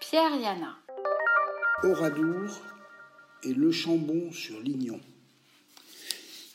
Pierre 0.00 0.36
Yana. 0.40 0.85
Oradour 1.82 2.62
et 3.42 3.52
Le 3.52 3.70
Chambon 3.70 4.32
sur 4.32 4.58
Lignon. 4.62 4.98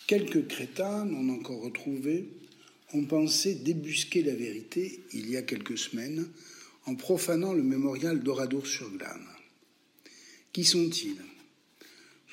Quelques 0.07 0.47
crétins, 0.47 1.05
non 1.05 1.31
encore 1.35 1.61
retrouvés, 1.61 2.27
ont 2.93 3.05
pensé 3.05 3.53
débusquer 3.53 4.23
la 4.23 4.33
vérité 4.33 4.99
il 5.13 5.29
y 5.29 5.37
a 5.37 5.43
quelques 5.43 5.77
semaines 5.77 6.27
en 6.87 6.95
profanant 6.95 7.53
le 7.53 7.61
mémorial 7.61 8.23
d'Oradour-sur-Glane. 8.23 9.27
Qui 10.53 10.63
sont-ils? 10.63 11.21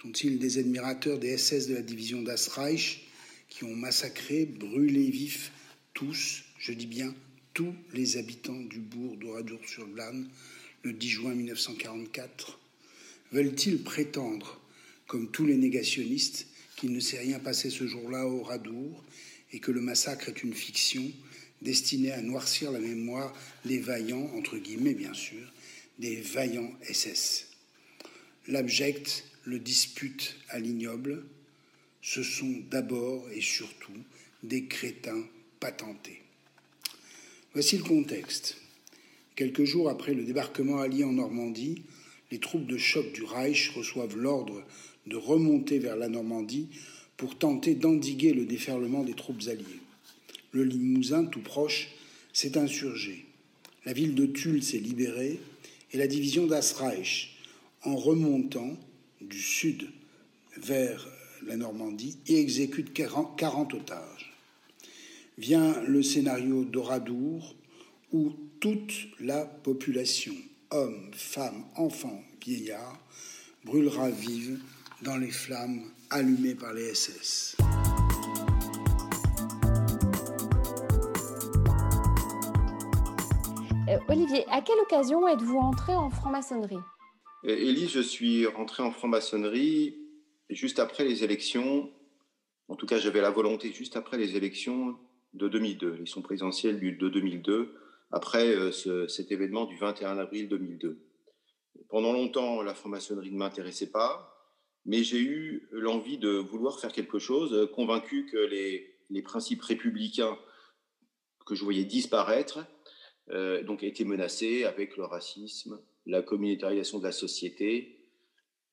Sont-ils 0.01 0.39
des 0.39 0.57
admirateurs 0.57 1.19
des 1.19 1.37
SS 1.37 1.67
de 1.67 1.75
la 1.75 1.83
division 1.83 2.23
d'Asreich 2.23 3.07
qui 3.51 3.65
ont 3.65 3.77
massacré, 3.77 4.47
brûlé 4.47 5.11
vifs 5.11 5.53
tous, 5.93 6.43
je 6.59 6.73
dis 6.73 6.87
bien 6.87 7.15
tous 7.53 7.75
les 7.93 8.17
habitants 8.17 8.61
du 8.61 8.79
bourg 8.79 9.19
d'Oradour-sur-Glane 9.19 10.27
le 10.85 10.95
10 10.95 11.09
juin 11.09 11.35
1944 11.35 12.59
Veulent-ils 13.33 13.83
prétendre, 13.83 14.61
comme 15.07 15.31
tous 15.31 15.47
les 15.47 15.57
négationnistes, 15.57 16.47
qu'il 16.77 16.93
ne 16.93 17.01
s'est 17.01 17.19
rien 17.19 17.39
passé 17.39 17.71
ce 17.71 17.87
jour-là 17.87 18.27
au 18.27 18.43
Radour 18.43 19.05
et 19.53 19.59
que 19.59 19.73
le 19.73 19.81
massacre 19.81 20.29
est 20.29 20.43
une 20.43 20.55
fiction 20.55 21.03
destinée 21.63 22.13
à 22.13 22.23
noircir 22.23 22.71
la 22.71 22.79
mémoire 22.79 23.35
des 23.65 23.81
vaillants, 23.81 24.31
entre 24.37 24.59
guillemets 24.59 24.95
bien 24.95 25.15
sûr, 25.15 25.53
des 25.99 26.21
vaillants 26.21 26.73
SS 26.83 27.49
L'abject 28.49 29.25
le 29.45 29.59
dispute 29.59 30.37
à 30.49 30.59
l'ignoble. 30.59 31.23
Ce 32.01 32.23
sont 32.23 32.63
d'abord 32.71 33.29
et 33.31 33.43
surtout 33.43 33.93
des 34.43 34.65
crétins 34.65 35.23
patentés. 35.61 36.23
Voici 37.53 37.77
le 37.77 37.85
contexte. 37.85 38.57
Quelques 39.37 39.65
jours 39.65 39.91
après 39.91 40.15
le 40.15 40.25
débarquement 40.25 40.81
allié 40.81 41.05
en 41.05 41.13
Normandie, 41.13 41.83
les 42.31 42.39
troupes 42.39 42.67
de 42.67 42.77
choc 42.77 43.13
du 43.13 43.25
Reich 43.25 43.71
reçoivent 43.75 44.17
l'ordre 44.17 44.63
de 45.07 45.17
remonter 45.17 45.79
vers 45.79 45.97
la 45.97 46.09
Normandie 46.09 46.69
pour 47.17 47.37
tenter 47.37 47.75
d'endiguer 47.75 48.33
le 48.33 48.45
déferlement 48.45 49.03
des 49.03 49.15
troupes 49.15 49.43
alliées. 49.49 49.81
Le 50.53 50.65
Limousin, 50.65 51.25
tout 51.25 51.41
proche, 51.41 51.89
s'est 52.33 52.59
insurgé. 52.59 53.27
La 53.85 53.93
ville 53.93 54.15
de 54.15 54.27
Tulle 54.27 54.63
s'est 54.63 54.79
libérée 54.79 55.41
et 55.93 55.99
la 55.99 56.07
division 56.07 56.47
d'Asreich, 56.47 57.37
en 57.83 57.97
remontant 57.97 58.77
du 59.21 59.41
sud 59.41 59.89
vers 60.57 61.09
la 61.47 61.57
Normandie, 61.57 62.19
y 62.29 62.37
exécute 62.37 62.93
40 62.93 63.75
otages. 63.75 64.33
Vient 65.39 65.81
le 65.83 66.03
scénario 66.03 66.65
d'Oradour, 66.65 67.55
où 68.13 68.33
toute 68.61 68.93
la 69.21 69.45
population, 69.45 70.35
hommes, 70.71 71.11
femmes, 71.15 71.65
enfants, 71.77 72.23
vieillards, 72.45 72.99
brûlera 73.65 74.11
vive 74.11 74.61
dans 75.03 75.17
les 75.17 75.31
flammes 75.31 75.91
allumées 76.11 76.55
par 76.55 76.73
les 76.73 76.95
SS. 76.95 77.57
Euh, 83.89 83.97
Olivier, 84.09 84.45
à 84.51 84.61
quelle 84.61 84.79
occasion 84.81 85.27
êtes-vous 85.29 85.57
entré 85.59 85.95
en 85.95 86.11
franc-maçonnerie? 86.11 86.77
Euh, 87.45 87.49
Élise, 87.57 87.91
je 87.91 88.01
suis 88.01 88.47
rentré 88.47 88.83
en 88.83 88.91
franc-maçonnerie 88.91 89.97
juste 90.51 90.79
après 90.79 91.05
les 91.05 91.25
élections. 91.25 91.91
En 92.69 92.77
tout 92.77 92.87
cas, 92.87 92.99
j'avais 92.99 93.21
la 93.23 93.31
volonté 93.31 93.73
juste 93.73 93.97
après 93.97 94.19
les 94.19 94.37
élections 94.37 94.97
de 95.33 95.49
2002, 95.49 95.93
l'élection 95.93 96.21
présidentielle 96.21 96.79
du- 96.81 96.93
de 96.93 97.09
2002, 97.09 97.75
après 98.11 98.49
euh, 98.55 98.73
ce- 98.73 99.07
cet 99.09 99.31
événement 99.33 99.65
du 99.67 99.77
21 99.77 100.19
avril 100.19 100.49
2002. 100.49 101.05
Pendant 101.89 102.13
longtemps, 102.13 102.63
la 102.63 102.75
franc-maçonnerie 102.75 103.31
ne 103.31 103.37
m'intéressait 103.39 103.91
pas, 103.91 104.35
mais 104.85 105.03
j'ai 105.03 105.21
eu 105.21 105.69
l'envie 105.71 106.19
de 106.19 106.31
vouloir 106.31 106.81
faire 106.81 106.93
quelque 106.93 107.19
chose, 107.19 107.53
euh, 107.55 107.67
convaincu 107.67 108.27
que 108.27 108.37
les, 108.39 108.97
les 109.11 109.23
principes 109.23 109.63
républicains 109.63 110.39
que 111.47 111.55
je 111.55 111.65
voyais 111.65 111.85
disparaître 111.85 112.65
euh, 113.31 113.63
donc 113.63 113.83
étaient 113.83 114.05
menacés 114.05 114.65
avec 114.65 114.97
le 114.97 115.05
racisme, 115.05 115.81
la 116.07 116.23
communautarisation 116.23 116.99
de 116.99 117.05
la 117.05 117.13
société 117.13 118.11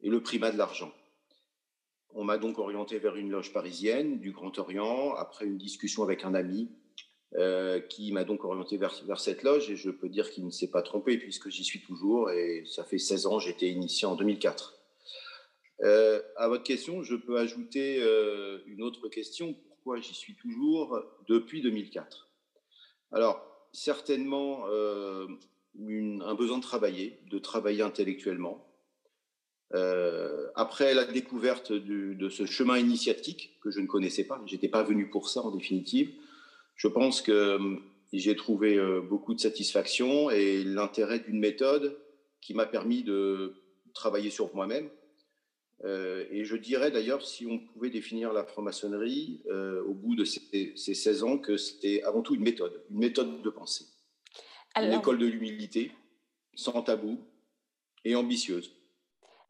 et 0.01 0.09
le 0.09 0.21
primat 0.21 0.51
de 0.51 0.57
l'argent. 0.57 0.93
On 2.17 2.23
m'a 2.23 2.37
donc 2.37 2.59
orienté 2.59 2.97
vers 2.97 3.17
une 3.17 3.29
loge 3.29 3.51
parisienne 3.51 4.19
du 4.19 4.31
Grand 4.31 4.57
Orient 4.57 5.13
après 5.15 5.45
une 5.45 5.57
discussion 5.57 6.03
avec 6.03 6.23
un 6.23 6.33
ami 6.33 6.69
euh, 7.37 7.81
qui 7.81 8.13
m'a 8.13 8.23
donc 8.23 8.45
orienté 8.45 8.77
vers, 8.77 9.19
cette 9.19 9.43
loge 9.43 9.69
et 9.69 9.75
je 9.75 9.89
peux 9.89 10.07
dire 10.07 10.31
qu'il 10.31 10.45
ne 10.45 10.51
s'est 10.51 10.69
pas 10.69 10.81
trompé 10.81 11.17
puisque 11.17 11.49
j'y 11.49 11.65
suis 11.65 11.81
toujours 11.81 12.31
et 12.31 12.63
ça 12.65 12.85
fait 12.85 12.97
16 12.97 13.25
ans, 13.25 13.39
été 13.39 13.69
initié 13.69 14.07
en 14.07 14.15
2004. 14.15 14.75
Euh, 15.83 16.21
à 16.37 16.47
votre 16.47 16.63
question, 16.63 17.03
je 17.03 17.15
peux 17.15 17.37
ajouter 17.37 17.97
euh, 17.99 18.59
une 18.67 18.81
autre 18.81 19.09
question. 19.09 19.53
Pourquoi 19.67 19.99
j'y 19.99 20.13
suis 20.13 20.35
toujours 20.35 21.01
depuis 21.27 21.61
2004 21.61 22.29
Alors, 23.11 23.67
certainement 23.73 24.65
euh, 24.69 25.27
un 25.77 26.35
besoin 26.35 26.57
de 26.57 26.63
travailler, 26.63 27.19
de 27.29 27.39
travailler 27.39 27.81
intellectuellement. 27.81 28.65
Après 30.55 30.93
la 30.93 31.03
découverte 31.03 31.73
de 31.73 32.29
ce 32.29 32.45
chemin 32.45 32.77
initiatique 32.77 33.59
que 33.61 33.71
je 33.71 33.81
ne 33.81 33.87
connaissais 33.87 34.23
pas, 34.23 34.41
j'étais 34.45 34.69
pas 34.69 34.83
venu 34.83 35.09
pour 35.09 35.27
ça 35.27 35.41
en 35.41 35.51
définitive. 35.51 36.13
Je 36.75 36.87
pense 36.87 37.21
que 37.21 37.31
euh, 37.31 37.77
j'ai 38.13 38.35
trouvé 38.35 38.75
euh, 38.75 39.01
beaucoup 39.01 39.33
de 39.33 39.39
satisfaction 39.39 40.29
et 40.29 40.63
l'intérêt 40.63 41.19
d'une 41.19 41.39
méthode 41.39 41.97
qui 42.41 42.53
m'a 42.53 42.65
permis 42.65 43.03
de 43.03 43.55
travailler 43.93 44.29
sur 44.29 44.53
moi-même. 44.55 44.89
Euh, 45.83 46.25
et 46.31 46.45
je 46.45 46.55
dirais 46.55 46.91
d'ailleurs, 46.91 47.25
si 47.25 47.45
on 47.45 47.59
pouvait 47.59 47.89
définir 47.89 48.31
la 48.31 48.45
franc-maçonnerie 48.45 49.41
euh, 49.47 49.83
au 49.83 49.93
bout 49.93 50.15
de 50.15 50.23
ces, 50.23 50.73
ces 50.75 50.93
16 50.93 51.23
ans, 51.23 51.37
que 51.37 51.57
c'était 51.57 52.01
avant 52.03 52.21
tout 52.21 52.35
une 52.35 52.43
méthode, 52.43 52.83
une 52.89 52.99
méthode 52.99 53.41
de 53.41 53.49
pensée. 53.49 53.85
Une 54.77 54.83
Alors- 54.85 54.99
école 54.99 55.17
de 55.17 55.25
l'humilité, 55.25 55.91
sans 56.55 56.81
tabou 56.81 57.19
et 58.03 58.15
ambitieuse. 58.15 58.71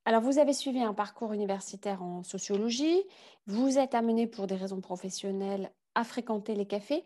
Alors, 0.08 0.22
vous 0.22 0.38
avez 0.38 0.54
suivi 0.54 0.80
un 0.82 0.94
parcours 0.94 1.34
universitaire 1.34 2.04
en 2.04 2.22
sociologie. 2.22 3.02
Vous 3.48 3.80
êtes 3.80 3.96
amené 3.96 4.28
pour 4.28 4.46
des 4.46 4.56
raisons 4.56 4.80
professionnelles 4.80 5.72
à 5.96 6.04
fréquenter 6.04 6.56
les 6.56 6.68
cafés. 6.68 7.04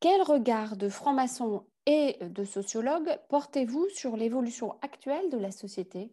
Quel 0.00 0.20
regard 0.22 0.76
de 0.76 0.88
franc-maçon 0.88 1.64
et 1.86 2.16
de 2.20 2.44
sociologue 2.44 3.08
portez-vous 3.28 3.88
sur 3.88 4.16
l'évolution 4.16 4.74
actuelle 4.82 5.30
de 5.30 5.38
la 5.38 5.50
société? 5.50 6.10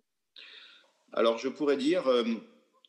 Alors, 1.13 1.37
je 1.37 1.49
pourrais 1.49 1.77
dire, 1.77 2.07
euh, 2.07 2.23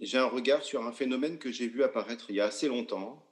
j'ai 0.00 0.18
un 0.18 0.26
regard 0.26 0.62
sur 0.62 0.84
un 0.86 0.92
phénomène 0.92 1.38
que 1.38 1.50
j'ai 1.50 1.66
vu 1.66 1.82
apparaître 1.82 2.26
il 2.30 2.36
y 2.36 2.40
a 2.40 2.44
assez 2.44 2.68
longtemps, 2.68 3.26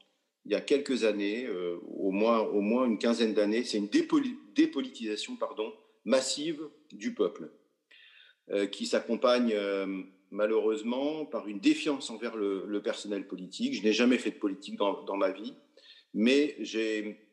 il 0.46 0.52
y 0.52 0.54
a 0.54 0.60
quelques 0.60 1.04
années, 1.04 1.46
euh, 1.46 1.78
au, 1.86 2.10
moins, 2.10 2.84
une 2.86 2.98
quinzaine 2.98 3.34
d'années. 3.34 3.62
C'est 3.62 3.78
une 3.78 3.86
dépoli- 3.86 4.36
dépolitisation 4.54 5.36
pardon, 5.36 5.72
massive 6.04 6.68
du 6.90 7.14
peuple, 7.14 7.52
euh, 8.50 8.66
qui 8.66 8.86
s'accompagne 8.86 9.54
malheureusement 10.32 11.24
par 11.24 11.46
une 11.46 11.60
défiance 11.60 12.10
envers 12.10 12.36
le, 12.36 12.80
personnel 12.82 13.28
politique. 13.28 13.74
Je 13.74 13.82
n'ai 13.82 13.92
jamais 13.92 14.18
fait 14.18 14.30
de 14.30 14.38
politique 14.38 14.76
dans 14.76 15.16
ma 15.16 15.30
vie, 15.30 15.54
mais 16.14 16.56
j'ai 16.58 17.28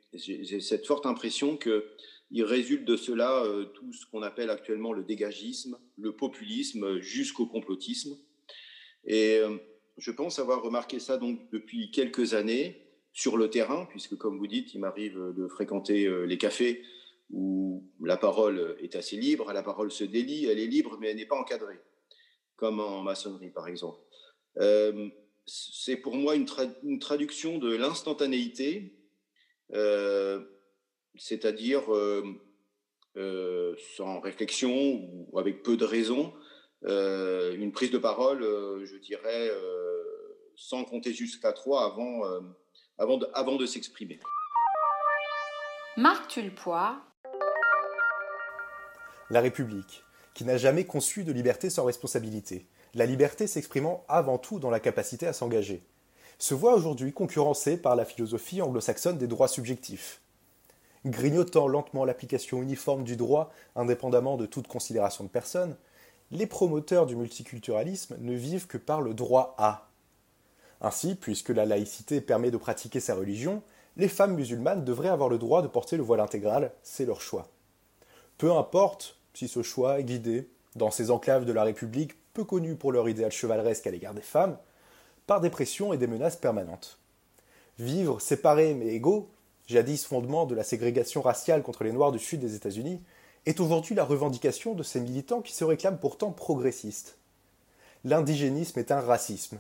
cette 0.60 0.86
forte 0.86 1.06
impression 1.06 1.58
qu'il 1.58 2.44
résulte 2.44 2.86
de 2.86 2.96
cela 2.96 3.44
euh, 3.44 3.66
tout 3.66 3.92
ce 3.94 4.06
qu'on 4.06 4.22
appelle 4.22 4.50
actuellement 4.50 4.94
le 4.94 5.04
dégagisme, 5.04 5.78
le 5.98 6.16
populisme 6.16 6.84
euh, 6.84 7.02
jusqu'au 7.02 7.48
complotisme. 7.48 8.18
Et 9.06 9.38
euh, 9.38 9.58
je 9.98 10.12
pense 10.12 10.40
avoir 10.40 10.62
remarqué 10.62 11.00
ça 11.00 11.18
donc 11.18 11.50
depuis 11.52 11.92
quelques 11.92 12.34
années 12.34 12.84
sur 13.14 13.38
le 13.38 13.50
terrain, 13.50 13.86
puisque 13.90 14.16
comme 14.16 14.38
vous 14.38 14.48
dites, 14.48 14.74
il 14.76 14.80
m'arrive 14.80 15.18
de 15.36 15.48
fréquenter 15.48 16.08
les 16.28 16.38
cafés 16.38 16.84
où 17.32 17.84
la 18.00 18.16
parole 18.16 18.78
est 18.80 18.96
assez 18.96 19.16
libre, 19.18 19.52
la 19.54 19.64
parole 19.64 19.92
se 19.92 20.04
délie, 20.04 20.46
elle 20.46 20.60
est 20.60 20.68
libre, 20.68 21.00
mais 21.00 21.10
elle 21.10 21.18
n'est 21.18 21.26
pas 21.26 21.40
encadrée, 21.40 21.80
comme 22.58 22.80
en 22.80 23.02
maçonnerie 23.02 23.50
par 23.50 23.68
exemple. 23.68 23.98
C'est 25.48 25.96
pour 25.96 26.16
moi 26.16 26.36
une, 26.36 26.44
tra- 26.46 26.76
une 26.84 27.00
traduction 27.00 27.58
de 27.58 27.74
l'instantanéité, 27.74 28.94
euh, 29.74 30.44
c'est-à-dire 31.16 31.94
euh, 31.94 32.24
euh, 33.16 33.74
sans 33.96 34.20
réflexion 34.20 34.70
ou 35.32 35.40
avec 35.40 35.64
peu 35.64 35.78
de 35.78 35.86
raison, 35.86 36.34
euh, 36.84 37.56
une 37.56 37.72
prise 37.72 37.92
de 37.92 37.98
parole, 37.98 38.44
euh, 38.44 38.86
je 38.86 38.98
dirais, 38.98 39.50
euh, 39.50 40.04
sans 40.58 40.84
compter 40.84 41.14
jusqu'à 41.14 41.54
trois 41.54 41.86
avant, 41.86 42.26
euh, 42.26 42.42
avant 42.98 43.18
de, 43.18 43.28
avant 43.34 43.56
de 43.56 43.66
s'exprimer. 43.66 44.20
Marc 45.96 46.28
Tulpois, 46.28 47.02
La 49.30 49.42
République, 49.42 50.04
qui 50.34 50.44
n'a 50.44 50.58
jamais 50.58 50.86
conçu 50.86 51.24
de 51.24 51.32
liberté 51.32 51.70
sans 51.70 51.86
responsabilité, 51.86 52.68
la 52.94 53.06
liberté 53.06 53.48
s'exprimant 53.48 54.04
avant 54.08 54.38
tout 54.38 54.60
dans 54.60 54.70
la 54.70 54.80
capacité 54.80 55.28
à 55.28 55.34
s'engager, 55.34 55.84
se 56.40 56.54
voit 56.54 56.76
aujourd'hui 56.76 57.14
concurrencée 57.14 57.78
par 57.78 57.96
la 57.96 58.06
philosophie 58.06 58.62
anglo-saxonne 58.62 59.18
des 59.18 59.28
droits 59.28 59.48
subjectifs. 59.48 60.22
Grignotant 61.06 61.68
lentement 61.68 62.06
l'application 62.06 62.62
uniforme 62.62 63.04
du 63.04 63.16
droit 63.16 63.52
indépendamment 63.76 64.38
de 64.38 64.46
toute 64.46 64.68
considération 64.68 65.24
de 65.24 65.30
personne, 65.30 65.76
les 66.32 66.46
promoteurs 66.46 67.06
du 67.06 67.16
multiculturalisme 67.16 68.18
ne 68.20 68.34
vivent 68.34 68.68
que 68.68 68.78
par 68.78 69.02
le 69.02 69.14
droit 69.14 69.56
à. 69.58 69.88
Ainsi, 70.82 71.16
puisque 71.16 71.50
la 71.50 71.66
laïcité 71.66 72.22
permet 72.22 72.52
de 72.52 72.58
pratiquer 72.58 73.00
sa 73.00 73.16
religion, 73.16 73.64
les 73.96 74.10
femmes 74.10 74.36
musulmanes 74.36 74.86
devraient 74.86 75.10
avoir 75.10 75.30
le 75.30 75.38
droit 75.38 75.62
de 75.62 75.68
porter 75.68 75.98
le 75.98 76.04
voile 76.04 76.20
intégral, 76.20 76.72
c'est 76.84 77.06
leur 77.06 77.22
choix. 77.22 77.48
Peu 78.38 78.52
importe 78.52 79.18
si 79.34 79.48
ce 79.48 79.64
choix 79.64 80.00
est 80.00 80.04
guidé, 80.04 80.50
dans 80.76 80.92
ces 80.92 81.10
enclaves 81.10 81.46
de 81.46 81.54
la 81.54 81.64
République 81.64 82.14
peu 82.38 82.44
connues 82.44 82.76
pour 82.76 82.92
leur 82.92 83.10
idéal 83.10 83.32
chevaleresque 83.32 83.88
à 83.88 83.90
l'égard 83.90 84.14
des 84.14 84.22
femmes, 84.22 84.60
par 85.26 85.42
des 85.42 85.50
pressions 85.50 85.92
et 85.92 85.98
des 85.98 86.06
menaces 86.06 86.36
permanentes. 86.36 87.00
Vivre 87.80 88.22
séparés 88.22 88.76
mais 88.76 88.94
égaux, 88.94 89.32
jadis 89.66 90.06
fondement 90.06 90.46
de 90.46 90.54
la 90.54 90.64
ségrégation 90.64 91.24
raciale 91.24 91.64
contre 91.64 91.84
les 91.84 91.92
Noirs 91.92 92.12
du 92.12 92.20
sud 92.20 92.40
des 92.40 92.54
États-Unis, 92.54 93.02
est 93.48 93.60
aujourd'hui 93.60 93.96
la 93.96 94.06
revendication 94.06 94.76
de 94.76 94.84
ces 94.84 95.00
militants 95.00 95.42
qui 95.42 95.56
se 95.56 95.64
réclament 95.64 95.98
pourtant 95.98 96.32
progressistes. 96.32 97.18
L'indigénisme 98.04 98.78
est 98.78 98.92
un 98.92 99.02
racisme, 99.02 99.60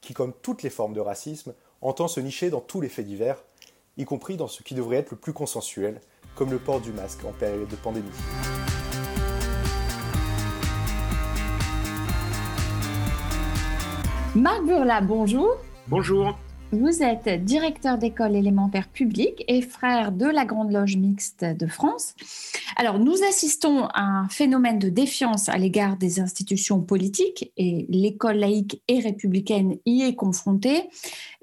qui, 0.00 0.14
comme 0.14 0.32
toutes 0.32 0.62
les 0.62 0.70
formes 0.70 0.94
de 0.94 1.00
racisme, 1.00 1.52
entend 1.82 2.08
se 2.08 2.20
nicher 2.20 2.48
dans 2.48 2.62
tous 2.62 2.80
les 2.80 2.88
faits 2.88 3.06
divers, 3.06 3.44
y 3.98 4.06
compris 4.06 4.38
dans 4.38 4.48
ce 4.48 4.62
qui 4.62 4.74
devrait 4.74 4.96
être 4.96 5.10
le 5.10 5.18
plus 5.18 5.34
consensuel, 5.34 6.00
comme 6.36 6.52
le 6.52 6.58
port 6.58 6.80
du 6.80 6.92
masque 6.92 7.26
en 7.26 7.32
période 7.32 7.68
de 7.68 7.76
pandémie. 7.76 8.08
Marc 14.38 14.64
Burla, 14.64 15.00
bonjour. 15.00 15.56
Bonjour. 15.88 16.38
Vous 16.70 17.02
êtes 17.02 17.44
directeur 17.44 17.98
d'école 17.98 18.36
élémentaire 18.36 18.86
publique 18.88 19.42
et 19.48 19.62
frère 19.62 20.12
de 20.12 20.26
la 20.26 20.44
Grande 20.44 20.70
Loge 20.70 20.96
mixte 20.96 21.44
de 21.44 21.66
France. 21.66 22.14
Alors, 22.76 23.00
nous 23.00 23.16
assistons 23.28 23.86
à 23.86 24.02
un 24.02 24.28
phénomène 24.28 24.78
de 24.78 24.90
défiance 24.90 25.48
à 25.48 25.58
l'égard 25.58 25.96
des 25.96 26.20
institutions 26.20 26.80
politiques 26.80 27.52
et 27.56 27.86
l'école 27.88 28.36
laïque 28.36 28.80
et 28.86 29.00
républicaine 29.00 29.78
y 29.86 30.02
est 30.02 30.14
confrontée. 30.14 30.84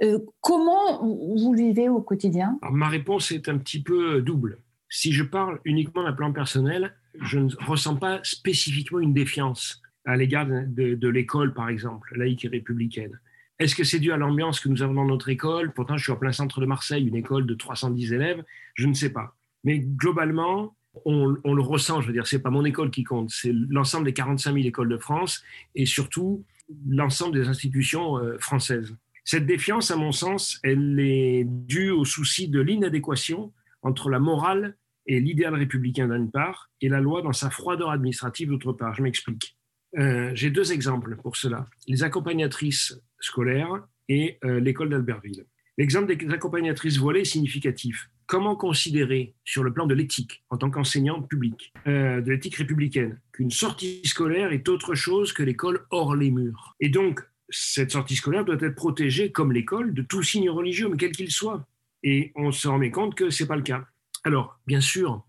Euh, 0.01 0.19
comment 0.39 1.03
vous 1.03 1.51
vivez 1.51 1.89
au 1.89 2.01
quotidien? 2.01 2.57
Alors, 2.61 2.75
Ma 2.75 2.87
réponse 2.87 3.29
est 3.33 3.49
un 3.49 3.57
petit 3.57 3.83
peu 3.83 4.21
double. 4.21 4.59
Si 4.87 5.11
je 5.11 5.23
parle 5.23 5.59
uniquement 5.65 6.03
d'un 6.03 6.13
plan 6.13 6.31
personnel, 6.31 6.93
je 7.19 7.39
ne 7.39 7.49
ressens 7.67 7.97
pas 7.97 8.21
spécifiquement 8.23 8.99
une 8.99 9.13
défiance 9.13 9.81
à 10.05 10.15
l'égard 10.15 10.45
de, 10.47 11.07
l'école, 11.07 11.53
par 11.53 11.69
exemple, 11.69 12.17
laïque 12.17 12.45
et 12.45 12.47
républicaine. 12.47 13.19
Est-ce 13.57 13.75
que 13.75 13.83
c'est 13.83 13.99
dû 13.99 14.11
à 14.11 14.17
l'ambiance 14.17 14.59
que 14.59 14.69
nous 14.69 14.83
avons 14.83 14.93
dans 14.93 15.05
notre 15.05 15.29
école? 15.29 15.73
Pourtant, 15.73 15.97
je 15.97 16.03
suis 16.03 16.11
en 16.11 16.17
plein 16.17 16.31
centre 16.31 16.59
de 16.59 16.65
Marseille, 16.65 17.07
une 17.07 17.15
école 17.15 17.45
de 17.45 17.53
310 17.53 18.13
élèves. 18.13 18.43
Je 18.75 18.87
ne 18.87 18.93
sais 18.93 19.11
pas. 19.11 19.35
Mais 19.63 19.79
globalement, 19.79 20.75
on, 21.05 21.35
on 21.43 21.53
le 21.53 21.61
ressent. 21.61 22.01
Je 22.01 22.07
veux 22.07 22.13
dire, 22.13 22.27
c'est 22.27 22.41
pas 22.41 22.49
mon 22.49 22.65
école 22.65 22.91
qui 22.91 23.03
compte, 23.03 23.29
c'est 23.31 23.53
l'ensemble 23.53 24.05
des 24.05 24.13
45 24.13 24.53
000 24.53 24.65
écoles 24.65 24.89
de 24.89 24.97
France 24.97 25.43
et 25.73 25.85
surtout 25.85 26.43
l'ensemble 26.87 27.35
des 27.35 27.47
institutions 27.47 28.17
euh, 28.17 28.37
françaises. 28.39 28.95
Cette 29.23 29.45
défiance, 29.45 29.89
à 29.89 29.95
mon 29.95 30.11
sens, 30.11 30.59
elle 30.63 30.99
est 30.99 31.45
due 31.45 31.89
au 31.89 32.05
souci 32.05 32.47
de 32.47 32.59
l'inadéquation 32.59 33.51
entre 33.81 34.09
la 34.09 34.19
morale 34.19 34.77
et 35.07 35.19
l'idéal 35.19 35.55
républicain 35.55 36.07
d'une 36.07 36.29
part 36.29 36.69
et 36.81 36.89
la 36.89 36.99
loi 36.99 37.21
dans 37.21 37.33
sa 37.33 37.49
froideur 37.49 37.89
administrative 37.89 38.49
d'autre 38.49 38.73
part. 38.73 38.93
Je 38.93 39.01
m'explique. 39.01 39.54
Euh, 39.97 40.31
J'ai 40.33 40.49
deux 40.49 40.73
exemples 40.73 41.15
pour 41.15 41.37
cela. 41.37 41.67
Les 41.87 42.03
accompagnatrices 42.03 42.99
scolaires 43.19 43.87
et 44.09 44.37
euh, 44.43 44.59
l'école 44.59 44.89
d'Albertville. 44.89 45.45
L'exemple 45.77 46.15
des 46.15 46.33
accompagnatrices 46.33 46.97
voilées 46.97 47.21
est 47.21 47.25
significatif. 47.25 48.09
Comment 48.27 48.55
considérer, 48.55 49.35
sur 49.43 49.63
le 49.63 49.73
plan 49.73 49.85
de 49.85 49.93
l'éthique, 49.93 50.43
en 50.49 50.57
tant 50.57 50.71
qu'enseignant 50.71 51.21
public, 51.21 51.73
euh, 51.85 52.21
de 52.21 52.31
l'éthique 52.31 52.55
républicaine, 52.55 53.19
qu'une 53.31 53.51
sortie 53.51 54.01
scolaire 54.03 54.51
est 54.51 54.67
autre 54.67 54.95
chose 54.95 55.31
que 55.31 55.43
l'école 55.43 55.85
hors 55.91 56.15
les 56.15 56.31
murs? 56.31 56.75
Et 56.79 56.89
donc, 56.89 57.21
cette 57.49 57.91
sortie 57.91 58.15
scolaire 58.15 58.45
doit 58.45 58.57
être 58.59 58.75
protégée, 58.75 59.31
comme 59.31 59.51
l'école, 59.51 59.93
de 59.93 60.01
tout 60.01 60.23
signe 60.23 60.49
religieux, 60.49 60.87
mais 60.89 60.97
quel 60.97 61.11
qu'il 61.11 61.29
soit. 61.29 61.67
Et 62.03 62.31
on 62.35 62.51
se 62.51 62.67
rend 62.67 62.89
compte 62.89 63.15
que 63.15 63.29
ce 63.29 63.43
n'est 63.43 63.47
pas 63.47 63.55
le 63.55 63.61
cas. 63.61 63.85
Alors, 64.23 64.59
bien 64.65 64.81
sûr, 64.81 65.23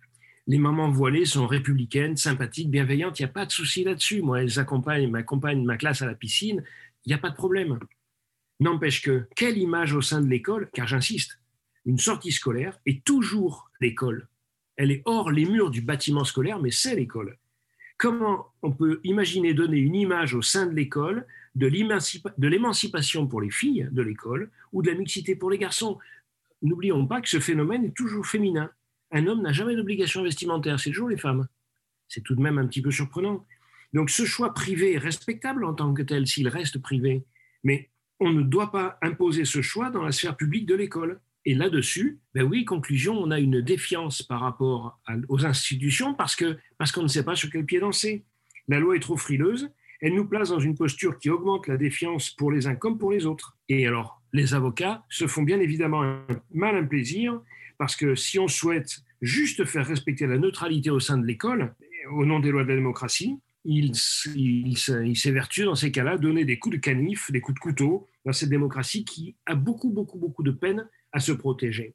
les 0.47 0.59
mamans 0.59 0.91
voilées 0.91 1.25
sont 1.25 1.47
républicaines, 1.47 2.17
sympathiques, 2.17 2.71
bienveillantes, 2.71 3.19
il 3.19 3.23
n'y 3.23 3.31
a 3.31 3.33
pas 3.33 3.47
de 3.47 3.51
souci 3.51 3.83
là-dessus. 3.83 4.23
Moi, 4.23 4.43
elles 4.43 4.59
accompagnent, 4.59 5.11
ma 5.11 5.77
classe 5.77 6.03
à 6.03 6.07
la 6.07 6.15
piscine, 6.15 6.63
il 7.05 7.09
n'y 7.09 7.15
a 7.15 7.19
pas 7.19 7.31
de 7.31 7.37
problème. 7.37 7.79
N'empêche 8.61 9.03
que, 9.03 9.27
quelle 9.35 9.59
image 9.59 9.95
au 9.95 10.03
sein 10.03 10.21
de 10.21 10.29
l'école, 10.29 10.71
car 10.73 10.87
j'insiste, 10.87 11.41
une 11.85 11.99
sortie 11.99 12.33
scolaire 12.33 12.79
est 12.87 13.05
toujours 13.05 13.71
l'école. 13.81 14.29
Elle 14.77 14.93
est 14.93 15.03
hors 15.05 15.31
les 15.31 15.47
murs 15.47 15.71
du 15.71 15.81
bâtiment 15.81 16.25
scolaire, 16.25 16.61
mais 16.61 16.71
c'est 16.71 16.95
l'école. 16.95 17.39
Comment 17.99 18.47
on 18.63 18.73
peut 18.73 19.01
imaginer 19.05 19.55
donner 19.55 19.79
une 19.79 19.95
image 19.95 20.35
au 20.35 20.43
sein 20.43 20.67
de 20.67 20.75
l'école 20.75 21.27
de 21.55 22.47
l'émancipation 22.47 23.27
pour 23.27 23.41
les 23.41 23.51
filles 23.51 23.89
de 23.91 24.03
l'école 24.03 24.51
ou 24.73 24.83
de 24.83 24.91
la 24.91 24.97
mixité 24.97 25.35
pour 25.35 25.51
les 25.51 25.59
garçons? 25.59 25.99
N'oublions 26.63 27.07
pas 27.07 27.21
que 27.21 27.29
ce 27.29 27.41
phénomène 27.41 27.85
est 27.85 27.97
toujours 27.97 28.27
féminin. 28.27 28.71
Un 29.17 29.27
homme 29.29 29.41
n'a 29.41 29.53
jamais 29.55 29.75
d'obligation 29.75 30.23
vestimentaire, 30.23 30.79
c'est 30.79 30.91
toujours 30.91 31.09
les 31.09 31.17
femmes. 31.17 31.49
C'est 32.07 32.23
tout 32.23 32.35
de 32.35 32.43
même 32.43 32.59
un 32.59 32.67
petit 32.67 32.83
peu 32.83 32.91
surprenant. 32.91 33.47
Donc 33.95 34.11
ce 34.11 34.27
choix 34.27 34.53
privé 34.53 34.93
est 34.93 34.99
respectable 34.99 35.65
en 35.65 35.73
tant 35.73 35.95
que 35.95 36.03
tel 36.03 36.27
s'il 36.27 36.49
reste 36.49 36.77
privé, 36.83 37.25
mais 37.65 37.89
on 38.21 38.31
ne 38.31 38.43
doit 38.43 38.71
pas 38.71 38.99
imposer 39.01 39.47
ce 39.47 39.63
choix 39.63 39.89
dans 39.89 40.03
la 40.03 40.13
sphère 40.13 40.37
publique 40.37 40.67
de 40.67 40.75
l'école. 40.75 41.19
Et 41.47 41.55
là-dessus, 41.55 42.19
ben 42.35 42.43
oui, 42.43 42.67
conclusion, 42.67 43.15
on 43.15 43.31
a 43.31 43.39
une 43.41 43.63
défiance 43.63 44.21
par 44.21 44.41
rapport 44.41 45.01
aux 45.29 45.47
institutions 45.47 46.13
parce 46.13 46.37
que 46.37 46.59
parce 46.77 46.93
qu'on 46.93 47.03
ne 47.03 47.09
sait 47.09 47.25
pas 47.25 47.37
sur 47.37 47.51
quel 47.51 47.65
pied 47.65 47.81
danser. 47.81 48.23
La 48.69 48.81
loi 48.81 48.97
est 48.97 49.01
trop 49.01 49.17
frileuse, 49.17 49.71
elle 50.03 50.15
nous 50.15 50.29
place 50.29 50.51
dans 50.51 50.61
une 50.61 50.77
posture 50.77 51.19
qui 51.19 51.31
augmente 51.31 51.69
la 51.69 51.79
défiance 51.79 52.29
pour 52.29 52.53
les 52.53 52.67
uns 52.67 52.75
comme 52.75 52.99
pour 52.99 53.13
les 53.13 53.25
autres. 53.25 53.57
Et 53.71 53.87
alors, 53.87 54.21
les 54.35 54.53
avocats 54.53 55.07
se 55.09 55.27
font 55.27 55.43
bien 55.43 55.59
évidemment 55.59 56.19
mal 56.53 56.77
un 56.77 56.85
plaisir 56.85 57.41
parce 57.79 57.97
que 57.97 58.15
si 58.15 58.39
on 58.39 58.49
souhaite 58.49 59.06
juste 59.21 59.65
faire 59.65 59.87
respecter 59.87 60.27
la 60.27 60.39
neutralité 60.39 60.91
au 60.91 61.01
sein 61.01 61.19
de 61.19 61.27
l'école, 61.27 61.75
au 62.13 62.25
nom 62.25 62.41
des 62.41 62.51
lois 62.51 62.65
de 62.65 62.69
la 62.69 62.77
démocratie, 62.77 63.39
il, 63.65 63.97
s'évertue 65.17 65.65
dans 65.65 65.75
ces 65.75 65.91
cas-là 65.91 66.19
donner 66.19 66.45
des 66.45 66.59
coups 66.59 66.77
de 66.77 66.81
canif, 66.81 67.31
des 67.33 67.41
coups 67.41 67.57
de 67.57 67.61
couteau 67.61 68.07
dans 68.25 68.33
cette 68.33 68.49
démocratie 68.49 69.05
qui 69.05 69.35
a 69.45 69.55
beaucoup, 69.55 69.91
beaucoup, 69.91 70.19
beaucoup 70.19 70.43
de 70.43 70.53
peine 70.53 70.89
à 71.13 71.21
se 71.21 71.33
protéger. 71.33 71.95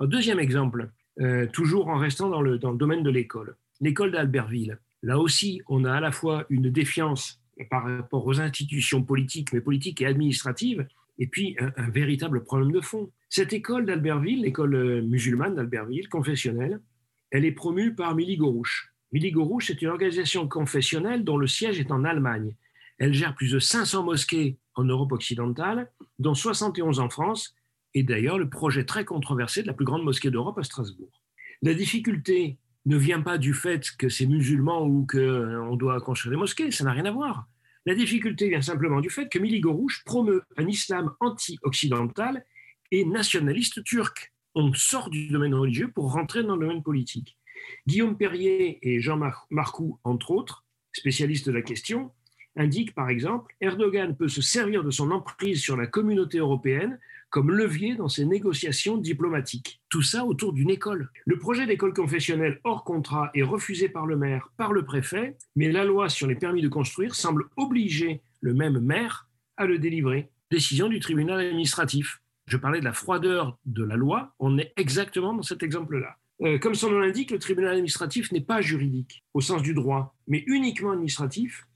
Deuxième 0.00 0.40
exemple, 0.40 0.90
euh, 1.20 1.46
toujours 1.46 1.88
en 1.88 1.98
restant 1.98 2.30
dans 2.30 2.40
le, 2.40 2.58
dans 2.58 2.70
le 2.70 2.78
domaine 2.78 3.02
de 3.02 3.10
l'école, 3.10 3.56
l'école 3.80 4.12
d'Albertville. 4.12 4.78
Là 5.02 5.18
aussi, 5.18 5.60
on 5.68 5.84
a 5.84 5.92
à 5.92 6.00
la 6.00 6.12
fois 6.12 6.46
une 6.48 6.70
défiance 6.70 7.40
par 7.68 7.84
rapport 7.84 8.26
aux 8.26 8.40
institutions 8.40 9.02
politiques, 9.02 9.52
mais 9.52 9.60
politiques 9.60 10.00
et 10.00 10.06
administratives, 10.06 10.86
et 11.20 11.26
puis 11.26 11.56
un, 11.60 11.90
véritable 11.90 12.42
problème 12.42 12.72
de 12.72 12.80
fond. 12.80 13.12
Cette 13.28 13.52
école 13.52 13.86
d'Albertville, 13.86 14.40
l'école 14.42 15.02
musulmane 15.02 15.54
d'Albertville, 15.54 16.08
confessionnelle, 16.08 16.80
elle 17.30 17.44
est 17.44 17.52
promue 17.52 17.94
par 17.94 18.16
Milly 18.16 18.36
Gorouche. 18.36 18.92
Milly 19.12 19.30
Gorouche 19.30 19.70
est 19.70 19.82
une 19.82 19.88
organisation 19.88 20.48
confessionnelle 20.48 21.22
dont 21.22 21.36
le 21.36 21.46
siège 21.46 21.78
est 21.78 21.92
en 21.92 22.04
Allemagne. 22.04 22.56
Elle 22.98 23.12
gère 23.12 23.34
plus 23.34 23.52
de 23.52 23.58
500 23.58 24.02
mosquées 24.02 24.58
en 24.74 24.84
Europe 24.84 25.12
occidentale, 25.12 25.90
dont 26.18 26.34
71 26.34 27.00
en 27.00 27.10
France, 27.10 27.54
et 27.94 28.02
d'ailleurs 28.02 28.38
le 28.38 28.48
projet 28.48 28.84
très 28.84 29.04
controversé 29.04 29.62
de 29.62 29.66
la 29.66 29.74
plus 29.74 29.84
grande 29.84 30.04
mosquée 30.04 30.30
d'Europe 30.30 30.58
à 30.58 30.62
Strasbourg. 30.62 31.22
La 31.62 31.74
difficulté 31.74 32.58
ne 32.86 32.96
vient 32.96 33.20
pas 33.20 33.36
du 33.36 33.52
fait 33.52 33.90
que 33.98 34.08
c'est 34.08 34.26
musulman 34.26 34.86
ou 34.86 35.06
qu'on 35.06 35.76
doit 35.76 36.00
construire 36.00 36.30
des 36.30 36.38
mosquées, 36.38 36.70
ça 36.70 36.84
n'a 36.84 36.92
rien 36.92 37.04
à 37.04 37.10
voir. 37.10 37.46
La 37.86 37.94
difficulté 37.94 38.48
vient 38.48 38.60
simplement 38.60 39.00
du 39.00 39.08
fait 39.08 39.28
que 39.28 39.38
Milly 39.38 39.60
Gorouche 39.60 40.04
promeut 40.04 40.42
un 40.56 40.66
islam 40.66 41.12
anti-occidental 41.20 42.44
et 42.90 43.04
nationaliste 43.04 43.82
turc. 43.84 44.32
On 44.54 44.72
sort 44.74 45.10
du 45.10 45.28
domaine 45.28 45.54
religieux 45.54 45.90
pour 45.90 46.12
rentrer 46.12 46.42
dans 46.42 46.56
le 46.56 46.66
domaine 46.66 46.82
politique. 46.82 47.38
Guillaume 47.86 48.16
Perrier 48.16 48.78
et 48.82 49.00
Jean 49.00 49.18
Marcoux, 49.50 49.98
entre 50.04 50.30
autres, 50.32 50.64
spécialistes 50.92 51.46
de 51.46 51.52
la 51.52 51.62
question, 51.62 52.10
indiquent 52.56 52.94
par 52.94 53.08
exemple 53.08 53.54
Erdogan 53.60 54.16
peut 54.16 54.28
se 54.28 54.42
servir 54.42 54.84
de 54.84 54.90
son 54.90 55.10
emprise 55.10 55.62
sur 55.62 55.76
la 55.76 55.86
communauté 55.86 56.38
européenne 56.38 56.98
comme 57.30 57.52
levier 57.52 57.94
dans 57.94 58.08
ses 58.08 58.26
négociations 58.26 58.96
diplomatiques. 58.96 59.80
Tout 59.88 60.02
ça 60.02 60.24
autour 60.24 60.52
d'une 60.52 60.70
école. 60.70 61.10
Le 61.24 61.38
projet 61.38 61.66
d'école 61.66 61.94
confessionnelle 61.94 62.60
hors 62.64 62.84
contrat 62.84 63.30
est 63.34 63.42
refusé 63.42 63.88
par 63.88 64.06
le 64.06 64.16
maire, 64.16 64.50
par 64.56 64.72
le 64.72 64.84
préfet, 64.84 65.36
mais 65.56 65.70
la 65.70 65.84
loi 65.84 66.08
sur 66.08 66.26
les 66.26 66.34
permis 66.34 66.60
de 66.60 66.68
construire 66.68 67.14
semble 67.14 67.44
obliger 67.56 68.22
le 68.40 68.52
même 68.52 68.80
maire 68.80 69.28
à 69.56 69.66
le 69.66 69.78
délivrer. 69.78 70.30
Décision 70.50 70.88
du 70.88 70.98
tribunal 70.98 71.40
administratif. 71.40 72.20
Je 72.46 72.56
parlais 72.56 72.80
de 72.80 72.84
la 72.84 72.92
froideur 72.92 73.58
de 73.64 73.84
la 73.84 73.94
loi, 73.94 74.34
on 74.40 74.58
est 74.58 74.72
exactement 74.76 75.32
dans 75.32 75.42
cet 75.42 75.62
exemple-là. 75.62 76.16
Euh, 76.42 76.58
comme 76.58 76.74
son 76.74 76.90
nom 76.90 76.98
l'indique, 76.98 77.30
le 77.30 77.38
tribunal 77.38 77.72
administratif 77.72 78.32
n'est 78.32 78.40
pas 78.40 78.60
juridique 78.60 79.22
au 79.34 79.40
sens 79.40 79.62
du 79.62 79.74
droit, 79.74 80.16
mais 80.26 80.42
uniquement 80.46 80.90
administratif. 80.90 81.66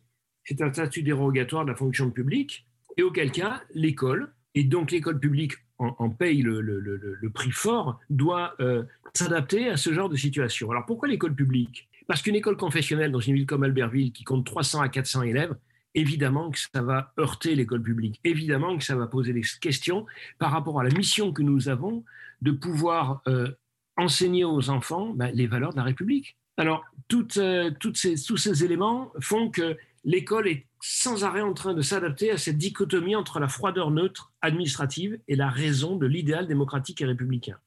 C'est 0.42 0.62
un 0.62 0.72
statut 0.72 1.02
dérogatoire 1.02 1.64
de 1.64 1.70
la 1.70 1.76
fonction 1.76 2.10
publique, 2.10 2.66
et 2.96 3.02
auquel 3.02 3.30
cas, 3.30 3.62
l'école, 3.74 4.32
et 4.54 4.64
donc 4.64 4.90
l'école 4.90 5.18
publique 5.18 5.54
en, 5.78 6.08
paye 6.10 6.42
le, 6.42 7.30
prix 7.32 7.50
fort, 7.50 8.00
doit 8.08 8.54
euh, 8.60 8.84
s'adapter 9.12 9.68
à 9.68 9.76
ce 9.76 9.92
genre 9.92 10.08
de 10.08 10.16
situation. 10.16 10.70
Alors 10.70 10.86
pourquoi 10.86 11.08
l'école 11.08 11.34
publique? 11.34 11.88
Parce 12.06 12.22
qu'une 12.22 12.36
école 12.36 12.56
confessionnelle 12.56 13.10
dans 13.10 13.20
une 13.20 13.34
ville 13.34 13.46
comme 13.46 13.64
Albertville, 13.64 14.12
qui 14.12 14.24
compte 14.24 14.46
300 14.46 14.82
à 14.82 14.88
400 14.88 15.22
élèves, 15.22 15.54
évidemment 15.94 16.50
que 16.50 16.58
ça 16.58 16.82
va 16.82 17.12
heurter 17.18 17.54
l'école 17.54 17.82
publique, 17.82 18.20
évidemment 18.24 18.76
que 18.76 18.84
ça 18.84 18.96
va 18.96 19.06
poser 19.06 19.32
des 19.32 19.42
questions 19.60 20.06
par 20.38 20.50
rapport 20.50 20.80
à 20.80 20.84
la 20.84 20.90
mission 20.90 21.32
que 21.32 21.42
nous 21.42 21.68
avons 21.68 22.04
de 22.42 22.50
pouvoir 22.50 23.22
euh, 23.26 23.48
enseigner 23.96 24.44
aux 24.44 24.70
enfants 24.70 25.12
ben, 25.14 25.30
les 25.34 25.46
valeurs 25.46 25.72
de 25.72 25.76
la 25.76 25.84
République. 25.84 26.36
Alors, 26.56 26.84
toutes, 27.08 27.38
euh, 27.38 27.70
tous 27.80 27.94
ces 28.36 28.64
éléments 28.64 29.12
font 29.20 29.50
que 29.50 29.76
l'école 30.04 30.48
est 30.48 30.66
sans 30.80 31.24
arrêt 31.24 31.40
en 31.40 31.54
train 31.54 31.74
de 31.74 31.82
s'adapter 31.82 32.30
à 32.30 32.38
cette 32.38 32.58
dichotomie 32.58 33.16
entre 33.16 33.40
la 33.40 33.48
froideur 33.48 33.90
neutre 33.90 34.32
administrative 34.42 35.18
et 35.28 35.36
la 35.36 35.48
raison 35.48 35.96
de 35.96 36.06
l'idéal 36.06 36.46
démocratique 36.46 37.00
et 37.00 37.06
républicain. 37.06 37.58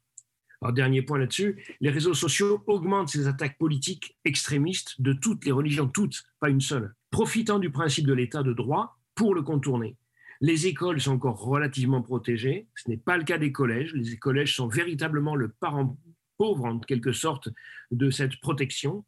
Dernier 0.74 1.04
point 1.04 1.20
là-dessus, 1.20 1.64
les 1.82 1.92
réseaux 1.92 2.16
sociaux 2.16 2.64
augmentent 2.66 3.10
ces 3.10 3.28
attaques 3.28 3.60
politiques 3.60 4.18
extrémistes 4.26 5.00
de 5.00 5.14
toutes 5.14 5.46
les 5.46 5.52
religions, 5.52 5.88
toutes, 5.88 6.24
pas 6.40 6.50
une 6.50 6.62
seule, 6.62 6.96
profitant 7.12 7.60
du 7.60 7.70
principe 7.70 8.08
de 8.08 8.14
l'état 8.14 8.42
de 8.42 8.54
droit 8.54 8.98
pour 9.14 9.36
le 9.36 9.44
contourner. 9.44 9.98
Les 10.42 10.68
écoles 10.68 11.00
sont 11.00 11.14
encore 11.14 11.40
relativement 11.40 12.02
protégées, 12.02 12.68
ce 12.76 12.90
n'est 12.90 12.98
pas 12.98 13.18
le 13.18 13.24
cas 13.24 13.38
des 13.38 13.52
collèges. 13.52 13.94
Les 13.94 14.18
collèges 14.18 14.56
sont 14.56 14.68
véritablement 14.68 15.36
le 15.36 15.50
parent 15.50 15.98
pauvre, 16.38 16.66
en 16.66 16.80
quelque 16.80 17.12
sorte, 17.12 17.50
de 17.92 18.10
cette 18.12 18.40
protection, 18.40 19.04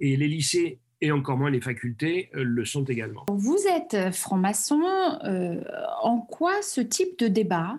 et 0.00 0.16
les 0.16 0.28
lycées 0.28 0.80
et 1.00 1.12
encore 1.12 1.36
moins 1.36 1.50
les 1.50 1.60
facultés 1.60 2.30
euh, 2.34 2.42
le 2.42 2.64
sont 2.64 2.84
également. 2.84 3.26
Vous 3.30 3.58
êtes 3.68 4.12
franc-maçon. 4.12 4.82
Euh, 5.24 5.62
en 6.02 6.18
quoi 6.18 6.62
ce 6.62 6.80
type 6.80 7.18
de 7.18 7.28
débat 7.28 7.78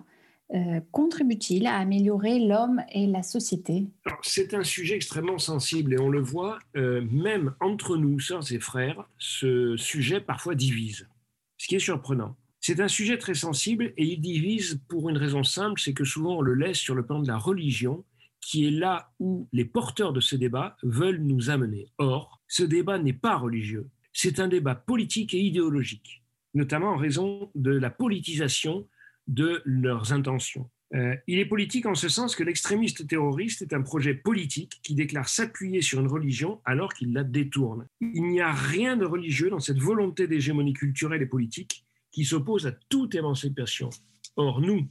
euh, 0.54 0.80
contribue-t-il 0.92 1.66
à 1.66 1.76
améliorer 1.76 2.38
l'homme 2.38 2.82
et 2.92 3.06
la 3.06 3.22
société? 3.22 3.86
C'est 4.22 4.54
un 4.54 4.64
sujet 4.64 4.94
extrêmement 4.94 5.36
sensible 5.36 5.92
et 5.92 5.98
on 5.98 6.08
le 6.08 6.20
voit, 6.20 6.58
euh, 6.76 7.02
même 7.10 7.54
entre 7.60 7.98
nous, 7.98 8.18
sœurs 8.18 8.50
et 8.52 8.58
frères, 8.58 9.06
ce 9.18 9.76
sujet 9.76 10.20
parfois 10.20 10.54
divise, 10.54 11.06
ce 11.58 11.68
qui 11.68 11.74
est 11.74 11.80
surprenant. 11.80 12.34
C'est 12.60 12.80
un 12.80 12.88
sujet 12.88 13.18
très 13.18 13.34
sensible 13.34 13.92
et 13.98 14.04
il 14.04 14.20
divise 14.20 14.80
pour 14.88 15.10
une 15.10 15.18
raison 15.18 15.44
simple, 15.44 15.80
c'est 15.80 15.92
que 15.92 16.04
souvent 16.04 16.38
on 16.38 16.40
le 16.40 16.54
laisse 16.54 16.78
sur 16.78 16.94
le 16.94 17.04
plan 17.04 17.20
de 17.20 17.28
la 17.28 17.36
religion, 17.36 18.04
qui 18.40 18.66
est 18.66 18.70
là 18.70 19.12
où 19.18 19.48
les 19.52 19.64
porteurs 19.64 20.12
de 20.12 20.20
ce 20.20 20.36
débat 20.36 20.76
veulent 20.82 21.22
nous 21.22 21.50
amener. 21.50 21.88
Or, 21.98 22.40
ce 22.48 22.62
débat 22.62 22.98
n'est 22.98 23.12
pas 23.12 23.36
religieux, 23.36 23.88
c'est 24.12 24.40
un 24.40 24.48
débat 24.48 24.74
politique 24.74 25.34
et 25.34 25.40
idéologique, 25.40 26.22
notamment 26.54 26.90
en 26.90 26.96
raison 26.96 27.50
de 27.54 27.70
la 27.70 27.90
politisation 27.90 28.86
de 29.26 29.62
leurs 29.64 30.12
intentions. 30.12 30.70
Euh, 30.94 31.14
il 31.26 31.38
est 31.38 31.44
politique 31.44 31.84
en 31.84 31.94
ce 31.94 32.08
sens 32.08 32.34
que 32.34 32.42
l'extrémiste 32.42 33.06
terroriste 33.06 33.60
est 33.60 33.74
un 33.74 33.82
projet 33.82 34.14
politique 34.14 34.80
qui 34.82 34.94
déclare 34.94 35.28
s'appuyer 35.28 35.82
sur 35.82 36.00
une 36.00 36.08
religion 36.08 36.60
alors 36.64 36.94
qu'il 36.94 37.12
la 37.12 37.24
détourne. 37.24 37.86
Il 38.00 38.22
n'y 38.22 38.40
a 38.40 38.52
rien 38.52 38.96
de 38.96 39.04
religieux 39.04 39.50
dans 39.50 39.60
cette 39.60 39.78
volonté 39.78 40.26
d'hégémonie 40.26 40.72
culturelle 40.72 41.20
et 41.20 41.26
politique 41.26 41.84
qui 42.10 42.24
s'oppose 42.24 42.66
à 42.66 42.72
toute 42.88 43.14
émancipation. 43.14 43.90
Or, 44.36 44.62
nous, 44.62 44.88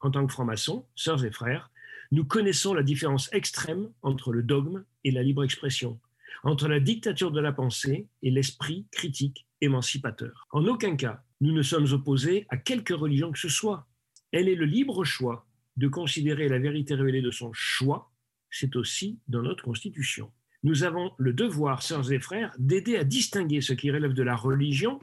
en 0.00 0.10
tant 0.10 0.26
que 0.26 0.32
francs-maçons, 0.32 0.86
sœurs 0.94 1.24
et 1.24 1.32
frères, 1.32 1.70
nous 2.12 2.24
connaissons 2.24 2.74
la 2.74 2.82
différence 2.82 3.32
extrême 3.32 3.90
entre 4.02 4.32
le 4.32 4.42
dogme 4.42 4.84
et 5.04 5.10
la 5.10 5.22
libre 5.22 5.44
expression, 5.44 6.00
entre 6.42 6.68
la 6.68 6.80
dictature 6.80 7.30
de 7.30 7.40
la 7.40 7.52
pensée 7.52 8.08
et 8.22 8.30
l'esprit 8.30 8.86
critique 8.90 9.46
émancipateur. 9.60 10.48
En 10.50 10.66
aucun 10.66 10.96
cas, 10.96 11.22
nous 11.40 11.52
ne 11.52 11.62
sommes 11.62 11.92
opposés 11.92 12.46
à 12.48 12.56
quelque 12.56 12.94
religion 12.94 13.30
que 13.30 13.38
ce 13.38 13.48
soit. 13.48 13.86
Elle 14.32 14.48
est 14.48 14.56
le 14.56 14.64
libre 14.64 15.04
choix 15.04 15.46
de 15.76 15.88
considérer 15.88 16.48
la 16.48 16.58
vérité 16.58 16.94
révélée 16.94 17.22
de 17.22 17.30
son 17.30 17.52
choix. 17.52 18.10
C'est 18.50 18.74
aussi 18.76 19.20
dans 19.28 19.42
notre 19.42 19.62
Constitution. 19.62 20.32
Nous 20.62 20.82
avons 20.82 21.12
le 21.16 21.32
devoir, 21.32 21.82
sœurs 21.82 22.12
et 22.12 22.18
frères, 22.18 22.54
d'aider 22.58 22.96
à 22.96 23.04
distinguer 23.04 23.60
ce 23.60 23.72
qui 23.72 23.90
relève 23.90 24.12
de 24.12 24.22
la 24.22 24.36
religion, 24.36 25.00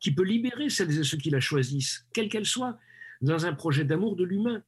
qui 0.00 0.14
peut 0.14 0.22
libérer 0.22 0.70
celles 0.70 0.98
et 0.98 1.04
ceux 1.04 1.18
qui 1.18 1.30
la 1.30 1.40
choisissent, 1.40 2.06
quelle 2.14 2.28
qu'elle 2.28 2.46
soit, 2.46 2.78
dans 3.20 3.46
un 3.46 3.52
projet 3.52 3.84
d'amour 3.84 4.16
de 4.16 4.24
l'humain, 4.24 4.62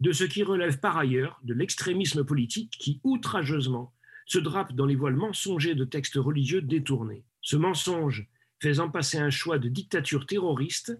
de 0.00 0.12
ce 0.12 0.24
qui 0.24 0.42
relève 0.42 0.80
par 0.80 0.96
ailleurs 0.96 1.40
de 1.44 1.54
l'extrémisme 1.54 2.24
politique 2.24 2.76
qui, 2.78 3.00
outrageusement, 3.04 3.92
se 4.26 4.38
drape 4.38 4.74
dans 4.74 4.86
les 4.86 4.94
voiles 4.94 5.16
mensongers 5.16 5.74
de 5.74 5.84
textes 5.84 6.16
religieux 6.16 6.62
détournés. 6.62 7.24
Ce 7.42 7.56
mensonge 7.56 8.28
faisant 8.62 8.90
passer 8.90 9.18
un 9.18 9.30
choix 9.30 9.58
de 9.58 9.68
dictature 9.68 10.26
terroriste 10.26 10.98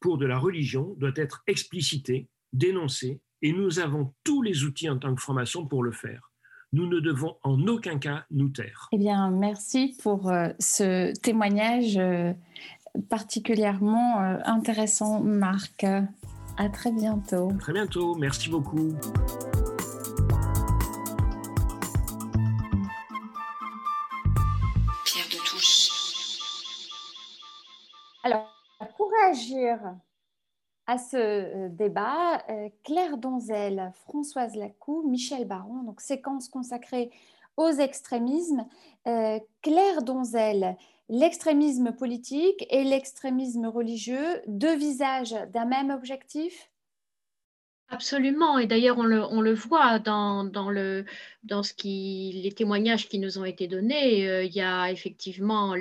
pour 0.00 0.18
de 0.18 0.26
la 0.26 0.38
religion 0.38 0.94
doit 0.98 1.12
être 1.16 1.42
explicité, 1.46 2.28
dénoncé, 2.52 3.20
et 3.42 3.52
nous 3.52 3.78
avons 3.78 4.14
tous 4.24 4.42
les 4.42 4.64
outils 4.64 4.88
en 4.88 4.98
tant 4.98 5.14
que 5.14 5.20
francs-maçons 5.20 5.66
pour 5.66 5.82
le 5.82 5.92
faire. 5.92 6.32
Nous 6.72 6.86
ne 6.86 7.00
devons 7.00 7.36
en 7.42 7.66
aucun 7.66 7.98
cas 7.98 8.26
nous 8.30 8.50
taire. 8.50 8.88
Eh 8.92 8.98
bien, 8.98 9.30
merci 9.30 9.96
pour 10.02 10.30
euh, 10.30 10.48
ce 10.58 11.18
témoignage 11.20 11.96
euh, 11.96 12.32
particulièrement 13.08 14.22
euh, 14.22 14.38
intéressant, 14.44 15.20
Marc. 15.20 15.86
À 16.60 16.68
très 16.68 16.90
bientôt. 16.90 17.50
À 17.50 17.58
très 17.58 17.72
bientôt. 17.72 18.16
Merci 18.16 18.50
beaucoup. 18.50 18.88
Pierre 25.04 25.28
de 25.30 25.48
touche. 25.48 25.88
Alors, 28.24 28.50
pour 28.96 29.08
réagir 29.22 29.78
à 30.88 30.98
ce 30.98 31.16
euh, 31.16 31.68
débat, 31.68 32.42
euh, 32.50 32.68
Claire 32.82 33.18
Donzel, 33.18 33.92
Françoise 33.94 34.56
Lacou, 34.56 35.08
Michel 35.08 35.46
Baron, 35.46 35.84
donc 35.84 36.00
séquence 36.00 36.48
consacrée 36.48 37.12
aux 37.56 37.70
extrémismes. 37.70 38.66
Euh, 39.06 39.38
Claire 39.62 40.02
Donzel, 40.02 40.76
l'extrémisme 41.08 41.92
politique 41.92 42.66
et 42.70 42.84
l'extrémisme 42.84 43.66
religieux, 43.66 44.42
deux 44.46 44.76
visages 44.76 45.34
d'un 45.52 45.64
même 45.64 45.90
objectif? 45.90 46.70
Absolument, 47.90 48.58
et 48.58 48.66
d'ailleurs 48.66 48.98
on 48.98 49.04
le, 49.04 49.54
voit 49.54 49.98
dans, 49.98 50.44
ce 50.52 51.72
qui, 51.72 52.38
les 52.44 52.52
témoignages 52.52 53.08
qui 53.08 53.18
nous 53.18 53.38
ont 53.38 53.46
été 53.46 53.66
donnés. 53.66 54.28
Euh, 54.28 54.44
il 54.44 54.54
y 54.54 54.60
a 54.60 54.90
effectivement 54.90 55.74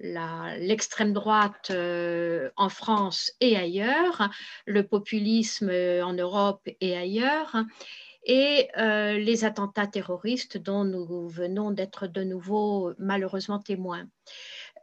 l'extrême 0.00 1.12
droite 1.12 1.70
euh, 1.70 2.48
en 2.56 2.70
France 2.70 3.30
et 3.40 3.58
ailleurs, 3.58 4.30
le 4.64 4.86
populisme 4.86 5.68
euh, 5.68 6.02
en 6.02 6.14
Europe 6.14 6.66
et 6.80 6.96
ailleurs, 6.96 7.62
et 8.24 8.68
euh, 8.78 9.18
les 9.18 9.44
attentats 9.44 9.86
terroristes 9.86 10.56
dont 10.56 10.84
nous 10.84 11.28
venons 11.28 11.70
d'être 11.70 12.06
de 12.06 12.24
nouveau 12.24 12.92
malheureusement 12.98 13.58
témoins. 13.58 14.06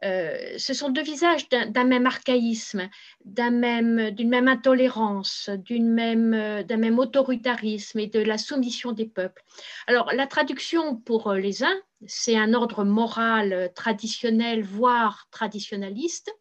Euh, 0.04 0.36
ce 0.58 0.74
sont 0.74 0.90
deux 0.90 1.02
visages 1.02 1.48
d'un 1.48 1.84
même 1.84 2.06
archaïsme, 2.06 2.88
d'une 3.24 3.58
même, 3.60 4.12
même, 4.18 4.48
intolérance, 4.48 5.48
même, 5.70 6.34
euh, 6.34 6.62
d'un 6.64 6.76
même 6.76 6.98
autoritarisme 6.98 8.00
et 8.00 8.08
de 8.08 8.20
la 8.20 8.36
soumission 8.36 8.90
des 8.90 9.06
peuples. 9.06 9.44
Alors, 9.86 10.12
la 10.12 10.26
traduction 10.26 10.96
pour 10.96 11.32
les 11.34 11.62
uns, 11.62 11.76
c'est 12.06 12.36
un 12.36 12.52
ordre 12.52 12.82
moral 12.82 13.70
traditionnel, 13.76 14.64
voire 14.64 15.28
traditionnaliste, 15.30 16.34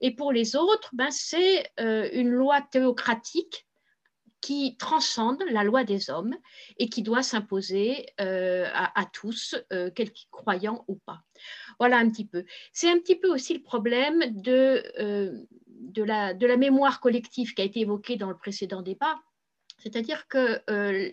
et 0.00 0.10
pour 0.12 0.32
les 0.32 0.56
autres, 0.56 0.90
ben, 0.92 1.10
c'est 1.10 1.70
une 1.78 2.30
loi 2.30 2.60
théocratique 2.62 3.64
qui 4.44 4.76
transcende 4.76 5.42
la 5.50 5.64
loi 5.64 5.84
des 5.84 6.10
hommes 6.10 6.36
et 6.78 6.90
qui 6.90 7.02
doit 7.02 7.22
s'imposer 7.22 8.04
à, 8.18 9.00
à, 9.00 9.06
tous, 9.06 9.56
qu'ils 9.94 10.12
croyants 10.30 10.84
ou 10.86 10.96
pas. 10.96 11.22
Voilà 11.78 11.98
un 11.98 12.08
petit 12.10 12.26
peu. 12.26 12.44
C'est 12.72 12.90
un 12.90 12.98
petit 12.98 13.16
peu 13.16 13.28
aussi 13.28 13.54
le 13.54 13.62
problème 13.62 14.22
de, 14.30 14.82
euh, 14.98 15.38
de, 15.66 16.02
la, 16.02 16.34
de, 16.34 16.46
la, 16.46 16.56
mémoire 16.56 17.00
collective 17.00 17.54
qui 17.54 17.62
a 17.62 17.64
été 17.64 17.80
évoquée 17.80 18.16
dans 18.16 18.28
le 18.28 18.36
précédent 18.36 18.82
débat, 18.82 19.18
c'est-à-dire 19.78 20.28
que 20.28 20.60
euh, 20.70 21.10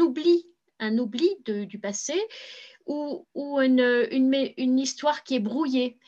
oubli, 0.00 0.46
un 0.80 0.98
oubli 0.98 1.36
du 1.46 1.78
passé 1.78 2.20
ou, 2.86 3.26
ou 3.34 3.60
une, 3.60 4.08
une, 4.10 4.78
histoire 4.78 5.22
qui 5.24 5.36
est 5.36 5.40
brouillée. 5.40 5.98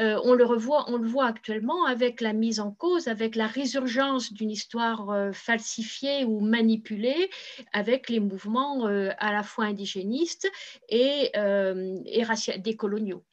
Euh, 0.00 0.20
on, 0.24 0.34
le 0.34 0.44
revoit, 0.44 0.84
on 0.88 0.96
le 0.96 1.08
voit 1.08 1.26
actuellement 1.26 1.84
avec 1.84 2.20
la 2.20 2.32
mise 2.32 2.60
en 2.60 2.70
cause, 2.70 3.08
avec 3.08 3.34
la 3.34 3.46
résurgence 3.46 4.32
d'une 4.32 4.50
histoire 4.50 5.10
euh, 5.10 5.32
falsifiée 5.32 6.24
ou 6.24 6.40
manipulée, 6.40 7.30
avec 7.72 8.08
les 8.08 8.20
mouvements 8.20 8.86
euh, 8.86 9.10
à 9.18 9.32
la 9.32 9.42
fois 9.42 9.64
indigénistes 9.64 10.48
et, 10.88 11.32
et 11.34 12.24
décoloniaux 12.58 13.24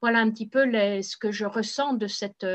voilà 0.00 0.18
un 0.18 0.30
petit 0.30 0.48
peu 0.48 0.64
les, 0.64 1.02
ce 1.02 1.16
que 1.16 1.32
je 1.32 1.46
ressens 1.46 1.94
de 1.94 2.06
cette, 2.06 2.46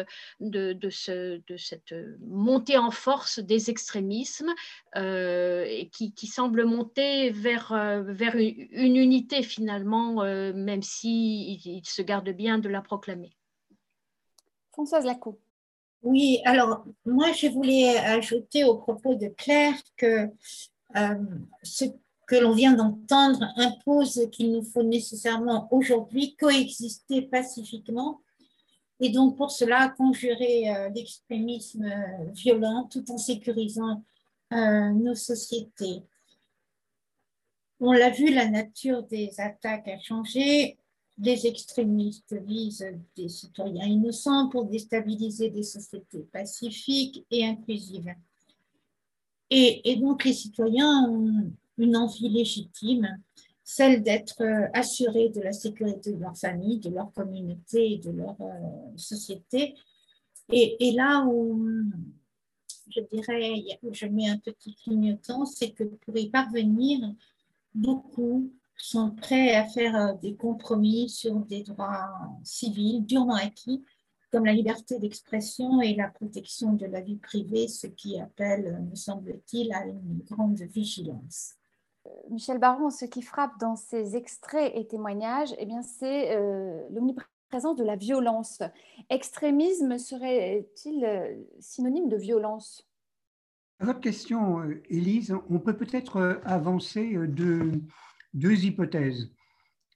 montée 2.21 2.77
en 2.77 2.91
force 2.91 3.39
des 3.39 3.71
extrémismes 3.71 4.53
qui, 4.93 6.13
qui, 6.13 6.27
semble 6.27 6.65
monter 6.65 7.31
vers, 7.31 7.73
une, 7.73 8.97
unité 8.97 9.41
finalement, 9.41 10.23
même 10.23 10.83
s'ils 10.83 11.59
si 11.59 11.81
se 11.83 12.03
gardent 12.03 12.29
bien 12.29 12.59
de 12.59 12.69
la 12.69 12.81
proclamer. 12.81 13.38
Françoise 14.79 15.03
Lacou. 15.03 15.37
Oui, 16.03 16.39
alors 16.45 16.85
moi 17.05 17.33
je 17.33 17.47
voulais 17.47 17.97
ajouter 17.97 18.63
au 18.63 18.77
propos 18.77 19.13
de 19.13 19.27
Claire 19.27 19.75
que 19.97 20.29
euh, 20.95 21.15
ce 21.63 21.83
que 22.27 22.37
l'on 22.37 22.53
vient 22.53 22.71
d'entendre 22.71 23.43
impose 23.57 24.29
qu'il 24.31 24.53
nous 24.53 24.63
faut 24.63 24.83
nécessairement 24.83 25.67
aujourd'hui 25.71 26.37
coexister 26.37 27.23
pacifiquement 27.23 28.21
et 29.01 29.09
donc 29.09 29.35
pour 29.35 29.51
cela 29.51 29.89
conjurer 29.89 30.73
euh, 30.73 30.87
l'extrémisme 30.95 31.85
violent 32.31 32.87
tout 32.89 33.11
en 33.11 33.17
sécurisant 33.17 34.05
euh, 34.53 34.91
nos 34.91 35.15
sociétés. 35.15 36.03
On 37.81 37.91
l'a 37.91 38.11
vu, 38.11 38.33
la 38.33 38.47
nature 38.47 39.03
des 39.03 39.29
attaques 39.39 39.89
a 39.89 39.99
changé 39.99 40.78
les 41.21 41.45
extrémistes 41.47 42.33
visent 42.45 42.85
des 43.15 43.29
citoyens 43.29 43.85
innocents 43.85 44.49
pour 44.49 44.65
déstabiliser 44.65 45.49
des 45.49 45.63
sociétés 45.63 46.25
pacifiques 46.31 47.25
et 47.29 47.45
inclusives. 47.45 48.13
Et, 49.49 49.95
donc 49.97 50.23
les 50.23 50.33
citoyens 50.33 51.09
ont 51.09 51.51
une 51.77 51.97
envie 51.97 52.29
légitime, 52.29 53.17
celle 53.63 54.03
d'être 54.03 54.43
assurés 54.73 55.29
de 55.29 55.41
la 55.41 55.53
sécurité 55.53 56.13
de 56.13 56.21
leur 56.21 56.37
famille, 56.37 56.79
de 56.79 56.89
leur 56.89 57.11
communauté 57.13 57.97
de 57.97 58.11
leur 58.11 58.35
euh, 58.41 58.97
société. 58.97 59.75
Et, 60.51 60.87
et, 60.87 60.91
là 60.91 61.25
où 61.25 61.67
je 62.89 63.01
dirais, 63.11 63.79
où 63.83 63.93
je 63.93 64.05
mets 64.05 64.29
un 64.29 64.37
petit 64.37 64.75
clignotant, 64.75 65.45
c'est 65.45 65.71
que 65.71 65.83
pour 65.83 66.17
y 66.17 66.29
parvenir, 66.29 67.13
beaucoup 67.73 68.51
sont 68.87 69.11
prêts 69.11 69.55
à 69.55 69.65
faire 69.65 69.95
euh, 69.95 70.13
des 70.21 70.35
compromis 70.35 71.09
sur 71.09 71.35
des 71.35 71.63
droits 71.63 72.09
civils 72.43 73.05
durement 73.05 73.35
acquis 73.35 73.83
comme 74.31 74.45
la 74.45 74.53
liberté 74.53 74.99
d'expression 74.99 75.81
et 75.81 75.95
la 75.95 76.07
protection 76.07 76.73
de 76.73 76.85
la 76.85 77.01
vie 77.01 77.17
privée, 77.17 77.67
ce 77.67 77.87
qui 77.87 78.19
appelle, 78.19 78.79
me 78.89 78.95
semble-t-il, 78.95 79.73
à 79.73 79.85
une 79.85 80.21
grande 80.29 80.59
vigilance. 80.61 81.55
Michel 82.29 82.59
Baron, 82.59 82.89
ce 82.89 83.05
qui 83.05 83.21
frappe 83.21 83.59
dans 83.59 83.75
ces 83.75 84.15
extraits 84.15 84.71
et 84.75 84.87
témoignages, 84.87 85.53
eh 85.57 85.65
bien, 85.65 85.81
c'est 85.81 86.35
euh, 86.35 86.87
l'omniprésence 86.91 87.75
de 87.75 87.83
la 87.83 87.95
violence. 87.95 88.61
Extrémisme 89.09 89.97
serait-il 89.97 91.03
euh, 91.03 91.35
synonyme 91.59 92.07
de 92.07 92.17
violence? 92.17 92.87
À 93.79 93.85
votre 93.85 93.99
question, 93.99 94.59
euh, 94.59 94.81
Élise, 94.89 95.35
on 95.49 95.59
peut 95.59 95.75
peut-être 95.75 96.17
euh, 96.17 96.35
avancer 96.43 97.15
euh, 97.15 97.27
deux, 98.33 98.63
hypothèses 98.63 99.31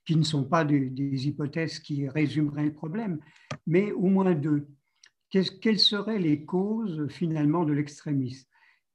qui 0.06 0.16
ne 0.16 0.22
sont 0.22 0.44
pas 0.44 0.64
des, 0.64 1.26
hypothèses 1.26 1.78
qui 1.78 2.08
résumeraient 2.08 2.66
le 2.66 2.72
problème, 2.72 3.20
mais 3.66 3.92
au 3.92 4.06
moins 4.06 4.34
deux. 4.34 4.68
Quelles 5.30 5.80
seraient 5.80 6.18
les 6.18 6.44
causes 6.44 7.08
finalement 7.08 7.64
de 7.64 7.72
l'extrémisme? 7.72 8.48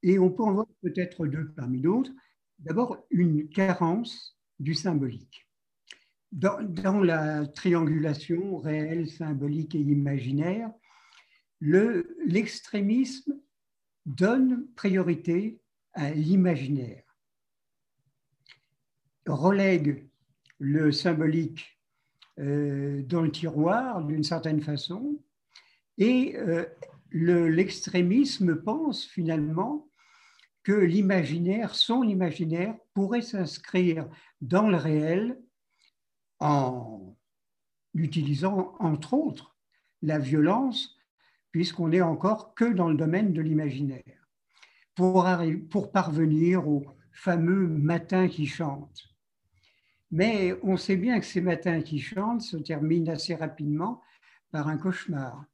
Et 0.03 0.19
on 0.19 0.29
peut 0.29 0.43
en 0.43 0.53
voir 0.53 0.67
peut-être 0.81 1.25
deux 1.25 1.51
parmi 1.51 1.81
d'autres. 1.81 2.11
D'abord, 2.59 2.97
une 3.09 3.49
carence 3.49 4.37
du 4.59 4.73
symbolique. 4.73 5.47
Dans, 6.31 7.01
la 7.01 7.47
triangulation 7.47 8.57
réelle, 8.57 9.09
symbolique 9.09 9.73
et 9.73 9.79
imaginaire, 9.79 10.71
le- 11.59 12.15
l'extrémisme 12.25 13.33
donne 14.05 14.67
priorité 14.75 15.59
à 15.93 16.11
l'imaginaire, 16.11 17.03
relègue 19.31 20.09
le 20.59 20.91
symbolique 20.91 21.79
euh, 22.39 23.01
dans 23.03 23.21
le 23.21 23.31
tiroir 23.31 24.03
d'une 24.05 24.23
certaine 24.23 24.61
façon, 24.61 25.19
et 25.97 26.35
euh, 26.37 26.65
le- 27.09 27.49
l'extrémisme 27.49 28.55
pense 28.55 29.05
finalement 29.05 29.89
que 30.63 30.73
l'imaginaire, 30.73 31.75
son 31.75 32.03
imaginaire, 32.03 32.75
pourrait 32.93 33.21
s'inscrire 33.21 34.07
dans 34.41 34.69
le 34.69 34.77
réel 34.77 35.39
en 36.39 37.15
utilisant 37.93 38.75
entre 38.79 39.13
autres 39.13 39.55
la 40.01 40.19
violence, 40.19 40.97
puisqu'on 41.51 41.89
n'est 41.89 42.01
encore 42.01 42.53
que 42.53 42.65
dans 42.65 42.89
le 42.89 42.95
domaine 42.95 43.33
de 43.33 43.41
l'imaginaire, 43.41 44.27
pour 44.95 45.91
parvenir 45.91 46.67
au 46.67 46.85
fameux 47.11 47.67
matin 47.67 48.27
qui 48.27 48.45
chante. 48.45 49.08
Mais 50.11 50.57
on 50.63 50.77
sait 50.77 50.95
bien 50.95 51.19
que 51.19 51.25
ces 51.25 51.41
matins 51.41 51.81
qui 51.81 51.99
chantent 51.99 52.41
se 52.41 52.57
terminent 52.57 53.11
assez 53.11 53.35
rapidement 53.35 54.01
par 54.51 54.67
un 54.67 54.77
cauchemar. 54.77 55.45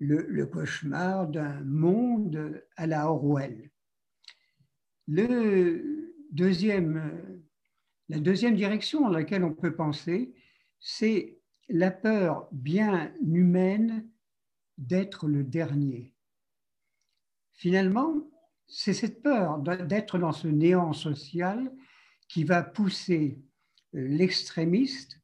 Le, 0.00 0.46
cauchemar 0.46 1.28
d'un 1.28 1.60
monde 1.64 2.62
à 2.76 2.86
la 2.86 3.10
Orwell. 3.10 3.70
La 5.08 5.26
deuxième 6.30 7.34
direction 8.08 9.00
dans 9.02 9.08
laquelle 9.08 9.44
on 9.44 9.54
peut 9.54 9.74
penser, 9.74 10.34
c'est 10.78 11.38
la 11.68 11.90
peur 11.90 12.48
bien 12.52 13.12
humaine 13.20 14.08
d'être 14.76 15.26
le 15.26 15.42
dernier. 15.42 16.14
Finalement, 17.54 18.14
c'est 18.68 18.94
cette 18.94 19.22
peur 19.22 19.58
d'être 19.58 20.18
dans 20.18 20.32
ce 20.32 20.46
néant 20.46 20.92
social 20.92 21.72
qui 22.28 22.44
va 22.44 22.62
pousser 22.62 23.42
l'extrémiste 23.92 25.20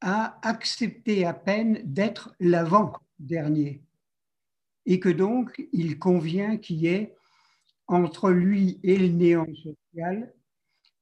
à 0.00 0.38
accepter 0.46 1.24
à 1.24 1.32
peine 1.32 1.80
d'être 1.84 2.34
l'avant-dernier. 2.40 3.82
Et 4.86 5.00
que 5.00 5.08
donc, 5.08 5.66
il 5.72 5.98
convient 5.98 6.58
qu'il 6.58 6.76
y 6.76 6.88
ait 6.88 7.14
entre 7.86 8.30
lui 8.30 8.80
et 8.82 8.96
le 8.96 9.08
néant 9.08 9.46
social 9.54 10.34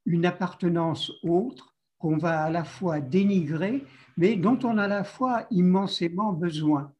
une 0.06 0.27
appartenance 0.27 1.12
autre 1.23 1.74
qu'on 1.98 2.16
va 2.16 2.44
à 2.44 2.51
la 2.51 2.64
fois 2.64 3.01
dénigrer, 3.01 3.85
mais 4.16 4.36
dont 4.36 4.59
on 4.64 4.78
a 4.78 4.85
à 4.85 4.89
la 4.89 5.05
fois 5.05 5.47
immensément 5.51 6.32
besoin. 6.32 6.93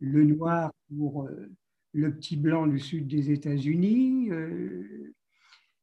Le 0.00 0.24
noir 0.24 0.72
pour 0.94 1.24
euh, 1.24 1.50
le 1.92 2.14
petit 2.14 2.36
blanc 2.36 2.66
du 2.66 2.78
sud 2.78 3.06
des 3.06 3.30
États-Unis, 3.30 4.30
euh, 4.30 5.14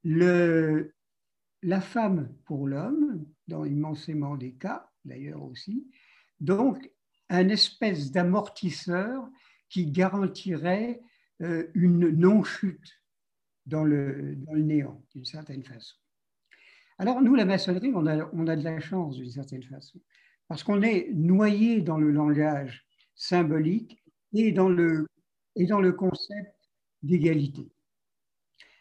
le- 0.04 0.94
la 1.62 1.82
femme 1.82 2.34
pour 2.46 2.68
l'homme, 2.68 3.26
dans 3.48 3.66
immensément 3.66 4.36
des 4.36 4.54
cas 4.54 4.90
d'ailleurs 5.06 5.44
aussi. 5.44 5.90
Donc, 6.40 6.90
un 7.30 7.50
espèce 7.50 8.12
d'amortisseur 8.12 9.28
qui 9.70 9.92
garantirait 9.92 11.02
euh, 11.42 11.68
une 11.74 12.10
non-chute 12.10 13.02
dans 13.66 13.84
le, 13.84 14.36
dans 14.36 14.54
le 14.54 14.64
néant, 14.64 15.04
d'une 15.14 15.26
certaine 15.26 15.64
façon. 15.64 15.96
Alors, 16.98 17.22
nous, 17.22 17.36
la 17.36 17.46
maçonnerie, 17.46 17.92
on 17.94 18.08
a, 18.08 18.30
on 18.34 18.48
a 18.48 18.56
de 18.56 18.64
la 18.64 18.80
chance, 18.80 19.16
d'une 19.16 19.30
certaine 19.30 19.64
façon, 19.64 20.02
parce 20.48 20.64
qu'on 20.64 20.82
est 20.82 21.10
noyé 21.14 21.82
dans 21.82 21.98
le 21.98 22.12
langage 22.12 22.86
symbolique 23.16 24.04
et 24.34 24.52
dans 24.52 24.70
le, 24.70 25.08
et 25.56 25.66
dans 25.66 25.80
le 25.80 25.94
concept 25.94 26.56
d'égalité. 27.04 27.72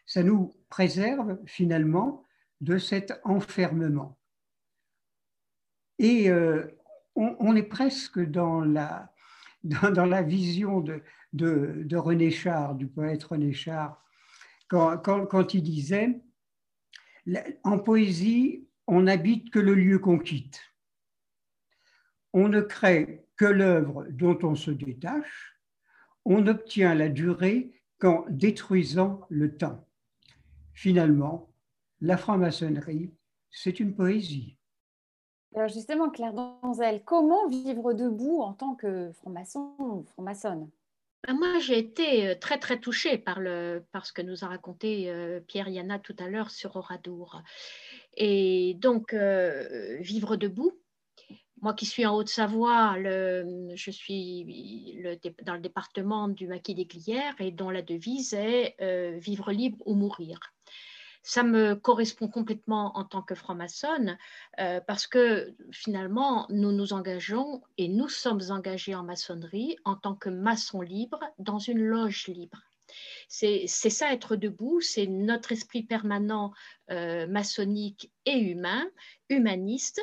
Ça 0.05 0.23
nous 0.23 0.55
préserve 0.69 1.39
finalement 1.45 2.25
de 2.61 2.77
cet 2.77 3.19
enfermement. 3.23 4.17
Et 5.97 6.29
euh, 6.29 6.65
on, 7.15 7.55
est 7.55 7.63
presque 7.63 8.19
dans 8.19 8.61
la, 8.61 9.13
dans, 9.63 10.05
la 10.05 10.21
vision 10.21 10.79
de, 10.79 11.03
de, 11.33 11.97
René 11.97 12.31
Char, 12.31 12.75
du 12.75 12.87
poète 12.87 13.23
René 13.23 13.53
Char, 13.53 14.03
quand, 14.69 14.97
quand, 14.97 15.53
il 15.53 15.63
disait 15.63 16.21
En 17.63 17.79
poésie, 17.79 18.67
on 18.87 19.01
n'habite 19.01 19.49
que 19.51 19.59
le 19.59 19.75
lieu 19.75 19.99
qu'on 19.99 20.19
quitte. 20.19 20.61
On 22.33 22.47
ne 22.47 22.61
crée 22.61 23.25
que 23.35 23.45
l'œuvre 23.45 24.05
dont 24.11 24.37
on 24.43 24.55
se 24.55 24.71
détache. 24.71 25.55
On 26.25 26.45
obtient 26.47 26.93
la 26.93 27.09
durée 27.09 27.73
qu'en 27.97 28.25
détruisant 28.29 29.25
le 29.29 29.57
temps. 29.57 29.87
Finalement, 30.73 31.48
la 32.01 32.17
franc-maçonnerie, 32.17 33.11
c'est 33.49 33.79
une 33.79 33.95
poésie. 33.95 34.57
Alors 35.55 35.69
justement, 35.69 36.09
Claire 36.09 36.33
Donzel, 36.33 37.03
comment 37.03 37.47
vivre 37.47 37.93
debout 37.93 38.41
en 38.41 38.53
tant 38.53 38.75
que 38.75 39.11
franc-maçon 39.13 39.73
ou 39.79 40.03
franc-maçonne? 40.03 40.69
Ben, 41.27 41.33
Moi, 41.33 41.59
j'ai 41.59 41.79
été 41.79 42.27
euh, 42.27 42.35
très, 42.35 42.59
très 42.59 42.79
touchée 42.79 43.17
par, 43.17 43.39
le, 43.39 43.83
par 43.91 44.05
ce 44.05 44.13
que 44.13 44.21
nous 44.21 44.43
a 44.43 44.47
raconté 44.47 45.09
euh, 45.09 45.39
Pierre 45.39 45.67
Yana 45.67 45.99
tout 45.99 46.15
à 46.19 46.29
l'heure 46.29 46.51
sur 46.51 46.75
Oradour. 46.75 47.41
Et 48.15 48.75
donc, 48.79 49.13
euh, 49.13 49.97
vivre 49.99 50.35
debout, 50.35 50.71
moi 51.61 51.73
qui 51.73 51.85
suis 51.85 52.05
en 52.05 52.15
Haute-Savoie, 52.15 52.95
je 52.99 53.91
suis 53.91 54.97
le 55.01 55.15
dans 55.43 55.53
le 55.53 55.59
département 55.59 56.27
du 56.27 56.47
maquis 56.47 56.75
des 56.75 56.85
Glières 56.85 57.35
et 57.39 57.51
dont 57.51 57.69
la 57.69 57.81
devise 57.81 58.33
est 58.33 58.75
euh, 58.81 59.17
vivre 59.19 59.51
libre 59.51 59.77
ou 59.85 59.95
mourir. 59.95 60.39
Ça 61.21 61.43
me 61.43 61.75
correspond 61.75 62.27
complètement 62.27 62.97
en 62.97 63.03
tant 63.03 63.21
que 63.21 63.35
franc-maçonne 63.35 64.17
euh, 64.59 64.79
parce 64.79 65.05
que 65.05 65.53
finalement, 65.71 66.47
nous 66.49 66.71
nous 66.71 66.93
engageons 66.93 67.61
et 67.77 67.87
nous 67.87 68.07
sommes 68.07 68.41
engagés 68.49 68.95
en 68.95 69.03
maçonnerie 69.03 69.77
en 69.83 69.95
tant 69.95 70.15
que 70.15 70.29
maçons 70.29 70.81
libres 70.81 71.23
dans 71.37 71.59
une 71.59 71.81
loge 71.81 72.27
libre. 72.27 72.63
C'est 73.27 73.67
ça 73.67 74.11
être 74.13 74.35
debout, 74.35 74.81
c'est 74.81 75.05
notre 75.05 75.51
esprit 75.51 75.83
permanent 75.83 76.51
euh, 76.89 77.27
maçonnique 77.27 78.11
et 78.25 78.39
humain, 78.39 78.89
humaniste, 79.29 80.01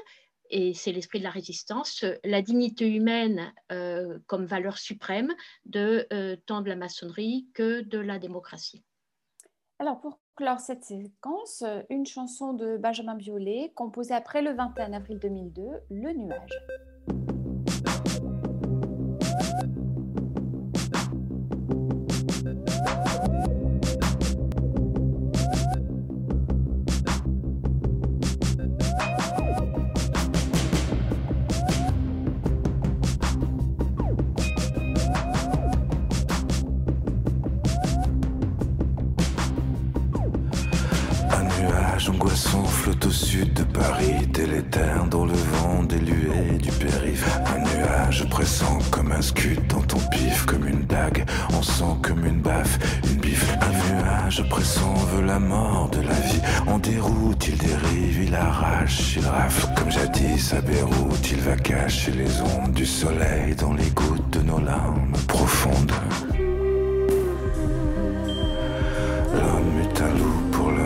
et 0.51 0.75
c'est 0.75 0.93
l'esprit 0.93 1.19
de 1.19 1.25
la 1.25 1.31
résistance, 1.31 2.05
la 2.23 2.43
dignité 2.43 2.89
humaine 2.89 3.53
euh, 3.73 4.21
comme 4.29 4.45
valeur 4.45 4.79
suprême 4.79 5.35
de 5.65 6.07
tant 6.47 6.61
de 6.61 6.69
la 6.69 6.77
maçonnerie 6.77 7.49
que 7.55 7.81
de 7.81 7.99
la 7.99 8.21
démocratie. 8.21 8.85
Alors 9.79 10.01
pour 10.01 10.19
clore 10.37 10.59
cette 10.59 10.85
séquence, 10.85 11.63
euh, 11.63 11.83
une 11.91 12.07
chanson 12.07 12.55
de 12.55 12.79
Benjamin 12.79 13.15
Biolay 13.15 13.73
composée 13.75 14.15
après 14.15 14.41
le 14.41 14.53
21 14.53 14.95
avril 14.95 15.19
2002, 15.19 15.63
Le 15.91 16.13
Nuage. 16.13 16.51
Dans 49.71 49.81
ton 49.81 49.99
pif, 50.11 50.45
comme 50.45 50.69
une 50.69 50.85
dague, 50.85 51.25
on 51.57 51.63
sent 51.63 51.97
comme 52.03 52.27
une 52.27 52.41
baffe, 52.41 52.79
une 53.11 53.17
bifle. 53.17 53.59
Un 53.63 53.95
nuage 53.95 54.47
pressant 54.51 54.95
veut 55.13 55.25
la 55.25 55.39
mort 55.39 55.89
de 55.91 56.01
la 56.03 56.15
vie. 56.15 56.41
On 56.67 56.79
déroute, 56.79 57.49
il 57.49 57.57
dérive, 57.57 58.25
il 58.25 58.35
arrache, 58.35 59.17
il 59.17 59.27
rafle. 59.27 59.69
Comme 59.75 59.91
jadis 59.91 60.53
à 60.53 60.61
Beyrouth, 60.61 61.31
il 61.31 61.41
va 61.41 61.57
cacher 61.57 62.13
les 62.13 62.43
ondes 62.43 62.73
du 62.73 62.85
soleil 62.85 63.55
dans 63.55 63.73
les 63.73 63.89
gouttes 63.91 64.31
de 64.39 64.43
nos 64.43 64.61
larmes 64.61 65.17
profondes. 65.29 65.93
L'homme 69.33 69.81
est 69.83 70.01
un 70.01 70.11
loup 70.19 70.51
pour 70.53 70.71
l'homme 70.71 70.86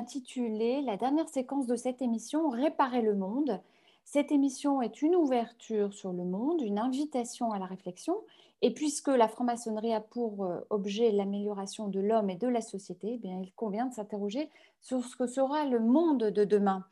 d'intituler 0.00 0.80
la 0.80 0.96
dernière 0.96 1.28
séquence 1.28 1.66
de 1.66 1.76
cette 1.76 2.00
émission 2.00 2.48
Réparer 2.48 3.02
le 3.02 3.14
monde. 3.14 3.60
Cette 4.06 4.32
émission 4.32 4.80
est 4.80 5.02
une 5.02 5.14
ouverture 5.14 5.92
sur 5.92 6.14
le 6.14 6.24
monde, 6.24 6.62
une 6.62 6.78
invitation 6.78 7.52
à 7.52 7.58
la 7.58 7.66
réflexion. 7.66 8.16
Et 8.62 8.72
puisque 8.72 9.08
la 9.08 9.28
franc-maçonnerie 9.28 9.92
a 9.92 10.00
pour 10.00 10.44
euh, 10.44 10.60
objet 10.70 11.12
l'amélioration 11.12 11.88
de 11.88 12.00
l'homme 12.00 12.30
et 12.30 12.36
de 12.36 12.48
la 12.48 12.62
société, 12.62 13.12
eh 13.14 13.18
bien, 13.18 13.40
il 13.42 13.52
convient 13.52 13.86
de 13.86 13.92
s'interroger 13.92 14.48
sur 14.80 15.04
ce 15.04 15.16
que 15.16 15.26
sera 15.26 15.66
le 15.66 15.80
monde 15.80 16.24
de 16.24 16.44
demain. 16.44 16.84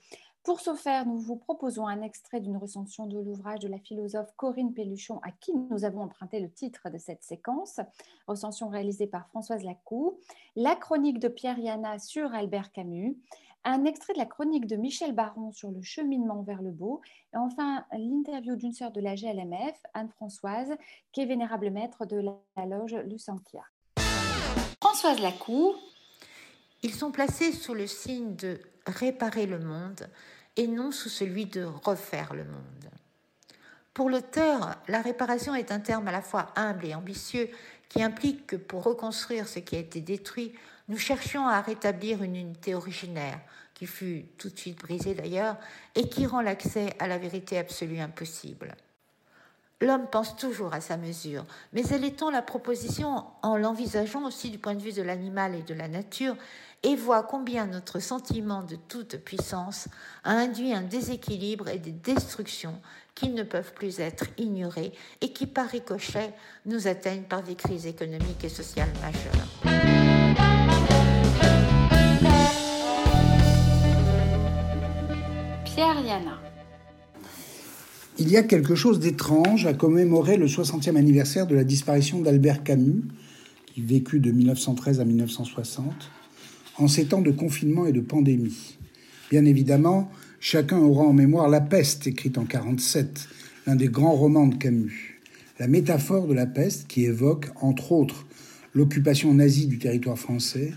Pour 0.48 0.60
ce 0.60 0.74
faire, 0.74 1.04
nous 1.04 1.18
vous 1.18 1.36
proposons 1.36 1.86
un 1.86 2.00
extrait 2.00 2.40
d'une 2.40 2.56
recension 2.56 3.04
de 3.04 3.18
l'ouvrage 3.18 3.58
de 3.58 3.68
la 3.68 3.78
philosophe 3.78 4.32
Corinne 4.34 4.72
Pelluchon, 4.72 5.20
à 5.22 5.30
qui 5.30 5.52
nous 5.54 5.84
avons 5.84 6.00
emprunté 6.00 6.40
le 6.40 6.50
titre 6.50 6.88
de 6.88 6.96
cette 6.96 7.22
séquence, 7.22 7.80
recension 8.26 8.70
réalisée 8.70 9.06
par 9.06 9.26
Françoise 9.28 9.62
Lacou, 9.62 10.18
la 10.56 10.74
chronique 10.74 11.18
de 11.18 11.28
Pierre 11.28 11.58
Yana 11.58 11.98
sur 11.98 12.32
Albert 12.32 12.72
Camus, 12.72 13.18
un 13.64 13.84
extrait 13.84 14.14
de 14.14 14.18
la 14.18 14.24
chronique 14.24 14.66
de 14.66 14.76
Michel 14.76 15.12
Baron 15.12 15.52
sur 15.52 15.70
le 15.70 15.82
cheminement 15.82 16.40
vers 16.40 16.62
le 16.62 16.70
beau, 16.70 17.02
et 17.34 17.36
enfin 17.36 17.84
l'interview 17.92 18.56
d'une 18.56 18.72
sœur 18.72 18.90
de 18.90 19.02
la 19.02 19.16
GLMF, 19.16 19.76
Anne-Françoise, 19.92 20.74
qui 21.12 21.20
est 21.20 21.26
vénérable 21.26 21.68
maître 21.68 22.06
de 22.06 22.24
la 22.56 22.64
loge 22.64 22.94
Lucentia. 22.94 23.64
Françoise 24.80 25.20
Lacou, 25.20 25.74
ils 26.82 26.94
sont 26.94 27.10
placés 27.10 27.52
sous 27.52 27.74
le 27.74 27.86
signe 27.86 28.34
de 28.34 28.58
réparer 28.86 29.44
le 29.44 29.58
monde 29.58 30.08
et 30.58 30.66
non 30.66 30.90
sous 30.90 31.08
celui 31.08 31.46
de 31.46 31.64
refaire 31.64 32.34
le 32.34 32.44
monde. 32.44 32.90
Pour 33.94 34.10
l'auteur, 34.10 34.74
la 34.88 35.00
réparation 35.00 35.54
est 35.54 35.72
un 35.72 35.80
terme 35.80 36.08
à 36.08 36.12
la 36.12 36.20
fois 36.20 36.52
humble 36.56 36.84
et 36.84 36.94
ambitieux 36.94 37.48
qui 37.88 38.02
implique 38.02 38.46
que 38.48 38.56
pour 38.56 38.82
reconstruire 38.82 39.48
ce 39.48 39.60
qui 39.60 39.76
a 39.76 39.78
été 39.78 40.00
détruit, 40.00 40.52
nous 40.88 40.98
cherchions 40.98 41.46
à 41.46 41.60
rétablir 41.60 42.22
une 42.22 42.36
unité 42.36 42.74
originaire, 42.74 43.40
qui 43.74 43.86
fut 43.86 44.26
tout 44.36 44.50
de 44.50 44.58
suite 44.58 44.80
brisée 44.80 45.14
d'ailleurs, 45.14 45.56
et 45.94 46.08
qui 46.08 46.26
rend 46.26 46.40
l'accès 46.40 46.94
à 46.98 47.06
la 47.06 47.18
vérité 47.18 47.56
absolue 47.56 48.00
impossible. 48.00 48.74
L'homme 49.80 50.08
pense 50.10 50.36
toujours 50.36 50.74
à 50.74 50.80
sa 50.80 50.96
mesure, 50.96 51.44
mais 51.72 51.82
elle 51.92 52.04
étend 52.04 52.30
la 52.30 52.42
proposition 52.42 53.24
en 53.42 53.56
l'envisageant 53.56 54.24
aussi 54.24 54.50
du 54.50 54.58
point 54.58 54.74
de 54.74 54.82
vue 54.82 54.92
de 54.92 55.02
l'animal 55.02 55.54
et 55.54 55.62
de 55.62 55.74
la 55.74 55.86
nature, 55.86 56.36
et 56.82 56.96
voit 56.96 57.22
combien 57.22 57.66
notre 57.66 58.00
sentiment 58.00 58.62
de 58.62 58.76
toute 58.76 59.16
puissance 59.16 59.88
a 60.24 60.32
induit 60.32 60.72
un 60.72 60.82
déséquilibre 60.82 61.68
et 61.68 61.78
des 61.78 61.92
destructions 61.92 62.80
qui 63.14 63.30
ne 63.30 63.42
peuvent 63.42 63.72
plus 63.74 63.98
être 63.98 64.26
ignorées 64.38 64.92
et 65.20 65.32
qui, 65.32 65.46
par 65.46 65.68
ricochet, 65.68 66.32
nous 66.66 66.86
atteignent 66.86 67.24
par 67.24 67.42
des 67.42 67.56
crises 67.56 67.86
économiques 67.86 68.44
et 68.44 68.48
sociales 68.48 68.92
majeures. 69.02 69.48
Pierre 75.64 76.00
Yana. 76.04 76.38
Il 78.20 78.30
y 78.30 78.36
a 78.36 78.42
quelque 78.42 78.74
chose 78.74 78.98
d'étrange 78.98 79.66
à 79.66 79.74
commémorer 79.74 80.36
le 80.36 80.46
60e 80.46 80.96
anniversaire 80.96 81.46
de 81.46 81.54
la 81.54 81.62
disparition 81.62 82.20
d'Albert 82.20 82.64
Camus, 82.64 83.04
qui 83.66 83.80
vécut 83.80 84.18
de 84.18 84.32
1913 84.32 85.00
à 85.00 85.04
1960, 85.04 86.10
en 86.78 86.88
ces 86.88 87.06
temps 87.06 87.20
de 87.20 87.30
confinement 87.30 87.86
et 87.86 87.92
de 87.92 88.00
pandémie. 88.00 88.78
Bien 89.30 89.44
évidemment, 89.44 90.10
chacun 90.40 90.78
aura 90.78 91.04
en 91.04 91.12
mémoire 91.12 91.48
La 91.48 91.60
peste, 91.60 92.06
écrite 92.06 92.38
en 92.38 92.42
1947, 92.42 93.28
l'un 93.66 93.76
des 93.76 93.88
grands 93.88 94.14
romans 94.14 94.46
de 94.46 94.54
Camus. 94.54 95.20
La 95.58 95.68
métaphore 95.68 96.26
de 96.26 96.34
la 96.34 96.46
peste, 96.46 96.86
qui 96.86 97.04
évoque, 97.04 97.50
entre 97.60 97.92
autres, 97.92 98.26
l'occupation 98.74 99.34
nazie 99.34 99.66
du 99.66 99.78
territoire 99.78 100.18
français, 100.18 100.72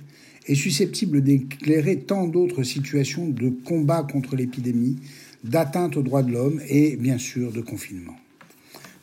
est 0.48 0.56
susceptible 0.56 1.22
d'éclairer 1.22 2.00
tant 2.00 2.28
d'autres 2.28 2.64
situations 2.64 3.28
de 3.28 3.50
combat 3.50 4.04
contre 4.04 4.36
l'épidémie, 4.36 4.98
d'atteinte 5.44 5.98
aux 5.98 6.04
droits 6.04 6.24
de 6.24 6.32
l'homme 6.32 6.62
et, 6.68 6.96
bien 6.98 7.18
sûr, 7.18 7.52
de 7.52 7.62
confinement. 7.62 8.16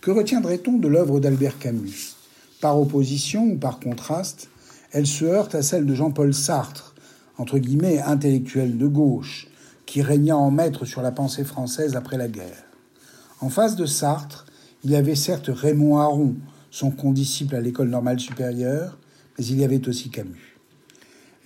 Que 0.01 0.11
retiendrait-on 0.11 0.79
de 0.79 0.89
l'œuvre 0.89 1.21
d'Albert 1.21 1.59
Camus? 1.59 2.17
Par 2.61 2.79
opposition 2.81 3.47
ou 3.53 3.57
par 3.57 3.79
contraste, 3.79 4.51
elle 4.93 5.07
se 5.07 5.25
heurte 5.25 5.55
à 5.55 5.63
celle 5.63 5.87
de 5.87 5.95
Jean-Paul 5.95 6.35
Sartre, 6.35 6.88
entre 7.39 7.59
guillemets 7.59 8.01
intellectuel 8.01 8.77
de 8.77 8.87
gauche, 8.87 9.49
qui 9.87 10.03
régna 10.03 10.37
en 10.37 10.51
maître 10.51 10.85
sur 10.85 11.01
la 11.01 11.13
pensée 11.13 11.45
française 11.45 11.97
après 11.97 12.19
la 12.19 12.29
guerre. 12.29 12.65
En 13.41 13.49
face 13.49 13.77
de 13.77 13.87
Sartre, 13.87 14.45
il 14.85 14.91
y 14.91 14.97
avait 14.97 15.15
certes 15.15 15.49
Raymond 15.49 15.99
Aron, 15.99 16.35
son 16.71 16.91
condisciple 16.91 17.55
à 17.55 17.61
l'école 17.61 17.89
normale 17.89 18.21
supérieure, 18.21 18.99
mais 19.39 19.47
il 19.47 19.59
y 19.59 19.65
avait 19.65 19.89
aussi 19.89 20.11
Camus. 20.11 20.57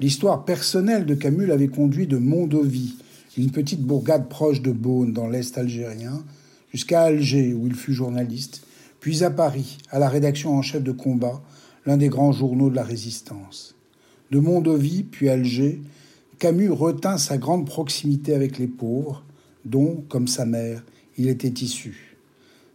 L'histoire 0.00 0.44
personnelle 0.44 1.06
de 1.06 1.14
Camus 1.14 1.46
l'avait 1.46 1.68
conduit 1.68 2.06
de 2.06 2.16
Mondovie, 2.16 2.96
une 3.36 3.50
petite 3.50 3.82
bourgade 3.82 4.28
proche 4.28 4.60
de 4.60 4.72
Beaune 4.72 5.12
dans 5.12 5.28
l'Est 5.28 5.56
algérien, 5.56 6.24
jusqu'à 6.72 7.02
Alger 7.02 7.54
où 7.54 7.66
il 7.66 7.74
fut 7.74 7.92
journaliste, 7.92 8.62
puis 9.00 9.22
à 9.24 9.30
Paris, 9.30 9.78
à 9.90 9.98
la 9.98 10.08
rédaction 10.08 10.56
en 10.56 10.62
chef 10.62 10.82
de 10.82 10.92
combat, 10.92 11.42
l'un 11.86 11.96
des 11.96 12.08
grands 12.08 12.32
journaux 12.32 12.70
de 12.70 12.76
la 12.76 12.84
résistance. 12.84 13.74
De 14.32 14.38
Mondovie, 14.38 15.02
puis 15.02 15.28
Alger, 15.28 15.82
Camus 16.38 16.70
retint 16.70 17.18
sa 17.18 17.36
grande 17.36 17.66
proximité 17.66 18.34
avec 18.34 18.58
les 18.58 18.66
pauvres, 18.66 19.22
dont, 19.66 20.02
comme 20.08 20.26
sa 20.26 20.46
mère, 20.46 20.82
il 21.18 21.28
était 21.28 21.62
issu. 21.62 22.16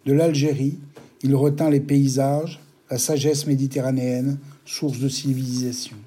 De 0.05 0.13
l'Algérie, 0.13 0.77
il 1.23 1.33
retint 1.33 1.71
les 1.71 1.79
paysages, 1.79 2.59
la 2.91 2.99
sagesse 2.99 3.47
méditerranéenne, 3.47 4.37
source 4.65 4.99
de 4.99 5.09
civilisation. 5.09 5.97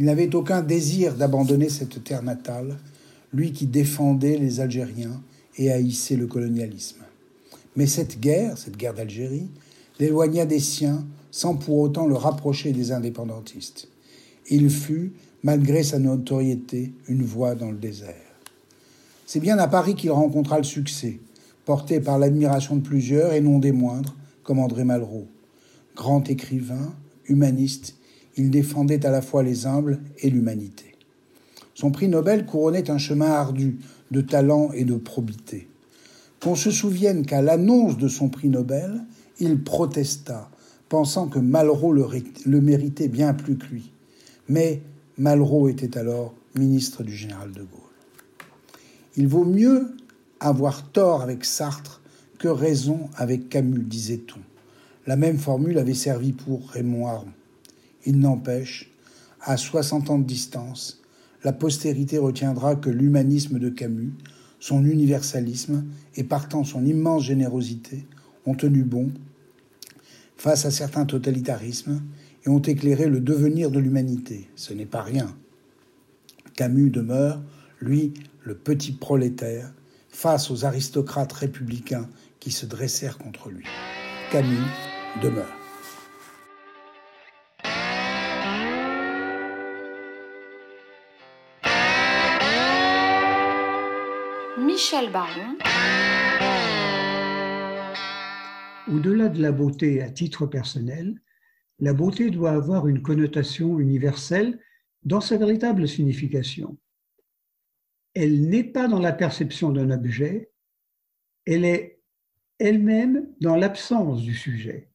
Il 0.00 0.06
n'avait 0.06 0.34
aucun 0.34 0.60
désir 0.60 1.14
d'abandonner 1.14 1.68
cette 1.68 2.02
terre 2.02 2.24
natale, 2.24 2.78
lui 3.32 3.52
qui 3.52 3.66
défendait 3.66 4.38
les 4.38 4.58
Algériens 4.58 5.22
et 5.56 5.70
haïssait 5.70 6.16
le 6.16 6.26
colonialisme. 6.26 7.04
Mais 7.76 7.86
cette 7.86 8.18
guerre, 8.18 8.58
cette 8.58 8.76
guerre 8.76 8.94
d'Algérie, 8.94 9.46
l'éloigna 10.00 10.46
des 10.46 10.58
siens 10.58 11.06
sans 11.30 11.54
pour 11.54 11.78
autant 11.78 12.08
le 12.08 12.16
rapprocher 12.16 12.72
des 12.72 12.90
indépendantistes. 12.90 13.86
Il 14.50 14.70
fut, 14.70 15.12
malgré 15.42 15.82
sa 15.82 15.98
notoriété, 15.98 16.92
une 17.08 17.22
voix 17.22 17.54
dans 17.54 17.70
le 17.70 17.76
désert. 17.76 18.14
C'est 19.26 19.40
bien 19.40 19.58
à 19.58 19.68
Paris 19.68 19.94
qu'il 19.94 20.10
rencontra 20.10 20.56
le 20.56 20.64
succès, 20.64 21.20
porté 21.66 22.00
par 22.00 22.18
l'admiration 22.18 22.76
de 22.76 22.80
plusieurs 22.80 23.34
et 23.34 23.42
non 23.42 23.58
des 23.58 23.72
moindres, 23.72 24.16
comme 24.42 24.58
André 24.58 24.84
Malraux. 24.84 25.28
Grand 25.94 26.30
écrivain, 26.30 26.94
humaniste, 27.26 27.96
il 28.38 28.50
défendait 28.50 29.04
à 29.04 29.10
la 29.10 29.20
fois 29.20 29.42
les 29.42 29.66
humbles 29.66 30.00
et 30.20 30.30
l'humanité. 30.30 30.94
Son 31.74 31.90
prix 31.90 32.08
Nobel 32.08 32.46
couronnait 32.46 32.90
un 32.90 32.98
chemin 32.98 33.30
ardu 33.30 33.78
de 34.10 34.20
talent 34.20 34.72
et 34.72 34.84
de 34.84 34.96
probité. 34.96 35.68
Qu'on 36.40 36.54
se 36.54 36.70
souvienne 36.70 37.26
qu'à 37.26 37.42
l'annonce 37.42 37.98
de 37.98 38.08
son 38.08 38.28
prix 38.28 38.48
Nobel, 38.48 39.04
il 39.38 39.62
protesta, 39.62 40.50
pensant 40.88 41.28
que 41.28 41.38
Malraux 41.38 41.92
le, 41.92 42.06
le, 42.46 42.60
méritait 42.60 43.08
bien 43.08 43.34
plus 43.34 43.58
que 43.58 43.66
lui. 43.66 43.92
Mais 44.48 44.82
Malraux 45.18 45.68
était 45.68 45.98
alors 45.98 46.34
ministre 46.54 47.02
du 47.02 47.14
général 47.14 47.52
de 47.52 47.62
Gaulle. 47.62 47.80
Il 49.16 49.28
vaut 49.28 49.44
mieux 49.44 49.96
avoir 50.40 50.90
tort 50.90 51.22
avec 51.22 51.44
Sartre 51.44 52.00
que 52.38 52.48
raison 52.48 53.10
avec 53.16 53.48
Camus, 53.48 53.82
disait-on. 53.82 54.40
La 55.06 55.16
même 55.16 55.38
formule 55.38 55.78
avait 55.78 55.94
servi 55.94 56.32
pour 56.32 56.70
Raymond 56.70 57.08
Aron. 57.08 57.32
Il 58.06 58.18
n'empêche, 58.20 58.90
à 59.40 59.56
60 59.56 60.10
ans 60.10 60.18
de 60.18 60.24
distance, 60.24 61.02
la 61.44 61.52
postérité 61.52 62.18
retiendra 62.18 62.76
que 62.76 62.90
l'humanisme 62.90 63.58
de 63.58 63.68
Camus, 63.68 64.12
son 64.60 64.84
universalisme 64.84 65.84
et 66.16 66.24
partant 66.24 66.64
son 66.64 66.84
immense 66.84 67.24
générosité 67.24 68.06
ont 68.46 68.54
tenu 68.54 68.82
bon 68.82 69.10
face 70.36 70.64
à 70.64 70.70
certains 70.70 71.06
totalitarismes 71.06 72.02
et 72.44 72.48
ont 72.48 72.62
éclairé 72.62 73.06
le 73.06 73.20
devenir 73.20 73.70
de 73.70 73.78
l'humanité. 73.78 74.48
Ce 74.56 74.72
n'est 74.72 74.86
pas 74.86 75.02
rien. 75.02 75.36
Camus 76.56 76.90
demeure, 76.90 77.40
lui, 77.80 78.14
le 78.42 78.56
petit 78.56 78.92
prolétaire, 78.92 79.72
face 80.08 80.50
aux 80.50 80.64
aristocrates 80.64 81.32
républicains 81.32 82.08
qui 82.40 82.50
se 82.50 82.66
dressèrent 82.66 83.18
contre 83.18 83.50
lui. 83.50 83.64
Camus 84.32 84.56
demeure. 85.22 85.54
Michel 94.58 95.10
Baron. 95.12 95.56
Au-delà 98.90 99.28
de 99.28 99.42
la 99.42 99.52
beauté 99.52 100.02
à 100.02 100.08
titre 100.08 100.46
personnel, 100.46 101.20
la 101.80 101.92
beauté 101.92 102.30
doit 102.30 102.52
avoir 102.52 102.88
une 102.88 103.02
connotation 103.02 103.78
universelle 103.78 104.58
dans 105.04 105.20
sa 105.20 105.36
véritable 105.36 105.88
signification. 105.88 106.78
Elle 108.14 108.48
n'est 108.48 108.64
pas 108.64 108.88
dans 108.88 108.98
la 108.98 109.12
perception 109.12 109.70
d'un 109.70 109.90
objet, 109.90 110.50
elle 111.46 111.64
est 111.64 112.00
elle-même 112.58 113.28
dans 113.40 113.56
l'absence 113.56 114.22
du 114.22 114.34
sujet. 114.34 114.90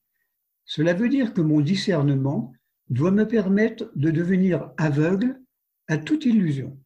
Cela 0.66 0.94
veut 0.94 1.10
dire 1.10 1.34
que 1.34 1.42
mon 1.42 1.62
discernement 1.62 2.54
doit 2.90 3.12
me 3.12 3.28
permettre 3.28 3.92
de 3.96 4.12
devenir 4.12 4.72
aveugle 4.78 5.42
à 5.88 5.98
toute 5.98 6.26
illusion. 6.26 6.78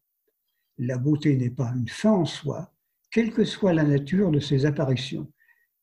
La 0.78 0.96
beauté 0.96 1.36
n'est 1.36 1.50
pas 1.50 1.72
une 1.74 1.88
fin 1.88 2.12
en 2.12 2.24
soi, 2.24 2.72
quelle 3.10 3.32
que 3.32 3.44
soit 3.44 3.72
la 3.72 3.84
nature 3.84 4.30
de 4.30 4.38
ces 4.38 4.64
apparitions, 4.64 5.32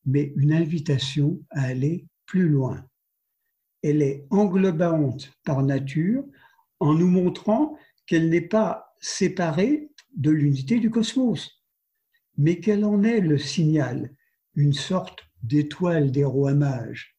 mais 0.06 0.34
une 0.38 0.54
invitation 0.54 1.42
à 1.50 1.64
aller 1.64 2.08
plus 2.26 2.48
loin. 2.48 2.88
Elle 3.88 4.02
est 4.02 4.26
englobante 4.32 5.32
par 5.44 5.62
nature 5.62 6.24
en 6.80 6.96
nous 6.96 7.08
montrant 7.08 7.78
qu'elle 8.08 8.30
n'est 8.30 8.42
pas 8.42 8.96
séparée 9.00 9.92
de 10.16 10.32
l'unité 10.32 10.80
du 10.80 10.90
cosmos, 10.90 11.62
mais 12.36 12.60
qu'elle 12.60 12.84
en 12.84 13.04
est 13.04 13.20
le 13.20 13.38
signal, 13.38 14.12
une 14.56 14.74
sorte 14.74 15.20
d'étoile 15.44 16.10
des 16.12 16.24
rois 16.24 16.56
mages. 16.56 17.16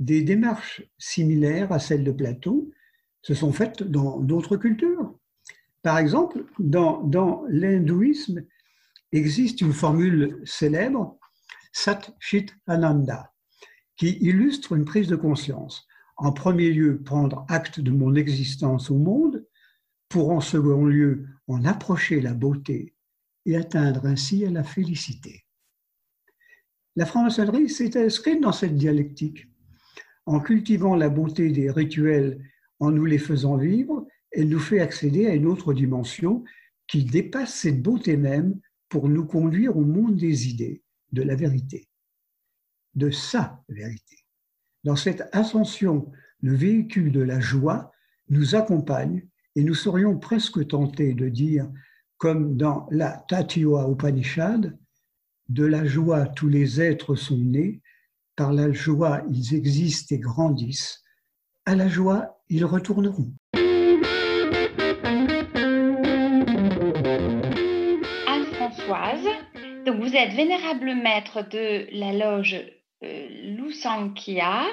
Des 0.00 0.22
démarches 0.22 0.82
similaires 0.98 1.70
à 1.70 1.78
celles 1.78 2.02
de 2.02 2.10
Platon 2.10 2.68
se 3.20 3.34
sont 3.34 3.52
faites 3.52 3.84
dans 3.84 4.18
d'autres 4.18 4.56
cultures. 4.56 5.16
Par 5.82 5.98
exemple, 5.98 6.44
dans, 6.58 7.44
l'hindouisme, 7.48 8.44
existe 9.12 9.60
une 9.60 9.72
formule 9.72 10.42
célèbre, 10.44 11.20
Sat 11.70 12.00
Chit 12.18 12.46
Ananda, 12.66 13.31
qui 13.96 14.18
illustre 14.20 14.72
une 14.72 14.84
prise 14.84 15.08
de 15.08 15.16
conscience. 15.16 15.86
En 16.16 16.32
premier 16.32 16.70
lieu, 16.70 17.02
prendre 17.02 17.44
acte 17.48 17.80
de 17.80 17.90
mon 17.90 18.14
existence 18.14 18.90
au 18.90 18.98
monde, 18.98 19.46
pour 20.08 20.30
en 20.30 20.40
second 20.40 20.84
lieu 20.84 21.26
en 21.48 21.64
approcher 21.64 22.20
la 22.20 22.34
beauté 22.34 22.94
et 23.46 23.56
atteindre 23.56 24.06
ainsi 24.06 24.44
à 24.44 24.50
la 24.50 24.62
félicité. 24.62 25.46
La 26.96 27.06
franc-maçonnerie 27.06 27.70
s'est 27.70 27.96
inscrite 27.96 28.42
dans 28.42 28.52
cette 28.52 28.76
dialectique. 28.76 29.48
En 30.26 30.38
cultivant 30.40 30.94
la 30.94 31.08
beauté 31.08 31.50
des 31.50 31.70
rituels, 31.70 32.44
en 32.78 32.90
nous 32.90 33.06
les 33.06 33.18
faisant 33.18 33.56
vivre, 33.56 34.06
elle 34.32 34.48
nous 34.48 34.60
fait 34.60 34.80
accéder 34.80 35.26
à 35.26 35.34
une 35.34 35.46
autre 35.46 35.72
dimension 35.72 36.44
qui 36.86 37.04
dépasse 37.04 37.54
cette 37.54 37.82
beauté 37.82 38.16
même 38.18 38.60
pour 38.90 39.08
nous 39.08 39.24
conduire 39.24 39.76
au 39.76 39.84
monde 39.84 40.16
des 40.16 40.48
idées, 40.48 40.82
de 41.12 41.22
la 41.22 41.34
vérité, 41.34 41.88
de 42.94 43.10
sa 43.10 43.62
vérité. 43.68 44.16
Dans 44.84 44.96
cette 44.96 45.28
ascension, 45.32 46.10
le 46.40 46.54
véhicule 46.54 47.12
de 47.12 47.22
la 47.22 47.40
joie 47.40 47.92
nous 48.28 48.54
accompagne 48.54 49.26
et 49.54 49.62
nous 49.62 49.74
serions 49.74 50.18
presque 50.18 50.66
tentés 50.66 51.14
de 51.14 51.28
dire, 51.28 51.70
comme 52.18 52.56
dans 52.56 52.86
la 52.90 53.24
Tatiwa 53.28 53.88
Upanishad, 53.88 54.76
de 55.48 55.64
la 55.64 55.84
joie 55.84 56.26
tous 56.26 56.48
les 56.48 56.80
êtres 56.80 57.14
sont 57.14 57.38
nés, 57.38 57.82
par 58.36 58.52
la 58.52 58.72
joie 58.72 59.22
ils 59.30 59.54
existent 59.54 60.14
et 60.14 60.18
grandissent, 60.18 61.02
à 61.66 61.76
la 61.76 61.88
joie 61.88 62.40
ils 62.48 62.64
retourneront. 62.64 63.32
Anne-Françoise, 68.26 69.28
vous 69.86 70.16
êtes 70.16 70.34
vénérable 70.34 70.94
maître 70.94 71.46
de 71.48 71.86
la 71.92 72.12
loge 72.12 72.64
euh, 73.02 73.28
Lusankia, 73.28 74.66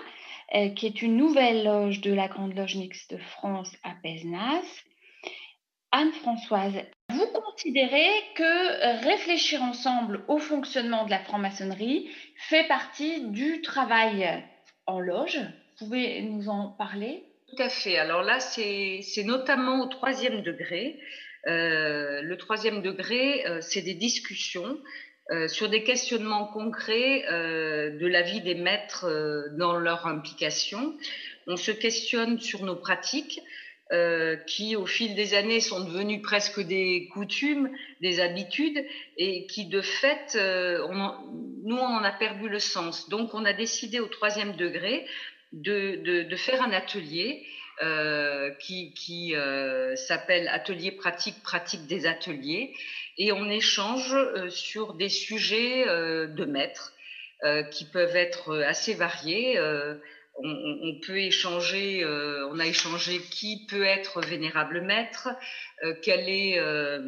euh, 0.55 0.69
qui 0.69 0.85
est 0.85 1.01
une 1.01 1.17
nouvelle 1.17 1.63
loge 1.63 2.01
de 2.01 2.13
la 2.13 2.27
Grande 2.27 2.55
Loge 2.55 2.75
Mixte 2.75 3.13
de 3.13 3.17
France 3.17 3.71
à 3.83 3.91
Pézenas. 4.03 4.63
Anne-Françoise, 5.91 6.75
vous 7.09 7.27
considérez 7.27 8.11
que 8.35 9.03
réfléchir 9.03 9.63
ensemble 9.63 10.23
au 10.27 10.37
fonctionnement 10.37 11.05
de 11.05 11.09
la 11.09 11.19
franc-maçonnerie 11.19 12.09
fait 12.35 12.67
partie 12.67 13.25
du 13.29 13.61
travail 13.61 14.43
en 14.85 14.99
loge? 14.99 15.39
Vous 15.79 15.87
pouvez 15.87 16.21
nous 16.21 16.47
en 16.47 16.69
parler? 16.69 17.23
Tout 17.47 17.63
à 17.63 17.69
fait. 17.69 17.97
Alors 17.97 18.21
là, 18.21 18.39
c'est 18.39 19.01
notamment 19.25 19.81
au 19.81 19.87
troisième 19.87 20.43
degré. 20.43 20.99
Euh, 21.47 22.21
le 22.21 22.37
troisième 22.37 22.83
degré, 22.83 23.43
c'est 23.61 23.81
des 23.81 23.95
discussions 23.95 24.77
euh, 25.31 25.47
sur 25.47 25.69
des 25.69 25.83
questionnements 25.83 26.45
concrets 26.45 27.23
de 27.29 28.07
la 28.07 28.21
vie 28.21 28.41
des 28.41 28.55
maîtres 28.55 29.05
dans 29.57 29.75
leur 29.75 30.07
implication. 30.07 30.95
On 31.47 31.57
se 31.57 31.71
questionne 31.71 32.39
sur 32.39 32.63
nos 32.63 32.75
pratiques, 32.75 33.41
euh, 33.91 34.35
qui, 34.35 34.75
au 34.75 34.85
fil 34.85 35.15
des 35.15 35.33
années, 35.33 35.61
sont 35.61 35.83
devenues 35.83 36.21
presque 36.21 36.59
des 36.59 37.09
coutumes, 37.11 37.71
des 38.01 38.19
habitudes, 38.19 38.85
et 39.17 39.47
qui, 39.47 39.65
de 39.65 39.81
fait, 39.81 40.35
euh, 40.35 40.85
on 40.87 41.11
nous, 41.63 41.75
on 41.75 41.97
en 41.97 42.03
a 42.03 42.11
perdu 42.11 42.49
le 42.49 42.59
sens. 42.59 43.09
Donc, 43.09 43.33
on 43.33 43.45
a 43.45 43.53
décidé 43.53 43.99
au 43.99 44.05
troisième 44.05 44.55
degré 44.55 45.07
de, 45.53 45.95
de, 46.03 46.21
de 46.21 46.35
faire 46.35 46.61
un 46.61 46.71
atelier 46.71 47.43
euh, 47.81 48.51
qui, 48.59 48.93
qui 48.93 49.33
euh, 49.35 49.95
s'appelle 49.95 50.49
Atelier 50.49 50.91
pratique, 50.91 51.41
pratique 51.41 51.87
des 51.87 52.05
ateliers, 52.05 52.73
et 53.19 53.31
on 53.31 53.49
échange 53.49 54.13
euh, 54.13 54.49
sur 54.49 54.95
des 54.95 55.09
sujets 55.09 55.85
de 55.85 56.45
maîtres 56.45 56.93
qui 57.71 57.85
peuvent 57.85 58.17
être 58.17 58.57
assez 58.63 58.95
variés 58.95 59.57
on, 60.41 60.99
peut 61.05 61.19
échanger, 61.19 62.03
euh, 62.03 62.47
on 62.51 62.59
a 62.59 62.65
échangé 62.65 63.19
qui 63.19 63.65
peut 63.67 63.83
être 63.83 64.21
vénérable 64.21 64.81
maître, 64.81 65.29
euh, 65.83 65.93
quel 66.01 66.29
est, 66.29 66.59
euh, 66.59 67.01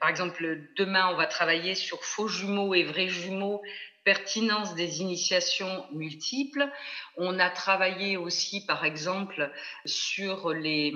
par 0.00 0.10
exemple, 0.10 0.60
demain 0.76 1.08
on 1.12 1.16
va 1.16 1.26
travailler 1.26 1.74
sur 1.74 2.02
faux 2.04 2.28
jumeaux 2.28 2.74
et 2.74 2.84
vrais 2.84 3.08
jumeaux, 3.08 3.62
pertinence 4.04 4.74
des 4.74 5.00
initiations 5.00 5.86
multiples. 5.92 6.68
On 7.16 7.38
a 7.38 7.48
travaillé 7.48 8.18
aussi, 8.18 8.66
par 8.66 8.84
exemple, 8.84 9.50
sur 9.86 10.50
les, 10.50 10.92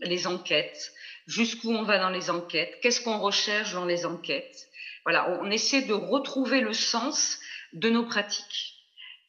les 0.00 0.26
enquêtes, 0.26 0.92
jusqu'où 1.26 1.70
on 1.70 1.82
va 1.82 1.98
dans 1.98 2.10
les 2.10 2.30
enquêtes, 2.30 2.78
qu'est-ce 2.82 3.00
qu'on 3.00 3.18
recherche 3.18 3.72
dans 3.72 3.86
les 3.86 4.06
enquêtes. 4.06 4.68
Voilà, 5.04 5.38
on 5.42 5.50
essaie 5.50 5.82
de 5.82 5.92
retrouver 5.92 6.60
le 6.60 6.72
sens 6.72 7.38
de 7.72 7.90
nos 7.90 8.04
pratiques. 8.04 8.74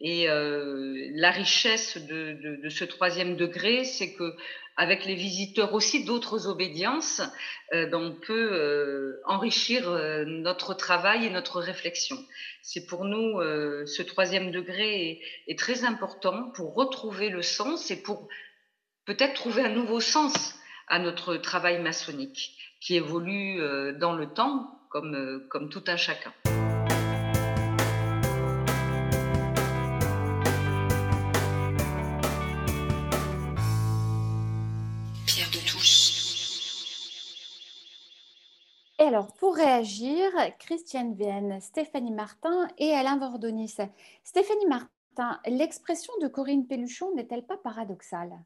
Et 0.02 0.30
euh, 0.30 1.10
la 1.14 1.32
richesse 1.32 1.98
de, 1.98 2.70
ce 2.70 2.84
troisième 2.84 3.38
degré, 3.38 3.86
c'est 3.86 4.14
que 4.14 4.36
avec 4.78 5.06
les 5.06 5.16
visiteurs 5.16 5.74
aussi 5.74 6.04
d'autres 6.04 6.48
obédiences, 6.48 7.22
euh, 7.74 7.86
ben, 7.86 7.98
on 7.98 8.12
peut 8.14 8.50
euh, 8.52 9.22
enrichir 9.26 9.90
notre 10.28 10.74
travail 10.74 11.26
et 11.26 11.30
notre 11.30 11.62
réflexion. 11.62 12.18
C'est 12.62 12.86
pour 12.86 13.06
nous 13.06 13.40
ce 13.86 14.02
troisième 14.02 14.52
degré 14.52 15.22
est, 15.48 15.58
très 15.58 15.86
important 15.86 16.52
pour 16.56 16.74
retrouver 16.74 17.30
le 17.30 17.42
sens 17.42 17.90
et 17.90 18.02
pour 18.02 18.28
peut-être 19.06 19.36
trouver 19.36 19.62
un 19.62 19.70
nouveau 19.70 20.02
sens 20.02 20.56
à 20.88 21.00
notre 21.00 21.36
travail 21.38 21.82
maçonnique 21.82 22.58
qui 22.82 22.96
évolue 22.96 23.60
dans 24.00 24.14
le 24.14 24.28
temps 24.28 24.80
comme, 24.90 25.46
comme 25.50 25.70
tout 25.70 25.84
un 25.88 25.98
chacun. 25.98 26.34
alors, 39.16 39.32
pour 39.34 39.56
réagir, 39.56 40.30
Christiane 40.60 41.14
Vienne, 41.14 41.62
Stéphanie 41.62 42.12
Martin 42.12 42.68
et 42.78 42.92
Alain 42.92 43.18
Vordonis. 43.18 43.78
Stéphanie 44.26 44.66
Martin, 44.68 45.40
l'expression 45.46 46.12
de 46.22 46.28
Corinne 46.28 46.68
Pelluchon 46.68 47.16
n'est-elle 47.16 47.46
pas 47.46 47.56
paradoxale? 47.56 48.38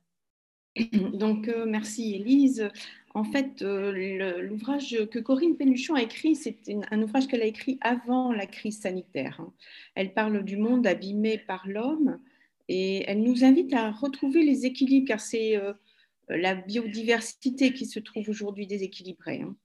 Donc, 1.14 1.48
euh, 1.48 1.66
merci 1.66 2.16
Élise. 2.16 2.70
En 3.16 3.24
fait, 3.24 3.64
euh, 3.64 4.40
l'ouvrage 4.42 4.96
que 5.12 5.20
Corinne 5.20 5.58
Pelluchon 5.58 5.96
a 5.96 6.04
écrit, 6.04 6.36
c'est 6.36 6.58
un 6.92 7.02
ouvrage 7.02 7.28
qu'elle 7.28 7.42
a 7.42 7.46
écrit 7.46 7.80
avant 7.82 8.32
la 8.32 8.46
crise 8.46 8.80
sanitaire. 8.80 9.42
Elle 9.96 10.14
parle 10.14 10.44
du 10.44 10.58
monde 10.58 10.86
abîmé 10.86 11.38
par 11.40 11.68
l'homme 11.68 12.20
et 12.68 13.04
elle 13.08 13.24
nous 13.24 13.44
invite 13.44 13.74
à 13.74 13.92
retrouver 13.92 14.44
les 14.44 14.66
équilibres, 14.68 15.08
car 15.08 15.20
c'est 15.20 15.58
euh, 15.58 15.74
la 16.30 16.54
biodiversité 16.54 17.74
qui 17.74 17.88
se 17.88 18.00
trouve 18.00 18.30
aujourd'hui 18.30 18.68
déséquilibrée. 18.68 19.42
Hein. 19.42 19.56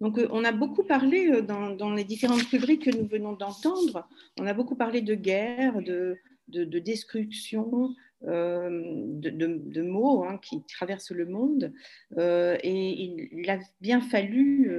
Donc, 0.00 0.18
on 0.30 0.44
a 0.44 0.52
beaucoup 0.52 0.84
parlé 0.84 1.42
dans, 1.42 1.92
les 1.92 2.04
différentes 2.04 2.42
rubriques 2.44 2.84
que 2.84 2.96
nous 2.96 3.06
venons 3.06 3.34
d'entendre, 3.34 4.08
on 4.38 4.46
a 4.46 4.54
beaucoup 4.54 4.74
parlé 4.74 5.02
de 5.02 5.14
guerre, 5.14 5.82
de, 5.82 6.16
destruction, 6.48 7.94
euh, 8.26 8.68
de, 8.70 9.82
mots 9.82 10.24
hein, 10.24 10.38
qui 10.38 10.62
traversent 10.64 11.12
le 11.12 11.26
monde. 11.26 11.72
et 12.18 13.30
il, 13.32 13.50
a 13.50 13.58
bien 13.80 14.00
fallu, 14.00 14.70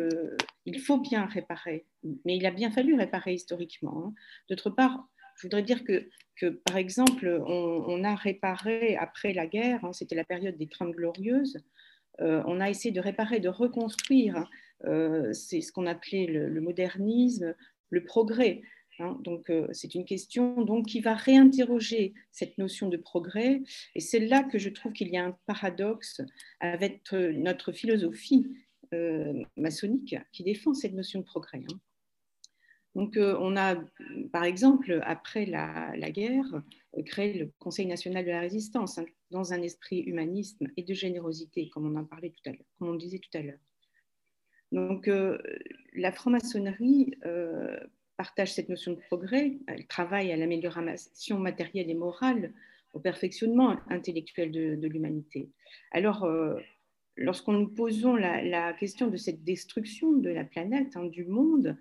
il 0.65 0.79
faut 0.79 0.99
bien 0.99 1.25
réparer, 1.25 1.85
mais 2.25 2.37
il 2.37 2.45
a 2.45 2.51
bien 2.51 2.71
fallu 2.71 2.95
réparer 2.95 3.33
historiquement. 3.33 4.05
Hein. 4.05 4.13
D'autre 4.49 4.69
part, 4.69 5.07
je 5.37 5.43
voudrais 5.43 5.63
dire 5.63 5.83
que, 5.83 6.49
par 6.65 6.77
exemple, 6.77 7.41
on, 7.45 8.03
a 8.03 8.15
réparé 8.15 8.95
après 8.95 9.33
la 9.33 9.47
guerre, 9.47 9.83
hein, 9.85 9.93
c'était 9.93 10.15
la 10.15 10.23
période 10.23 10.57
des 10.57 10.67
Trente 10.67 10.91
Glorieuses, 10.91 11.57
on 12.19 12.59
a 12.59 12.69
essayé 12.69 12.91
de 12.91 12.99
réparer, 12.99 13.39
de 13.39 13.49
reconstruire 13.49 14.47
euh, 14.85 15.31
c'est 15.33 15.61
ce 15.61 15.71
qu'on 15.71 15.85
appelait 15.85 16.25
le, 16.25 16.61
modernisme, 16.61 17.53
le 17.89 18.03
progrès. 18.03 18.61
Hein. 19.01 19.17
donc, 19.21 19.49
euh, 19.49 19.67
c'est 19.71 19.95
une 19.95 20.05
question 20.05 20.61
donc, 20.63 20.87
qui 20.87 21.01
va 21.01 21.13
réinterroger 21.13 22.13
cette 22.31 22.57
notion 22.57 22.89
de 22.89 22.97
progrès. 22.97 23.61
Et 23.95 23.99
c'est 23.99 24.19
là 24.19 24.43
que 24.43 24.57
je 24.57 24.69
trouve 24.69 24.93
qu'il 24.93 25.09
y 25.09 25.17
a 25.17 25.25
un 25.25 25.37
paradoxe 25.45 26.21
avec 26.59 27.01
euh, 27.13 27.31
notre 27.33 27.71
philosophie 27.71 28.47
maçonnique 29.55 30.17
qui 30.33 30.43
défend 30.43 30.73
cette 30.73 30.91
notion 30.91 31.21
de 31.21 31.25
progrès. 31.25 31.59
Hein. 31.59 31.79
Donc, 32.93 33.17
on 33.17 33.55
a, 33.55 33.81
par 34.33 34.43
exemple, 34.43 34.99
après 35.05 35.45
la, 35.45 36.11
guerre, 36.11 36.61
créé 37.05 37.39
le 37.39 37.51
Conseil 37.57 37.85
national 37.85 38.25
de 38.25 38.31
la 38.31 38.41
résistance 38.41 38.97
hein, 38.97 39.05
dans 39.29 39.53
un 39.53 39.61
esprit 39.61 39.99
humanisme 39.99 40.67
et 40.75 40.83
de 40.83 40.93
générosité, 40.93 41.69
comme 41.69 41.85
on 41.85 41.97
en 41.97 42.03
parlait 42.03 42.31
tout 42.31 42.49
à 42.49 42.51
l'heure, 42.51 42.65
comme 42.77 42.89
on 42.89 42.95
disait 42.95 43.19
tout 43.19 43.37
à 43.37 43.41
l'heure. 43.41 43.59
Donc, 44.71 45.07
euh, 45.07 45.37
la 45.93 46.11
franc-maçonnerie 46.11 47.13
euh, 47.25 47.77
partage 48.21 48.53
cette 48.53 48.69
notion 48.69 48.91
de 48.91 48.99
progrès, 48.99 49.57
elle 49.65 49.87
travaille 49.87 50.31
à 50.31 50.37
l'amélioration 50.37 51.39
matérielle 51.39 51.89
et 51.89 51.95
morale, 51.95 52.53
au 52.93 52.99
perfectionnement 52.99 53.79
intellectuel 53.89 54.51
de, 54.51 54.87
l'humanité. 54.87 55.49
Alors, 55.91 56.25
euh, 56.25 56.55
lorsqu'on 57.17 57.53
nous 57.53 57.67
posons 57.67 58.15
la, 58.15 58.73
question 58.73 59.07
de 59.07 59.17
cette 59.17 59.43
destruction 59.43 60.11
de 60.11 60.29
la 60.29 60.43
planète, 60.43 60.95
hein, 60.97 61.05
du 61.05 61.25
monde, 61.25 61.75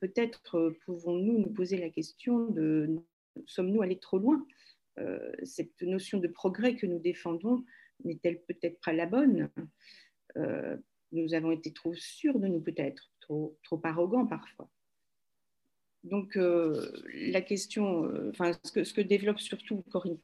peut-être 0.00 0.74
pouvons-nous 0.86 1.36
nous 1.38 1.50
poser 1.50 1.76
la 1.76 1.90
question 1.90 2.46
de 2.46 3.02
sommes-nous 3.44 3.82
allés 3.82 3.98
trop 3.98 4.18
loin? 4.18 4.46
Cette 5.42 5.82
notion 5.82 6.18
de 6.18 6.28
progrès 6.28 6.76
que 6.76 6.86
nous 6.86 6.98
défendons 6.98 7.62
n'est-elle 8.04 8.40
peut-être 8.40 8.80
pas 8.80 8.94
la 8.94 9.04
bonne? 9.04 9.50
Nous 11.12 11.34
avons 11.34 11.50
été 11.50 11.74
trop 11.74 11.92
sûrs 11.94 12.38
de 12.38 12.48
nous 12.48 12.62
peut-être, 12.62 13.12
trop, 13.20 13.58
trop 13.62 13.78
arrogants 13.84 14.26
parfois. 14.26 14.70
Donc 16.04 16.36
la 16.36 17.40
question, 17.40 18.10
enfin 18.30 18.52
ce 18.64 18.92
que, 18.92 19.00
développe 19.00 19.40
surtout 19.40 19.82
Corinne 19.90 20.18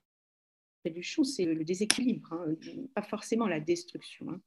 Péluchon, 0.83 1.25
c'est 1.25 1.47
le 1.47 1.65
déséquilibre, 1.65 2.33
hein, 2.33 2.55
pas 2.94 3.03
forcément 3.03 3.47
la 3.47 3.61
destruction. 3.61 4.31
Hein. 4.31 4.41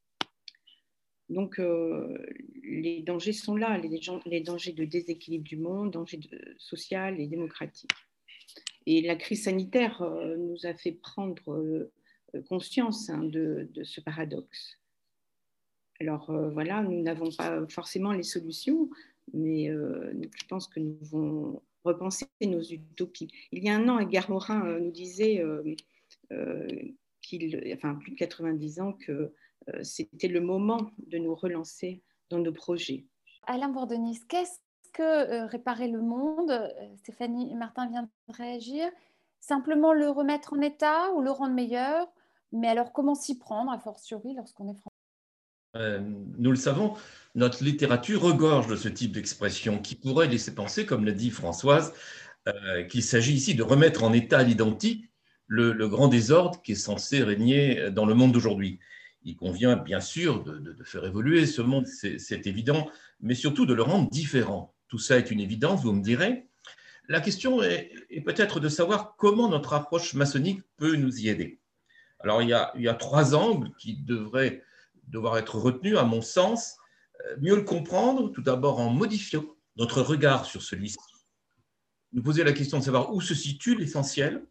Donc, 1.29 1.59
euh, 1.59 2.25
les 2.63 3.01
dangers 3.01 3.33
sont 3.33 3.55
là, 3.55 3.77
les, 3.77 4.41
dangers 4.41 4.71
de 4.71 4.85
déséquilibre 4.85 5.43
du 5.43 5.57
monde, 5.57 5.91
dangers 5.91 6.17
de, 6.17 6.55
social 6.57 7.19
et 7.19 7.27
démocratique. 7.27 7.91
Et 8.85 9.01
la 9.01 9.17
crise 9.17 9.43
sanitaire 9.43 10.01
euh, 10.01 10.37
nous 10.37 10.65
a 10.65 10.73
fait 10.73 10.93
prendre 10.93 11.51
euh, 11.51 11.91
conscience 12.47 13.09
hein, 13.09 13.23
de, 13.23 13.69
ce 13.83 13.99
paradoxe. 13.99 14.79
Alors 15.99 16.31
voilà, 16.53 16.83
nous 16.83 17.01
n'avons 17.01 17.31
pas 17.31 17.65
forcément 17.69 18.11
les 18.11 18.21
solutions, 18.21 18.87
mais 19.33 19.67
je 19.67 20.47
pense 20.47 20.67
que 20.67 20.79
nous 20.79 20.97
devons 21.01 21.61
repenser 21.83 22.27
nos 22.41 22.61
utopies. 22.61 23.29
Il 23.51 23.63
y 23.63 23.69
a 23.69 23.75
un 23.75 23.87
an, 23.89 23.99
Edgar 23.99 24.29
Morin 24.29 24.79
nous 24.79 24.91
disait, 24.91 25.43
qu'il, 27.27 27.73
enfin 27.75 27.95
plus 27.95 28.11
de 28.11 28.17
90 28.17 28.79
ans, 28.79 28.93
que 28.93 29.33
euh, 29.73 29.83
c'était 29.83 30.27
le 30.27 30.41
moment 30.41 30.91
de 31.07 31.17
nous 31.17 31.35
relancer 31.35 32.01
dans 32.29 32.39
nos 32.39 32.53
projets. 32.53 33.05
Alain 33.45 33.69
Bourdenis, 33.69 34.19
qu'est-ce 34.27 34.59
que 34.93 35.03
euh, 35.03 35.45
réparer 35.45 35.87
le 35.87 36.01
monde? 36.01 36.51
Euh, 36.51 36.95
Stéphanie 36.97 37.53
Martin 37.55 37.87
vient 37.89 38.03
de 38.03 38.33
réagir. 38.33 38.89
Simplement 39.39 39.93
le 39.93 40.09
remettre 40.09 40.53
en 40.53 40.61
état 40.61 41.11
ou 41.13 41.21
le 41.21 41.31
rendre 41.31 41.53
meilleur? 41.53 42.07
Mais 42.51 42.69
alors, 42.69 42.93
comment 42.93 43.15
s'y 43.15 43.37
prendre, 43.37 43.71
a 43.71 43.77
fortiori, 43.77 44.33
lorsqu'on 44.33 44.69
est 44.69 44.75
français 44.75 44.96
Nous 45.75 46.49
le 46.49 46.55
savons, 46.55 46.95
notre 47.35 47.63
littérature 47.63 48.21
regorge 48.21 48.67
de 48.67 48.75
ce 48.75 48.87
type 48.87 49.11
d'expression 49.11 49.79
qui 49.79 49.95
pourrait 49.95 50.27
laisser 50.27 50.55
penser, 50.55 50.85
comme 50.85 51.05
l'a 51.05 51.11
dit 51.11 51.29
Françoise, 51.29 51.93
qu'il 52.89 53.03
s'agit 53.03 53.33
ici 53.33 53.53
de 53.53 53.61
remettre 53.61 54.03
en 54.03 54.11
état 54.11 54.41
l'identique 54.41 55.09
le, 55.45 55.87
grand 55.87 56.07
désordre 56.07 56.61
qui 56.63 56.71
est 56.71 56.75
censé 56.75 57.21
régner 57.21 57.91
dans 57.91 58.05
le 58.05 58.15
monde 58.15 58.31
d'aujourd'hui 58.31 58.79
il 59.27 59.35
convient 59.35 59.75
bien 59.75 59.99
sûr 59.99 60.43
de, 60.43 60.83
faire 60.83 61.05
évoluer 61.05 61.45
ce 61.45 61.61
monde, 61.61 61.85
c'est 61.85 62.47
évident, 62.47 62.89
mais 63.19 63.35
surtout 63.35 63.65
de 63.65 63.73
le 63.73 63.83
rendre 63.83 64.09
différent. 64.09 64.73
Tout 64.87 64.99
ça 64.99 65.17
est 65.17 65.31
une 65.31 65.41
évidence, 65.41 65.83
vous 65.83 65.91
me 65.91 66.01
direz. 66.01 66.47
La 67.09 67.19
question 67.19 67.61
est, 67.61 67.91
peut-être 68.25 68.61
de 68.61 68.69
savoir 68.69 69.15
comment 69.17 69.49
notre 69.49 69.73
approche 69.73 70.13
maçonnique 70.13 70.61
peut 70.77 70.95
nous 70.95 71.19
y 71.19 71.27
aider. 71.27 71.59
Alors, 72.21 72.41
il 72.41 72.49
y 72.49 72.87
a 72.87 72.93
trois 72.93 73.35
angles 73.35 73.69
qui 73.77 73.97
devraient 73.97 74.63
devoir 75.07 75.37
être 75.37 75.57
retenus, 75.57 75.97
à 75.97 76.03
mon 76.03 76.21
sens. 76.21 76.77
Euh, 77.25 77.35
mieux 77.39 77.55
le 77.55 77.63
comprendre, 77.63 78.31
tout 78.31 78.41
d'abord 78.41 78.79
en 78.79 78.89
modifiant 78.89 79.45
notre 79.75 80.01
regard 80.01 80.45
sur 80.45 80.61
celui-ci. 80.61 80.97
Nous 82.13 82.23
poser 82.23 82.43
la 82.43 82.53
question 82.53 82.79
de 82.79 82.83
savoir 82.83 83.13
où 83.13 83.21
se 83.21 83.35
situe 83.35 83.75
l'essentiel, 83.75 84.43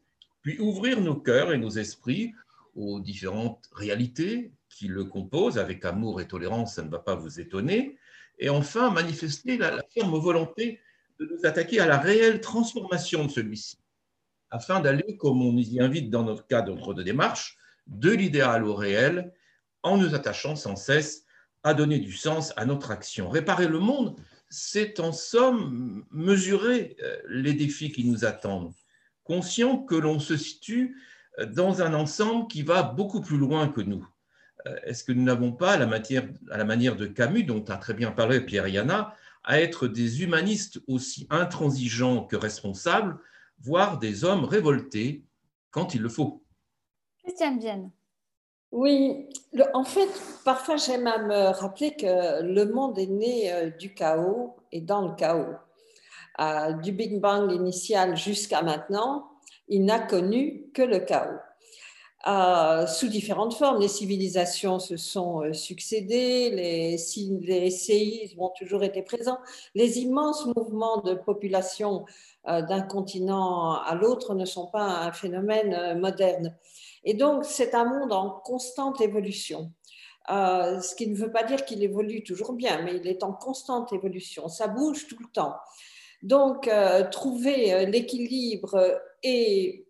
puis 0.42 0.58
ouvrir 0.60 1.00
nos 1.00 1.16
cœurs 1.16 1.52
et 1.52 1.58
nos 1.58 1.70
esprits 1.70 2.32
aux 2.74 3.00
différentes 3.00 3.64
réalités, 3.72 4.52
qui 4.68 4.88
le 4.88 5.04
compose 5.04 5.58
avec 5.58 5.84
amour 5.84 6.20
et 6.20 6.28
tolérance, 6.28 6.74
ça 6.74 6.82
ne 6.82 6.90
va 6.90 6.98
pas 6.98 7.14
vous 7.14 7.40
étonner. 7.40 7.96
Et 8.38 8.50
enfin, 8.50 8.90
manifester 8.90 9.56
la, 9.56 9.82
ferme 9.94 10.16
volonté 10.18 10.80
de 11.18 11.26
nous 11.26 11.46
attaquer 11.46 11.80
à 11.80 11.86
la 11.86 11.98
réelle 11.98 12.42
transformation 12.42 13.24
de 13.24 13.30
celui-ci, 13.30 13.78
afin 14.50 14.80
d'aller, 14.80 15.16
comme 15.16 15.40
on 15.40 15.52
nous 15.52 15.66
y 15.66 15.80
invite 15.80 16.10
dans 16.10 16.22
notre 16.22 16.46
cadre 16.46 16.92
de 16.92 17.02
démarche, 17.02 17.56
de 17.86 18.10
l'idéal 18.10 18.64
au 18.64 18.74
réel, 18.74 19.32
en 19.86 19.96
nous 19.96 20.14
attachant 20.14 20.56
sans 20.56 20.76
cesse 20.76 21.24
à 21.62 21.72
donner 21.72 21.98
du 21.98 22.12
sens 22.12 22.52
à 22.56 22.64
notre 22.64 22.90
action. 22.90 23.30
Réparer 23.30 23.68
le 23.68 23.78
monde, 23.78 24.16
c'est 24.50 25.00
en 25.00 25.12
somme 25.12 26.04
mesurer 26.10 26.96
euh, 27.02 27.16
les 27.28 27.54
défis 27.54 27.92
qui 27.92 28.04
nous 28.04 28.24
attendent, 28.24 28.74
conscient 29.24 29.78
que 29.78 29.94
l'on 29.94 30.18
se 30.18 30.36
situe 30.36 30.96
dans 31.52 31.82
un 31.82 31.94
ensemble 31.94 32.48
qui 32.48 32.62
va 32.62 32.82
beaucoup 32.82 33.20
plus 33.20 33.36
loin 33.36 33.68
que 33.68 33.80
nous. 33.80 34.06
Euh, 34.66 34.76
est-ce 34.84 35.04
que 35.04 35.12
nous 35.12 35.22
n'avons 35.22 35.52
pas, 35.52 35.74
à 35.74 35.78
la, 35.78 36.64
manière 36.64 36.96
de 36.96 37.06
Camus, 37.06 37.44
dont 37.44 37.64
a 37.64 37.76
très 37.76 37.94
bien 37.94 38.10
parlé 38.10 38.40
Pierre 38.40 38.68
Yana, 38.68 39.14
à 39.44 39.60
être 39.60 39.86
des 39.86 40.22
humanistes 40.22 40.80
aussi 40.88 41.26
intransigeants 41.30 42.24
que 42.24 42.36
responsables, 42.36 43.18
voire 43.60 43.98
des 43.98 44.24
hommes 44.24 44.44
révoltés 44.44 45.24
quand 45.70 45.94
il 45.94 46.02
le 46.02 46.08
faut? 46.08 46.44
Christiane 47.22 47.60
Vienne. 47.60 47.90
Oui, 48.72 49.28
en 49.74 49.84
fait, 49.84 50.08
parfois 50.44 50.76
j'aime 50.76 51.06
à 51.06 51.18
me 51.18 51.50
rappeler 51.50 51.92
que 51.94 52.42
le 52.42 52.64
monde 52.66 52.98
est 52.98 53.06
né 53.06 53.52
euh, 53.52 53.70
du 53.70 53.94
chaos 53.94 54.56
et 54.72 54.80
dans 54.80 55.02
le 55.02 55.14
chaos. 55.14 55.54
Euh, 56.40 56.72
du 56.74 56.92
Big 56.92 57.20
Bang 57.20 57.50
initial 57.52 58.16
jusqu'à 58.16 58.62
maintenant, 58.62 59.30
il 59.68 59.84
n'a 59.84 60.00
connu 60.00 60.66
que 60.74 60.82
le 60.82 60.98
chaos 61.00 61.38
sous 62.88 63.08
différentes 63.08 63.54
formes. 63.54 63.80
Les 63.80 63.88
civilisations 63.88 64.78
se 64.78 64.96
sont 64.96 65.42
euh, 65.42 65.52
succédées, 65.52 66.50
les, 66.50 66.98
séismes 66.98 68.40
ont 68.40 68.52
toujours 68.56 68.82
été 68.82 69.02
présents, 69.02 69.38
les 69.74 69.98
immenses 70.00 70.46
mouvements 70.56 70.98
de 70.98 71.14
population 71.14 72.04
euh, 72.48 72.62
d'un 72.62 72.82
continent 72.82 73.74
à 73.74 73.94
l'autre 73.94 74.34
ne 74.34 74.44
sont 74.44 74.66
pas 74.66 74.84
un 74.84 75.12
phénomène 75.12 75.74
euh, 75.74 75.94
moderne. 75.94 76.54
Et 77.06 77.14
donc, 77.14 77.46
c'est 77.46 77.74
un 77.74 77.84
monde 77.86 78.12
en 78.12 78.28
constante 78.44 79.00
évolution. 79.00 79.72
ce 80.28 80.94
qui 80.94 81.06
ne 81.06 81.16
veut 81.16 81.32
pas 81.32 81.44
dire 81.44 81.64
qu'il 81.64 81.82
évolue 81.82 82.22
toujours 82.22 82.52
bien, 82.52 82.82
mais 82.82 82.96
il 82.96 83.06
est 83.06 83.22
en 83.22 83.32
constante 83.32 83.92
évolution. 83.94 84.48
Ça 84.48 84.68
bouge 84.68 85.06
tout 85.06 85.16
le 85.18 85.30
temps. 85.32 85.54
Donc, 86.22 86.68
trouver 87.10 87.86
l'équilibre 87.86 89.00
et 89.22 89.86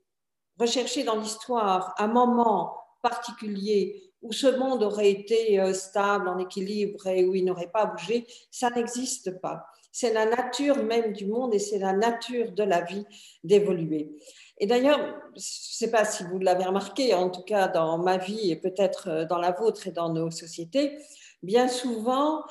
rechercher 0.59 1.03
dans 1.03 1.17
l'histoire 1.17 1.95
un 1.99 2.09
moment 2.09 2.77
particulier 3.03 4.07
où 4.23 4.33
ce 4.33 4.47
monde 4.47 4.83
aurait 4.83 5.11
été 5.11 5.61
euh, 5.61 5.73
stable, 5.73 6.29
en 6.29 6.39
équilibre 6.39 7.07
et 7.07 7.25
où 7.25 7.35
il 7.35 7.45
n'aurait 7.45 7.71
pas 7.71 7.87
bougé, 7.87 8.27
ça 8.51 8.71
n'existe 8.71 9.41
pas. 9.41 9.67
C'est 9.93 10.13
la 10.13 10.27
nature 10.27 10.83
même 10.83 11.13
du 11.13 11.27
monde 11.27 11.55
et 11.55 11.59
c'est 11.59 11.79
la 11.79 11.93
nature 11.93 12.53
de 12.53 12.63
la 12.63 12.83
vie 12.83 13.05
d'évoluer. 13.45 14.11
Et 14.59 14.67
d'ailleurs, 14.67 14.99
je 14.99 15.41
ne 15.41 15.41
sais 15.41 15.91
pas 15.91 16.05
si 16.05 16.25
vous 16.25 16.39
l'avez 16.39 16.65
remarqué, 16.65 17.13
en 17.15 17.29
tout 17.29 17.43
cas 17.43 17.69
dans 17.69 17.99
ma 17.99 18.17
vie 18.17 18.51
et 18.51 18.57
peut-être 18.57 19.09
euh, 19.09 19.25
dans 19.27 19.39
la 19.39 19.53
vôtre 19.53 19.87
et 19.87 19.91
dans 19.91 20.09
nos 20.09 20.31
sociétés, 20.31 20.99
bien 21.43 21.69
souvent, 21.69 22.43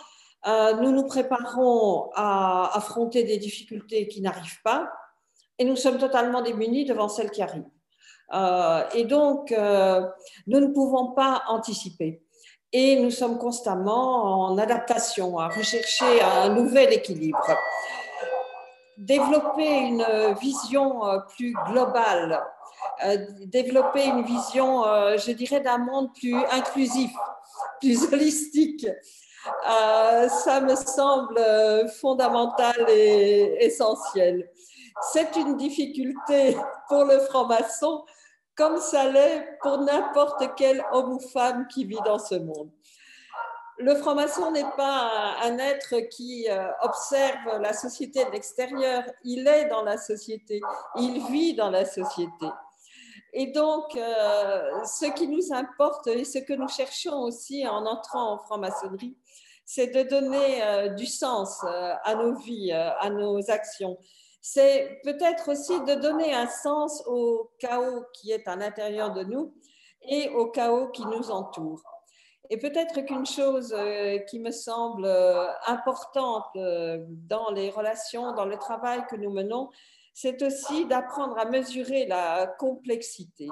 euh, 0.48 0.74
nous 0.75 0.92
nous 0.92 1.06
préparons 1.08 2.11
à 2.14 2.77
affronter 2.77 3.24
des 3.24 3.38
difficultés 3.38 4.08
qui 4.08 4.22
n'arrivent 4.22 4.61
pas 4.64 4.92
et 5.58 5.66
nous 5.66 5.75
sommes 5.75 5.98
totalement 5.98 6.43
démunis 6.43 6.85
devant 6.85 7.09
celles 7.09 7.32
qui 7.32 7.42
arrivent. 7.42 7.64
Euh, 8.34 8.84
et 8.93 9.06
donc, 9.06 9.51
nous 9.51 10.59
ne 10.59 10.67
pouvons 10.67 11.11
pas 11.11 11.43
anticiper. 11.48 12.22
Et 12.74 13.00
nous 13.00 13.11
sommes 13.11 13.38
constamment 13.38 14.48
en 14.48 14.58
adaptation, 14.58 15.38
à 15.38 15.48
rechercher 15.48 16.22
un 16.22 16.50
nouvel 16.50 16.92
équilibre. 16.92 17.58
Développer 18.98 19.67
une 19.67 20.06
vision 20.40 21.06
euh, 21.06 21.19
plus 21.35 21.53
globale, 21.67 22.41
développer 23.45 24.06
une 24.06 24.24
vision, 24.24 24.83
je 25.17 25.32
dirais, 25.32 25.59
d'un 25.59 25.80
monde 25.80 26.14
plus 26.14 26.35
inclusif, 26.51 27.11
plus 27.82 28.03
holistique, 28.11 28.88
ça 29.64 30.61
me 30.61 30.75
semble 30.75 31.40
fondamental 31.99 32.85
et 32.90 33.57
essentiel. 33.65 34.49
C'est 35.11 35.35
une 35.35 35.57
difficulté 35.57 36.57
pour 36.88 37.03
le 37.06 37.19
franc-maçon 37.19 38.03
comme 38.56 38.77
ça 38.77 39.09
l'est 39.09 39.57
pour 39.61 39.80
n'importe 39.80 40.43
quel 40.56 40.83
homme 40.93 41.14
ou 41.14 41.19
femme 41.19 41.67
qui 41.67 41.83
vit 41.83 41.99
dans 42.06 42.19
ce 42.19 42.35
monde. 42.35 42.72
Le 43.78 43.95
franc-maçon 43.95 44.52
n'est 44.52 44.72
pas 44.78 45.36
un 45.44 45.58
être 45.58 45.95
qui 46.10 46.48
euh, 46.50 46.68
observe 46.82 47.60
la 47.62 47.74
société 47.74 48.24
de 48.24 48.32
l'extérieur, 48.32 49.04
il 49.24 49.48
est 49.48 49.66
dans 49.66 49.84
la 49.84 49.98
société, 49.98 50.62
il 50.98 51.26
vit 51.28 51.56
dans 51.56 51.70
la 51.70 51.86
société. 51.86 52.48
Et 53.34 53.48
donc, 53.48 53.95
euh, 53.98 54.84
ce 54.86 55.08
qui 55.08 55.28
nous 55.28 55.54
importe 55.54 56.08
et 56.08 56.24
ce 56.24 56.40
que 56.40 56.54
nous 56.54 56.70
cherchons 56.70 57.20
aussi 57.24 57.68
en 57.68 57.86
entrant 57.86 58.34
en 58.34 58.38
franc-maçonnerie, 58.38 59.18
c'est 59.66 59.88
de 59.88 60.04
donner 60.04 60.64
euh, 60.64 60.90
du 60.90 61.06
sens 61.06 61.64
à 61.64 62.16
nos 62.16 62.36
vies, 62.36 62.72
à 62.72 63.10
nos 63.10 63.50
actions 63.50 63.98
c'est 64.48 65.00
peut-être 65.04 65.50
aussi 65.50 65.74
de 65.86 65.95
donner 65.95 66.32
un 66.32 66.45
sens 66.45 67.02
au 67.08 67.50
chaos 67.58 68.06
qui 68.14 68.30
est 68.30 68.48
à 68.48 68.56
l'intérieur 68.56 69.12
de 69.12 69.24
nous 69.24 69.56
et 70.08 70.30
au 70.30 70.52
chaos 70.52 70.90
qui 70.90 71.04
nous 71.08 71.32
entoure. 71.32 71.82
Et 72.49 72.57
peut-être 72.57 73.01
qu'une 73.01 73.25
chose 73.25 73.74
euh, 73.77 74.19
qui 74.19 74.40
me 74.40 74.51
semble 74.51 75.06
euh, 75.06 75.48
importante 75.67 76.45
euh, 76.56 77.03
dans 77.07 77.51
les 77.51 77.69
relations, 77.69 78.33
dans 78.33 78.45
le 78.45 78.57
travail 78.57 79.06
que 79.09 79.15
nous 79.15 79.32
menons, 79.32 79.69
c'est 80.14 80.41
aussi 80.41 80.85
d'apprendre 80.85 81.38
à 81.38 81.45
mesurer 81.45 82.06
la 82.06 82.48
complexité. 82.59 83.49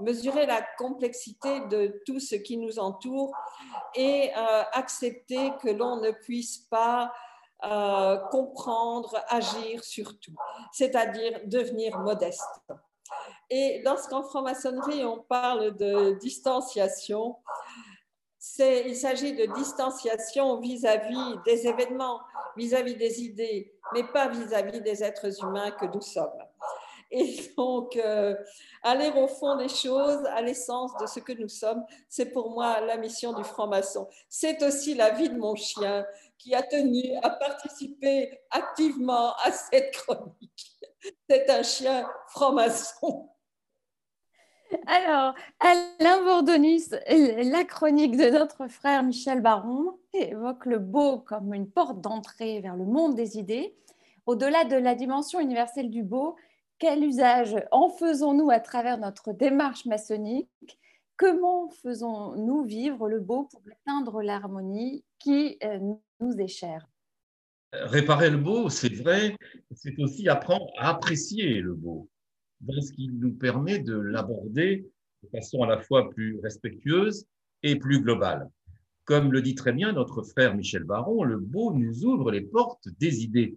mesurer 0.00 0.46
la 0.46 0.62
complexité 0.78 1.60
de 1.66 2.02
tout 2.06 2.18
ce 2.18 2.34
qui 2.34 2.56
nous 2.56 2.78
entoure 2.78 3.30
et 3.94 4.32
accepter 4.72 5.52
que 5.62 5.68
l'on 5.68 6.00
ne 6.00 6.10
puisse 6.10 6.58
pas 6.58 7.12
comprendre, 8.30 9.22
agir 9.28 9.84
sur 9.84 10.18
tout, 10.18 10.34
c'est-à-dire 10.72 11.40
devenir 11.44 11.98
modeste. 11.98 12.72
Et 13.50 13.82
lorsqu'en 13.84 14.22
franc-maçonnerie, 14.22 15.04
on 15.04 15.18
parle 15.18 15.76
de 15.76 16.18
distanciation, 16.18 17.36
il 18.58 18.96
s'agit 18.96 19.34
de 19.34 19.46
distanciation 19.54 20.58
vis-à-vis 20.58 21.36
des 21.46 21.66
événements, 21.66 22.20
vis-à-vis 22.56 22.96
des 22.96 23.22
idées, 23.22 23.72
mais 23.94 24.04
pas 24.04 24.28
vis-à-vis 24.28 24.80
des 24.80 25.02
êtres 25.02 25.42
humains 25.42 25.70
que 25.70 25.86
nous 25.86 26.00
sommes. 26.00 26.32
Et 27.14 27.52
donc, 27.58 27.94
euh, 27.96 28.34
aller 28.82 29.10
au 29.14 29.28
fond 29.28 29.56
des 29.56 29.68
choses, 29.68 30.24
à 30.30 30.40
l'essence 30.40 30.96
de 30.98 31.06
ce 31.06 31.20
que 31.20 31.34
nous 31.34 31.48
sommes, 31.48 31.84
c'est 32.08 32.32
pour 32.32 32.50
moi 32.50 32.80
la 32.80 32.96
mission 32.96 33.34
du 33.34 33.44
franc-maçon. 33.44 34.08
C'est 34.30 34.62
aussi 34.62 34.94
la 34.94 35.10
vie 35.10 35.28
de 35.28 35.36
mon 35.36 35.54
chien 35.54 36.06
qui 36.38 36.54
a 36.54 36.62
tenu 36.62 37.14
à 37.22 37.28
participer 37.28 38.40
activement 38.50 39.34
à 39.44 39.52
cette 39.52 39.92
chronique. 39.92 40.72
C'est 41.28 41.50
un 41.50 41.62
chien 41.62 42.08
franc-maçon. 42.28 43.28
Alors, 44.86 45.34
Alain 45.60 46.24
Bordonus, 46.24 46.90
la 46.90 47.64
chronique 47.64 48.16
de 48.16 48.30
notre 48.30 48.68
frère 48.68 49.02
Michel 49.02 49.40
Baron 49.40 49.98
évoque 50.12 50.66
le 50.66 50.78
beau 50.78 51.18
comme 51.18 51.52
une 51.54 51.70
porte 51.70 52.00
d'entrée 52.00 52.60
vers 52.60 52.76
le 52.76 52.84
monde 52.84 53.14
des 53.14 53.38
idées. 53.38 53.74
Au-delà 54.26 54.64
de 54.64 54.76
la 54.76 54.94
dimension 54.94 55.40
universelle 55.40 55.90
du 55.90 56.02
beau, 56.02 56.36
quel 56.78 57.04
usage 57.04 57.56
en 57.70 57.88
faisons-nous 57.90 58.50
à 58.50 58.60
travers 58.60 58.98
notre 58.98 59.32
démarche 59.32 59.84
maçonnique? 59.86 60.48
Comment 61.16 61.68
faisons-nous 61.82 62.64
vivre 62.64 63.08
le 63.08 63.20
beau 63.20 63.44
pour 63.44 63.62
atteindre 63.70 64.22
l'harmonie 64.22 65.04
qui 65.18 65.58
euh, 65.64 65.78
nous 66.20 66.40
est 66.40 66.48
chère? 66.48 66.88
Réparer 67.72 68.30
le 68.30 68.38
beau, 68.38 68.68
c'est 68.68 68.92
vrai, 68.92 69.36
c'est 69.74 69.98
aussi 69.98 70.28
apprendre 70.28 70.66
à 70.78 70.90
apprécier 70.90 71.60
le 71.60 71.74
beau 71.74 72.08
ce 72.80 72.92
qui 72.92 73.08
nous 73.08 73.32
permet 73.32 73.78
de 73.78 73.96
l'aborder 73.96 74.86
de 75.22 75.28
façon 75.28 75.62
à 75.62 75.66
la 75.66 75.78
fois 75.78 76.10
plus 76.10 76.38
respectueuse 76.40 77.26
et 77.62 77.76
plus 77.76 78.00
globale. 78.00 78.48
Comme 79.04 79.32
le 79.32 79.42
dit 79.42 79.54
très 79.54 79.72
bien 79.72 79.92
notre 79.92 80.22
frère 80.22 80.54
Michel 80.54 80.84
Baron, 80.84 81.24
le 81.24 81.38
beau 81.38 81.72
nous 81.72 82.04
ouvre 82.04 82.30
les 82.30 82.42
portes 82.42 82.88
des 83.00 83.22
idées. 83.22 83.56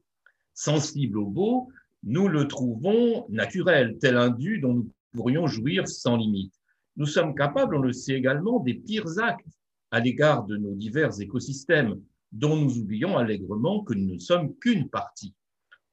Sensible 0.53 1.19
au 1.19 1.27
beau, 1.27 1.69
nous 2.03 2.27
le 2.27 2.47
trouvons 2.47 3.25
naturel, 3.29 3.97
tel 3.99 4.17
un 4.17 4.29
dû 4.29 4.59
dont 4.59 4.73
nous 4.73 4.91
pourrions 5.13 5.47
jouir 5.47 5.87
sans 5.87 6.17
limite. 6.17 6.53
Nous 6.97 7.05
sommes 7.05 7.35
capables, 7.35 7.75
on 7.75 7.81
le 7.81 7.93
sait 7.93 8.13
également, 8.13 8.59
des 8.59 8.73
pires 8.73 9.19
actes 9.19 9.45
à 9.91 9.99
l'égard 9.99 10.45
de 10.45 10.57
nos 10.57 10.73
divers 10.73 11.19
écosystèmes, 11.19 12.01
dont 12.31 12.55
nous 12.55 12.77
oublions 12.79 13.17
allègrement 13.17 13.83
que 13.83 13.93
nous 13.93 14.15
ne 14.15 14.19
sommes 14.19 14.55
qu'une 14.55 14.89
partie. 14.89 15.33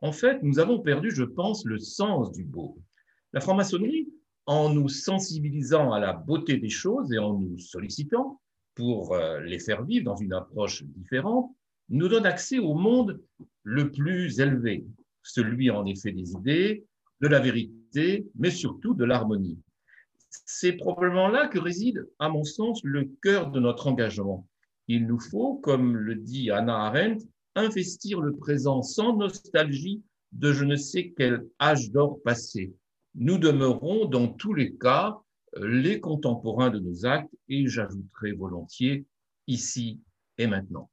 En 0.00 0.12
fait, 0.12 0.42
nous 0.42 0.58
avons 0.58 0.80
perdu, 0.80 1.10
je 1.10 1.24
pense, 1.24 1.64
le 1.64 1.78
sens 1.78 2.32
du 2.32 2.44
beau. 2.44 2.78
La 3.32 3.40
franc-maçonnerie, 3.40 4.12
en 4.46 4.70
nous 4.70 4.88
sensibilisant 4.88 5.92
à 5.92 6.00
la 6.00 6.12
beauté 6.12 6.56
des 6.58 6.68
choses 6.68 7.12
et 7.12 7.18
en 7.18 7.38
nous 7.38 7.58
sollicitant 7.58 8.40
pour 8.74 9.14
euh, 9.14 9.40
les 9.40 9.58
faire 9.58 9.84
vivre 9.84 10.04
dans 10.04 10.16
une 10.16 10.32
approche 10.32 10.82
différente, 10.84 11.54
nous 11.88 12.08
donne 12.08 12.26
accès 12.26 12.58
au 12.58 12.74
monde 12.74 13.22
le 13.62 13.90
plus 13.90 14.40
élevé, 14.40 14.84
celui 15.22 15.70
en 15.70 15.86
effet 15.86 16.12
des 16.12 16.32
idées, 16.32 16.84
de 17.20 17.28
la 17.28 17.38
vérité, 17.38 18.26
mais 18.34 18.50
surtout 18.50 18.94
de 18.94 19.04
l'harmonie. 19.04 19.58
C'est 20.46 20.72
probablement 20.72 21.28
là 21.28 21.46
que 21.46 21.58
réside, 21.58 22.08
à 22.18 22.28
mon 22.28 22.44
sens, 22.44 22.82
le 22.82 23.10
cœur 23.22 23.50
de 23.50 23.60
notre 23.60 23.86
engagement. 23.86 24.46
Il 24.88 25.06
nous 25.06 25.20
faut, 25.20 25.56
comme 25.56 25.96
le 25.96 26.16
dit 26.16 26.50
Anna 26.50 26.86
Arendt, 26.86 27.24
investir 27.54 28.20
le 28.20 28.34
présent 28.34 28.82
sans 28.82 29.16
nostalgie 29.16 30.02
de 30.32 30.52
je 30.52 30.64
ne 30.64 30.76
sais 30.76 31.12
quel 31.16 31.46
âge 31.60 31.90
d'or 31.90 32.20
passé, 32.22 32.74
nous 33.14 33.38
demeurons 33.38 34.06
dans 34.06 34.28
tous 34.28 34.54
les 34.54 34.74
cas 34.74 35.18
les 35.60 36.00
contemporains 36.00 36.70
de 36.70 36.78
nos 36.78 37.04
actes 37.04 37.34
et 37.48 37.66
j'ajouterai 37.66 38.32
volontiers 38.32 39.04
ici 39.46 40.00
et 40.38 40.46
maintenant. 40.46 40.88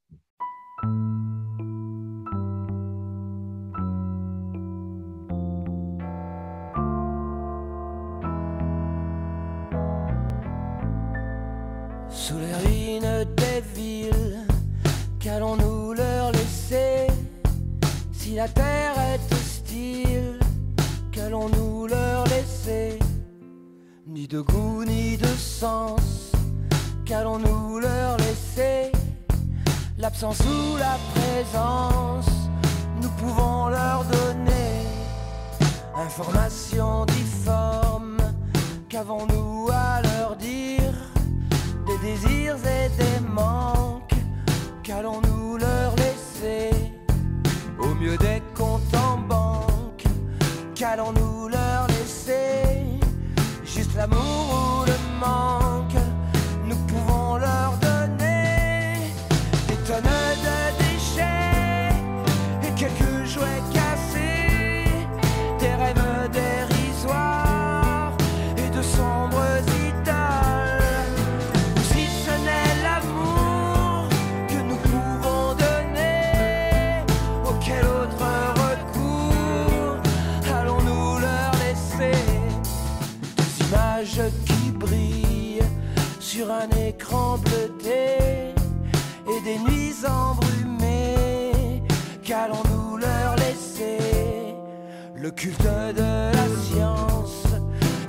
Sous 12.09 12.37
les 12.37 12.53
ruines 12.53 13.25
des 13.37 13.61
villes, 13.73 14.45
qu'allons-nous 15.19 15.93
leur 15.93 16.31
laisser? 16.33 17.07
Si 18.11 18.35
la 18.35 18.47
terre 18.49 18.98
de 24.29 24.41
goût 24.41 24.83
ni 24.85 25.17
de 25.17 25.25
sens. 25.25 26.31
Qu'allons-nous 27.03 27.79
leur 27.79 28.17
laisser? 28.17 28.91
L'absence 29.97 30.39
ou 30.41 30.77
la 30.77 30.97
présence 31.15 32.29
Nous 33.01 33.09
pouvons 33.09 33.69
leur 33.69 34.05
donner 34.05 34.85
information 35.95 37.05
difforme. 37.05 38.17
Qu'avons-nous 38.87 39.67
à 39.71 40.01
leur 40.03 40.35
dire? 40.35 40.93
Des 41.87 41.97
désirs 42.07 42.57
et 42.67 42.89
des 43.01 43.19
manques. 43.27 44.13
Qu'allons-nous 44.83 45.57
leur 45.57 45.95
laisser? 45.95 46.69
Au 47.79 47.95
mieux 47.95 48.17
des 48.17 48.41
comptes 48.55 48.95
en 48.95 49.17
banque 49.17 49.59
qu'allons-nous 50.79 51.49
leur 51.49 51.58
Juste 53.99 54.13
l'amour 54.13 55.58
et 89.27 89.41
des 89.43 89.57
nuits 89.59 89.95
embrumées 90.05 91.83
qu'allons-nous 92.23 92.97
leur 92.97 93.35
laisser 93.37 94.55
le 95.15 95.31
culte 95.31 95.61
de 95.61 96.31
la 96.33 96.47
science 96.63 97.43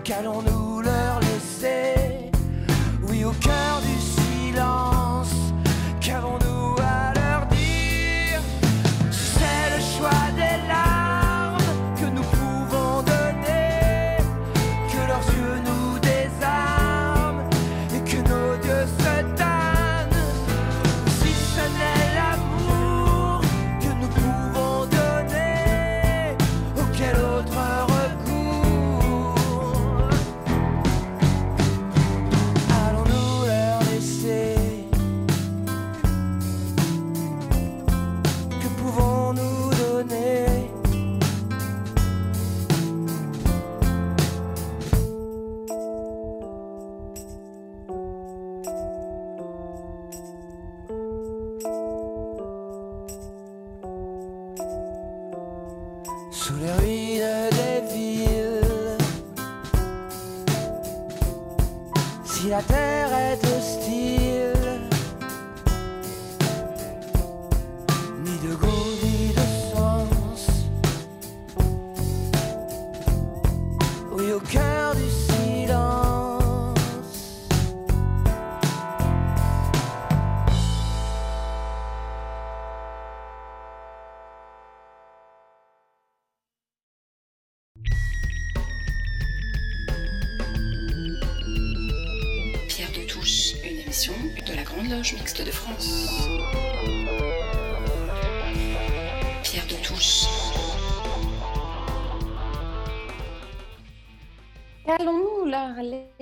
qu'allons-nous 0.04 0.82
leur 0.82 1.20
laisser 1.20 2.30
oui 3.08 3.24
au 3.24 3.32
cœur 3.32 3.79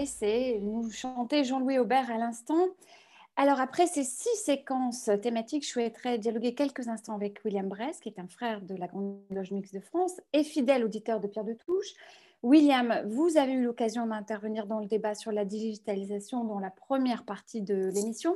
laisser 0.08 0.58
nous 0.62 0.90
chanter 0.90 1.44
Jean-Louis 1.44 1.78
Aubert 1.78 2.10
à 2.10 2.16
l'instant 2.16 2.68
Alors, 3.36 3.60
après 3.60 3.86
ces 3.86 4.04
six 4.04 4.36
séquences 4.36 5.10
thématiques, 5.22 5.66
je 5.66 5.70
souhaiterais 5.70 6.18
dialoguer 6.18 6.54
quelques 6.54 6.88
instants 6.88 7.14
avec 7.14 7.40
William 7.44 7.68
Bress, 7.68 8.00
qui 8.00 8.08
est 8.08 8.18
un 8.18 8.26
frère 8.26 8.62
de 8.62 8.74
la 8.74 8.86
Grande 8.86 9.20
Loge 9.30 9.50
Mixte 9.50 9.74
de 9.74 9.80
France 9.80 10.18
et 10.32 10.44
fidèle 10.44 10.82
auditeur 10.82 11.20
de 11.20 11.26
Pierre 11.26 11.44
de 11.44 11.52
Touche. 11.52 11.92
William, 12.42 13.02
vous 13.06 13.36
avez 13.36 13.52
eu 13.52 13.64
l'occasion 13.64 14.06
d'intervenir 14.06 14.66
dans 14.66 14.80
le 14.80 14.86
débat 14.86 15.14
sur 15.14 15.30
la 15.30 15.44
digitalisation 15.44 16.44
dans 16.44 16.58
la 16.58 16.70
première 16.70 17.24
partie 17.24 17.60
de 17.60 17.90
l'émission. 17.92 18.34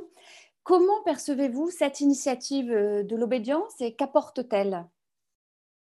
Comment 0.61 1.01
percevez-vous 1.03 1.71
cette 1.71 2.01
initiative 2.01 2.71
euh, 2.71 3.01
de 3.01 3.15
l'obédience 3.15 3.81
et 3.81 3.95
qu'apporte-t-elle? 3.95 4.85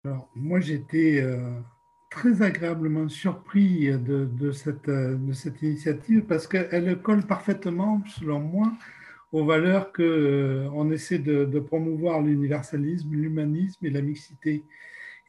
Alors, 0.06 0.30
moi, 0.36 0.60
j'étais 0.60 1.20
euh, 1.22 1.60
très 2.10 2.42
agréablement 2.42 3.08
surpris 3.08 3.92
de, 3.98 4.52
cette, 4.52 4.90
euh, 4.90 5.18
initiative 5.62 6.24
parce 6.26 6.48
qu'elle 6.48 7.02
colle 7.02 7.24
parfaitement, 7.26 8.02
selon 8.08 8.40
moi, 8.40 8.74
aux 9.32 9.46
valeurs 9.46 9.94
qu'on 9.94 10.72
on 10.74 10.92
essaie 10.92 11.20
de, 11.20 11.60
promouvoir 11.60 12.22
l'universalisme, 12.22 13.12
l'humanisme 13.12 13.86
et 13.86 13.92
la 13.92 14.02
mixité. 14.02 14.64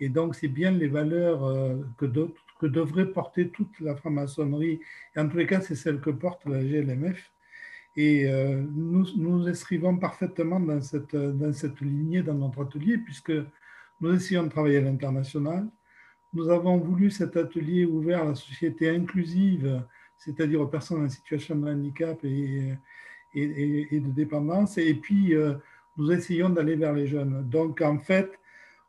Et 0.00 0.09
donc, 0.09 0.34
c'est 0.34 0.49
bien 0.49 0.70
les 0.70 0.89
valeurs 0.89 1.44
euh, 1.44 1.76
que 1.99 2.67
devrait 2.67 3.12
porter 3.12 3.50
toute 3.50 3.78
la 3.81 3.94
franc-maçonnerie. 3.94 4.81
Et 5.15 5.20
en 5.20 5.28
tous 5.28 5.36
les 5.36 5.47
cas, 5.47 5.60
c'est 5.60 5.75
celle 5.75 6.00
que 6.00 6.10
porte 6.10 6.47
la 6.47 6.62
GLMF. 6.62 7.31
Et 7.97 8.26
euh, 8.26 8.62
nous 8.75 9.05
nous 9.17 9.47
inscrivons 9.49 9.97
parfaitement 9.99 10.60
dans 10.60 10.81
cette, 10.81 11.15
dans 11.15 11.52
cette 11.52 11.81
lignée 11.81 12.23
dans 12.23 12.34
notre 12.34 12.62
atelier, 12.62 12.97
puisque 12.97 13.33
nous 14.00 14.15
essayons 14.15 14.44
de 14.44 14.49
travailler 14.49 14.78
à 14.78 14.83
l'international. 14.83 15.68
Nous 16.33 16.49
avons 16.49 16.78
voulu 16.78 17.10
cet 17.10 17.36
atelier 17.36 17.84
ouvert 17.84 18.23
à 18.23 18.26
la 18.26 18.34
société 18.34 18.89
inclusive, 18.89 19.83
c'est-à-dire 20.17 20.60
aux 20.60 20.68
personnes 20.68 21.05
en 21.05 21.09
situation 21.09 21.57
de 21.57 21.68
handicap 21.68 22.18
et, 22.25 22.76
de 23.34 24.10
dépendance. 24.10 24.78
Et 24.78 24.94
puis, 24.94 25.34
euh, 25.34 25.55
nous 25.97 26.12
essayons 26.12 26.50
d'aller 26.50 26.76
vers 26.76 26.92
les 26.92 27.09
jeunes. 27.09 27.49
Donc, 27.49 27.81
en 27.81 27.99
fait, 27.99 28.39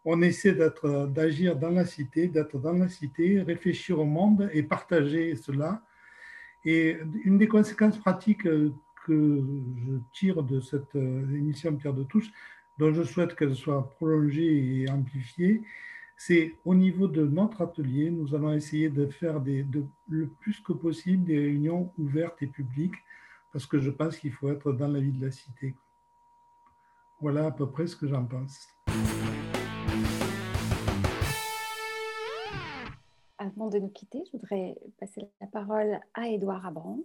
on 0.06 0.22
essaie 0.22 0.56
d'agir 1.10 1.56
dans 1.56 1.70
la 1.70 1.86
cité, 1.86 2.28
d'être 2.28 2.60
dans 2.60 2.74
la 2.74 2.90
cité, 2.90 3.42
réfléchir 3.42 4.00
au 4.00 4.06
monde 4.06 4.50
et 4.54 4.64
partager 4.64 5.36
cela. 5.36 5.84
Et 6.64 6.98
une 7.24 7.38
des 7.38 7.48
conséquences 7.48 7.98
pratiques 7.98 8.44
que 8.44 9.44
je 9.88 9.94
tire 10.14 10.44
de 10.44 10.60
cette 10.60 10.96
euh, 10.96 11.36
émission 11.36 11.76
Pierre 11.76 11.94
de 11.94 12.04
Touche, 12.04 12.32
dont 12.78 12.94
je 12.94 13.04
souhaite 13.04 13.36
qu'elle 13.36 13.56
soit 13.56 13.90
prolongée 13.90 14.82
et 14.82 14.90
amplifiée, 14.90 15.64
c'est 16.24 16.56
au 16.66 16.76
niveau 16.76 17.08
de 17.08 17.26
notre 17.26 17.64
atelier, 17.64 18.12
nous 18.12 18.36
allons 18.36 18.54
essayer 18.54 18.90
de 18.90 19.08
faire 19.08 19.42
le 20.08 20.30
plus 20.40 20.60
que 20.60 20.72
possible 20.72 21.24
des 21.26 21.40
réunions 21.40 21.92
ouvertes 21.98 22.44
et 22.44 22.48
publiques, 22.48 22.94
parce 23.52 23.66
que 23.66 23.80
je 23.80 23.90
pense 23.90 24.18
qu'il 24.18 24.32
faut 24.32 24.52
être 24.52 24.72
dans 24.72 24.88
la 24.88 25.00
vie 25.00 25.14
de 25.14 25.26
la 25.26 25.32
cité. 25.32 25.74
Voilà 27.22 27.48
à 27.48 27.52
peu 27.52 27.68
près 27.72 27.88
ce 27.88 27.96
que 27.96 28.06
j'en 28.08 28.24
pense. 28.24 28.68
Avant 33.40 33.70
de 33.70 33.80
nous 33.80 33.90
quitter, 33.90 34.22
je 34.28 34.38
voudrais 34.38 34.78
passer 35.00 35.28
la 35.42 35.48
parole 35.48 36.00
à 36.14 36.28
Édouard 36.28 36.68
Abran, 36.68 37.00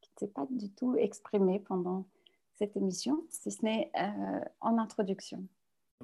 qui 0.00 0.10
ne 0.14 0.20
s'est 0.20 0.32
pas 0.32 0.46
du 0.50 0.70
tout 0.70 0.96
exprimé 0.96 1.58
pendant 1.60 2.06
cette 2.54 2.74
émission, 2.78 3.22
si 3.28 3.50
ce 3.50 3.62
n'est 3.62 3.90
euh, 4.00 4.40
en 4.62 4.78
introduction. 4.78 5.46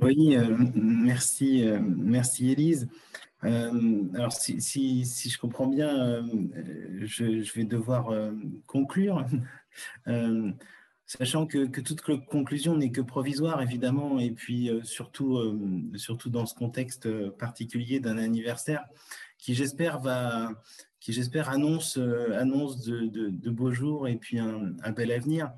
Oui, 0.03 0.37
euh, 0.37 0.57
merci, 0.75 1.67
euh, 1.67 1.81
merci 1.81 2.51
Élise. 2.51 2.89
Euh, 3.45 4.03
alors, 4.15 4.33
si, 4.33 5.05
je 5.05 5.39
comprends 5.39 5.67
bien, 5.69 5.89
euh, 5.99 6.23
je, 7.03 7.53
vais 7.55 7.65
devoir 7.65 8.11
conclure, 8.67 9.27
sachant 11.07 11.47
que, 11.47 11.67
toute 11.81 12.03
cl- 12.03 12.25
conclusion 12.27 12.77
n'est 12.77 12.91
que 12.91 13.01
provisoire, 13.01 13.63
évidemment, 13.63 14.19
et 14.19 14.31
puis 14.33 14.71
surtout, 14.85 15.39
surtout 15.95 16.29
dans 16.31 16.47
ce 16.47 16.55
contexte 16.55 17.09
particulier 17.39 18.01
d'un 18.01 18.19
anniversaire 18.19 18.85
qui, 19.39 19.55
j'espère, 19.55 20.01
va, 20.01 20.51
qui, 21.01 21.13
j'espère, 21.13 21.49
annonce, 21.51 21.99
annonce 22.35 22.83
de, 22.85 23.51
beaux 23.51 23.71
jours 23.73 24.09
et 24.09 24.17
puis 24.17 24.39
un 24.39 24.93
bel 24.93 25.13
avenir. 25.13 25.53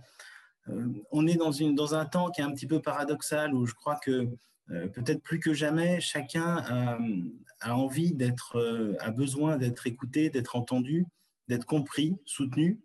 Euh, 0.70 0.88
on 1.10 1.26
est 1.26 1.36
dans, 1.36 1.52
une, 1.52 1.74
dans 1.74 1.94
un 1.94 2.06
temps 2.06 2.30
qui 2.30 2.40
est 2.40 2.44
un 2.44 2.52
petit 2.52 2.66
peu 2.66 2.80
paradoxal 2.80 3.54
où 3.54 3.66
je 3.66 3.74
crois 3.74 3.96
que 3.96 4.28
euh, 4.70 4.86
peut-être 4.88 5.22
plus 5.22 5.40
que 5.40 5.54
jamais, 5.54 6.00
chacun 6.00 6.98
a, 7.60 7.74
envie 7.74 8.12
d'être, 8.12 8.58
euh, 8.58 8.96
a 9.00 9.10
besoin 9.10 9.56
d'être 9.56 9.86
écouté, 9.86 10.30
d'être 10.30 10.56
entendu, 10.56 11.06
d'être 11.48 11.64
compris, 11.64 12.16
soutenu. 12.26 12.80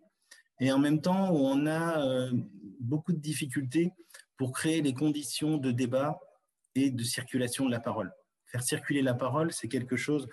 Et 0.60 0.72
en 0.72 0.78
même 0.78 1.00
temps, 1.00 1.32
on 1.34 1.66
a 1.66 2.30
beaucoup 2.80 3.12
de 3.12 3.18
difficultés 3.18 3.92
pour 4.36 4.52
créer 4.52 4.82
les 4.82 4.94
conditions 4.94 5.58
de 5.58 5.72
débat 5.72 6.20
et 6.76 6.90
de 6.90 7.02
circulation 7.02 7.66
de 7.66 7.72
la 7.72 7.80
parole. 7.80 8.12
Faire 8.46 8.62
circuler 8.62 9.02
la 9.02 9.14
parole, 9.14 9.52
c'est 9.52 9.68
quelque 9.68 9.96
chose, 9.96 10.28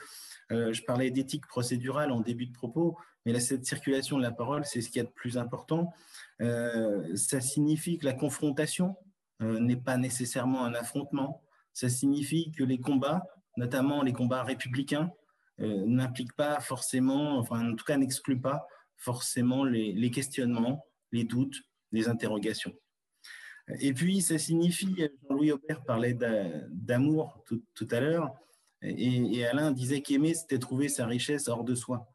euh, 0.52 0.74
je 0.74 0.84
parlais 0.84 1.12
d'éthique 1.12 1.48
procédurale 1.48 2.12
en 2.12 2.20
début 2.20 2.46
de 2.46 2.54
propos, 2.54 2.98
mais 3.26 3.40
cette 3.40 3.66
circulation 3.66 4.18
de 4.18 4.24
la 4.24 4.32
parole, 4.32 4.66
c'est 4.66 4.82
ce 4.82 4.90
qu'il 4.90 4.98
y 4.98 5.06
a 5.06 5.08
de 5.08 5.14
plus 5.14 5.38
important. 5.38 5.94
Euh, 6.42 7.16
ça 7.16 7.40
signifie 7.40 7.98
que 7.98 8.06
la 8.06 8.14
confrontation 8.14 8.96
euh, 9.42 9.60
n'est 9.60 9.78
pas 9.78 9.98
nécessairement 9.98 10.66
un 10.66 10.74
affrontement. 10.74 11.42
Ça 11.74 11.90
signifie 11.90 12.52
que 12.52 12.64
les 12.64 12.80
combats, 12.80 13.24
notamment 13.58 14.04
les 14.04 14.14
combats 14.14 14.44
républicains, 14.44 15.12
n'impliquent 15.60 16.36
pas 16.36 16.60
forcément, 16.60 17.38
enfin 17.38 17.74
en 17.74 17.76
tout 17.76 17.86
cas 17.86 17.96
n'excluent 17.96 18.42
pas 18.42 18.66
forcément 18.96 19.64
les, 19.64 20.10
questionnements, 20.10 20.88
les 21.12 21.24
doutes, 21.24 21.62
les 21.92 22.10
interrogations. 22.10 22.74
Et 23.80 23.94
puis, 23.94 24.22
ça 24.22 24.40
signifie, 24.40 24.96
Jean-Louis 25.30 25.52
Aubert 25.52 25.84
parlait 25.84 26.16
d'a- 26.16 26.68
d'amour 26.70 27.44
tout 27.76 27.88
à 27.92 28.00
l'heure, 28.00 28.34
et, 28.82 29.46
Alain 29.46 29.72
disait 29.72 30.02
qu'aimer, 30.02 30.34
c'était 30.34 30.60
trouver 30.60 30.90
sa 30.90 31.06
richesse 31.06 31.48
hors 31.48 31.64
de 31.64 31.76
soi. 31.76 32.12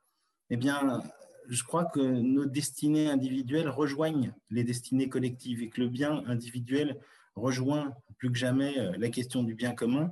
Eh 0.50 0.56
bien, 0.56 1.02
je 1.48 1.62
crois 1.62 1.84
que 1.84 2.00
nos 2.00 2.44
destinées 2.44 3.08
individuelles 3.08 3.68
rejoignent 3.68 4.32
les 4.50 4.64
destinées 4.64 5.08
collectives 5.08 5.62
et 5.62 5.68
que 5.68 5.80
le 5.80 5.88
bien 5.88 6.24
individuel 6.26 6.98
rejoint 7.34 7.94
plus 8.18 8.32
que 8.32 8.38
jamais 8.38 8.78
euh, 8.78 8.92
la 8.98 9.10
question 9.10 9.42
du 9.42 9.54
bien 9.54 9.74
commun, 9.74 10.10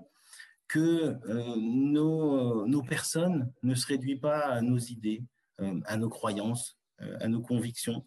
que 0.69 1.17
euh, 1.29 1.57
nos, 1.57 2.67
nos 2.67 2.83
personnes 2.83 3.53
ne 3.63 3.75
se 3.75 3.87
réduisent 3.87 4.21
pas 4.21 4.41
à 4.41 4.61
nos 4.61 4.79
idées, 4.79 5.23
euh, 5.61 5.81
à 5.87 5.97
nos 5.97 6.09
croyances, 6.09 6.79
à 7.21 7.27
nos 7.27 7.41
convictions, 7.41 8.07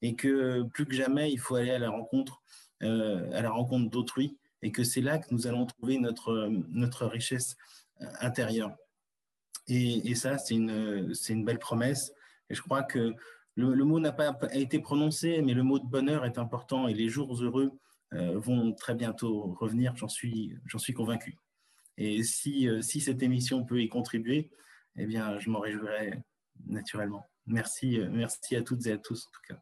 et 0.00 0.14
que 0.14 0.62
plus 0.62 0.86
que 0.86 0.94
jamais, 0.94 1.32
il 1.32 1.38
faut 1.38 1.56
aller 1.56 1.72
à 1.72 1.78
la 1.78 1.90
rencontre, 1.90 2.40
à 2.80 3.48
rencontre 3.48 3.90
d'autrui, 3.90 4.38
et 4.62 4.70
que 4.70 4.84
c'est 4.84 5.00
là 5.00 5.18
que 5.18 5.26
nous 5.34 5.48
allons 5.48 5.66
trouver 5.66 5.98
notre, 5.98 6.48
notre 6.70 7.06
richesse 7.06 7.56
intérieure. 8.20 8.74
Et, 9.66 10.14
ça, 10.14 10.38
c'est 10.38 10.54
une, 10.54 11.12
une 11.28 11.44
belle 11.44 11.58
promesse. 11.58 12.12
Et 12.48 12.54
je 12.54 12.62
crois 12.62 12.82
que 12.82 13.14
le, 13.58 13.84
mot 13.84 14.00
n'a 14.00 14.12
pas 14.12 14.36
été 14.52 14.78
prononcé, 14.78 15.42
mais 15.42 15.52
le 15.52 15.62
mot 15.62 15.78
de 15.78 15.86
bonheur 15.86 16.24
est 16.24 16.38
important, 16.38 16.88
et 16.88 16.94
les 16.94 17.08
jours 17.08 17.34
heureux 17.42 17.72
euh, 18.14 18.38
vont 18.38 18.72
très 18.72 18.94
bientôt 18.94 19.54
revenir, 19.58 19.96
j'en 19.96 20.08
suis, 20.08 20.54
suis 20.78 20.94
convaincu. 20.94 21.36
Et 21.96 22.22
si, 22.22 22.68
euh, 22.68 22.80
si 22.80 23.00
cette 23.00 23.22
émission 23.22 23.64
peut 23.64 23.82
y 23.82 23.88
contribuer, 23.88 24.50
eh 24.96 25.06
bien, 25.06 25.38
je 25.38 25.50
m'en 25.50 25.58
réjouirai 25.58 26.22
naturellement. 26.66 27.26
Merci, 27.46 28.00
euh, 28.00 28.08
merci 28.10 28.56
à 28.56 28.62
toutes 28.62 28.86
et 28.86 28.92
à 28.92 28.98
tous, 28.98 29.26
en 29.26 29.30
tout 29.32 29.54
cas. 29.54 29.60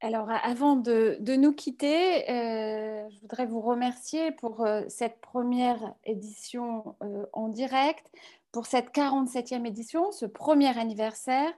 Alors, 0.00 0.28
avant 0.30 0.76
de, 0.76 1.16
nous 1.36 1.52
quitter, 1.52 2.30
euh, 2.30 3.08
je 3.08 3.20
voudrais 3.20 3.46
vous 3.46 3.60
remercier 3.62 4.30
pour 4.30 4.60
euh, 4.60 4.82
cette 4.88 5.20
première 5.22 5.94
édition 6.04 6.96
euh, 7.02 7.24
en 7.32 7.48
direct, 7.48 8.06
pour 8.52 8.66
cette 8.66 8.94
47e 8.94 9.66
édition, 9.66 10.12
ce 10.12 10.26
premier 10.26 10.78
anniversaire. 10.78 11.50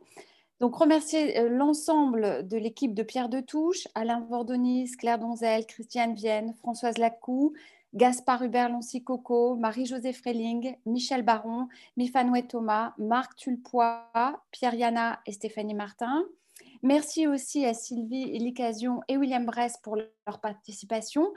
Donc, 0.61 0.77
remercier 0.77 1.49
l'ensemble 1.49 2.47
de 2.47 2.57
l'équipe 2.57 2.95
de 2.95 3.03
Pierre 3.03 3.29
de 3.29 3.41
Touche, 3.41 3.89
Alain 3.95 4.21
Vordonis, 4.29 4.91
Claire 4.99 5.19
Donzel, 5.19 5.67
Christiane 5.67 6.15
Vienne, 6.15 6.55
Françoise 6.55 6.99
Lacou, 6.99 7.55
Gaspard 7.95 8.43
Hubert 8.43 8.69
Loncy-Coco, 8.69 9.57
Marie-Josée 9.57 10.13
Freling, 10.13 10.77
Michel 10.85 11.23
Baron, 11.23 11.69
Mifanouet 11.97 12.43
Thomas, 12.43 12.93
Marc 12.99 13.37
Tulpois, 13.37 14.11
Pierre 14.51 14.75
Yana 14.75 15.21
et 15.27 15.33
Stéphanie 15.33 15.75
Martin. 15.75 16.25
Merci 16.83 17.27
aussi 17.27 17.65
à 17.65 17.75
Sylvie 17.75 18.39
Licasion 18.39 19.01
et 19.09 19.17
William 19.17 19.45
Bress 19.45 19.79
pour 19.83 19.97
leur 19.97 20.41
participation. 20.41 21.33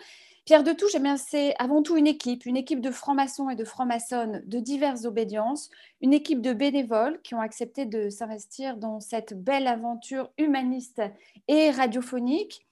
Pierre 0.45 0.63
de 0.63 0.71
Touche, 0.71 0.95
eh 0.95 1.17
c'est 1.17 1.53
avant 1.59 1.83
tout 1.83 1.97
une 1.97 2.07
équipe, 2.07 2.47
une 2.47 2.57
équipe 2.57 2.81
de 2.81 2.89
francs-maçons 2.89 3.49
et 3.51 3.55
de 3.55 3.63
francs-maçonnes 3.63 4.41
de 4.45 4.59
diverses 4.59 5.05
obédiences, 5.05 5.69
une 6.01 6.13
équipe 6.13 6.41
de 6.41 6.51
bénévoles 6.51 7.21
qui 7.21 7.35
ont 7.35 7.41
accepté 7.41 7.85
de 7.85 8.09
s'investir 8.09 8.77
dans 8.77 8.99
cette 8.99 9.35
belle 9.35 9.67
aventure 9.67 10.31
humaniste 10.39 11.01
et 11.47 11.69
radiophonique. 11.69 12.65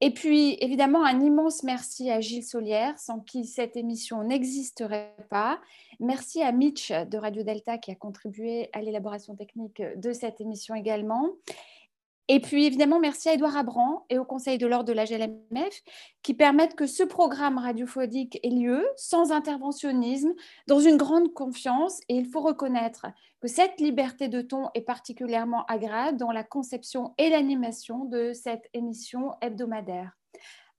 Et 0.00 0.10
puis, 0.10 0.56
évidemment, 0.60 1.04
un 1.04 1.20
immense 1.20 1.62
merci 1.62 2.10
à 2.10 2.20
Gilles 2.20 2.44
Solière, 2.44 2.98
sans 2.98 3.20
qui 3.20 3.46
cette 3.46 3.76
émission 3.76 4.24
n'existerait 4.24 5.14
pas. 5.30 5.60
Merci 6.00 6.42
à 6.42 6.50
Mitch 6.50 6.90
de 6.90 7.18
Radio 7.18 7.44
Delta 7.44 7.78
qui 7.78 7.92
a 7.92 7.94
contribué 7.94 8.68
à 8.72 8.82
l'élaboration 8.82 9.36
technique 9.36 9.80
de 9.96 10.12
cette 10.12 10.40
émission 10.40 10.74
également. 10.74 11.30
Et 12.34 12.40
puis 12.40 12.64
évidemment, 12.64 12.98
merci 12.98 13.28
à 13.28 13.34
Édouard 13.34 13.58
Abran 13.58 14.06
et 14.08 14.16
au 14.16 14.24
Conseil 14.24 14.56
de 14.56 14.66
l'ordre 14.66 14.86
de 14.86 14.94
la 14.94 15.04
GLMF 15.04 15.82
qui 16.22 16.32
permettent 16.32 16.74
que 16.74 16.86
ce 16.86 17.02
programme 17.02 17.58
radiophonique 17.58 18.40
ait 18.42 18.48
lieu 18.48 18.86
sans 18.96 19.32
interventionnisme, 19.32 20.32
dans 20.66 20.80
une 20.80 20.96
grande 20.96 21.34
confiance. 21.34 22.00
Et 22.08 22.14
il 22.14 22.24
faut 22.24 22.40
reconnaître 22.40 23.04
que 23.42 23.48
cette 23.48 23.82
liberté 23.82 24.28
de 24.28 24.40
ton 24.40 24.70
est 24.72 24.80
particulièrement 24.80 25.66
agréable 25.66 26.16
dans 26.16 26.32
la 26.32 26.42
conception 26.42 27.12
et 27.18 27.28
l'animation 27.28 28.06
de 28.06 28.32
cette 28.32 28.66
émission 28.72 29.32
hebdomadaire. 29.42 30.16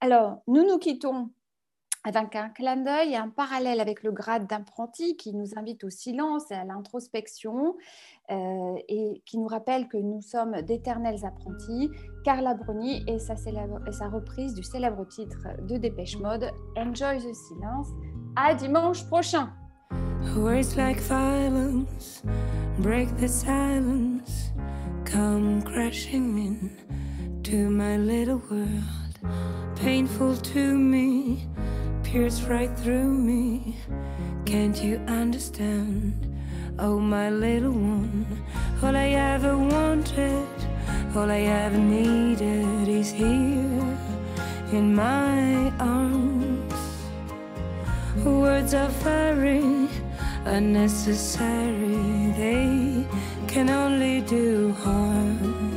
Alors, 0.00 0.42
nous 0.48 0.66
nous 0.66 0.78
quittons 0.78 1.30
avec 2.04 2.36
un 2.36 2.48
clin 2.50 2.76
d'œil 2.76 3.12
et 3.12 3.16
un 3.16 3.28
parallèle 3.28 3.80
avec 3.80 4.02
le 4.02 4.12
grade 4.12 4.46
d'apprenti 4.46 5.16
qui 5.16 5.34
nous 5.34 5.56
invite 5.56 5.84
au 5.84 5.90
silence 5.90 6.50
et 6.50 6.54
à 6.54 6.64
l'introspection 6.64 7.76
euh, 8.30 8.74
et 8.88 9.22
qui 9.24 9.38
nous 9.38 9.46
rappelle 9.46 9.88
que 9.88 9.96
nous 9.96 10.20
sommes 10.20 10.60
d'éternels 10.62 11.24
apprentis. 11.24 11.90
Carla 12.24 12.54
Bruni 12.54 13.04
et 13.06 13.18
sa, 13.18 13.34
et 13.34 13.92
sa 13.92 14.08
reprise 14.08 14.54
du 14.54 14.62
célèbre 14.62 15.06
titre 15.08 15.48
de 15.68 15.76
Dépêche 15.76 16.18
Mode, 16.18 16.50
Enjoy 16.76 17.18
the 17.18 17.34
Silence. 17.34 17.88
À 18.36 18.54
dimanche 18.54 19.04
prochain. 19.06 19.50
Words 20.36 20.76
like 20.76 21.00
violence 21.00 22.22
break 22.78 23.16
the 23.18 23.28
silence, 23.28 24.50
come 25.04 25.62
crashing 25.62 26.38
in 26.38 27.42
to 27.44 27.70
my 27.70 27.96
little 27.96 28.42
world, 28.50 29.18
painful 29.76 30.36
to 30.36 30.76
me. 30.76 31.46
Pierce 32.14 32.42
right 32.42 32.70
through 32.78 33.12
me. 33.12 33.74
Can't 34.46 34.80
you 34.80 34.98
understand? 35.08 36.14
Oh, 36.78 37.00
my 37.00 37.28
little 37.28 37.72
one, 37.72 38.24
all 38.80 38.94
I 38.94 39.08
ever 39.34 39.58
wanted, 39.58 40.46
all 41.16 41.28
I 41.28 41.40
ever 41.40 41.76
needed 41.76 42.86
is 42.86 43.10
here 43.10 43.98
in 44.70 44.94
my 44.94 45.72
arms. 45.80 46.74
Words 48.24 48.74
are 48.74 48.94
very 49.02 49.88
unnecessary, 50.44 52.30
they 52.42 53.04
can 53.48 53.68
only 53.70 54.20
do 54.20 54.70
harm. 54.84 55.73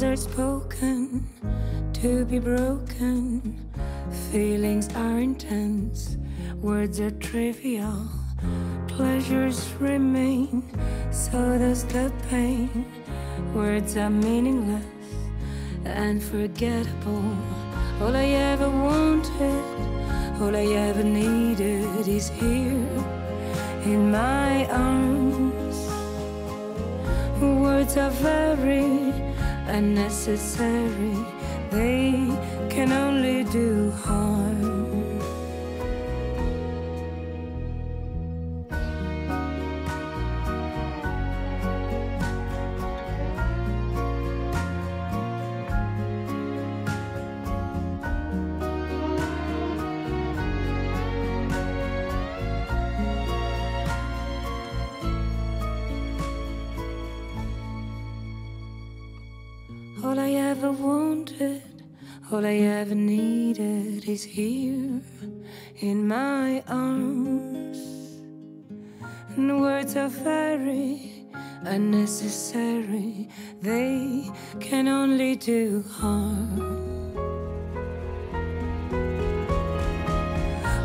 Vows 0.00 0.04
are 0.04 0.16
spoken 0.16 1.28
to 1.92 2.24
be 2.24 2.38
broken. 2.38 3.70
Feelings 4.32 4.88
are 4.94 5.18
intense, 5.18 6.16
words 6.62 7.00
are 7.00 7.10
trivial. 7.10 8.08
Pleasures 8.88 9.70
remain, 9.78 10.62
so 11.10 11.58
does 11.58 11.84
the 11.84 12.10
pain. 12.30 12.86
Words 13.54 13.98
are 13.98 14.08
meaningless 14.08 14.86
and 15.84 16.22
forgettable. 16.22 17.36
All 18.00 18.16
I 18.16 18.28
ever 18.52 18.70
wanted, 18.70 19.64
all 20.40 20.56
I 20.56 20.64
ever 20.88 21.04
needed 21.04 22.08
is 22.08 22.30
here 22.30 22.88
in 23.84 24.10
my 24.10 24.66
arms. 24.70 25.76
Words 27.42 27.98
are 27.98 28.10
very 28.10 29.29
unnecessary. 29.66 31.16
They 31.70 32.12
can 32.68 32.92
only 32.92 33.44
do 33.44 33.90
harm. 33.92 34.59
All 62.40 62.46
I 62.46 62.60
ever 62.80 62.94
needed 62.94 64.08
is 64.08 64.24
here 64.24 65.02
in 65.80 66.08
my 66.08 66.62
arms. 66.68 67.76
And 69.36 69.60
words 69.60 69.94
are 69.94 70.08
very 70.08 71.26
unnecessary, 71.64 73.28
they 73.60 74.30
can 74.58 74.88
only 74.88 75.36
do 75.36 75.84
harm. 75.86 76.62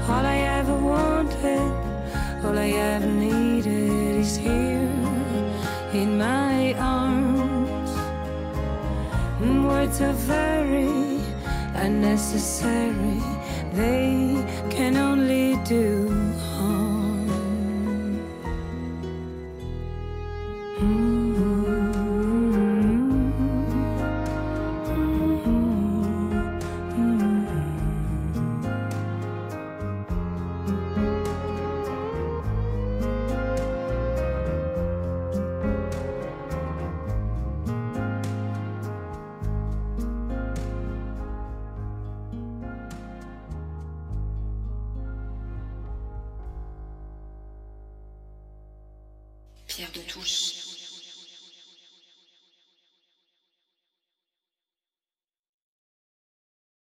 All 0.09 0.25
I 0.25 0.40
ever 0.59 0.75
wanted, 0.75 1.72
all 2.43 2.58
I 2.59 2.72
ever 2.95 3.08
needed 3.08 4.17
is 4.17 4.35
here 4.35 4.92
in 5.93 6.17
my 6.17 6.74
arms. 6.74 7.92
And 9.40 9.66
words 9.69 10.01
are 10.01 10.11
very 10.11 11.15
unnecessary. 11.76 13.22
They 13.74 14.44
can 14.70 14.98
only 14.98 15.58
do 15.64 16.35